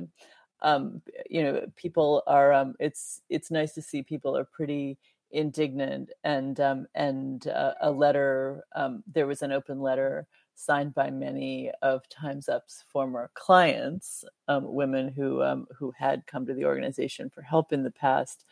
you 1.28 1.42
know, 1.42 1.66
people 1.76 2.22
are. 2.26 2.72
it's 2.80 3.20
it's 3.28 3.50
nice 3.50 3.74
to 3.74 3.82
see 3.82 4.02
people 4.02 4.36
are 4.36 4.44
pretty 4.44 4.98
indignant 5.34 6.10
and 6.22 6.60
um, 6.60 6.86
and 6.94 7.48
uh, 7.48 7.74
a 7.80 7.90
letter 7.90 8.64
um, 8.74 9.02
there 9.12 9.26
was 9.26 9.42
an 9.42 9.52
open 9.52 9.80
letter 9.80 10.26
signed 10.54 10.94
by 10.94 11.10
many 11.10 11.70
of 11.82 12.08
times 12.08 12.48
up's 12.48 12.84
former 12.88 13.28
clients 13.34 14.24
um, 14.46 14.72
women 14.72 15.08
who 15.08 15.42
um, 15.42 15.66
who 15.76 15.92
had 15.98 16.24
come 16.26 16.46
to 16.46 16.54
the 16.54 16.64
organization 16.64 17.28
for 17.28 17.42
help 17.42 17.72
in 17.72 17.82
the 17.82 17.90
past 17.90 18.44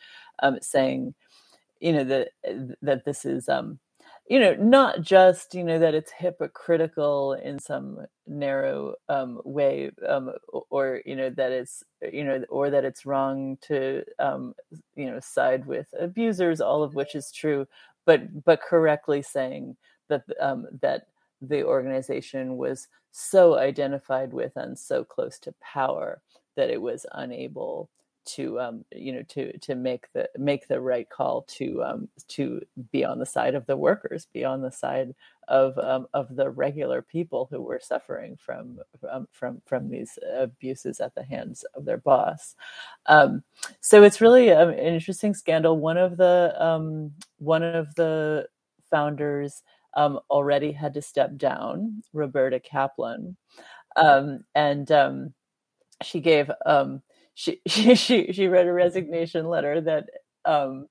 um, 0.43 0.57
saying 0.61 1.13
you 1.79 1.93
know 1.93 2.03
that 2.03 2.29
that 2.81 3.05
this 3.05 3.23
is 3.23 3.47
um, 3.47 3.79
you 4.27 4.39
know 4.39 4.55
not 4.55 5.01
just 5.01 5.53
you 5.53 5.63
know 5.63 5.79
that 5.79 5.93
it's 5.93 6.11
hypocritical 6.11 7.33
in 7.33 7.59
some 7.59 7.99
narrow 8.27 8.95
um, 9.09 9.41
way 9.43 9.91
um, 10.07 10.31
or 10.69 11.01
you 11.05 11.15
know 11.15 11.29
that 11.29 11.51
it's 11.51 11.83
you 12.11 12.23
know 12.23 12.43
or 12.49 12.69
that 12.69 12.85
it's 12.85 13.05
wrong 13.05 13.57
to 13.61 14.03
um, 14.19 14.55
you 14.95 15.05
know 15.09 15.19
side 15.19 15.65
with 15.65 15.87
abusers 15.99 16.61
all 16.61 16.83
of 16.83 16.95
which 16.95 17.15
is 17.15 17.31
true 17.31 17.67
but 18.05 18.43
but 18.45 18.61
correctly 18.61 19.21
saying 19.21 19.75
that 20.09 20.23
um, 20.39 20.67
that 20.81 21.07
the 21.41 21.63
organization 21.63 22.57
was 22.57 22.87
so 23.11 23.57
identified 23.57 24.33
with 24.33 24.53
and 24.55 24.79
so 24.79 25.03
close 25.03 25.37
to 25.39 25.53
power 25.61 26.21
that 26.55 26.69
it 26.69 26.81
was 26.81 27.05
unable 27.13 27.89
to 28.25 28.59
um, 28.59 28.85
you 28.91 29.11
know 29.13 29.23
to 29.29 29.57
to 29.59 29.75
make 29.75 30.11
the 30.13 30.29
make 30.37 30.67
the 30.67 30.79
right 30.79 31.09
call 31.09 31.43
to 31.43 31.83
um, 31.83 32.07
to 32.29 32.61
be 32.91 33.03
on 33.03 33.19
the 33.19 33.25
side 33.25 33.55
of 33.55 33.65
the 33.65 33.77
workers, 33.77 34.27
be 34.33 34.43
on 34.43 34.61
the 34.61 34.71
side 34.71 35.13
of 35.47 35.77
um, 35.77 36.07
of 36.13 36.35
the 36.35 36.49
regular 36.49 37.01
people 37.01 37.47
who 37.49 37.61
were 37.61 37.79
suffering 37.81 38.37
from 38.37 38.79
um, 39.11 39.27
from 39.31 39.61
from 39.65 39.89
these 39.89 40.17
abuses 40.37 40.99
at 40.99 41.15
the 41.15 41.23
hands 41.23 41.65
of 41.75 41.85
their 41.85 41.97
boss. 41.97 42.55
Um, 43.07 43.43
so 43.81 44.03
it's 44.03 44.21
really 44.21 44.51
um, 44.51 44.69
an 44.69 44.77
interesting 44.77 45.33
scandal. 45.33 45.77
One 45.77 45.97
of 45.97 46.17
the 46.17 47.13
one 47.39 47.63
of 47.63 47.93
the 47.95 48.47
founders 48.89 49.63
already 49.95 50.71
had 50.71 50.93
to 50.93 51.01
step 51.01 51.37
down, 51.37 52.03
Roberta 52.13 52.59
Kaplan, 52.59 53.37
and 53.95 55.33
she 56.01 56.19
gave 56.19 56.49
um, 56.65 57.01
she 57.35 57.61
she 57.67 57.95
she, 57.95 58.31
she 58.33 58.47
read 58.47 58.67
a 58.67 58.73
resignation 58.73 59.47
letter 59.47 59.81
that 59.81 60.09
um, 60.45 60.87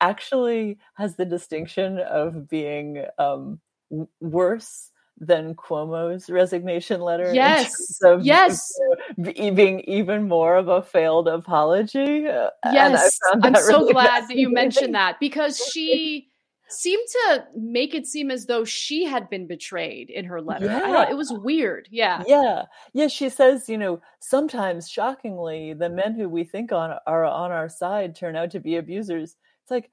actually 0.00 0.78
has 0.94 1.16
the 1.16 1.24
distinction 1.24 1.98
of 1.98 2.48
being 2.48 3.04
um, 3.18 3.60
worse 4.20 4.90
than 5.20 5.54
Cuomo's 5.54 6.30
resignation 6.30 7.00
letter. 7.00 7.32
Yes. 7.34 7.98
Of, 8.04 8.24
yes. 8.24 8.72
being 9.34 9.80
even 9.80 10.28
more 10.28 10.56
of 10.56 10.68
a 10.68 10.82
failed 10.82 11.28
apology. 11.28 12.26
Yes. 12.64 13.18
I'm 13.42 13.54
so 13.56 13.90
glad 13.90 14.28
that 14.28 14.36
you 14.36 14.50
mentioned 14.52 14.94
that 14.94 15.18
because 15.18 15.58
she 15.58 16.27
seemed 16.68 17.06
to 17.08 17.44
make 17.56 17.94
it 17.94 18.06
seem 18.06 18.30
as 18.30 18.46
though 18.46 18.64
she 18.64 19.04
had 19.04 19.28
been 19.30 19.46
betrayed 19.46 20.10
in 20.10 20.24
her 20.24 20.40
letter. 20.40 20.66
Yeah. 20.66 21.08
It 21.08 21.16
was 21.16 21.32
weird. 21.32 21.88
Yeah. 21.90 22.22
Yeah. 22.26 22.64
Yeah. 22.92 23.08
She 23.08 23.28
says, 23.28 23.68
you 23.68 23.78
know, 23.78 24.00
sometimes 24.20 24.88
shockingly, 24.88 25.72
the 25.72 25.88
men 25.88 26.14
who 26.14 26.28
we 26.28 26.44
think 26.44 26.72
on 26.72 26.96
are 27.06 27.24
on 27.24 27.50
our 27.50 27.68
side 27.68 28.14
turn 28.14 28.36
out 28.36 28.50
to 28.52 28.60
be 28.60 28.76
abusers. 28.76 29.36
It's 29.62 29.70
like, 29.70 29.90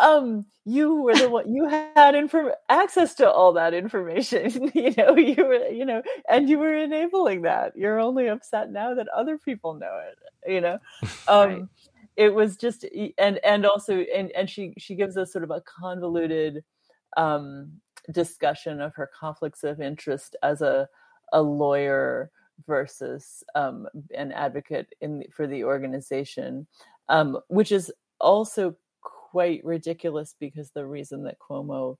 um, 0.00 0.44
you 0.64 0.96
were 0.96 1.14
the 1.14 1.30
one 1.30 1.52
you 1.52 1.66
had 1.68 2.14
inform- 2.14 2.52
access 2.68 3.14
to 3.14 3.30
all 3.30 3.54
that 3.54 3.72
information. 3.72 4.70
you 4.74 4.92
know, 4.96 5.16
you 5.16 5.44
were, 5.44 5.68
you 5.68 5.84
know, 5.84 6.02
and 6.28 6.48
you 6.48 6.58
were 6.58 6.74
enabling 6.74 7.42
that. 7.42 7.72
You're 7.76 7.98
only 7.98 8.28
upset 8.28 8.70
now 8.70 8.94
that 8.94 9.08
other 9.08 9.38
people 9.38 9.74
know 9.74 10.00
it. 10.08 10.52
You 10.52 10.60
know, 10.60 10.78
um, 11.28 11.48
right 11.48 11.62
it 12.16 12.34
was 12.34 12.56
just 12.56 12.84
and 13.18 13.38
and 13.44 13.66
also 13.66 14.00
and 14.14 14.30
and 14.32 14.48
she 14.48 14.74
she 14.78 14.94
gives 14.94 15.16
us 15.16 15.32
sort 15.32 15.44
of 15.44 15.50
a 15.50 15.62
convoluted 15.62 16.64
um 17.16 17.72
discussion 18.12 18.80
of 18.80 18.94
her 18.94 19.10
conflicts 19.18 19.64
of 19.64 19.80
interest 19.80 20.36
as 20.42 20.62
a 20.62 20.88
a 21.32 21.42
lawyer 21.42 22.30
versus 22.66 23.44
um, 23.54 23.86
an 24.14 24.32
advocate 24.32 24.88
in 25.00 25.24
for 25.34 25.46
the 25.46 25.64
organization, 25.64 26.66
um, 27.08 27.38
which 27.48 27.72
is 27.72 27.92
also 28.20 28.74
quite 29.02 29.62
ridiculous 29.64 30.34
because 30.40 30.70
the 30.70 30.86
reason 30.86 31.22
that 31.24 31.36
Cuomo 31.38 31.96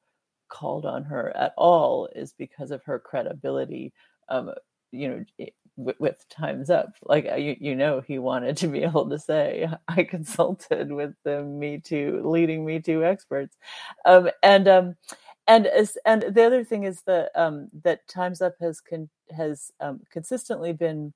called 0.48 0.86
on 0.86 1.04
her 1.04 1.36
at 1.36 1.52
all 1.56 2.08
is 2.14 2.32
because 2.32 2.70
of 2.70 2.82
her 2.84 2.98
credibility, 2.98 3.92
um, 4.28 4.50
you 4.92 5.08
know, 5.08 5.46
with, 5.76 5.98
with 6.00 6.28
Times 6.28 6.70
Up. 6.70 6.94
Like 7.02 7.26
uh, 7.30 7.36
you, 7.36 7.56
you 7.60 7.74
know, 7.74 8.00
he 8.00 8.18
wanted 8.18 8.56
to 8.58 8.68
be 8.68 8.82
able 8.84 9.08
to 9.08 9.18
say, 9.18 9.68
"I 9.88 10.04
consulted 10.04 10.92
with 10.92 11.14
the 11.24 11.42
Me 11.42 11.78
Too 11.78 12.22
leading 12.24 12.64
Me 12.64 12.80
Too 12.80 13.04
experts," 13.04 13.56
um, 14.04 14.30
and 14.42 14.68
um, 14.68 14.96
and 15.46 15.66
as, 15.66 15.96
and 16.04 16.22
the 16.22 16.44
other 16.44 16.64
thing 16.64 16.84
is 16.84 17.02
that 17.02 17.30
um, 17.34 17.68
that 17.84 18.06
Times 18.08 18.40
Up 18.42 18.54
has 18.60 18.80
con- 18.80 19.10
has 19.36 19.70
um, 19.80 20.00
consistently 20.10 20.72
been 20.72 21.12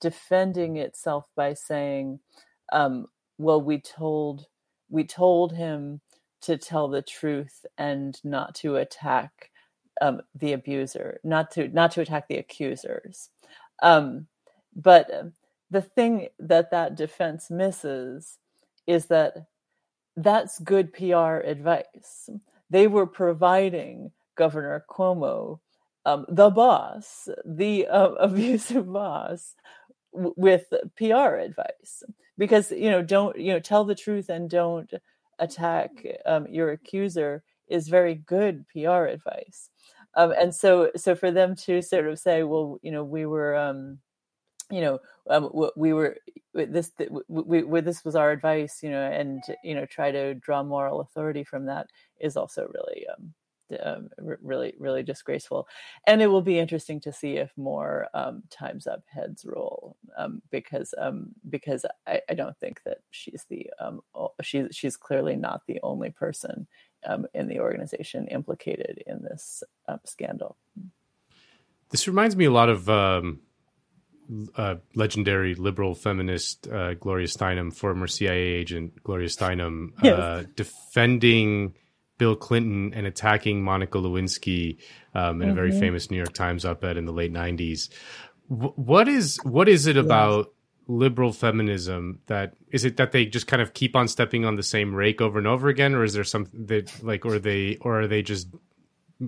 defending 0.00 0.76
itself 0.76 1.26
by 1.36 1.54
saying, 1.54 2.20
um, 2.72 3.06
"Well, 3.38 3.60
we 3.60 3.80
told 3.80 4.46
we 4.90 5.04
told 5.04 5.52
him 5.52 6.00
to 6.40 6.56
tell 6.56 6.88
the 6.88 7.02
truth 7.02 7.66
and 7.76 8.18
not 8.24 8.54
to 8.54 8.76
attack 8.76 9.50
um, 10.00 10.22
the 10.34 10.52
abuser, 10.52 11.20
not 11.24 11.50
to 11.52 11.68
not 11.68 11.92
to 11.92 12.00
attack 12.00 12.28
the 12.28 12.38
accusers." 12.38 13.30
Um, 13.82 14.26
but 14.74 15.12
um, 15.14 15.32
the 15.70 15.82
thing 15.82 16.28
that 16.38 16.70
that 16.70 16.96
defense 16.96 17.50
misses 17.50 18.38
is 18.86 19.06
that 19.06 19.34
that's 20.16 20.58
good 20.60 20.92
PR 20.92 21.38
advice. 21.38 22.28
They 22.70 22.86
were 22.86 23.06
providing 23.06 24.12
Governor 24.36 24.84
Cuomo, 24.90 25.60
um, 26.04 26.26
the 26.28 26.50
boss, 26.50 27.28
the 27.44 27.86
uh, 27.88 28.10
abusive 28.20 28.90
boss, 28.92 29.54
w- 30.14 30.34
with 30.36 30.72
PR 30.96 31.36
advice 31.36 32.02
because 32.38 32.70
you 32.72 32.90
know 32.90 33.02
don't 33.02 33.38
you 33.38 33.52
know 33.52 33.60
tell 33.60 33.84
the 33.84 33.94
truth 33.94 34.28
and 34.28 34.50
don't 34.50 34.92
attack 35.38 35.90
um, 36.26 36.46
your 36.48 36.72
accuser 36.72 37.42
is 37.68 37.88
very 37.88 38.14
good 38.16 38.66
PR 38.68 39.06
advice. 39.06 39.70
Um, 40.14 40.32
and 40.32 40.54
so, 40.54 40.90
so 40.96 41.14
for 41.14 41.30
them 41.30 41.54
to 41.66 41.82
sort 41.82 42.06
of 42.06 42.18
say, 42.18 42.42
well, 42.42 42.78
you 42.82 42.90
know, 42.90 43.04
we 43.04 43.26
were, 43.26 43.56
um, 43.56 43.98
you 44.70 44.80
know, 44.80 44.98
um, 45.30 45.50
we 45.76 45.92
were 45.92 46.16
this, 46.54 46.92
we, 47.28 47.62
we, 47.62 47.80
this 47.80 48.04
was 48.04 48.16
our 48.16 48.30
advice, 48.30 48.80
you 48.82 48.90
know, 48.90 49.02
and 49.02 49.42
you 49.62 49.74
know, 49.74 49.86
try 49.86 50.10
to 50.10 50.34
draw 50.34 50.62
moral 50.62 51.00
authority 51.00 51.44
from 51.44 51.66
that 51.66 51.86
is 52.20 52.36
also 52.36 52.68
really, 52.74 53.06
um, 53.16 53.34
um, 53.82 54.08
really, 54.18 54.74
really 54.78 55.02
disgraceful. 55.02 55.68
And 56.06 56.22
it 56.22 56.28
will 56.28 56.42
be 56.42 56.58
interesting 56.58 57.00
to 57.00 57.12
see 57.12 57.36
if 57.36 57.50
more 57.56 58.08
um, 58.14 58.42
Times 58.50 58.86
Up 58.86 59.02
heads 59.06 59.44
roll, 59.44 59.96
um, 60.16 60.42
because 60.50 60.94
um, 60.98 61.28
because 61.48 61.84
I, 62.06 62.20
I, 62.30 62.34
don't 62.34 62.56
think 62.58 62.80
that 62.84 62.98
she's 63.10 63.44
the 63.48 63.68
um, 63.78 64.00
she's 64.42 64.68
she's 64.72 64.96
clearly 64.96 65.36
not 65.36 65.62
the 65.66 65.80
only 65.82 66.10
person 66.10 66.66
um, 67.06 67.26
in 67.34 67.48
the 67.48 67.60
organization 67.60 68.26
implicated 68.28 69.02
in 69.06 69.22
this 69.22 69.62
um, 69.86 70.00
scandal. 70.04 70.56
This 71.90 72.06
reminds 72.06 72.36
me 72.36 72.44
a 72.44 72.50
lot 72.50 72.68
of 72.68 72.88
um, 72.88 73.40
uh, 74.56 74.76
legendary 74.94 75.54
liberal 75.54 75.94
feminist 75.94 76.68
uh, 76.68 76.94
Gloria 76.94 77.26
Steinem, 77.26 77.72
former 77.72 78.06
CIA 78.06 78.38
agent 78.38 79.02
Gloria 79.02 79.28
Steinem, 79.28 79.90
uh, 79.92 80.00
yes. 80.02 80.18
uh, 80.18 80.44
defending 80.54 81.74
Bill 82.18 82.36
Clinton 82.36 82.92
and 82.94 83.06
attacking 83.06 83.62
Monica 83.62 83.98
Lewinsky 83.98 84.78
um, 85.14 85.40
in 85.40 85.48
mm-hmm. 85.48 85.50
a 85.50 85.54
very 85.54 85.70
mm-hmm. 85.70 85.80
famous 85.80 86.10
New 86.10 86.16
York 86.16 86.34
Times 86.34 86.64
op-ed 86.64 86.96
in 86.96 87.06
the 87.06 87.12
late 87.12 87.32
'90s. 87.32 87.88
W- 88.50 88.72
what 88.74 89.08
is 89.08 89.38
what 89.44 89.68
is 89.68 89.86
it 89.86 89.96
about 89.96 90.52
liberal 90.88 91.32
feminism 91.32 92.18
that 92.26 92.54
is 92.70 92.84
it 92.84 92.96
that 92.96 93.12
they 93.12 93.26
just 93.26 93.46
kind 93.46 93.60
of 93.60 93.74
keep 93.74 93.94
on 93.94 94.08
stepping 94.08 94.46
on 94.46 94.56
the 94.56 94.62
same 94.62 94.94
rake 94.94 95.20
over 95.20 95.38
and 95.38 95.46
over 95.46 95.68
again 95.68 95.94
or 95.94 96.02
is 96.02 96.14
there 96.14 96.24
something 96.24 96.66
that 96.66 96.90
like 97.04 97.26
or 97.26 97.38
they 97.38 97.76
or 97.82 98.00
are 98.00 98.06
they 98.08 98.22
just 98.22 98.48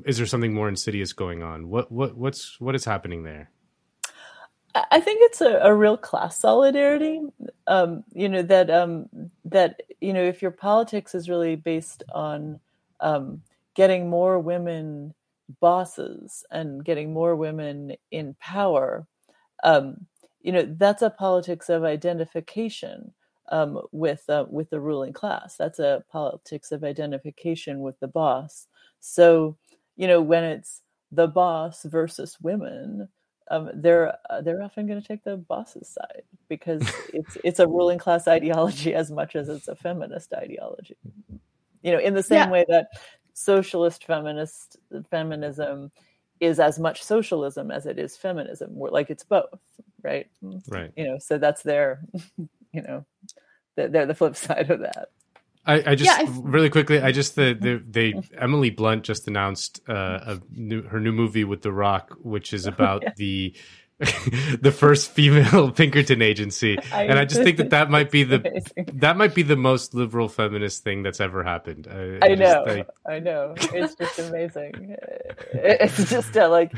is 0.06 0.16
there 0.16 0.26
something 0.26 0.54
more 0.54 0.70
insidious 0.70 1.12
going 1.12 1.42
on 1.42 1.68
what 1.68 1.92
what 1.92 2.16
what's 2.16 2.58
what 2.60 2.74
is 2.74 2.86
happening 2.86 3.24
there 3.24 3.50
I 4.74 5.00
think 5.00 5.18
it's 5.22 5.40
a, 5.40 5.58
a 5.62 5.74
real 5.74 5.96
class 5.96 6.38
solidarity. 6.38 7.20
Um, 7.66 8.04
you 8.12 8.28
know 8.28 8.42
that 8.42 8.70
um, 8.70 9.08
that 9.46 9.80
you 10.00 10.12
know 10.12 10.22
if 10.22 10.42
your 10.42 10.52
politics 10.52 11.14
is 11.14 11.28
really 11.28 11.56
based 11.56 12.04
on 12.12 12.60
um, 13.00 13.42
getting 13.74 14.08
more 14.08 14.38
women 14.38 15.14
bosses 15.60 16.44
and 16.52 16.84
getting 16.84 17.12
more 17.12 17.34
women 17.34 17.96
in 18.12 18.34
power, 18.38 19.06
um, 19.64 20.06
you 20.42 20.52
know 20.52 20.66
that's 20.78 21.02
a 21.02 21.10
politics 21.10 21.68
of 21.68 21.84
identification 21.84 23.12
um, 23.50 23.80
with 23.92 24.28
uh, 24.28 24.46
with 24.48 24.70
the 24.70 24.80
ruling 24.80 25.12
class. 25.12 25.56
That's 25.56 25.78
a 25.78 26.04
politics 26.10 26.72
of 26.72 26.84
identification 26.84 27.80
with 27.80 27.98
the 28.00 28.08
boss. 28.08 28.66
So 29.00 29.56
you 29.96 30.06
know 30.06 30.20
when 30.20 30.44
it's 30.44 30.82
the 31.12 31.26
boss 31.26 31.82
versus 31.84 32.38
women, 32.40 33.08
um, 33.50 33.70
they're 33.74 34.14
uh, 34.30 34.40
they're 34.40 34.62
often 34.62 34.86
going 34.86 35.00
to 35.00 35.06
take 35.06 35.24
the 35.24 35.36
boss's 35.36 35.88
side 35.88 36.22
because 36.48 36.82
it's 37.12 37.36
it's 37.44 37.58
a 37.58 37.66
ruling 37.66 37.98
class 37.98 38.28
ideology 38.28 38.94
as 38.94 39.10
much 39.10 39.36
as 39.36 39.48
it's 39.48 39.68
a 39.68 39.76
feminist 39.76 40.32
ideology. 40.32 40.96
You 41.82 41.92
know, 41.92 41.98
in 41.98 42.14
the 42.14 42.22
same 42.22 42.38
yeah. 42.38 42.50
way 42.50 42.64
that 42.68 42.88
socialist 43.34 44.04
feminist 44.04 44.76
feminism 45.10 45.90
is 46.40 46.58
as 46.58 46.78
much 46.78 47.02
socialism 47.02 47.70
as 47.70 47.86
it 47.86 47.98
is 47.98 48.16
feminism. 48.16 48.74
We're, 48.74 48.90
like 48.90 49.10
it's 49.10 49.24
both, 49.24 49.60
right? 50.02 50.26
Right. 50.68 50.92
You 50.96 51.04
know, 51.04 51.18
so 51.18 51.38
that's 51.38 51.62
their, 51.62 52.00
you 52.72 52.82
know, 52.82 53.04
they're 53.76 54.06
the 54.06 54.14
flip 54.14 54.36
side 54.36 54.70
of 54.70 54.80
that. 54.80 55.08
I, 55.66 55.90
I 55.90 55.94
just 55.94 56.10
yeah, 56.10 56.26
really 56.40 56.70
quickly. 56.70 57.00
I 57.00 57.12
just 57.12 57.36
the, 57.36 57.52
the 57.52 57.82
they 57.88 58.14
Emily 58.38 58.70
Blunt 58.70 59.04
just 59.04 59.28
announced 59.28 59.80
uh, 59.88 60.18
a 60.24 60.40
new 60.50 60.82
her 60.82 60.98
new 60.98 61.12
movie 61.12 61.44
with 61.44 61.60
The 61.60 61.70
Rock, 61.70 62.16
which 62.22 62.54
is 62.54 62.66
about 62.66 63.02
yeah. 63.02 63.12
the 63.16 63.54
the 64.62 64.72
first 64.74 65.10
female 65.10 65.70
Pinkerton 65.76 66.22
agency, 66.22 66.78
I 66.92 67.04
and 67.04 67.18
I 67.18 67.26
just 67.26 67.42
think 67.42 67.58
that 67.58 67.68
that 67.70 67.90
might 67.90 68.10
be 68.10 68.22
the 68.22 68.36
amazing. 68.36 68.98
that 69.00 69.18
might 69.18 69.34
be 69.34 69.42
the 69.42 69.56
most 69.56 69.92
liberal 69.92 70.26
feminist 70.26 70.82
thing 70.82 71.02
that's 71.02 71.20
ever 71.20 71.44
happened. 71.44 71.86
I, 71.86 72.30
I 72.30 72.34
know, 72.34 72.64
just, 72.66 72.90
I, 73.06 73.12
I, 73.12 73.18
know, 73.18 73.54
it's 73.74 73.94
just 73.94 74.18
amazing. 74.18 74.96
It's 75.52 76.08
just 76.08 76.34
uh, 76.34 76.48
like 76.48 76.72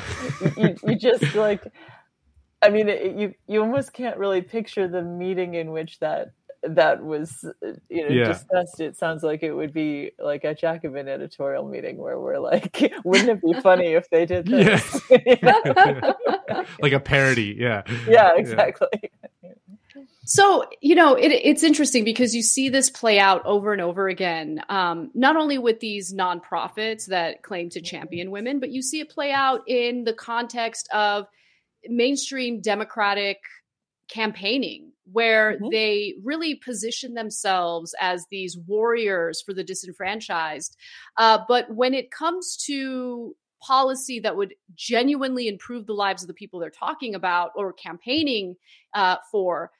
you, 0.56 0.76
you 0.84 0.96
just 0.96 1.34
like. 1.36 1.62
I 2.60 2.70
mean, 2.70 2.88
it, 2.88 3.16
you 3.16 3.34
you 3.46 3.60
almost 3.60 3.92
can't 3.92 4.16
really 4.16 4.42
picture 4.42 4.88
the 4.88 5.02
meeting 5.02 5.54
in 5.54 5.70
which 5.70 6.00
that 6.00 6.32
that 6.62 7.02
was 7.02 7.44
you 7.88 8.08
know 8.08 8.14
yeah. 8.14 8.28
discussed 8.28 8.80
it 8.80 8.96
sounds 8.96 9.22
like 9.22 9.42
it 9.42 9.52
would 9.52 9.72
be 9.72 10.12
like 10.18 10.44
a 10.44 10.54
jacobin 10.54 11.08
editorial 11.08 11.66
meeting 11.66 11.96
where 11.96 12.20
we're 12.20 12.38
like 12.38 12.92
wouldn't 13.04 13.30
it 13.30 13.42
be 13.42 13.60
funny 13.60 13.94
if 13.94 14.08
they 14.10 14.24
did 14.24 14.46
this 14.46 15.00
yeah. 15.10 16.12
like 16.80 16.92
a 16.92 17.00
parody 17.00 17.56
yeah 17.58 17.82
yeah 18.08 18.30
exactly 18.36 18.88
yeah. 19.02 19.50
So, 20.24 20.64
you 20.80 20.94
know, 20.94 21.14
it, 21.14 21.32
it's 21.32 21.64
interesting 21.64 22.04
because 22.04 22.34
you 22.34 22.42
see 22.42 22.68
this 22.68 22.88
play 22.88 23.18
out 23.18 23.44
over 23.44 23.72
and 23.72 23.82
over 23.82 24.08
again, 24.08 24.62
um, 24.68 25.10
not 25.14 25.36
only 25.36 25.58
with 25.58 25.80
these 25.80 26.14
nonprofits 26.14 27.06
that 27.06 27.42
claim 27.42 27.70
to 27.70 27.80
champion 27.80 28.30
women, 28.30 28.60
but 28.60 28.70
you 28.70 28.82
see 28.82 29.00
it 29.00 29.08
play 29.08 29.32
out 29.32 29.62
in 29.66 30.04
the 30.04 30.12
context 30.12 30.88
of 30.92 31.26
mainstream 31.88 32.60
Democratic 32.60 33.38
campaigning 34.08 34.91
where 35.12 35.54
mm-hmm. 35.54 35.68
they 35.70 36.14
really 36.22 36.54
position 36.54 37.14
themselves 37.14 37.94
as 38.00 38.26
these 38.30 38.56
warriors 38.56 39.42
for 39.42 39.52
the 39.52 39.64
disenfranchised. 39.64 40.76
Uh, 41.16 41.38
but 41.48 41.74
when 41.74 41.94
it 41.94 42.10
comes 42.10 42.56
to 42.56 43.36
policy 43.60 44.18
that 44.20 44.36
would 44.36 44.54
genuinely 44.74 45.46
improve 45.46 45.86
the 45.86 45.92
lives 45.92 46.22
of 46.22 46.28
the 46.28 46.34
people 46.34 46.58
they're 46.58 46.70
talking 46.70 47.14
about 47.14 47.52
or 47.54 47.72
campaigning 47.72 48.56
uh, 48.94 49.16
for, 49.30 49.70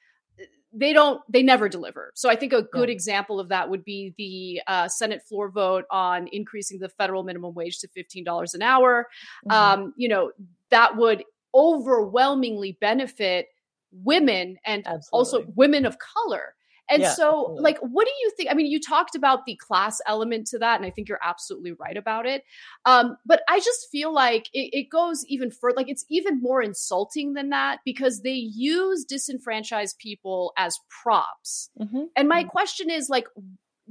they 0.75 0.91
don't 0.91 1.21
they 1.29 1.43
never 1.43 1.69
deliver 1.69 2.11
so 2.15 2.29
i 2.29 2.35
think 2.35 2.51
a 2.51 2.63
good 2.63 2.89
yeah. 2.89 2.93
example 2.93 3.39
of 3.39 3.49
that 3.49 3.69
would 3.69 3.85
be 3.85 4.13
the 4.17 4.59
uh, 4.65 4.87
senate 4.87 5.21
floor 5.21 5.49
vote 5.49 5.85
on 5.91 6.27
increasing 6.31 6.79
the 6.79 6.89
federal 6.89 7.23
minimum 7.23 7.53
wage 7.53 7.77
to 7.79 7.87
$15 7.89 8.55
an 8.55 8.61
hour 8.63 9.07
mm-hmm. 9.47 9.81
um, 9.81 9.93
you 9.97 10.07
know 10.09 10.31
that 10.71 10.97
would 10.97 11.23
overwhelmingly 11.53 12.77
benefit 12.81 13.47
women 13.93 14.57
and 14.65 14.85
Absolutely. 14.85 15.07
also 15.11 15.45
women 15.55 15.85
of 15.85 15.97
color. 15.99 16.55
And 16.89 17.01
yeah, 17.01 17.13
so, 17.13 17.29
absolutely. 17.29 17.63
like, 17.63 17.77
what 17.79 18.05
do 18.05 18.11
you 18.21 18.31
think? 18.35 18.51
I 18.51 18.55
mean, 18.55 18.65
you 18.65 18.79
talked 18.79 19.15
about 19.15 19.45
the 19.45 19.55
class 19.55 20.01
element 20.05 20.47
to 20.47 20.59
that, 20.59 20.75
and 20.75 20.85
I 20.85 20.89
think 20.89 21.07
you're 21.07 21.19
absolutely 21.23 21.71
right 21.71 21.95
about 21.95 22.25
it. 22.25 22.43
Um, 22.85 23.15
but 23.25 23.41
I 23.47 23.59
just 23.59 23.87
feel 23.89 24.13
like 24.13 24.49
it, 24.51 24.69
it 24.73 24.89
goes 24.89 25.23
even 25.27 25.49
further, 25.49 25.77
like, 25.77 25.89
it's 25.89 26.05
even 26.09 26.41
more 26.41 26.61
insulting 26.61 27.35
than 27.35 27.49
that 27.51 27.79
because 27.85 28.21
they 28.21 28.33
use 28.33 29.05
disenfranchised 29.05 29.97
people 29.97 30.51
as 30.57 30.77
props. 31.01 31.69
Mm-hmm. 31.79 32.03
And 32.17 32.27
my 32.27 32.41
mm-hmm. 32.41 32.49
question 32.49 32.89
is, 32.89 33.07
like, 33.07 33.27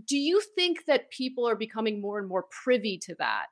do 0.06 0.18
you 0.18 0.42
think 0.54 0.84
that 0.86 1.10
people 1.10 1.48
are 1.48 1.56
becoming 1.56 2.00
more 2.00 2.18
and 2.18 2.28
more 2.28 2.44
privy 2.50 2.98
to 3.04 3.14
that? 3.18 3.46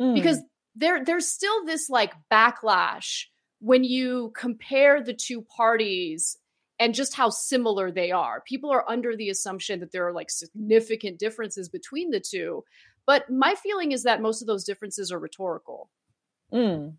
Mm. 0.00 0.14
Because 0.14 0.40
there, 0.74 1.04
there's 1.04 1.28
still 1.28 1.64
this 1.66 1.90
like 1.90 2.14
backlash 2.32 3.24
when 3.60 3.84
you 3.84 4.32
compare 4.34 5.02
the 5.02 5.14
two 5.14 5.42
parties 5.42 6.38
and 6.80 6.94
just 6.94 7.14
how 7.14 7.28
similar 7.28 7.92
they 7.92 8.10
are. 8.10 8.40
People 8.40 8.70
are 8.70 8.88
under 8.88 9.14
the 9.14 9.28
assumption 9.28 9.78
that 9.80 9.92
there 9.92 10.06
are 10.06 10.14
like 10.14 10.30
significant 10.30 11.18
differences 11.18 11.68
between 11.68 12.10
the 12.10 12.20
two. 12.20 12.64
But 13.06 13.28
my 13.30 13.54
feeling 13.54 13.92
is 13.92 14.02
that 14.04 14.22
most 14.22 14.40
of 14.40 14.46
those 14.46 14.64
differences 14.64 15.12
are 15.12 15.18
rhetorical. 15.18 15.90
Mm. 16.52 16.94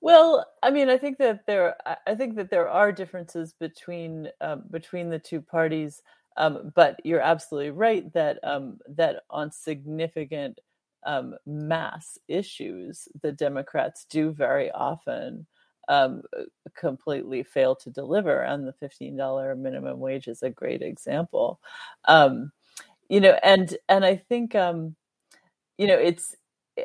Well, 0.00 0.46
I 0.62 0.70
mean, 0.70 0.88
I 0.88 0.98
think 0.98 1.18
that 1.18 1.46
there, 1.46 1.76
I 2.06 2.14
think 2.14 2.36
that 2.36 2.50
there 2.50 2.68
are 2.68 2.92
differences 2.92 3.54
between 3.58 4.28
um, 4.40 4.64
between 4.70 5.08
the 5.08 5.18
two 5.18 5.40
parties, 5.40 6.02
um, 6.36 6.72
but 6.74 7.00
you're 7.04 7.20
absolutely 7.20 7.70
right 7.70 8.12
that 8.12 8.38
um, 8.42 8.78
that 8.88 9.22
on 9.30 9.50
significant 9.50 10.60
um, 11.06 11.34
mass 11.46 12.18
issues, 12.28 13.08
the 13.22 13.32
Democrats 13.32 14.04
do 14.10 14.32
very 14.32 14.70
often 14.72 15.46
um, 15.88 16.22
completely 16.76 17.42
fail 17.42 17.76
to 17.76 17.90
deliver, 17.90 18.44
on 18.44 18.64
the 18.64 18.72
fifteen 18.72 19.16
dollar 19.16 19.54
minimum 19.54 20.00
wage 20.00 20.28
is 20.28 20.42
a 20.42 20.50
great 20.50 20.82
example. 20.82 21.60
Um, 22.06 22.52
you 23.08 23.20
know, 23.20 23.38
and 23.42 23.76
and 23.88 24.04
I 24.04 24.16
think 24.16 24.54
you 24.54 25.86
know 25.86 25.98
it's 25.98 26.36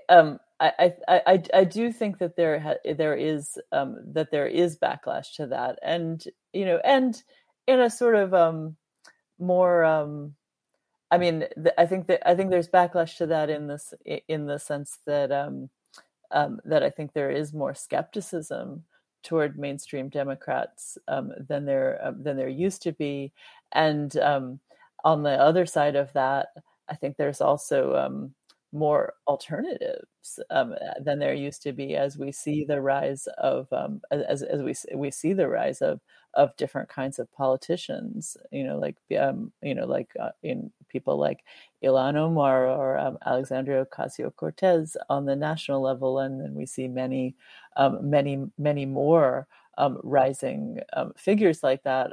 um, 0.10 0.40
I, 0.60 0.94
I, 1.08 1.22
I, 1.28 1.44
I 1.54 1.64
do 1.64 1.92
think 1.92 2.20
that 2.20 2.36
there 2.36 2.60
ha- 2.60 2.94
there 2.98 3.16
is 3.16 3.58
um, 3.72 3.98
that 4.14 4.32
there 4.32 4.48
is 4.48 4.78
backlash 4.78 5.36
to 5.38 5.48
that, 5.48 5.80
and 5.82 6.24
you 6.54 6.66
know, 6.66 6.80
and 6.84 7.22
in 7.68 7.80
a 7.80 7.90
sort 7.90 8.16
of 8.16 8.34
um, 8.34 8.76
more, 9.40 9.84
um, 9.84 10.36
I 11.12 11.18
mean, 11.18 11.46
I 11.78 11.86
think 11.88 12.08
that 12.08 12.28
I 12.28 12.36
think 12.36 12.52
there's 12.52 12.70
backlash 12.70 13.18
to 13.18 13.28
that 13.28 13.50
in 13.50 13.68
this 13.68 13.94
in 14.28 14.46
the 14.46 14.60
sense 14.60 15.00
that 15.06 15.32
um, 15.32 15.70
um, 16.32 16.60
that 16.66 16.84
I 16.84 16.90
think 16.90 17.14
there 17.14 17.32
is 17.32 17.54
more 17.54 17.74
skepticism 17.74 18.84
toward 19.24 19.58
mainstream 19.58 20.10
Democrats 20.10 20.98
um, 21.08 21.32
than 21.48 21.66
there 21.66 22.00
uh, 22.04 22.12
than 22.16 22.38
there 22.38 22.50
used 22.50 22.82
to 22.84 22.92
be, 22.92 23.32
and 23.72 24.16
um, 24.18 24.60
on 25.04 25.24
the 25.24 25.32
other 25.32 25.66
side 25.66 25.96
of 25.96 26.12
that, 26.14 26.50
I 26.90 26.96
think 26.96 27.18
there's 27.18 27.42
also 27.42 27.96
um, 27.96 28.34
more 28.74 29.14
alternatives 29.28 30.40
um, 30.50 30.74
than 31.04 31.20
there 31.20 31.34
used 31.34 31.62
to 31.64 31.74
be 31.74 31.96
as 31.96 32.18
we 32.18 32.32
see 32.32 32.64
the 32.64 32.80
rise 32.82 33.28
of 33.38 33.72
um, 33.74 34.02
as, 34.12 34.44
as 34.44 34.62
we 34.62 34.74
we 34.96 35.12
see 35.12 35.34
the 35.34 35.48
rise 35.48 35.82
of 35.82 36.00
of 36.36 36.56
different 36.56 36.88
kinds 36.88 37.20
of 37.20 37.30
politicians 37.34 38.38
you 38.52 38.64
know 38.64 38.78
like 38.78 38.96
um, 39.20 39.52
you 39.62 39.76
know 39.76 39.86
like 39.86 40.10
uh, 40.20 40.30
in 40.44 40.72
people 40.88 41.18
like 41.18 41.44
Ilhan 41.84 42.16
Omar 42.16 42.68
or 42.68 42.98
um, 42.98 43.18
Alexandria 43.26 43.86
Ocasio-Cortez 43.86 44.96
on 45.10 45.26
the 45.26 45.36
national 45.36 45.82
level 45.82 46.20
and 46.20 46.40
then 46.40 46.54
we 46.56 46.66
see 46.66 46.88
many 46.88 47.36
um, 47.76 48.10
many 48.10 48.46
many 48.58 48.86
more 48.86 49.48
um, 49.78 50.00
rising 50.04 50.80
figures 51.18 51.64
like 51.64 51.84
that 51.84 52.12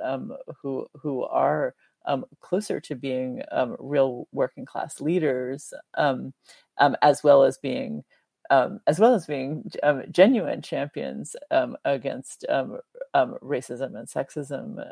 who 0.63 0.87
who 1.01 1.23
are 1.25 1.75
um, 2.09 2.25
closer 2.41 2.81
to 2.81 2.97
being 2.97 3.43
um, 3.53 3.77
real 3.79 4.27
working 4.33 4.65
class 4.65 5.01
leaders, 5.01 5.73
um, 5.97 6.33
um 6.79 6.97
as 7.03 7.23
well 7.23 7.45
as 7.45 7.59
being 7.59 8.03
um, 8.51 8.81
as 8.87 8.99
well 8.99 9.15
as 9.15 9.27
being 9.27 9.71
um, 9.83 10.03
genuine 10.11 10.63
champions 10.63 11.37
against 11.85 12.47
racism 12.49 13.97
and 13.97 14.09
sexism 14.09 14.91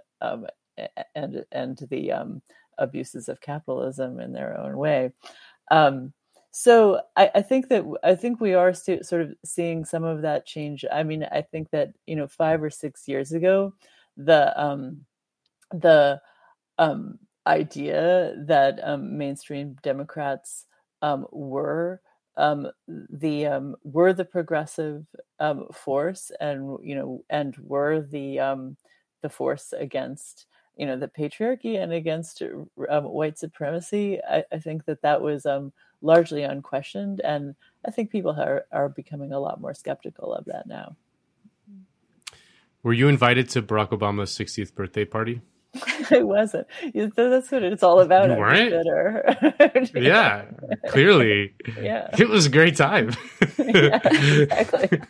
and 1.15 1.45
and 1.53 1.79
the 1.91 2.41
abuses 2.79 3.29
of 3.31 3.41
capitalism 3.41 4.21
in 4.21 4.33
their 4.33 4.61
own 4.61 4.77
way. 4.77 5.11
so 6.53 7.01
I, 7.17 7.31
I, 7.35 7.43
think 7.43 7.69
that 7.69 7.85
I 8.03 8.15
think 8.15 8.41
we 8.41 8.55
are 8.55 8.73
st- 8.73 9.05
sort 9.05 9.21
of 9.21 9.35
seeing 9.45 9.85
some 9.85 10.05
of 10.05 10.23
that 10.23 10.47
change. 10.47 10.87
I 10.91 11.03
mean, 11.03 11.23
I 11.31 11.43
think 11.43 11.71
that 11.71 11.93
you 12.07 12.17
know 12.17 12.27
five 12.29 12.63
or 12.63 12.71
six 12.71 13.07
years 13.07 13.33
ago, 13.33 13.75
the 14.17 14.59
the 15.71 16.21
um, 16.79 17.19
idea 17.47 18.35
that 18.47 18.81
um, 18.83 19.17
mainstream 19.17 19.77
Democrats 19.83 20.67
um, 21.03 21.27
were 21.31 22.01
um, 22.37 22.69
the 22.87 23.47
um, 23.47 23.77
were 23.83 24.13
the 24.13 24.25
progressive 24.25 25.07
um, 25.41 25.67
force, 25.73 26.31
and 26.41 26.79
you 26.83 26.95
know, 26.95 27.25
and 27.31 27.57
were 27.59 28.03
the 28.03 28.77
the 29.23 29.29
force 29.31 29.73
against 29.73 30.47
you 30.77 30.87
know 30.87 30.99
the 30.99 31.09
patriarchy 31.09 31.83
and 31.83 31.93
against 31.93 32.43
white 32.75 33.39
supremacy. 33.39 34.21
I, 34.29 34.45
I, 34.53 34.59
think 34.59 34.85
that 34.85 35.01
that 35.03 35.23
was 35.23 35.47
largely 36.03 36.43
unquestioned, 36.43 37.21
and 37.25 37.55
I 37.87 37.91
think 37.91 38.11
people 38.11 38.39
are 38.39 38.67
are 38.71 38.91
becoming 38.91 39.33
a 39.33 39.41
lot 39.41 39.61
more 39.61 39.75
skeptical 39.75 40.35
of 40.35 40.45
that 40.47 40.67
now. 40.67 40.97
Were 42.83 42.93
you 42.93 43.09
invited 43.09 43.49
to 43.51 43.63
Barack 43.63 43.91
Obama's 43.91 44.31
60th 44.37 44.75
birthday 44.75 45.05
party? 45.05 45.41
I 46.11 46.23
wasn't. 46.23 46.67
That's 46.95 47.51
what 47.51 47.63
it's 47.63 47.83
all 47.83 48.01
about. 48.01 48.31
You 48.31 48.37
weren't? 48.37 49.95
yeah, 49.95 50.45
clearly. 50.89 51.55
Yeah. 51.81 52.09
It 52.19 52.29
was 52.29 52.47
a 52.47 52.51
great 52.51 52.77
time. 52.77 53.13
yeah, 53.59 54.01
exactly. 54.05 55.01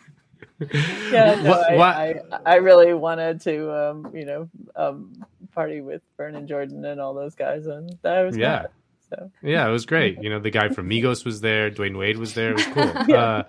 Yeah, 1.11 1.39
no, 1.41 1.49
what, 1.51 1.77
what? 1.77 1.95
I, 1.95 2.21
I, 2.31 2.39
I, 2.45 2.55
really 2.55 2.91
wanted 2.91 3.41
to, 3.41 3.71
um, 3.71 4.11
you 4.15 4.25
know, 4.25 4.49
um, 4.75 5.23
party 5.53 5.81
with 5.81 6.01
Vernon 6.17 6.47
Jordan 6.47 6.83
and 6.83 6.99
all 6.99 7.13
those 7.13 7.35
guys, 7.35 7.67
and 7.67 7.95
that 8.01 8.23
was 8.23 8.35
yeah. 8.35 8.61
Fun, 8.61 8.71
so 9.09 9.31
yeah, 9.43 9.67
it 9.67 9.71
was 9.71 9.85
great. 9.85 10.21
You 10.21 10.31
know, 10.31 10.39
the 10.39 10.49
guy 10.49 10.69
from 10.69 10.89
Migos 10.89 11.25
was 11.25 11.41
there. 11.41 11.69
Dwyane 11.69 11.97
Wade 11.97 12.17
was 12.17 12.33
there. 12.33 12.51
It 12.51 12.55
was 12.55 12.65
cool. 12.65 12.91
yeah. 13.07 13.15
Uh, 13.17 13.43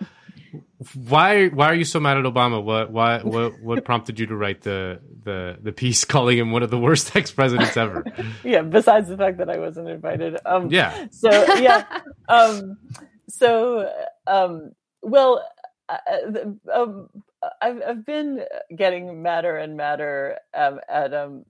why 0.95 1.49
why 1.49 1.67
are 1.67 1.75
you 1.75 1.85
so 1.85 2.01
mad 2.01 2.17
at 2.17 2.25
Obama? 2.25 2.63
What 2.63 2.91
why 2.91 3.21
what 3.21 3.61
what 3.61 3.85
prompted 3.85 4.19
you 4.19 4.27
to 4.27 4.37
write 4.37 4.63
the 4.63 5.01
the 5.25 5.59
the 5.61 5.73
piece 5.73 6.05
calling 6.05 6.39
him 6.39 6.53
one 6.53 6.63
of 6.63 6.71
the 6.71 6.79
worst 6.79 7.15
ex 7.17 7.31
presidents 7.31 7.77
ever? 7.77 8.05
yeah, 8.45 8.63
besides 8.63 9.09
the 9.09 9.17
fact 9.17 9.39
that 9.39 9.51
I 9.51 9.59
wasn't 9.59 9.89
invited. 9.89 10.39
Um, 10.45 10.71
yeah. 10.71 11.07
So 11.11 11.31
yeah. 11.57 11.85
um, 12.29 12.79
so 13.29 13.93
um, 14.27 14.73
well, 15.03 15.45
uh, 15.89 15.97
um, 16.73 17.09
I've 17.63 17.83
I've 17.87 18.07
been 18.07 18.45
getting 18.75 19.23
madder 19.23 19.57
and 19.57 19.77
madder 19.77 20.39
um, 20.55 20.81
at 20.89 21.15
um, 21.15 21.45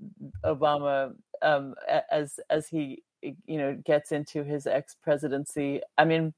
Obama 0.45 1.15
um, 1.43 1.75
as 2.11 2.41
as 2.51 2.69
he 2.69 3.03
you 3.23 3.59
know 3.59 3.77
gets 3.85 4.13
into 4.13 4.45
his 4.45 4.67
ex 4.67 4.97
presidency. 5.03 5.81
I 5.97 6.05
mean, 6.05 6.35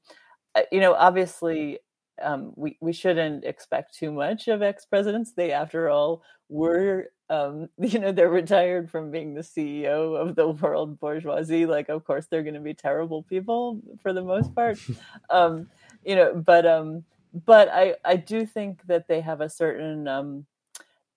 uh, 0.55 0.61
you 0.71 0.79
know, 0.79 0.93
obviously 0.93 1.79
um, 2.23 2.53
we 2.55 2.77
we 2.81 2.93
shouldn't 2.93 3.43
expect 3.45 3.95
too 3.95 4.11
much 4.11 4.47
of 4.47 4.61
ex 4.61 4.85
presidents. 4.85 5.33
They, 5.33 5.51
after 5.51 5.89
all, 5.89 6.23
were 6.49 7.09
um, 7.29 7.69
you 7.77 7.99
know 7.99 8.11
they're 8.11 8.29
retired 8.29 8.91
from 8.91 9.11
being 9.11 9.33
the 9.33 9.41
CEO 9.41 10.15
of 10.19 10.35
the 10.35 10.49
world 10.49 10.99
bourgeoisie. 10.99 11.65
Like, 11.65 11.89
of 11.89 12.03
course, 12.05 12.27
they're 12.29 12.43
going 12.43 12.55
to 12.55 12.59
be 12.59 12.73
terrible 12.73 13.23
people 13.23 13.81
for 14.01 14.13
the 14.13 14.23
most 14.23 14.53
part. 14.53 14.79
um, 15.29 15.67
you 16.05 16.15
know, 16.15 16.35
but 16.35 16.65
um, 16.65 17.03
but 17.45 17.69
I 17.69 17.95
I 18.05 18.15
do 18.17 18.45
think 18.45 18.85
that 18.87 19.07
they 19.07 19.21
have 19.21 19.41
a 19.41 19.49
certain 19.49 20.07
um, 20.07 20.45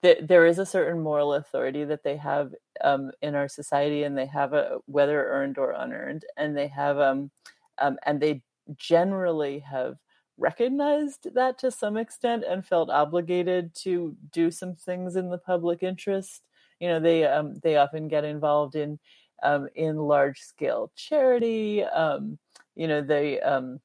that 0.03 0.29
there 0.29 0.47
is 0.47 0.59
a 0.59 0.67
certain 0.67 1.03
moral 1.03 1.35
authority 1.35 1.85
that 1.85 2.05
they 2.05 2.17
have 2.17 2.55
um, 2.83 3.11
in 3.23 3.35
our 3.35 3.49
society, 3.49 4.05
and 4.05 4.17
they 4.17 4.27
have 4.27 4.53
a 4.53 4.79
whether 4.87 5.27
earned 5.27 5.59
or 5.59 5.73
unearned, 5.73 6.25
and 6.37 6.57
they 6.57 6.69
have 6.69 6.99
um, 6.99 7.31
um 7.79 7.99
and 8.07 8.21
they 8.21 8.43
generally 8.77 9.59
have 9.61 9.97
recognized 10.39 11.35
that 11.35 11.59
to 11.59 11.70
some 11.70 11.97
extent 11.97 12.44
and 12.48 12.66
felt 12.66 12.90
obligated 12.90 13.74
to 13.74 14.16
do 14.32 14.51
some 14.51 14.74
things 14.74 15.16
in 15.16 15.31
the 15.31 15.39
public 15.39 15.82
interest. 15.82 16.43
You 16.81 16.89
know, 16.89 17.01
they 17.01 17.24
um, 17.24 17.55
they 17.62 17.77
often 17.77 18.09
get 18.09 18.24
involved 18.24 18.74
in 18.74 18.98
um, 19.43 19.69
in 19.74 19.97
large 19.97 20.40
scale 20.40 20.90
charity. 20.97 21.85
Um, 21.85 22.39
you 22.74 22.89
know, 22.89 23.02
they. 23.02 23.40
Um, 23.40 23.81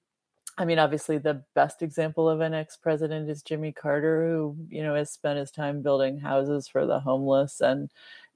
I 0.57 0.65
mean, 0.65 0.77
obviously, 0.77 1.17
the 1.17 1.41
best 1.55 1.81
example 1.81 2.27
of 2.27 2.41
an 2.41 2.53
ex 2.53 2.76
president 2.76 3.30
is 3.30 3.43
Jimmy 3.43 3.71
Carter, 3.71 4.27
who 4.27 4.57
you 4.69 4.84
know 4.84 4.95
has 4.95 5.11
spent 5.11 5.39
his 5.39 5.51
time 5.51 5.81
building 5.81 6.19
houses 6.19 6.67
for 6.67 6.85
the 6.85 6.99
homeless 6.99 7.61
and 7.61 7.89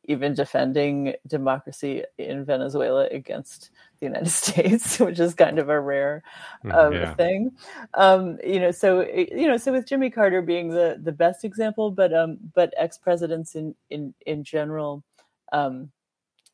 even 0.05 0.33
defending 0.33 1.13
democracy 1.27 2.03
in 2.17 2.45
Venezuela 2.45 3.07
against 3.11 3.71
the 3.99 4.07
United 4.07 4.29
States, 4.43 4.99
which 4.99 5.19
is 5.19 5.33
kind 5.33 5.59
of 5.59 5.69
a 5.69 5.79
rare 5.79 6.23
mm, 6.63 6.73
um, 6.73 6.93
yeah. 6.93 7.13
thing. 7.15 7.51
Um, 7.93 8.37
you 8.45 8.59
know, 8.59 8.71
so 8.71 9.01
you 9.01 9.47
know, 9.47 9.57
so 9.57 9.71
with 9.71 9.87
Jimmy 9.87 10.09
Carter 10.09 10.41
being 10.41 10.69
the 10.69 10.99
the 11.01 11.11
best 11.11 11.43
example, 11.43 11.91
but 11.91 12.13
um, 12.13 12.37
but 12.53 12.73
ex 12.77 12.97
presidents 12.97 13.55
in 13.55 13.75
in 13.89 14.13
in 14.25 14.43
general, 14.43 15.03
um, 15.51 15.91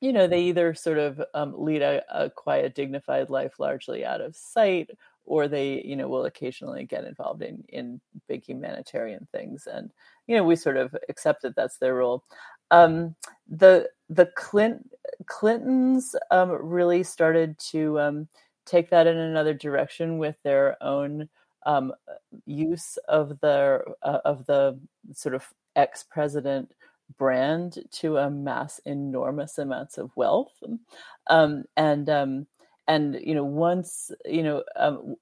you 0.01 0.13
know, 0.13 0.27
they 0.27 0.41
either 0.43 0.73
sort 0.73 0.97
of 0.97 1.21
um, 1.33 1.53
lead 1.57 1.81
a, 1.81 2.03
a 2.09 2.29
quiet, 2.29 2.75
dignified 2.75 3.29
life, 3.29 3.59
largely 3.59 4.05
out 4.05 4.21
of 4.21 4.35
sight, 4.35 4.91
or 5.29 5.47
they 5.47 5.81
you 5.85 5.95
know 5.95 6.07
will 6.07 6.25
occasionally 6.25 6.83
get 6.83 7.05
involved 7.05 7.41
in 7.41 7.63
in 7.69 8.01
big 8.27 8.43
humanitarian 8.43 9.25
things 9.31 9.67
and 9.71 9.91
you 10.27 10.35
know 10.35 10.43
we 10.43 10.55
sort 10.55 10.75
of 10.75 10.93
accept 11.07 11.43
that 11.43 11.55
that's 11.55 11.77
their 11.77 11.95
role 11.95 12.23
um, 12.71 13.15
the 13.47 13.89
the 14.09 14.27
Clint, 14.35 14.89
Clintons 15.25 16.15
um, 16.31 16.51
really 16.51 17.03
started 17.03 17.57
to 17.71 17.99
um, 17.99 18.27
take 18.65 18.89
that 18.89 19.07
in 19.07 19.17
another 19.17 19.53
direction 19.53 20.17
with 20.17 20.35
their 20.43 20.81
own 20.81 21.29
um, 21.65 21.93
use 22.45 22.97
of 23.07 23.39
the 23.41 23.81
uh, 24.03 24.19
of 24.25 24.45
the 24.45 24.79
sort 25.13 25.35
of 25.35 25.45
ex 25.75 26.03
president 26.03 26.71
brand 27.17 27.79
to 27.91 28.17
amass 28.17 28.79
enormous 28.85 29.57
amounts 29.57 29.97
of 29.97 30.11
wealth, 30.15 30.53
um, 31.27 31.63
and 31.77 32.09
um, 32.09 32.47
and 32.87 33.19
you 33.23 33.35
know 33.35 33.43
once 33.43 34.11
you 34.25 34.43
know 34.43 34.63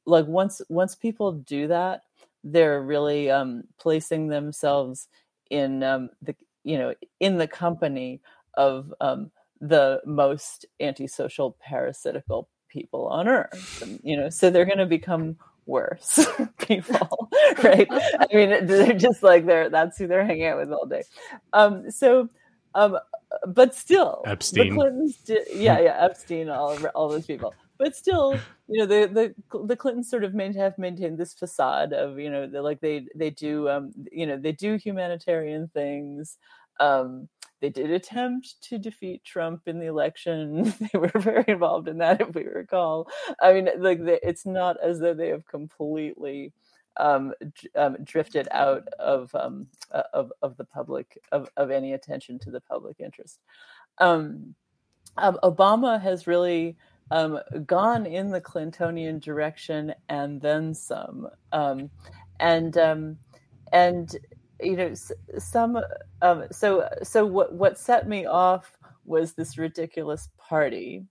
like 0.06 0.26
once 0.28 0.62
once 0.70 0.96
people 0.96 1.32
do 1.34 1.68
that 1.68 2.02
they're 2.44 2.82
really 2.82 3.30
um, 3.30 3.64
placing 3.80 4.28
themselves 4.28 5.08
in 5.50 5.84
um, 5.84 6.10
the 6.22 6.36
you 6.68 6.78
know 6.78 6.94
in 7.20 7.38
the 7.38 7.48
company 7.48 8.22
of 8.56 8.94
um, 9.02 9.32
the 9.62 10.02
most 10.06 10.66
antisocial 10.80 11.58
parasitical 11.62 12.50
people 12.68 13.08
on 13.08 13.28
earth 13.28 13.82
and, 13.82 14.00
you 14.04 14.18
know 14.18 14.30
so 14.30 14.50
they're 14.50 14.66
going 14.66 14.78
to 14.78 14.86
become 14.86 15.38
worse 15.66 16.26
people 16.60 17.30
right? 17.64 17.88
I 17.90 18.28
mean 18.34 18.66
they're 18.66 18.94
just 18.94 19.24
like 19.24 19.46
they're 19.46 19.70
that's 19.70 19.98
who 19.98 20.08
they're 20.08 20.26
hanging 20.26 20.46
out 20.48 20.58
with 20.58 20.72
all 20.72 20.86
day. 20.86 21.04
Um 21.54 21.90
so 21.90 22.30
um 22.76 22.98
but 23.48 23.76
still 23.76 24.24
Epstein. 24.26 24.70
the 24.70 24.76
clintons 24.76 25.18
did 25.18 25.48
yeah 25.54 25.80
yeah 25.80 26.06
epstein 26.06 26.50
all 26.50 26.78
all 26.96 27.10
those 27.10 27.26
people. 27.26 27.54
But 27.78 27.96
still 27.96 28.40
you 28.68 28.80
know 28.80 28.86
the 28.86 29.34
the 29.52 29.60
the 29.66 29.76
clintons 29.76 30.10
sort 30.10 30.24
of 30.24 30.34
main, 30.34 30.54
have 30.54 30.78
maintained 30.78 31.18
this 31.18 31.34
facade 31.34 31.94
of 31.94 32.20
you 32.20 32.30
know 32.30 32.46
like 32.62 32.80
they 32.82 33.06
they 33.16 33.30
do 33.30 33.70
um 33.70 33.92
you 34.12 34.26
know 34.26 34.38
they 34.38 34.52
do 34.52 34.76
humanitarian 34.76 35.68
things 35.70 36.38
um 36.80 37.28
they 37.60 37.70
did 37.70 37.90
attempt 37.90 38.62
to 38.62 38.78
defeat 38.78 39.24
Trump 39.24 39.64
in 39.68 39.80
the 39.80 39.88
election. 39.88 40.74
They 40.94 41.00
were 41.00 41.08
very 41.16 41.46
involved 41.48 41.88
in 41.88 41.98
that, 42.00 42.22
if 42.22 42.36
we 42.36 42.46
recall. 42.46 43.10
I 43.42 43.54
mean, 43.54 43.70
like 43.80 44.00
it's 44.02 44.46
not 44.46 44.78
as 44.82 45.00
though 45.00 45.14
they 45.14 45.30
have 45.30 45.46
completely 45.48 46.54
um, 46.98 47.34
um, 47.76 47.98
drifted 48.04 48.48
out 48.52 48.88
of 49.00 49.34
um, 49.36 49.68
uh, 49.92 50.04
of 50.14 50.32
of 50.42 50.58
the 50.58 50.66
public 50.66 51.18
of, 51.32 51.50
of 51.58 51.72
any 51.72 51.94
attention 51.94 52.40
to 52.40 52.52
the 52.52 52.62
public 52.62 52.98
interest. 53.00 53.40
Um, 54.00 54.56
um, 55.18 55.40
Obama 55.44 56.00
has 56.00 56.28
really 56.28 56.78
um, 57.12 57.40
gone 57.66 58.06
in 58.06 58.30
the 58.32 58.42
Clintonian 58.42 59.22
direction 59.22 59.94
and 60.10 60.42
then 60.42 60.74
some, 60.74 61.28
Um, 61.52 61.90
and 62.40 62.78
um, 62.78 63.18
and 63.72 64.16
you 64.62 64.76
know 64.76 64.94
some 65.38 65.80
um, 66.22 66.46
so 66.52 66.88
so 67.04 67.26
what 67.26 67.54
what 67.54 67.78
set 67.78 68.08
me 68.08 68.26
off 68.26 68.78
was 69.06 69.34
this 69.34 69.58
ridiculous 69.58 70.30
party. 70.38 71.06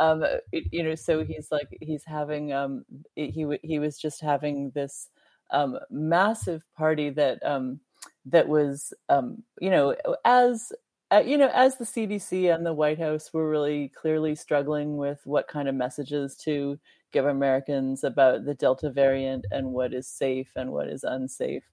Um 0.00 0.24
you 0.52 0.82
know 0.82 0.94
so 0.96 1.24
he's 1.24 1.48
like 1.52 1.68
he's 1.80 2.04
having 2.04 2.52
um 2.52 2.84
he 3.14 3.46
he 3.62 3.78
was 3.78 3.96
just 3.98 4.20
having 4.20 4.70
this 4.74 5.08
um 5.50 5.78
massive 5.90 6.64
party 6.76 7.10
that 7.10 7.38
um 7.44 7.78
that 8.26 8.48
was 8.48 8.92
um 9.08 9.42
you 9.60 9.70
know 9.70 9.94
as 10.24 10.72
you 11.20 11.36
know 11.38 11.50
as 11.52 11.76
the 11.76 11.84
CDC 11.84 12.54
and 12.54 12.64
the 12.64 12.72
White 12.72 12.98
House 12.98 13.32
were 13.32 13.48
really 13.48 13.88
clearly 13.88 14.34
struggling 14.34 14.96
with 14.96 15.20
what 15.24 15.48
kind 15.48 15.68
of 15.68 15.74
messages 15.74 16.36
to 16.44 16.78
give 17.12 17.26
Americans 17.26 18.02
about 18.04 18.44
the 18.44 18.54
Delta 18.54 18.90
variant 18.90 19.46
and 19.50 19.72
what 19.72 19.94
is 19.94 20.08
safe 20.08 20.50
and 20.56 20.72
what 20.72 20.88
is 20.88 21.04
unsafe 21.04 21.64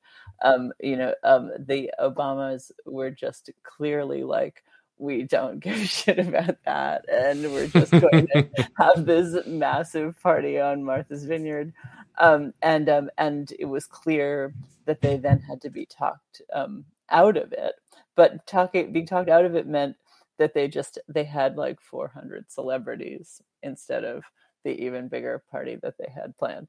um, 0.43 0.71
you 0.79 0.97
know, 0.97 1.13
um, 1.23 1.51
the 1.59 1.91
Obamas 1.99 2.71
were 2.85 3.11
just 3.11 3.49
clearly 3.63 4.23
like, 4.23 4.63
we 4.97 5.23
don't 5.23 5.59
give 5.63 5.81
a 5.81 5.85
shit 5.85 6.19
about 6.19 6.57
that, 6.65 7.05
and 7.09 7.43
we're 7.51 7.67
just 7.67 7.91
going 7.91 8.27
to 8.33 8.49
have 8.77 9.05
this 9.05 9.45
massive 9.47 10.21
party 10.21 10.59
on 10.59 10.83
Martha's 10.83 11.25
Vineyard, 11.25 11.73
um, 12.19 12.53
and 12.61 12.89
um, 12.89 13.09
and 13.17 13.53
it 13.59 13.65
was 13.65 13.85
clear 13.85 14.53
that 14.85 15.01
they 15.01 15.17
then 15.17 15.39
had 15.39 15.61
to 15.61 15.69
be 15.69 15.85
talked 15.85 16.41
um, 16.53 16.85
out 17.11 17.37
of 17.37 17.51
it. 17.53 17.73
But 18.15 18.45
talking 18.47 18.91
being 18.91 19.05
talked 19.05 19.29
out 19.29 19.45
of 19.45 19.55
it 19.55 19.67
meant 19.67 19.95
that 20.37 20.53
they 20.53 20.67
just 20.67 20.99
they 21.07 21.23
had 21.23 21.57
like 21.57 21.79
400 21.81 22.51
celebrities 22.51 23.41
instead 23.63 24.03
of 24.03 24.23
the 24.63 24.71
even 24.83 25.07
bigger 25.07 25.43
party 25.49 25.77
that 25.81 25.95
they 25.97 26.11
had 26.13 26.37
planned. 26.37 26.67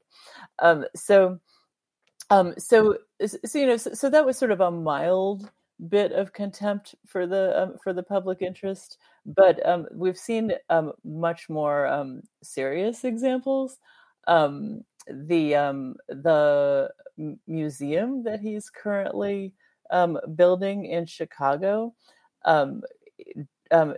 Um, 0.59 0.85
so 0.95 1.39
um, 2.29 2.53
so, 2.57 2.97
so 3.27 3.59
you 3.59 3.67
know, 3.67 3.77
so, 3.77 3.93
so, 3.93 4.09
that 4.09 4.25
was 4.25 4.37
sort 4.37 4.51
of 4.51 4.61
a 4.61 4.71
mild 4.71 5.51
bit 5.89 6.11
of 6.11 6.33
contempt 6.33 6.95
for 7.05 7.27
the 7.27 7.61
um, 7.61 7.75
for 7.83 7.93
the 7.93 8.03
public 8.03 8.41
interest, 8.41 8.97
but 9.25 9.63
um, 9.67 9.87
we've 9.93 10.17
seen 10.17 10.53
um, 10.69 10.93
much 11.03 11.49
more 11.49 11.85
um, 11.87 12.21
serious 12.41 13.03
examples. 13.03 13.77
Um, 14.27 14.83
the 15.07 15.95
the 16.07 16.89
museum 17.45 18.23
that 18.23 18.39
he's 18.39 18.69
currently 18.69 19.53
building 20.35 20.85
in 20.85 21.05
Chicago 21.05 21.93
um, 22.45 22.83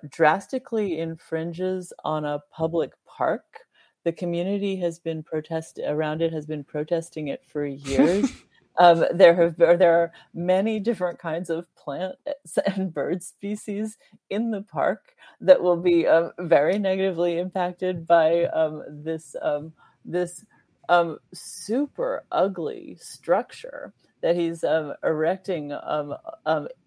drastically 0.10 1.00
infringes 1.00 1.92
on 2.04 2.26
a 2.26 2.42
public 2.52 2.92
park 3.06 3.66
the 4.06 4.14
community 4.14 4.78
has 4.78 5.00
been 5.00 5.24
protest 5.24 5.80
around 5.86 6.22
it 6.22 6.32
has 6.32 6.46
been 6.46 6.64
protesting 6.64 7.28
it 7.28 7.44
for 7.44 7.66
years. 7.66 8.32
um, 8.78 9.04
there 9.12 9.36
have 9.36 9.58
there 9.58 10.00
are 10.00 10.14
many 10.34 10.80
different 10.80 11.20
kinds 11.20 11.50
of 11.50 11.66
plants 11.76 12.58
and 12.68 12.94
bird 12.94 13.24
species 13.24 13.98
in 14.30 14.52
the 14.52 14.62
park 14.62 15.16
that 15.42 15.62
will 15.62 15.76
be 15.78 16.08
um, 16.08 16.32
very 16.38 16.78
negatively 16.78 17.40
impacted 17.40 18.06
by 18.08 18.46
um, 18.46 18.84
this 18.88 19.36
um, 19.42 19.74
this 20.06 20.46
um, 20.88 21.18
super 21.34 22.24
ugly 22.32 22.96
structure 23.02 23.92
that 24.26 24.36
he's 24.36 24.64
um, 24.64 24.92
erecting 25.04 25.72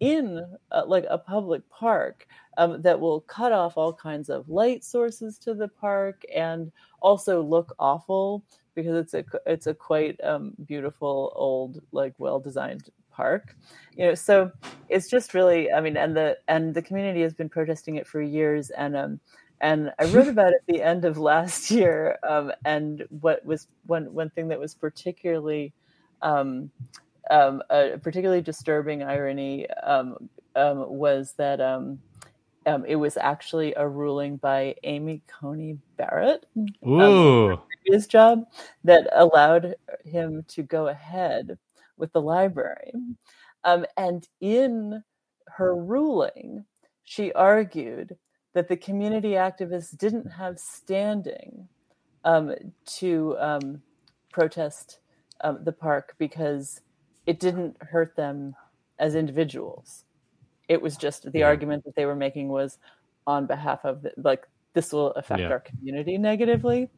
in 0.01 0.56
uh, 0.73 0.82
like 0.85 1.06
a 1.09 1.16
public 1.16 1.62
park 1.70 2.27
um, 2.56 2.82
that 2.82 2.98
will 2.98 3.20
cut 3.20 3.52
off 3.52 3.77
all 3.77 3.93
kinds 3.93 4.28
of 4.28 4.48
light 4.48 4.82
sources 4.82 5.39
to 5.39 5.55
the 5.55 5.69
park 5.69 6.24
and 6.35 6.73
also 7.01 7.40
look 7.40 7.77
awful 7.78 8.43
because 8.74 8.97
it's 8.97 9.15
a 9.15 9.24
it's 9.47 9.69
a 9.69 9.74
quite 9.74 10.19
um, 10.24 10.52
beautiful 10.66 11.32
old 11.36 11.81
like 11.93 12.12
well 12.19 12.40
designed 12.40 12.90
park. 13.12 13.55
You 13.94 14.06
know 14.06 14.15
so 14.16 14.51
it's 14.89 15.09
just 15.09 15.32
really 15.32 15.73
i 15.73 15.81
mean 15.81 15.97
and 15.97 16.16
the 16.16 16.39
and 16.48 16.74
the 16.74 16.82
community 16.82 17.23
has 17.23 17.35
been 17.35 17.48
protesting 17.48 17.97
it 17.97 18.06
for 18.06 18.20
years 18.20 18.70
and 18.70 18.97
um 18.97 19.20
and 19.60 19.93
i 19.98 20.05
wrote 20.12 20.28
about 20.28 20.52
it 20.52 20.62
at 20.69 20.74
the 20.74 20.82
end 20.82 21.05
of 21.05 21.19
last 21.19 21.70
year 21.70 22.16
um 22.28 22.51
and 22.65 23.05
what 23.20 23.44
was 23.44 23.69
one 23.86 24.12
one 24.12 24.31
thing 24.31 24.48
that 24.48 24.59
was 24.59 24.74
particularly 24.74 25.73
um 26.23 26.70
um 27.30 27.62
a 27.70 27.98
particularly 27.98 28.42
disturbing 28.42 29.02
irony 29.02 29.68
um, 29.70 30.28
um 30.56 30.88
was 30.88 31.34
that 31.36 31.60
um 31.60 31.98
um, 32.68 32.84
it 32.86 32.96
was 32.96 33.16
actually 33.16 33.72
a 33.76 33.88
ruling 33.88 34.36
by 34.36 34.74
Amy 34.82 35.22
Coney 35.26 35.78
Barrett, 35.96 36.44
um, 36.56 37.60
previous 37.82 38.06
job, 38.06 38.44
that 38.84 39.09
allowed 39.12 39.74
him 40.05 40.44
to 40.48 40.62
go 40.62 40.88
ahead 40.88 41.59
with 41.96 42.12
the 42.12 42.20
library. 42.20 42.92
Um, 43.64 43.86
and 43.96 44.28
in 44.40 45.02
her 45.46 45.74
ruling, 45.74 46.64
she 47.05 47.32
argued 47.32 48.16
that 48.52 48.68
the 48.68 48.76
community 48.76 49.30
activists 49.30 49.96
didn't 49.96 50.30
have 50.30 50.59
standing 50.59 51.68
um, 52.24 52.55
to 52.98 53.36
um, 53.38 53.82
protest 54.30 54.98
um, 55.40 55.64
the 55.64 55.72
park 55.72 56.14
because 56.18 56.82
it 57.28 57.38
didn't 57.38 57.76
hurt 57.82 58.16
them 58.16 58.56
as 58.98 59.14
individuals 59.14 60.05
it 60.66 60.80
was 60.80 60.96
just 60.96 61.30
the 61.30 61.40
yeah. 61.40 61.46
argument 61.46 61.84
that 61.84 61.94
they 61.94 62.06
were 62.06 62.16
making 62.16 62.48
was 62.48 62.78
on 63.26 63.46
behalf 63.46 63.84
of 63.84 64.02
the, 64.02 64.12
like 64.16 64.48
this 64.72 64.92
will 64.92 65.12
affect 65.12 65.40
yeah. 65.40 65.48
our 65.48 65.60
community 65.60 66.16
negatively 66.16 66.88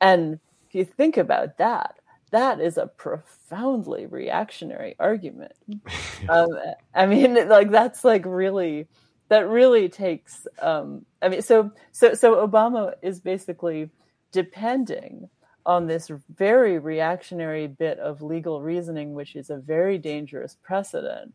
and 0.00 0.40
if 0.66 0.74
you 0.74 0.84
think 0.84 1.18
about 1.18 1.58
that 1.58 1.96
that 2.30 2.60
is 2.60 2.78
a 2.78 2.86
profoundly 2.86 4.06
reactionary 4.06 4.96
argument 4.98 5.52
um, 6.30 6.48
i 6.94 7.04
mean 7.04 7.34
like 7.48 7.70
that's 7.70 8.04
like 8.04 8.24
really 8.24 8.88
that 9.28 9.46
really 9.46 9.86
takes 9.90 10.46
um, 10.60 11.04
i 11.20 11.28
mean 11.28 11.42
so 11.42 11.70
so 11.92 12.14
so 12.14 12.46
obama 12.46 12.94
is 13.02 13.20
basically 13.20 13.90
depending 14.32 15.28
on 15.66 15.86
this 15.86 16.10
very 16.34 16.78
reactionary 16.78 17.66
bit 17.66 17.98
of 17.98 18.22
legal 18.22 18.62
reasoning 18.62 19.14
which 19.14 19.36
is 19.36 19.50
a 19.50 19.56
very 19.56 19.98
dangerous 19.98 20.56
precedent 20.62 21.32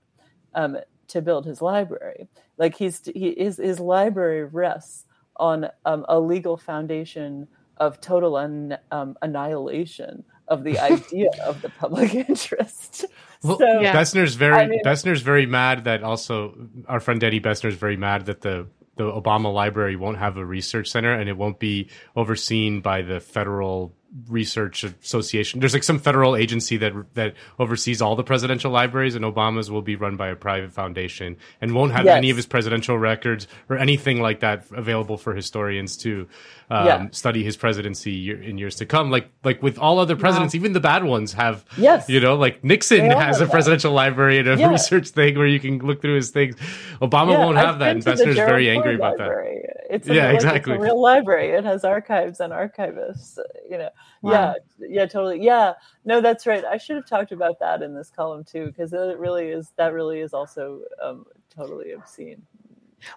um, 0.56 0.78
to 1.08 1.22
build 1.22 1.46
his 1.46 1.62
library. 1.62 2.28
Like 2.58 2.76
he's 2.76 3.02
he 3.06 3.36
his 3.38 3.58
his 3.58 3.80
library 3.80 4.46
rests 4.46 5.06
on 5.36 5.70
um, 5.86 6.06
a 6.08 6.20
legal 6.20 6.58
foundation 6.58 7.48
of 7.78 8.00
total 8.00 8.36
un, 8.36 8.78
um, 8.92 9.18
annihilation 9.22 10.24
of 10.48 10.64
the 10.64 10.80
idea 10.92 11.30
of 11.44 11.62
the 11.62 11.70
public 11.70 12.14
interest. 12.30 13.06
Well, 13.42 13.58
so, 13.58 13.82
yeah. 13.82 13.94
Bessner's 13.94 14.36
very 14.36 14.56
I 14.56 14.68
mean, 14.68 14.82
Bessner's 14.84 15.22
very 15.22 15.46
mad 15.46 15.86
that 15.86 16.04
also 16.04 16.56
our 16.88 17.00
friend 17.00 17.24
Eddie 17.24 17.42
Bessner's 17.42 17.76
very 17.76 17.98
mad 17.98 18.26
that 18.28 18.42
the 18.42 18.68
the 18.96 19.06
Obama 19.06 19.52
Library 19.52 19.96
won't 19.96 20.20
have 20.20 20.38
a 20.38 20.46
research 20.46 20.92
center 20.92 21.12
and 21.14 21.28
it 21.28 21.36
won't 21.36 21.58
be 21.58 21.90
overseen 22.16 22.82
by 22.82 23.02
the 23.02 23.20
federal 23.20 23.96
research 24.30 24.84
association. 24.84 25.60
There's 25.60 25.74
like 25.74 25.84
some 25.84 26.00
federal 26.00 26.36
agency 26.36 26.78
that 26.78 26.94
that 27.16 27.34
oversees 27.60 28.02
all 28.02 28.16
the 28.16 28.24
presidential 28.24 28.72
libraries, 28.72 29.16
and 29.16 29.26
Obama's 29.26 29.72
will 29.72 29.82
be 29.82 29.96
run 29.96 30.16
by 30.18 30.28
a 30.30 30.36
private 30.36 30.72
foundation 30.72 31.38
and 31.62 31.74
won't 31.74 31.92
have 31.94 32.06
Yes. 32.06 32.18
any 32.18 32.30
of 32.30 32.38
his 32.38 32.46
presidential 32.46 32.98
records 32.98 33.48
or 33.70 33.78
anything 33.78 34.22
like 34.22 34.42
that 34.42 34.66
available 34.72 35.18
for 35.18 35.34
historians 35.34 35.98
to 35.98 36.28
um, 36.70 36.86
Yeah. 36.86 37.08
study 37.12 37.44
his 37.44 37.58
presidency 37.58 38.30
in 38.32 38.58
years 38.58 38.76
to 38.76 38.86
come. 38.86 39.10
Like 39.12 39.30
like 39.44 39.62
with 39.64 39.78
all 39.80 40.00
other 40.00 40.16
presidents, 40.16 40.54
even 40.56 40.74
the 40.74 40.80
bad 40.80 41.04
ones 41.04 41.34
have. 41.34 41.66
Yes. 41.78 42.08
you 42.10 42.20
know, 42.20 42.36
like 42.36 42.64
Nixon 42.64 43.02
has 43.10 43.14
a 43.14 43.18
have 43.18 43.40
that. 43.40 43.50
presidential 43.52 43.94
library 43.94 44.38
and 44.40 44.48
a 44.48 44.58
Yeah. 44.58 44.70
research 44.70 45.10
thing 45.10 45.38
where 45.38 45.48
you 45.48 45.60
can 45.60 45.80
look 45.80 46.02
through 46.02 46.16
his 46.16 46.30
things. 46.30 46.56
Obama 47.02 47.32
Yeah, 47.32 47.40
won't 47.46 47.58
I've 47.58 47.80
that. 47.80 47.96
Investors 47.96 48.38
are 48.38 48.46
very 48.46 48.70
angry 48.70 48.98
Ford 48.98 49.12
about 49.14 49.20
library. 49.20 49.62
that. 49.66 49.96
It's 49.96 50.08
yeah, 50.08 50.28
like, 50.28 50.36
exactly. 50.36 50.74
It's 50.74 50.82
a 50.82 50.84
real 50.84 51.00
library. 51.02 51.50
It 51.50 51.66
has 51.66 51.84
archives 51.84 52.40
and 52.40 52.52
archivists. 52.54 53.38
You 53.70 53.78
know, 53.80 53.90
Wow. 54.22 54.32
yeah, 54.32 54.54
yeah, 54.90 55.06
totally. 55.06 55.44
Yeah, 55.44 55.74
no, 56.06 56.22
that's 56.22 56.46
right. 56.48 56.64
I 56.64 56.78
should 56.78 56.96
have 56.96 57.06
talked 57.08 57.32
about 57.32 57.60
that 57.60 57.82
in 57.82 57.94
this 57.94 58.10
column 58.10 58.44
too, 58.44 58.68
because 58.68 58.94
it 58.94 59.18
really 59.18 59.48
is. 59.50 59.72
That 59.78 59.94
really 59.94 60.20
is 60.22 60.34
also 60.34 60.82
um, 61.02 61.26
totally 61.56 61.92
obscene. 61.92 62.42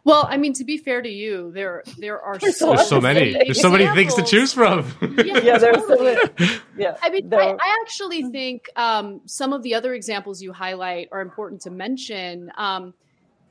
Well, 0.02 0.26
I 0.28 0.36
mean, 0.36 0.52
to 0.54 0.64
be 0.64 0.78
fair 0.78 1.00
to 1.00 1.08
you, 1.08 1.52
there 1.52 1.84
there 1.98 2.20
are 2.20 2.38
There's 2.38 2.58
so, 2.58 2.74
There's 2.74 2.88
so 2.88 3.00
many. 3.00 3.32
There's 3.34 3.60
so 3.60 3.70
many 3.70 3.86
things 3.94 4.14
to 4.14 4.22
choose 4.24 4.52
from. 4.52 4.84
Yeah, 5.24 5.58
there's 5.58 5.86
so 5.86 5.96
many. 6.02 6.20
Yeah, 6.76 6.96
I 7.00 7.08
mean, 7.10 7.26
I, 7.26 7.28
there- 7.28 7.56
I 7.60 7.78
actually 7.82 8.24
think 8.30 8.68
um, 8.74 9.20
some 9.26 9.52
of 9.52 9.62
the 9.62 9.74
other 9.74 9.94
examples 9.94 10.42
you 10.42 10.52
highlight 10.52 11.08
are 11.12 11.20
important 11.20 11.60
to 11.62 11.70
mention, 11.70 12.50
um, 12.58 12.94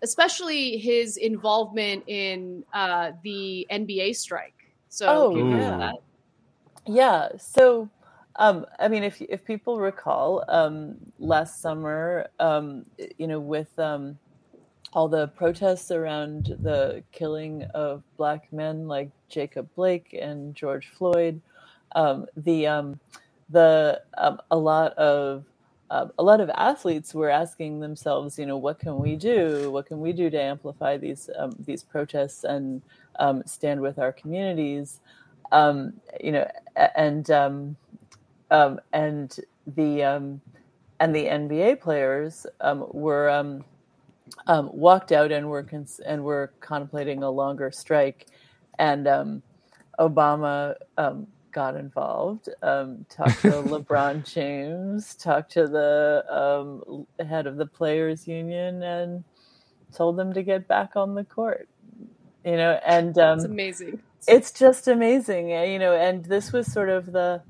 especially 0.04 0.78
his 0.78 1.16
involvement 1.18 2.04
in 2.08 2.64
uh, 2.74 3.14
the 3.24 3.66
NBA 3.72 4.16
strike. 4.18 4.54
So, 4.90 5.08
Oh, 5.08 5.30
can 5.30 5.38
you 5.38 5.44
go 5.52 5.58
into 5.62 5.78
yeah. 5.86 5.92
Yeah. 6.88 7.30
So, 7.40 7.90
um, 8.38 8.66
I 8.80 8.88
mean, 8.88 9.04
if 9.04 9.22
if 9.22 9.46
people 9.46 9.80
recall, 9.80 10.44
um, 10.50 10.98
last 11.20 11.62
summer, 11.62 12.28
um, 12.40 12.86
you 13.18 13.28
know, 13.28 13.40
with 13.40 13.78
um, 13.80 14.18
all 14.94 15.08
the 15.08 15.28
protests 15.30 15.92
around 15.92 16.56
the 16.62 17.04
killing 17.12 17.64
of 17.74 18.04
black 18.18 18.52
men 18.54 18.88
like 18.88 19.10
Jacob 19.30 19.70
Blake 19.76 20.18
and 20.20 20.56
George 20.56 20.88
Floyd, 20.90 21.42
um, 21.96 22.26
the 22.38 22.68
um, 22.68 23.00
the 23.50 24.02
a 24.52 24.58
lot 24.58 24.94
of 24.94 25.46
um, 25.92 26.12
a 26.20 26.24
lot 26.24 26.42
of 26.42 26.50
athletes 26.52 27.14
were 27.14 27.30
asking 27.30 27.80
themselves, 27.80 28.40
you 28.40 28.46
know, 28.46 28.58
what 28.58 28.80
can 28.80 28.98
we 29.00 29.16
do? 29.16 29.72
What 29.72 29.86
can 29.86 30.00
we 30.02 30.14
do 30.14 30.30
to 30.30 30.42
amplify 30.42 30.98
these 30.98 31.30
these 31.60 31.84
protests 31.84 32.44
and 32.44 32.82
stand 33.46 33.82
with 33.82 34.00
our 34.00 34.12
communities? 34.12 35.00
Um, 35.52 35.94
you 36.22 36.32
know, 36.32 36.50
and 36.96 37.30
um, 37.32 37.76
um, 38.52 38.80
and 38.94 39.36
the 39.68 40.04
um, 40.04 40.42
and 41.00 41.16
the 41.16 41.26
NBA 41.26 41.82
players 41.82 42.46
um, 42.62 42.86
were 42.92 43.30
um, 43.30 43.64
um, 44.48 44.70
walked 44.74 45.12
out 45.12 45.32
and 45.32 45.50
were 45.50 45.64
cons- 45.64 46.02
and 46.06 46.24
were 46.24 46.52
contemplating 46.60 47.24
a 47.24 47.30
longer 47.30 47.72
strike, 47.72 48.28
and 48.80 49.08
um, 49.08 49.44
Obama 50.00 50.76
um, 50.98 51.28
got 51.52 51.76
involved, 51.76 52.50
um, 52.62 53.06
talked 53.10 53.42
to 53.42 53.50
LeBron 53.52 54.32
James, 54.32 55.16
talked 55.16 55.52
to 55.54 55.68
the 55.68 56.26
um, 56.30 57.06
head 57.26 57.48
of 57.48 57.58
the 57.58 57.66
players 57.66 58.28
union, 58.28 58.84
and 58.84 59.24
told 59.94 60.18
them 60.18 60.34
to 60.34 60.44
get 60.44 60.68
back 60.68 60.96
on 60.96 61.16
the 61.16 61.24
court. 61.24 61.68
You 62.44 62.58
know, 62.58 62.80
and 62.86 63.18
um, 63.18 63.38
It's 63.40 63.46
amazing. 63.46 64.00
It's 64.28 64.52
just 64.52 64.88
amazing 64.88 65.54
eh, 65.54 65.66
you 65.66 65.80
know 65.80 65.94
and 65.96 66.26
this 66.26 66.52
was 66.54 66.72
sort 66.72 66.90
of 66.90 67.08
the 67.12 67.42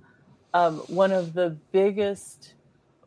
um, 0.53 0.79
one 0.87 1.11
of 1.13 1.33
the 1.33 1.57
biggest 1.71 2.55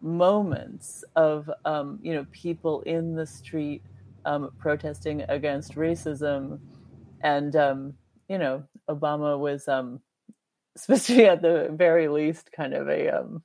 moments 0.02 1.04
of 1.16 1.50
um, 1.64 1.98
you 2.02 2.14
know 2.14 2.26
people 2.32 2.82
in 2.82 3.14
the 3.16 3.26
street 3.26 3.82
um, 4.26 4.50
protesting 4.58 5.22
against 5.28 5.74
racism. 5.76 6.60
And 7.22 7.56
um, 7.56 7.94
you 8.28 8.38
know 8.38 8.64
obama 8.90 9.38
was 9.38 9.68
um, 9.68 10.00
supposed 10.76 11.06
to 11.06 11.16
be 11.16 11.26
at 11.26 11.42
the 11.42 11.68
very 11.72 12.08
least 12.08 12.50
kind 12.52 12.74
of 12.74 12.88
a 12.88 13.10
um, 13.10 13.42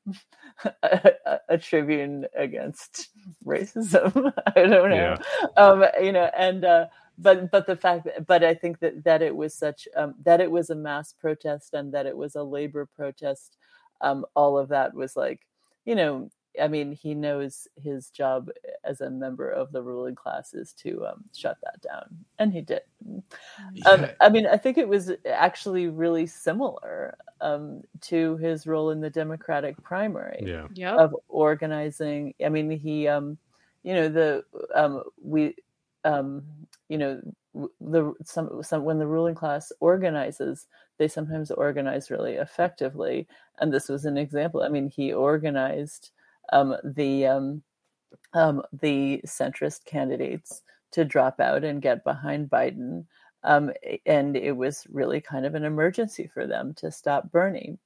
a, 0.83 1.11
a- 1.27 1.39
a 1.49 1.57
tribune 1.57 2.25
against 2.37 3.09
racism. 3.45 4.33
I 4.55 4.61
don't 4.63 4.89
know. 4.91 5.17
Um, 5.57 5.85
you 6.01 6.11
know 6.13 6.29
and 6.37 6.65
uh, 6.65 6.87
but 7.17 7.51
but 7.51 7.67
the 7.67 7.75
fact 7.75 8.05
that, 8.05 8.25
but 8.25 8.43
i 8.43 8.53
think 8.53 8.79
that 8.79 9.03
that 9.03 9.21
it 9.21 9.35
was 9.35 9.53
such 9.53 9.87
um, 9.95 10.15
that 10.23 10.41
it 10.41 10.49
was 10.49 10.69
a 10.69 10.75
mass 10.75 11.13
protest 11.13 11.73
and 11.73 11.93
that 11.93 12.05
it 12.05 12.15
was 12.15 12.35
a 12.35 12.43
labor 12.43 12.85
protest 12.85 13.57
um, 14.01 14.25
all 14.35 14.57
of 14.57 14.69
that 14.69 14.93
was 14.93 15.15
like 15.15 15.41
you 15.85 15.95
know 15.95 16.29
i 16.61 16.67
mean 16.67 16.91
he 16.91 17.13
knows 17.13 17.67
his 17.81 18.09
job 18.09 18.49
as 18.83 19.01
a 19.01 19.09
member 19.09 19.49
of 19.49 19.71
the 19.71 19.81
ruling 19.81 20.15
class 20.15 20.53
is 20.53 20.73
to 20.73 21.05
um, 21.05 21.23
shut 21.33 21.57
that 21.63 21.81
down 21.81 22.05
and 22.39 22.51
he 22.51 22.61
did 22.61 22.81
um, 23.05 23.23
Yeah. 24.01 24.11
i 24.21 24.29
mean 24.29 24.47
i 24.47 24.57
think 24.57 24.77
it 24.77 24.87
was 24.87 25.11
actually 25.29 25.87
really 25.87 26.25
similar 26.25 27.15
um, 27.41 27.81
to 28.01 28.37
his 28.37 28.65
role 28.65 28.91
in 28.91 29.01
the 29.01 29.09
democratic 29.09 29.81
primary 29.83 30.39
Yeah. 30.41 30.67
Yep. 30.73 30.99
of 30.99 31.15
organizing 31.27 32.33
i 32.43 32.49
mean 32.49 32.71
he 32.71 33.07
um 33.07 33.37
you 33.83 33.93
know 33.93 34.09
the 34.09 34.43
um 34.73 35.03
we 35.21 35.55
um 36.05 36.43
you 36.89 36.97
know 36.97 37.21
the 37.81 38.13
some 38.23 38.61
some 38.63 38.83
when 38.83 38.99
the 38.99 39.07
ruling 39.07 39.35
class 39.35 39.71
organizes 39.79 40.67
they 40.97 41.07
sometimes 41.07 41.51
organize 41.51 42.09
really 42.11 42.33
effectively 42.33 43.27
and 43.59 43.73
this 43.73 43.89
was 43.89 44.05
an 44.05 44.17
example 44.17 44.61
i 44.61 44.69
mean 44.69 44.89
he 44.89 45.13
organized 45.13 46.11
um 46.51 46.75
the 46.83 47.25
um 47.25 47.61
um 48.33 48.61
the 48.81 49.21
centrist 49.25 49.85
candidates 49.85 50.61
to 50.91 51.05
drop 51.05 51.39
out 51.39 51.63
and 51.63 51.81
get 51.81 52.03
behind 52.03 52.49
biden 52.49 53.05
um 53.43 53.71
and 54.05 54.35
it 54.35 54.53
was 54.55 54.85
really 54.91 55.21
kind 55.21 55.45
of 55.45 55.55
an 55.55 55.63
emergency 55.63 56.29
for 56.33 56.47
them 56.47 56.73
to 56.73 56.91
stop 56.91 57.31
bernie. 57.31 57.77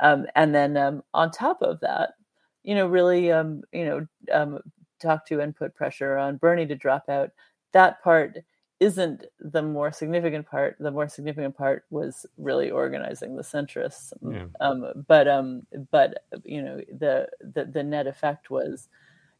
Um 0.00 0.26
and 0.36 0.54
then 0.54 0.76
um 0.76 1.02
on 1.14 1.30
top 1.30 1.62
of 1.62 1.80
that 1.80 2.14
you 2.62 2.74
know 2.74 2.86
really 2.86 3.26
you 3.26 3.62
know 3.72 4.60
talk 5.00 5.26
to 5.26 5.40
and 5.40 5.54
put 5.54 5.74
pressure 5.74 6.16
on 6.16 6.36
bernie 6.36 6.66
to 6.66 6.74
drop 6.74 7.08
out 7.08 7.30
that 7.72 8.02
part 8.02 8.38
isn't 8.80 9.24
the 9.40 9.62
more 9.62 9.90
significant 9.90 10.46
part. 10.46 10.76
The 10.78 10.90
more 10.90 11.08
significant 11.08 11.56
part 11.56 11.84
was 11.90 12.26
really 12.36 12.70
organizing 12.70 13.36
the 13.36 13.42
centrists. 13.42 14.12
Yeah. 14.22 14.46
Um, 14.60 15.04
but 15.08 15.26
um, 15.26 15.66
but 15.90 16.24
you 16.44 16.62
know 16.62 16.80
the, 16.98 17.28
the 17.40 17.64
the 17.64 17.82
net 17.82 18.06
effect 18.06 18.50
was, 18.50 18.88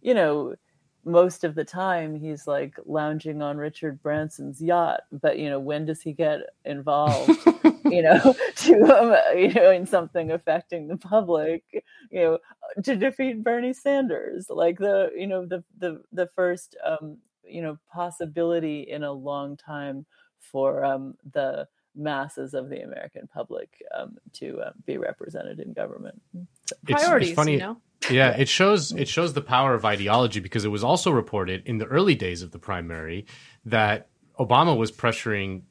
you 0.02 0.14
know, 0.14 0.56
most 1.04 1.44
of 1.44 1.54
the 1.54 1.64
time 1.64 2.16
he's 2.16 2.46
like 2.46 2.74
lounging 2.84 3.40
on 3.40 3.56
Richard 3.58 4.02
Branson's 4.02 4.60
yacht. 4.60 5.00
But 5.12 5.38
you 5.38 5.48
know, 5.50 5.60
when 5.60 5.86
does 5.86 6.02
he 6.02 6.12
get 6.12 6.40
involved? 6.64 7.30
you 7.84 8.02
know, 8.02 8.34
to 8.56 8.82
um, 8.82 9.38
you 9.38 9.52
know, 9.54 9.70
in 9.70 9.86
something 9.86 10.32
affecting 10.32 10.88
the 10.88 10.96
public, 10.96 11.62
you 12.10 12.20
know, 12.20 12.38
to 12.82 12.96
defeat 12.96 13.44
Bernie 13.44 13.72
Sanders, 13.72 14.46
like 14.50 14.78
the 14.78 15.10
you 15.16 15.28
know 15.28 15.46
the 15.46 15.62
the 15.78 16.02
the 16.12 16.26
first 16.34 16.76
um, 16.84 17.18
you 17.48 17.62
know 17.62 17.78
possibility 17.92 18.86
in 18.88 19.02
a 19.02 19.12
long 19.12 19.56
time 19.56 20.06
for 20.40 20.84
um, 20.84 21.14
the 21.32 21.66
masses 21.94 22.54
of 22.54 22.70
the 22.70 22.80
American 22.80 23.26
public 23.26 23.68
um, 23.96 24.16
to 24.32 24.60
uh, 24.60 24.70
be 24.86 24.96
represented 24.96 25.58
in 25.60 25.72
government. 25.72 26.20
So- 26.66 26.76
Priorities, 26.86 27.34
funny. 27.34 27.54
you 27.54 27.58
know? 27.58 27.76
yeah, 28.10 28.30
it 28.38 28.48
shows 28.48 28.92
it 28.92 29.08
shows 29.08 29.32
the 29.32 29.42
power 29.42 29.74
of 29.74 29.84
ideology 29.84 30.40
because 30.40 30.64
it 30.64 30.68
was 30.68 30.84
also 30.84 31.10
reported 31.10 31.66
in 31.66 31.78
the 31.78 31.86
early 31.86 32.14
days 32.14 32.42
of 32.42 32.52
the 32.52 32.58
primary 32.58 33.26
that 33.64 34.08
Obama 34.38 34.76
was 34.76 34.92
pressuring 34.92 35.62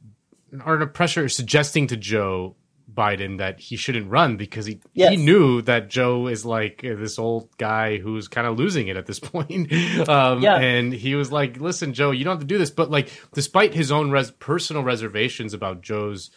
or 0.65 0.85
pressure 0.87 1.29
suggesting 1.29 1.87
to 1.87 1.97
Joe 1.97 2.55
Biden 2.91 3.37
that 3.39 3.59
he 3.59 3.75
shouldn't 3.75 4.09
run 4.09 4.37
because 4.37 4.65
he 4.65 4.79
Yes. 4.93 5.11
he 5.11 5.17
knew 5.17 5.61
that 5.63 5.89
Joe 5.89 6.27
is 6.27 6.45
like 6.45 6.83
uh, 6.85 6.95
this 6.95 7.19
old 7.19 7.49
guy 7.57 7.97
who's 7.97 8.27
kind 8.27 8.47
of 8.47 8.57
losing 8.57 8.87
it 8.87 8.95
at 8.97 9.05
this 9.05 9.19
point. 9.31 9.71
um, 10.09 10.41
Yeah. 10.41 10.57
and 10.57 10.93
he 10.93 11.13
was 11.15 11.31
like, 11.31 11.59
"Listen, 11.59 11.93
Joe, 11.93 12.11
you 12.11 12.23
don't 12.23 12.31
have 12.33 12.39
to 12.41 12.45
do 12.47 12.57
this." 12.57 12.71
But 12.71 12.89
like, 12.89 13.09
despite 13.33 13.73
his 13.73 13.91
own 13.91 14.09
res- 14.11 14.31
personal 14.31 14.83
reservations 14.83 15.53
about 15.53 15.81
Joe's 15.81 16.31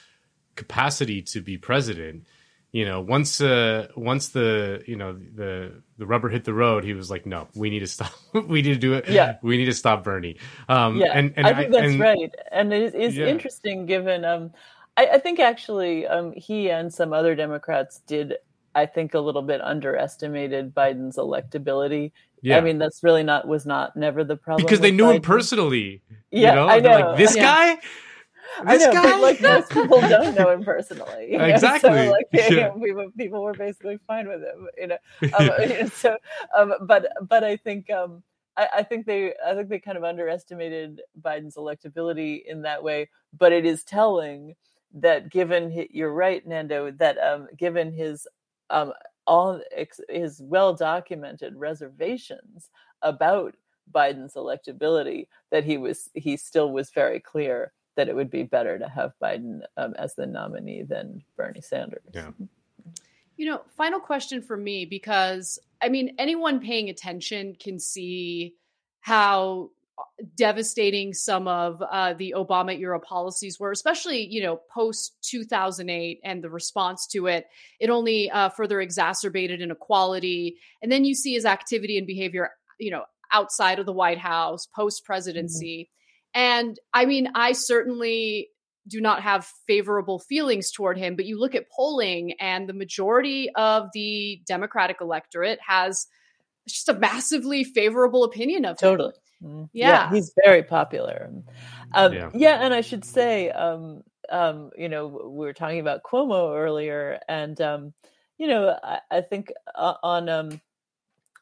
capacity 0.56 1.22
to 1.22 1.40
be 1.40 1.56
president, 1.56 2.26
you 2.72 2.84
know, 2.84 3.00
once 3.00 3.40
uh, 3.40 3.88
once 3.96 4.28
the 4.28 4.82
you 4.86 4.94
know 4.96 5.12
the 5.14 5.82
the 5.98 6.06
rubber 6.06 6.28
hit 6.28 6.44
the 6.44 6.54
road, 6.54 6.84
he 6.84 6.92
was 6.94 7.10
like, 7.10 7.26
"No, 7.26 7.48
we 7.54 7.68
need 7.70 7.80
to 7.80 7.86
stop. 7.88 8.12
we 8.32 8.62
need 8.62 8.74
to 8.74 8.76
do 8.78 8.92
it. 8.94 9.08
Yeah. 9.08 9.36
we 9.42 9.56
need 9.56 9.64
to 9.66 9.72
stop 9.74 10.04
Bernie." 10.04 10.36
Um, 10.68 10.96
yeah, 10.98 11.12
and, 11.12 11.32
and 11.36 11.46
I 11.46 11.54
think 11.54 11.72
that's 11.72 11.90
and- 11.92 12.00
right, 12.00 12.34
and 12.52 12.72
it 12.72 12.94
is 12.94 13.16
Yeah. 13.16 13.26
interesting 13.26 13.86
given. 13.86 14.24
Um, 14.24 14.52
I, 15.00 15.14
I 15.14 15.18
think 15.18 15.40
actually 15.40 16.06
um, 16.06 16.32
he 16.36 16.70
and 16.70 16.92
some 16.92 17.12
other 17.12 17.34
Democrats 17.34 18.00
did. 18.06 18.34
I 18.74 18.86
think 18.86 19.14
a 19.14 19.18
little 19.20 19.42
bit 19.42 19.60
underestimated 19.60 20.74
Biden's 20.74 21.16
electability. 21.16 22.12
Yeah. 22.42 22.58
I 22.58 22.60
mean, 22.60 22.78
that's 22.78 23.02
really 23.02 23.24
not 23.24 23.48
was 23.48 23.66
not 23.66 23.96
never 23.96 24.22
the 24.24 24.36
problem 24.36 24.64
because 24.66 24.80
they 24.80 24.92
knew 24.92 25.10
him 25.10 25.22
personally. 25.22 26.02
Yeah, 26.30 26.50
you 26.50 26.54
know? 26.56 26.68
I 26.68 26.80
They're 26.80 26.92
know. 26.92 27.10
Like 27.10 27.18
this 27.18 27.34
Yeah. 27.34 27.42
guy. 27.42 27.78
I 28.60 28.76
This 28.76 28.86
know, 28.86 28.92
guy? 28.92 29.10
but 29.10 29.20
like 29.20 29.40
most 29.40 29.70
people 29.72 30.00
don't 30.02 30.34
know 30.34 30.50
him 30.50 30.64
personally. 30.64 31.32
you 31.32 31.38
know, 31.38 31.44
Exactly. 31.46 31.90
So 31.90 32.10
like 32.10 32.26
you 32.32 32.56
Yeah. 32.56 32.68
know, 32.68 32.80
people, 32.80 33.10
people 33.16 33.42
were 33.42 33.54
basically 33.54 33.98
fine 34.06 34.28
with 34.28 34.42
him. 34.42 34.68
You 34.76 34.86
know. 34.88 34.98
Um, 35.38 35.50
you 35.60 35.68
know, 35.68 35.86
so, 35.86 36.16
um, 36.56 36.74
but 36.82 37.08
but 37.28 37.42
I 37.42 37.56
think 37.56 37.90
um, 37.90 38.22
I, 38.56 38.68
I 38.78 38.82
think 38.82 39.06
they 39.06 39.32
I 39.44 39.54
think 39.54 39.68
they 39.68 39.80
kind 39.80 39.96
of 39.96 40.04
underestimated 40.04 41.00
Biden's 41.20 41.56
electability 41.56 42.42
in 42.46 42.62
that 42.62 42.82
way. 42.82 43.08
But 43.36 43.52
it 43.52 43.64
is 43.64 43.82
telling 43.84 44.54
that 44.94 45.30
given 45.30 45.72
hi- 45.72 45.88
you're 45.90 46.12
right, 46.12 46.46
Nando, 46.46 46.90
that 46.92 47.18
um, 47.18 47.48
given 47.56 47.92
his 47.92 48.26
um, 48.70 48.92
all 49.26 49.60
ex- 49.72 50.00
his 50.08 50.40
well 50.42 50.74
documented 50.74 51.56
reservations 51.56 52.70
about 53.02 53.54
Biden's 53.92 54.34
electability, 54.34 55.26
that 55.50 55.64
he 55.64 55.78
was 55.78 56.10
he 56.14 56.36
still 56.36 56.72
was 56.72 56.90
very 56.90 57.20
clear 57.20 57.72
that 57.96 58.08
it 58.08 58.16
would 58.16 58.30
be 58.30 58.42
better 58.42 58.78
to 58.78 58.88
have 58.88 59.12
Biden 59.22 59.60
um, 59.76 59.94
as 59.98 60.14
the 60.14 60.26
nominee 60.26 60.82
than 60.82 61.22
Bernie 61.36 61.60
Sanders. 61.60 62.02
Yeah. 62.12 62.30
You 63.36 63.46
know, 63.46 63.62
final 63.76 64.00
question 64.00 64.42
for 64.42 64.56
me 64.56 64.84
because 64.84 65.58
I 65.82 65.88
mean, 65.88 66.14
anyone 66.18 66.60
paying 66.60 66.90
attention 66.90 67.56
can 67.58 67.78
see 67.78 68.54
how 69.00 69.70
devastating 70.36 71.12
some 71.14 71.48
of 71.48 71.82
uh, 71.82 72.14
the 72.14 72.34
Obama 72.36 72.78
era 72.78 73.00
policies 73.00 73.58
were, 73.58 73.70
especially 73.70 74.26
you 74.26 74.42
know 74.42 74.60
post 74.72 75.16
2008 75.22 76.20
and 76.24 76.42
the 76.42 76.50
response 76.50 77.06
to 77.08 77.26
it. 77.26 77.46
It 77.78 77.90
only 77.90 78.30
uh, 78.30 78.50
further 78.50 78.80
exacerbated 78.80 79.60
inequality, 79.60 80.56
and 80.82 80.90
then 80.90 81.04
you 81.04 81.14
see 81.14 81.34
his 81.34 81.44
activity 81.44 81.98
and 81.98 82.06
behavior, 82.06 82.50
you 82.78 82.90
know, 82.90 83.04
outside 83.32 83.78
of 83.78 83.86
the 83.86 83.92
White 83.92 84.18
House 84.18 84.66
post 84.66 85.04
presidency. 85.04 85.90
And 86.34 86.78
I 86.94 87.06
mean, 87.06 87.28
I 87.34 87.52
certainly 87.52 88.48
do 88.86 89.00
not 89.00 89.22
have 89.22 89.46
favorable 89.66 90.18
feelings 90.18 90.70
toward 90.70 90.98
him, 90.98 91.16
but 91.16 91.26
you 91.26 91.38
look 91.38 91.54
at 91.54 91.70
polling, 91.70 92.34
and 92.40 92.68
the 92.68 92.72
majority 92.72 93.50
of 93.54 93.88
the 93.92 94.42
Democratic 94.46 94.98
electorate 95.00 95.58
has 95.66 96.06
just 96.68 96.88
a 96.88 96.94
massively 96.94 97.64
favorable 97.64 98.24
opinion 98.24 98.64
of 98.64 98.80
him. 98.80 98.90
Totally. 98.90 99.12
Mm. 99.42 99.68
Yeah. 99.72 100.10
he's 100.10 100.32
very 100.44 100.62
popular. 100.62 101.30
Um, 101.94 102.12
Yeah. 102.12 102.30
yeah. 102.34 102.58
and 102.64 102.74
I 102.74 102.80
should 102.80 103.04
say, 103.04 103.50
um, 103.50 104.02
um, 104.30 104.70
you 104.76 104.88
know, 104.88 105.06
we 105.06 105.46
were 105.46 105.52
talking 105.52 105.80
about 105.80 106.02
Cuomo 106.02 106.56
earlier, 106.56 107.18
and 107.28 107.60
um, 107.60 107.92
you 108.38 108.46
know, 108.46 108.78
I, 108.82 109.00
I 109.10 109.20
think 109.20 109.52
uh, 109.74 109.94
on 110.02 110.28
um, 110.28 110.60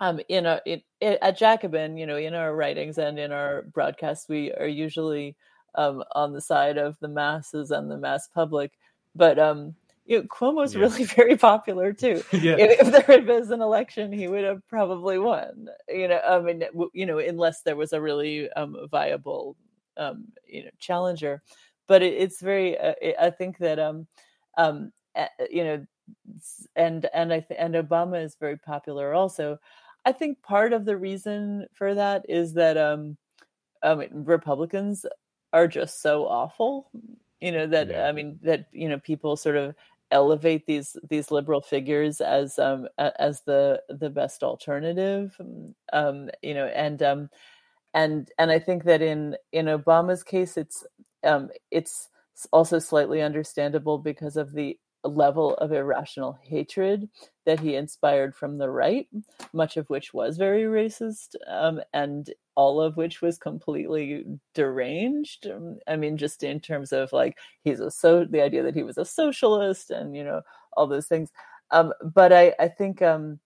um, 0.00 0.20
in 0.28 0.46
our 0.46 0.60
in, 0.64 0.82
at 1.00 1.38
Jacobin, 1.38 1.96
you 1.96 2.06
know, 2.06 2.16
in 2.16 2.34
our 2.34 2.54
writings 2.54 2.98
and 2.98 3.18
in 3.18 3.32
our 3.32 3.62
broadcasts, 3.74 4.28
we 4.28 4.52
are 4.52 4.66
usually 4.66 5.36
um, 5.74 6.02
on 6.12 6.32
the 6.32 6.40
side 6.40 6.78
of 6.78 6.96
the 7.00 7.08
masses 7.08 7.70
and 7.70 7.90
the 7.90 7.98
mass 7.98 8.28
public, 8.28 8.72
but 9.14 9.38
um, 9.38 9.74
you 10.08 10.18
know, 10.18 10.24
Cuomo's 10.24 10.74
Yeah. 10.74 10.80
really 10.82 11.04
very 11.16 11.36
popular 11.36 11.92
too. 11.92 12.24
Yeah. 12.32 12.56
If, 12.58 12.80
if 12.80 12.92
there 12.92 13.16
had 13.18 13.26
been 13.26 13.52
an 13.52 13.62
election, 13.62 14.12
he 14.12 14.28
would 14.28 14.44
have 14.44 14.66
probably 14.68 15.18
won. 15.18 15.68
You 15.88 16.08
know, 16.08 16.20
I 16.26 16.40
mean, 16.40 16.64
you 16.94 17.06
know, 17.06 17.18
unless 17.18 17.62
there 17.62 17.76
was 17.76 17.92
a 17.92 18.00
really 18.00 18.50
um, 18.52 18.76
viable, 18.90 19.56
um, 19.98 20.26
you 20.46 20.64
know, 20.64 20.70
challenger. 20.80 21.42
But 21.86 22.02
it, 22.02 22.14
it's 22.14 22.40
very. 22.40 22.78
Uh, 22.78 22.94
it, 23.02 23.16
I 23.20 23.30
think 23.30 23.58
that 23.58 23.78
um, 23.78 24.06
um, 24.56 24.92
uh, 25.14 25.26
you 25.50 25.64
know, 25.64 25.86
and 26.76 27.06
and 27.14 27.32
I 27.32 27.40
th- 27.40 27.58
and 27.60 27.74
Obama 27.74 28.22
is 28.22 28.36
very 28.40 28.56
popular 28.58 29.14
also. 29.14 29.58
I 30.06 30.12
think 30.12 30.42
part 30.42 30.72
of 30.72 30.84
the 30.86 30.96
reason 30.96 31.66
for 31.74 31.94
that 31.94 32.24
is 32.28 32.54
that 32.54 32.76
um, 32.78 33.16
I 33.82 33.94
mean, 33.94 34.10
Republicans 34.24 35.06
are 35.52 35.68
just 35.68 36.02
so 36.02 36.26
awful. 36.26 36.90
You 37.40 37.52
know 37.52 37.66
that 37.68 37.90
Yeah. 37.90 38.08
I 38.08 38.12
mean 38.12 38.38
that 38.42 38.66
you 38.72 38.88
know 38.88 38.98
people 38.98 39.36
sort 39.36 39.56
of 39.56 39.74
elevate 40.10 40.66
these 40.66 40.96
these 41.08 41.30
liberal 41.30 41.60
figures 41.60 42.20
as 42.20 42.58
um 42.58 42.88
as 42.98 43.42
the 43.42 43.80
the 43.88 44.10
best 44.10 44.42
alternative 44.42 45.36
um 45.92 46.30
you 46.42 46.54
know 46.54 46.66
and 46.66 47.02
um 47.02 47.28
and 47.94 48.30
and 48.38 48.50
i 48.50 48.58
think 48.58 48.84
that 48.84 49.02
in 49.02 49.36
in 49.52 49.66
obama's 49.66 50.22
case 50.22 50.56
it's 50.56 50.86
um 51.24 51.50
it's 51.70 52.08
also 52.52 52.78
slightly 52.78 53.20
understandable 53.20 53.98
because 53.98 54.36
of 54.36 54.52
the 54.52 54.78
level 55.04 55.54
of 55.54 55.72
irrational 55.72 56.38
hatred 56.42 57.08
that 57.46 57.60
he 57.60 57.76
inspired 57.76 58.34
from 58.34 58.58
the 58.58 58.68
right 58.68 59.08
much 59.52 59.76
of 59.76 59.88
which 59.88 60.12
was 60.12 60.36
very 60.36 60.62
racist 60.64 61.34
um, 61.46 61.80
and 61.92 62.30
all 62.56 62.80
of 62.80 62.96
which 62.96 63.22
was 63.22 63.38
completely 63.38 64.24
deranged 64.54 65.46
Um, 65.46 65.78
i 65.86 65.96
mean 65.96 66.16
just 66.16 66.42
in 66.42 66.60
terms 66.60 66.92
of 66.92 67.12
like 67.12 67.38
he's 67.62 67.80
a 67.80 67.90
so 67.90 68.24
the 68.24 68.42
idea 68.42 68.62
that 68.64 68.74
he 68.74 68.82
was 68.82 68.98
a 68.98 69.04
socialist 69.04 69.90
and 69.90 70.16
you 70.16 70.24
know 70.24 70.42
all 70.76 70.86
those 70.86 71.06
things. 71.06 71.30
Um, 71.70 71.92
but 72.02 72.32
i 72.32 72.54
i 72.58 72.68
think 72.68 73.02
um 73.02 73.38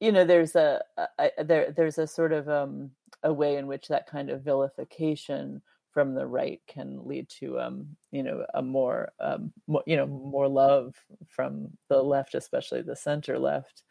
you 0.00 0.12
know 0.12 0.24
there's 0.24 0.54
a, 0.56 0.82
a, 1.18 1.44
there 1.44 1.72
there's 1.76 1.98
a 1.98 2.06
sort 2.06 2.32
of 2.32 2.48
um 2.48 2.90
a 3.22 3.32
way 3.32 3.56
in 3.56 3.66
which 3.66 3.88
that 3.88 4.06
kind 4.06 4.30
of 4.30 4.42
vilification 4.42 5.62
from 5.96 6.12
the 6.14 6.26
right 6.26 6.60
can 6.66 7.00
lead 7.08 7.26
to 7.30 7.58
um 7.58 7.86
you 8.12 8.22
know 8.22 8.44
a 8.52 8.60
more 8.60 9.08
um 9.18 9.50
more, 9.66 9.82
you 9.86 9.96
know 9.96 10.06
more 10.06 10.46
love 10.46 10.94
from 11.26 11.68
the 11.88 11.96
left 11.96 12.34
especially 12.34 12.82
the 12.82 12.94
center 12.94 13.38
left. 13.38 13.82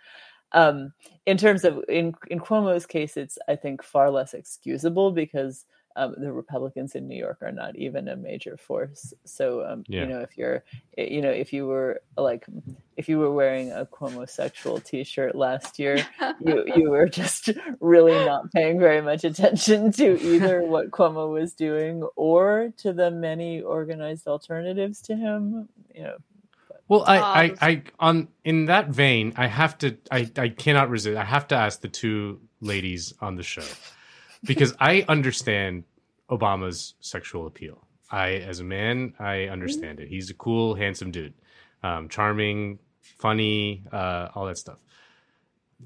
Um 0.52 0.94
in 1.26 1.36
terms 1.36 1.64
of 1.66 1.84
in 1.90 2.14
in 2.28 2.40
Cuomo's 2.40 2.86
case 2.86 3.18
it's 3.18 3.40
i 3.48 3.56
think 3.56 3.82
far 3.82 4.12
less 4.12 4.36
excusable 4.36 5.12
because 5.12 5.66
um, 5.96 6.16
the 6.18 6.32
Republicans 6.32 6.96
in 6.96 7.08
New 7.08 7.18
York 7.18 7.38
are 7.42 7.52
not 7.52 7.76
even 7.78 8.08
a 8.08 8.16
major 8.16 8.58
force. 8.58 9.14
So, 9.24 9.66
um, 9.66 9.84
Yeah. 9.88 10.02
you 10.02 10.08
know, 10.08 10.20
if 10.20 10.38
you're, 10.38 10.64
you 10.98 11.22
know, 11.22 11.30
if 11.32 11.54
you 11.54 11.66
were 11.68 12.02
like, 12.18 12.46
if 12.98 13.08
you 13.08 13.18
were 13.20 13.32
wearing 13.32 13.72
a 13.72 13.86
Cuomo-sexual 13.86 14.80
T-shirt 14.82 15.36
last 15.36 15.80
year, 15.80 15.96
you 16.46 16.66
you 16.76 16.90
were 16.90 17.08
just 17.08 17.50
really 17.80 18.14
not 18.26 18.52
paying 18.52 18.80
very 18.80 19.02
much 19.02 19.24
attention 19.24 19.92
to 19.94 20.22
either 20.22 20.62
what 20.74 20.92
Cuomo 20.92 21.32
was 21.32 21.54
doing 21.54 22.04
or 22.16 22.74
to 22.78 22.94
the 22.94 23.12
many 23.12 23.62
organized 23.62 24.28
alternatives 24.28 25.02
to 25.04 25.16
him. 25.16 25.70
You 25.94 26.04
know, 26.04 26.18
Well, 26.90 27.04
I, 27.08 27.18
Um, 27.18 27.24
I, 27.62 27.68
I, 27.70 27.84
on 28.00 28.28
in 28.44 28.66
that 28.66 28.90
vein, 28.90 29.34
I 29.38 29.48
have 29.48 29.78
to, 29.80 29.98
I, 30.12 30.30
I 30.38 30.50
cannot 30.50 30.90
resist. 30.90 31.18
I 31.18 31.24
have 31.24 31.48
to 31.50 31.56
ask 31.56 31.82
the 31.82 31.88
two 31.88 32.42
ladies 32.62 33.14
on 33.22 33.36
the 33.36 33.44
show 33.44 33.64
because 34.46 34.76
I 34.80 35.06
understand 35.08 35.84
Obama's 36.30 36.96
sexual 37.00 37.48
appeal. 37.48 37.86
I, 38.12 38.34
as 38.34 38.60
a 38.60 38.64
man, 38.64 39.14
I 39.20 39.44
understand 39.46 40.00
it. 40.00 40.08
He's 40.08 40.30
a 40.30 40.34
cool, 40.34 40.76
handsome 40.76 41.12
dude, 41.12 41.34
um, 41.84 42.08
charming, 42.08 42.80
funny, 43.02 43.84
uh, 43.92 44.30
all 44.36 44.46
that 44.46 44.58
stuff. 44.58 44.80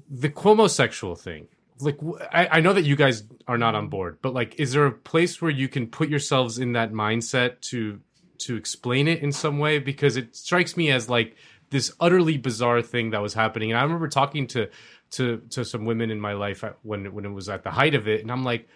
The 0.08 0.28
Cuomo 0.28 0.68
sexual 0.68 1.16
thing, 1.16 1.48
like, 1.80 1.98
I, 2.32 2.58
I 2.58 2.60
know 2.60 2.74
that 2.74 2.84
you 2.84 2.94
guys 2.94 3.24
are 3.48 3.58
not 3.58 3.74
on 3.74 3.88
board, 3.88 4.18
but 4.22 4.34
like, 4.34 4.60
is 4.60 4.72
there 4.72 4.86
a 4.86 4.92
place 4.92 5.40
where 5.40 5.50
you 5.50 5.68
can 5.68 5.86
put 5.86 6.08
yourselves 6.08 6.58
in 6.58 6.72
that 6.72 6.92
mindset 6.92 7.60
to 7.62 8.00
to 8.38 8.56
explain 8.56 9.08
it 9.08 9.20
in 9.20 9.32
some 9.32 9.58
way? 9.58 9.78
Because 9.78 10.16
it 10.16 10.36
strikes 10.36 10.76
me 10.76 10.90
as 10.90 11.08
like 11.08 11.36
this 11.70 11.92
utterly 12.00 12.36
bizarre 12.36 12.82
thing 12.82 13.10
that 13.10 13.22
was 13.22 13.34
happening. 13.34 13.70
And 13.70 13.78
I 13.78 13.82
remember 13.82 14.08
talking 14.08 14.46
to 14.48 14.68
to 15.12 15.38
to 15.50 15.64
some 15.64 15.84
women 15.84 16.10
in 16.10 16.20
my 16.20 16.32
life 16.34 16.64
when 16.82 17.12
when 17.12 17.24
it 17.24 17.30
was 17.32 17.48
at 17.48 17.64
the 17.64 17.70
height 17.70 17.94
of 17.94 18.06
it, 18.08 18.20
and 18.22 18.30
I'm 18.30 18.44
like, 18.44 18.68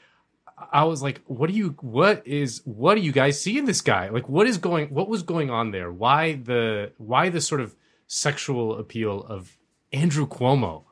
I 0.73 0.85
was 0.85 1.02
like, 1.02 1.20
what 1.27 1.48
do 1.51 1.56
you 1.56 1.77
what 1.81 2.27
is 2.27 2.61
what 2.65 2.94
do 2.94 3.01
you 3.01 3.12
guys 3.12 3.40
see 3.40 3.59
in 3.59 3.65
this 3.65 3.81
guy? 3.81 4.09
Like 4.09 4.28
what 4.28 4.47
is 4.47 4.59
going 4.59 4.89
what 4.89 5.09
was 5.09 5.23
going 5.23 5.51
on 5.51 5.70
there? 5.70 5.90
Why 5.93 6.35
the 6.35 6.93
why 6.98 7.28
the 7.28 7.40
sort 7.40 7.61
of 7.61 7.74
sexual 8.06 8.78
appeal 8.78 9.23
of 9.24 9.56
Andrew 9.93 10.27
Cuomo? 10.27 10.85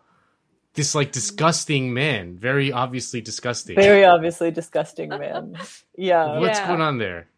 This 0.74 0.94
like 0.94 1.12
disgusting 1.12 1.92
man, 1.92 2.38
very 2.38 2.72
obviously 2.72 3.20
disgusting. 3.20 3.76
very 3.76 4.04
obviously 4.04 4.50
disgusting 4.50 5.10
man. 5.10 5.56
Yeah. 5.96 6.38
What's 6.38 6.58
Yeah. 6.58 6.66
going 6.68 6.80
on 6.80 6.98
there? 6.98 7.28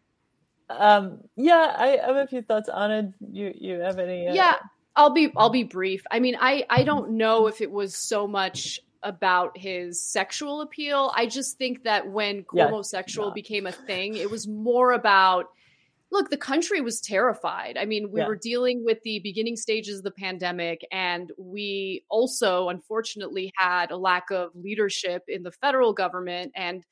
Um. 0.69 1.19
Yeah. 1.35 1.75
I, 1.77 1.99
I 2.01 2.07
have 2.07 2.15
a 2.15 2.27
few 2.27 2.41
thoughts 2.41 2.69
on 2.69 2.91
it. 2.91 3.05
You 3.31 3.53
You 3.59 3.79
have 3.81 3.99
any? 3.99 4.27
Uh, 4.29 4.33
yeah 4.33 4.55
i'll 4.95 5.11
be 5.13 5.31
i'll 5.37 5.49
be 5.49 5.63
brief. 5.63 6.03
I 6.11 6.19
mean 6.19 6.35
i 6.39 6.65
i 6.69 6.83
don't 6.83 7.11
know 7.11 7.47
if 7.47 7.61
it 7.61 7.71
was 7.71 7.95
so 7.95 8.27
much 8.27 8.79
about 9.03 9.55
his 9.55 10.01
sexual 10.01 10.61
appeal. 10.61 11.11
I 11.15 11.27
just 11.27 11.57
think 11.59 11.83
that 11.83 12.09
when 12.09 12.43
Yeah, 12.51 12.69
Cuomo-sexual 12.69 13.31
became 13.31 13.67
a 13.67 13.71
thing 13.71 14.15
it 14.15 14.31
was 14.31 14.47
more 14.47 14.93
about 14.93 15.45
look 16.11 16.29
the 16.29 16.37
country 16.37 16.81
was 16.81 17.01
terrified. 17.01 17.77
I 17.77 17.85
mean 17.85 18.11
we 18.11 18.21
Yeah. 18.21 18.27
were 18.27 18.35
dealing 18.35 18.83
with 18.85 18.99
the 19.03 19.19
beginning 19.19 19.57
stages 19.57 19.97
of 19.99 20.03
the 20.03 20.11
pandemic 20.11 20.81
and 20.91 21.31
we 21.37 22.03
also 22.09 22.69
unfortunately 22.69 23.51
had 23.57 23.91
a 23.91 23.97
lack 23.97 24.31
of 24.31 24.51
leadership 24.55 25.23
in 25.27 25.43
the 25.43 25.51
federal 25.51 25.93
government 25.93 26.51
and 26.55 26.83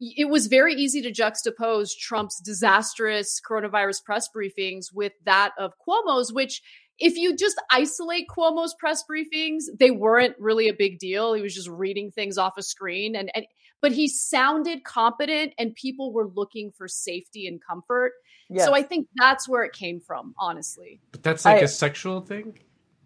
it 0.00 0.28
was 0.28 0.46
very 0.46 0.74
easy 0.74 1.02
to 1.02 1.10
juxtapose 1.10 1.90
Trump's 1.98 2.40
disastrous 2.40 3.40
coronavirus 3.40 4.04
press 4.04 4.28
briefings 4.28 4.92
with 4.94 5.12
that 5.24 5.50
of 5.58 5.72
Cuomo's, 5.84 6.32
which 6.32 6.62
if 6.98 7.16
you 7.16 7.36
just 7.36 7.60
isolate 7.70 8.26
Cuomo's 8.28 8.74
press 8.78 9.04
briefings, 9.08 9.64
they 9.78 9.90
weren't 9.90 10.34
really 10.38 10.68
a 10.68 10.74
big 10.74 10.98
deal. 10.98 11.34
He 11.34 11.42
was 11.42 11.54
just 11.54 11.68
reading 11.68 12.10
things 12.10 12.38
off 12.38 12.54
a 12.58 12.62
screen. 12.62 13.14
And, 13.16 13.30
and 13.34 13.46
but 13.80 13.92
he 13.92 14.08
sounded 14.08 14.82
competent 14.84 15.52
and 15.58 15.74
people 15.74 16.12
were 16.12 16.26
looking 16.26 16.72
for 16.76 16.88
safety 16.88 17.46
and 17.46 17.60
comfort. 17.64 18.12
Yes. 18.50 18.64
So 18.64 18.74
I 18.74 18.82
think 18.82 19.06
that's 19.16 19.48
where 19.48 19.62
it 19.62 19.72
came 19.72 20.00
from, 20.00 20.34
honestly. 20.38 21.00
But 21.12 21.22
that's 21.22 21.44
like 21.44 21.58
I- 21.58 21.64
a 21.64 21.68
sexual 21.68 22.20
thing. 22.20 22.58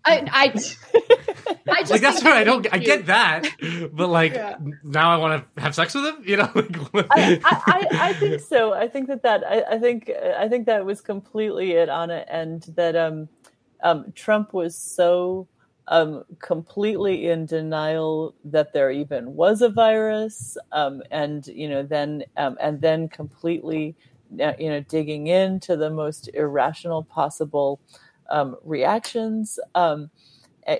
I, 0.05 0.27
I, 0.32 0.44
I 1.70 1.81
just 1.81 1.90
Like 1.93 2.01
that's 2.01 2.23
think 2.23 2.35
I 2.35 2.43
don't. 2.43 2.66
I 2.73 2.78
get 2.78 3.06
that, 3.06 3.48
but 3.93 4.09
like 4.09 4.35
Yeah. 4.35 4.56
now 4.82 5.12
I 5.12 5.16
want 5.19 5.44
to 5.55 5.62
have 5.62 5.77
sex 5.77 5.94
with 5.94 6.05
him. 6.05 6.23
You 6.24 6.39
know, 6.39 6.51
like, 6.93 7.06
I, 7.10 7.40
I, 7.44 7.86
I 7.93 8.12
think 8.14 8.40
so. 8.40 8.73
I 8.73 8.89
think 8.89 9.06
that 9.09 9.23
that 9.23 9.44
I, 9.47 9.77
I 9.77 9.78
think 9.78 10.10
I 10.10 10.48
think 10.48 10.66
that 10.66 10.85
was 10.85 11.01
completely 11.01 11.73
it 11.73 11.89
on 11.89 12.10
it, 12.10 12.27
and 12.28 12.62
that 12.77 12.97
um, 12.97 13.28
um, 13.83 14.13
Trump 14.15 14.53
was 14.53 14.77
so 14.77 15.49
um, 15.89 16.25
completely 16.41 17.29
in 17.29 17.47
denial 17.47 18.35
that 18.45 18.73
there 18.73 18.91
even 18.91 19.35
was 19.35 19.63
a 19.63 19.69
virus, 19.69 20.57
um, 20.73 21.03
and 21.11 21.47
you 21.49 21.69
know 21.69 21.83
then 21.83 22.25
um, 22.37 22.57
and 22.61 22.81
then 22.81 23.09
completely 23.09 23.97
uh, 24.41 24.53
you 24.59 24.71
know 24.71 24.81
digging 24.81 25.27
into 25.27 25.77
the 25.77 25.91
most 25.91 26.29
irrational 26.35 27.03
possible 27.05 27.81
um, 28.31 28.57
reactions. 28.65 29.59
Um, 29.75 30.11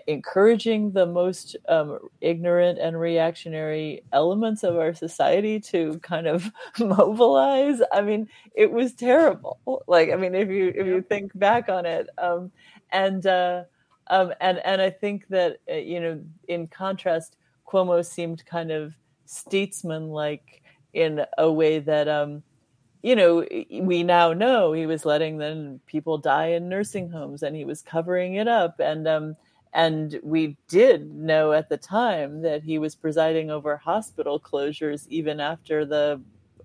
encouraging 0.07 0.93
the 0.93 1.07
most 1.07 1.57
um, 1.69 1.99
ignorant 2.21 2.79
and 2.79 2.99
reactionary 2.99 4.03
elements 4.13 4.63
of 4.63 4.77
our 4.77 4.95
society 4.95 5.59
to 5.59 5.99
kind 6.01 6.27
of 6.29 6.51
mobilize. 6.79 7.81
I 7.93 8.01
mean, 8.03 8.29
it 8.55 8.71
was 8.71 8.95
terrible. 8.95 9.59
Like, 9.89 10.11
I 10.11 10.17
mean, 10.17 10.35
if 10.35 10.49
you 10.51 10.69
if 10.75 10.87
you 10.87 11.03
think 11.03 11.37
back 11.37 11.69
on 11.69 11.85
it, 11.85 12.09
um, 12.19 12.53
and 12.93 13.27
uh, 13.27 13.65
um, 14.09 14.33
and 14.41 14.59
and 14.65 14.81
I 14.81 14.91
think 14.91 15.29
that 15.29 15.59
uh, 15.71 15.75
you 15.75 16.01
know, 16.01 16.21
in 16.49 16.69
contrast, 16.69 17.37
Cuomo 17.67 18.05
seemed 18.05 18.45
kind 18.47 18.71
of 18.71 18.95
statesman-like 19.27 20.63
in 20.93 21.25
a 21.39 21.51
way 21.51 21.79
that. 21.81 22.09
Um, 22.09 22.43
you 23.05 23.17
know, 23.17 23.45
we 23.81 24.05
now 24.05 24.33
know 24.33 24.73
he 24.73 24.87
was 24.87 25.05
letting 25.05 25.37
then 25.37 25.81
people 25.87 26.19
die 26.19 26.51
in 26.51 26.69
nursing 26.69 27.11
homes, 27.11 27.43
and 27.43 27.57
he 27.57 27.65
was 27.65 27.83
covering 27.83 28.37
it 28.37 28.47
up, 28.47 28.79
and 28.79 29.09
um, 29.09 29.35
and 29.73 30.21
we 30.23 30.57
did 30.69 31.13
know 31.13 31.53
at 31.53 31.69
the 31.69 31.77
time 31.77 32.43
that 32.43 32.63
he 32.63 32.79
was 32.79 32.95
presiding 32.95 33.51
over 33.51 33.77
hospital 33.77 34.39
closures 34.39 35.07
even 35.09 35.41
after 35.41 35.85
the 35.85 36.21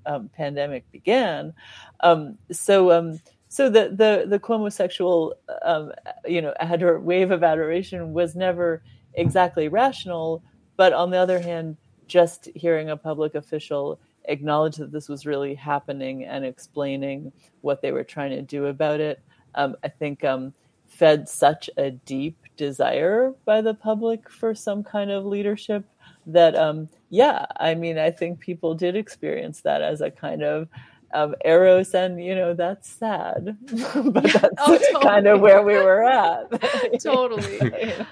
um, 0.05 0.29
pandemic 0.29 0.89
began. 0.91 1.53
Um, 2.01 2.37
so, 2.51 2.91
um, 2.91 3.19
so 3.49 3.69
the 3.69 3.89
the 3.89 4.25
the 4.27 4.39
Cuomo 4.39 4.71
sexual, 4.71 5.35
um, 5.63 5.91
you 6.25 6.41
know, 6.41 6.53
ador- 6.59 6.99
wave 6.99 7.31
of 7.31 7.43
adoration 7.43 8.13
was 8.13 8.35
never 8.35 8.83
exactly 9.13 9.67
rational, 9.67 10.43
but 10.75 10.93
on 10.93 11.11
the 11.11 11.17
other 11.17 11.39
hand, 11.39 11.77
just 12.07 12.49
hearing 12.55 12.89
a 12.89 12.97
public 12.97 13.35
official 13.35 13.99
acknowledge 14.27 14.77
that 14.77 14.91
this 14.91 15.09
was 15.09 15.25
really 15.25 15.55
happening 15.55 16.25
and 16.25 16.45
explaining 16.45 17.31
what 17.61 17.81
they 17.81 17.91
were 17.91 18.03
trying 18.03 18.31
to 18.31 18.41
do 18.41 18.65
about 18.65 18.99
it, 18.99 19.21
um, 19.55 19.75
I 19.83 19.87
think 19.87 20.23
um, 20.23 20.53
fed 20.87 21.27
such 21.27 21.69
a 21.77 21.91
deep 21.91 22.37
desire 22.55 23.33
by 23.45 23.61
the 23.61 23.73
public 23.73 24.29
for 24.29 24.53
some 24.53 24.83
kind 24.83 25.11
of 25.11 25.25
leadership 25.25 25.85
that, 26.25 26.55
um, 26.55 26.89
yeah, 27.09 27.45
I 27.57 27.75
mean, 27.75 27.97
I 27.97 28.11
think 28.11 28.39
people 28.39 28.75
did 28.75 28.95
experience 28.95 29.61
that 29.61 29.81
as 29.81 30.01
a 30.01 30.11
kind 30.11 30.43
of 30.43 30.67
um, 31.13 31.35
eros, 31.45 31.93
and 31.93 32.23
you 32.23 32.35
know 32.35 32.53
that's 32.53 32.89
sad, 32.89 33.57
but 33.65 34.23
that's 34.23 34.45
Oh, 34.59 34.77
totally. 34.77 35.03
kind 35.03 35.27
of 35.27 35.39
where 35.41 35.63
we 35.63 35.73
were 35.75 36.03
at. 36.03 36.99
totally. 37.01 37.57
You 37.57 37.69
know? 37.71 38.05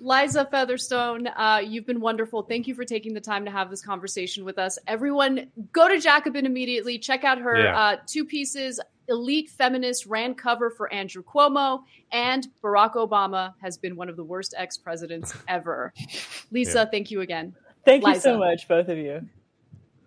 Liza 0.00 0.46
Featherstone, 0.50 1.28
uh, 1.28 1.60
you've 1.64 1.86
been 1.86 2.00
wonderful. 2.00 2.42
Thank 2.42 2.66
you 2.66 2.74
for 2.74 2.84
taking 2.84 3.14
the 3.14 3.20
time 3.20 3.44
to 3.44 3.50
have 3.52 3.70
this 3.70 3.82
conversation 3.82 4.44
with 4.44 4.58
us. 4.58 4.78
Everyone, 4.88 5.48
go 5.72 5.88
to 5.88 6.00
Jacobin 6.00 6.44
immediately. 6.44 6.98
Check 6.98 7.22
out 7.24 7.38
her 7.38 7.56
Yeah. 7.62 7.78
uh, 7.80 7.96
two 8.06 8.24
pieces. 8.24 8.80
Elite 9.08 9.48
Feminist 9.50 10.06
ran 10.06 10.34
cover 10.34 10.70
for 10.70 10.92
Andrew 10.92 11.22
Cuomo, 11.22 11.82
and 12.10 12.48
Barack 12.64 12.94
Obama 12.94 13.54
has 13.60 13.76
been 13.76 13.94
one 13.96 14.08
of 14.08 14.16
the 14.16 14.24
worst 14.24 14.54
ex 14.56 14.76
presidents 14.78 15.34
ever. 15.48 15.92
Liza, 16.50 16.78
Yeah. 16.80 16.84
thank 16.86 17.10
you 17.10 17.20
again. 17.20 17.54
Thank 17.84 18.06
you 18.06 18.14
so 18.16 18.38
much, 18.38 18.66
both 18.68 18.88
of 18.88 18.96
you. 18.98 19.28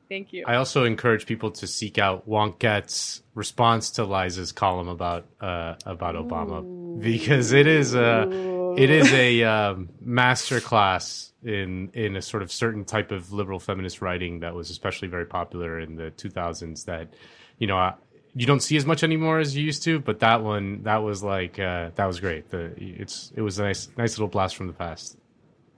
Thank 0.10 0.34
you. 0.34 0.46
I 0.48 0.56
also 0.56 0.84
encourage 0.84 1.26
people 1.26 1.52
to 1.52 1.68
seek 1.68 1.98
out 1.98 2.28
Wonkette's 2.30 3.24
response 3.34 3.92
to 3.92 4.06
Liza's 4.06 4.52
column 4.52 4.88
about 4.88 5.26
uh, 5.42 5.76
about 5.86 6.16
Obama 6.16 7.02
because 7.02 7.52
it 7.52 7.68
is 7.68 7.96
a 7.96 8.30
it 8.78 8.90
is 8.90 9.12
a 9.12 9.44
um, 9.44 9.90
master 10.02 10.60
class 10.60 11.34
in 11.44 11.90
in 11.94 12.16
a 12.16 12.22
sort 12.22 12.44
of 12.44 12.52
certain 12.52 12.86
type 12.86 13.12
of 13.12 13.32
liberal 13.32 13.60
feminist 13.60 14.02
writing 14.02 14.42
that 14.42 14.54
was 14.54 14.70
especially 14.70 15.08
very 15.08 15.26
popular 15.26 15.80
in 15.80 15.96
the 15.96 16.12
2000s. 16.12 16.86
That 16.86 17.14
you 17.58 17.68
know. 17.68 17.78
I, 17.78 17.96
you 18.38 18.46
don't 18.46 18.60
see 18.60 18.76
as 18.76 18.86
much 18.86 19.02
anymore 19.02 19.40
as 19.40 19.56
you 19.56 19.64
used 19.64 19.84
to, 19.84 19.98
but 19.98 20.20
that 20.20 20.44
one, 20.44 20.84
that 20.84 20.98
was 20.98 21.24
like, 21.24 21.58
uh, 21.58 21.92
that 21.96 22.06
was 22.06 22.20
great. 22.20 22.50
The, 22.50 22.74
it's, 22.78 23.32
it 23.34 23.40
was 23.40 23.60
a 23.60 23.64
nice, 23.64 23.88
nice 23.98 24.18
little 24.18 24.28
blast 24.28 24.58
from 24.58 24.68
the 24.68 24.74
past. 24.74 25.18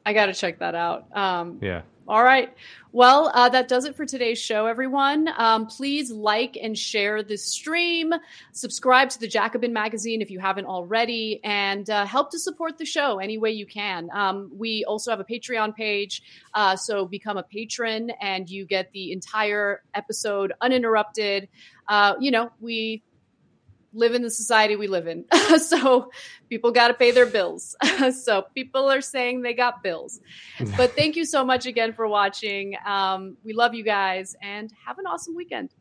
I 0.03 0.13
got 0.13 0.25
to 0.25 0.33
check 0.33 0.57
that 0.57 0.73
out. 0.73 1.05
Um, 1.15 1.59
Yeah. 1.61 1.83
All 2.07 2.23
right. 2.23 2.53
Well, 2.93 3.29
uh, 3.33 3.49
that 3.49 3.67
does 3.67 3.83
it 3.83 3.97
for 3.97 4.05
today's 4.05 4.39
show, 4.39 4.65
everyone. 4.65 5.27
Um, 5.37 5.67
please 5.67 6.09
like 6.09 6.57
and 6.61 6.77
share 6.77 7.21
this 7.21 7.43
stream. 7.43 8.13
Subscribe 8.53 9.09
to 9.09 9.19
the 9.19 9.27
Jacobin 9.27 9.73
magazine 9.73 10.21
if 10.21 10.31
you 10.31 10.39
haven't 10.39 10.67
already, 10.67 11.41
and 11.43 11.89
uh, 11.89 12.05
help 12.05 12.31
to 12.31 12.39
support 12.39 12.77
the 12.77 12.85
show 12.85 13.19
any 13.19 13.37
way 13.37 13.51
you 13.51 13.65
can. 13.65 14.09
Um, 14.13 14.49
we 14.55 14.85
also 14.85 15.11
have 15.11 15.19
a 15.19 15.25
Patreon 15.25 15.75
page, 15.75 16.21
uh, 16.53 16.77
so 16.77 17.05
become 17.05 17.35
a 17.35 17.43
patron 17.43 18.09
and 18.21 18.49
you 18.49 18.65
get 18.65 18.89
the 18.93 19.11
entire 19.11 19.83
episode 19.93 20.53
uninterrupted. 20.61 21.49
Uh, 21.89 22.13
you 22.21 22.31
know, 22.31 22.51
we 22.61 23.03
live 23.97 24.13
in 24.13 24.21
the 24.21 24.29
society 24.29 24.75
we 24.75 24.87
live 24.87 25.07
in. 25.07 25.25
so 25.59 26.11
people 26.49 26.71
got 26.71 26.89
to 26.89 26.93
pay 26.93 27.11
their 27.11 27.25
bills. 27.25 27.75
so 28.23 28.43
people 28.53 28.89
are 28.89 29.01
saying 29.01 29.41
they 29.41 29.53
got 29.53 29.83
bills. 29.83 30.19
But 30.77 30.95
thank 30.95 31.15
you 31.15 31.25
so 31.25 31.43
much 31.43 31.65
again 31.65 31.93
for 31.93 32.07
watching. 32.07 32.75
Um, 32.85 33.37
we 33.43 33.53
love 33.53 33.73
you 33.73 33.83
guys 33.83 34.35
and 34.41 34.71
have 34.85 34.99
an 34.99 35.05
awesome 35.07 35.35
weekend. 35.35 35.73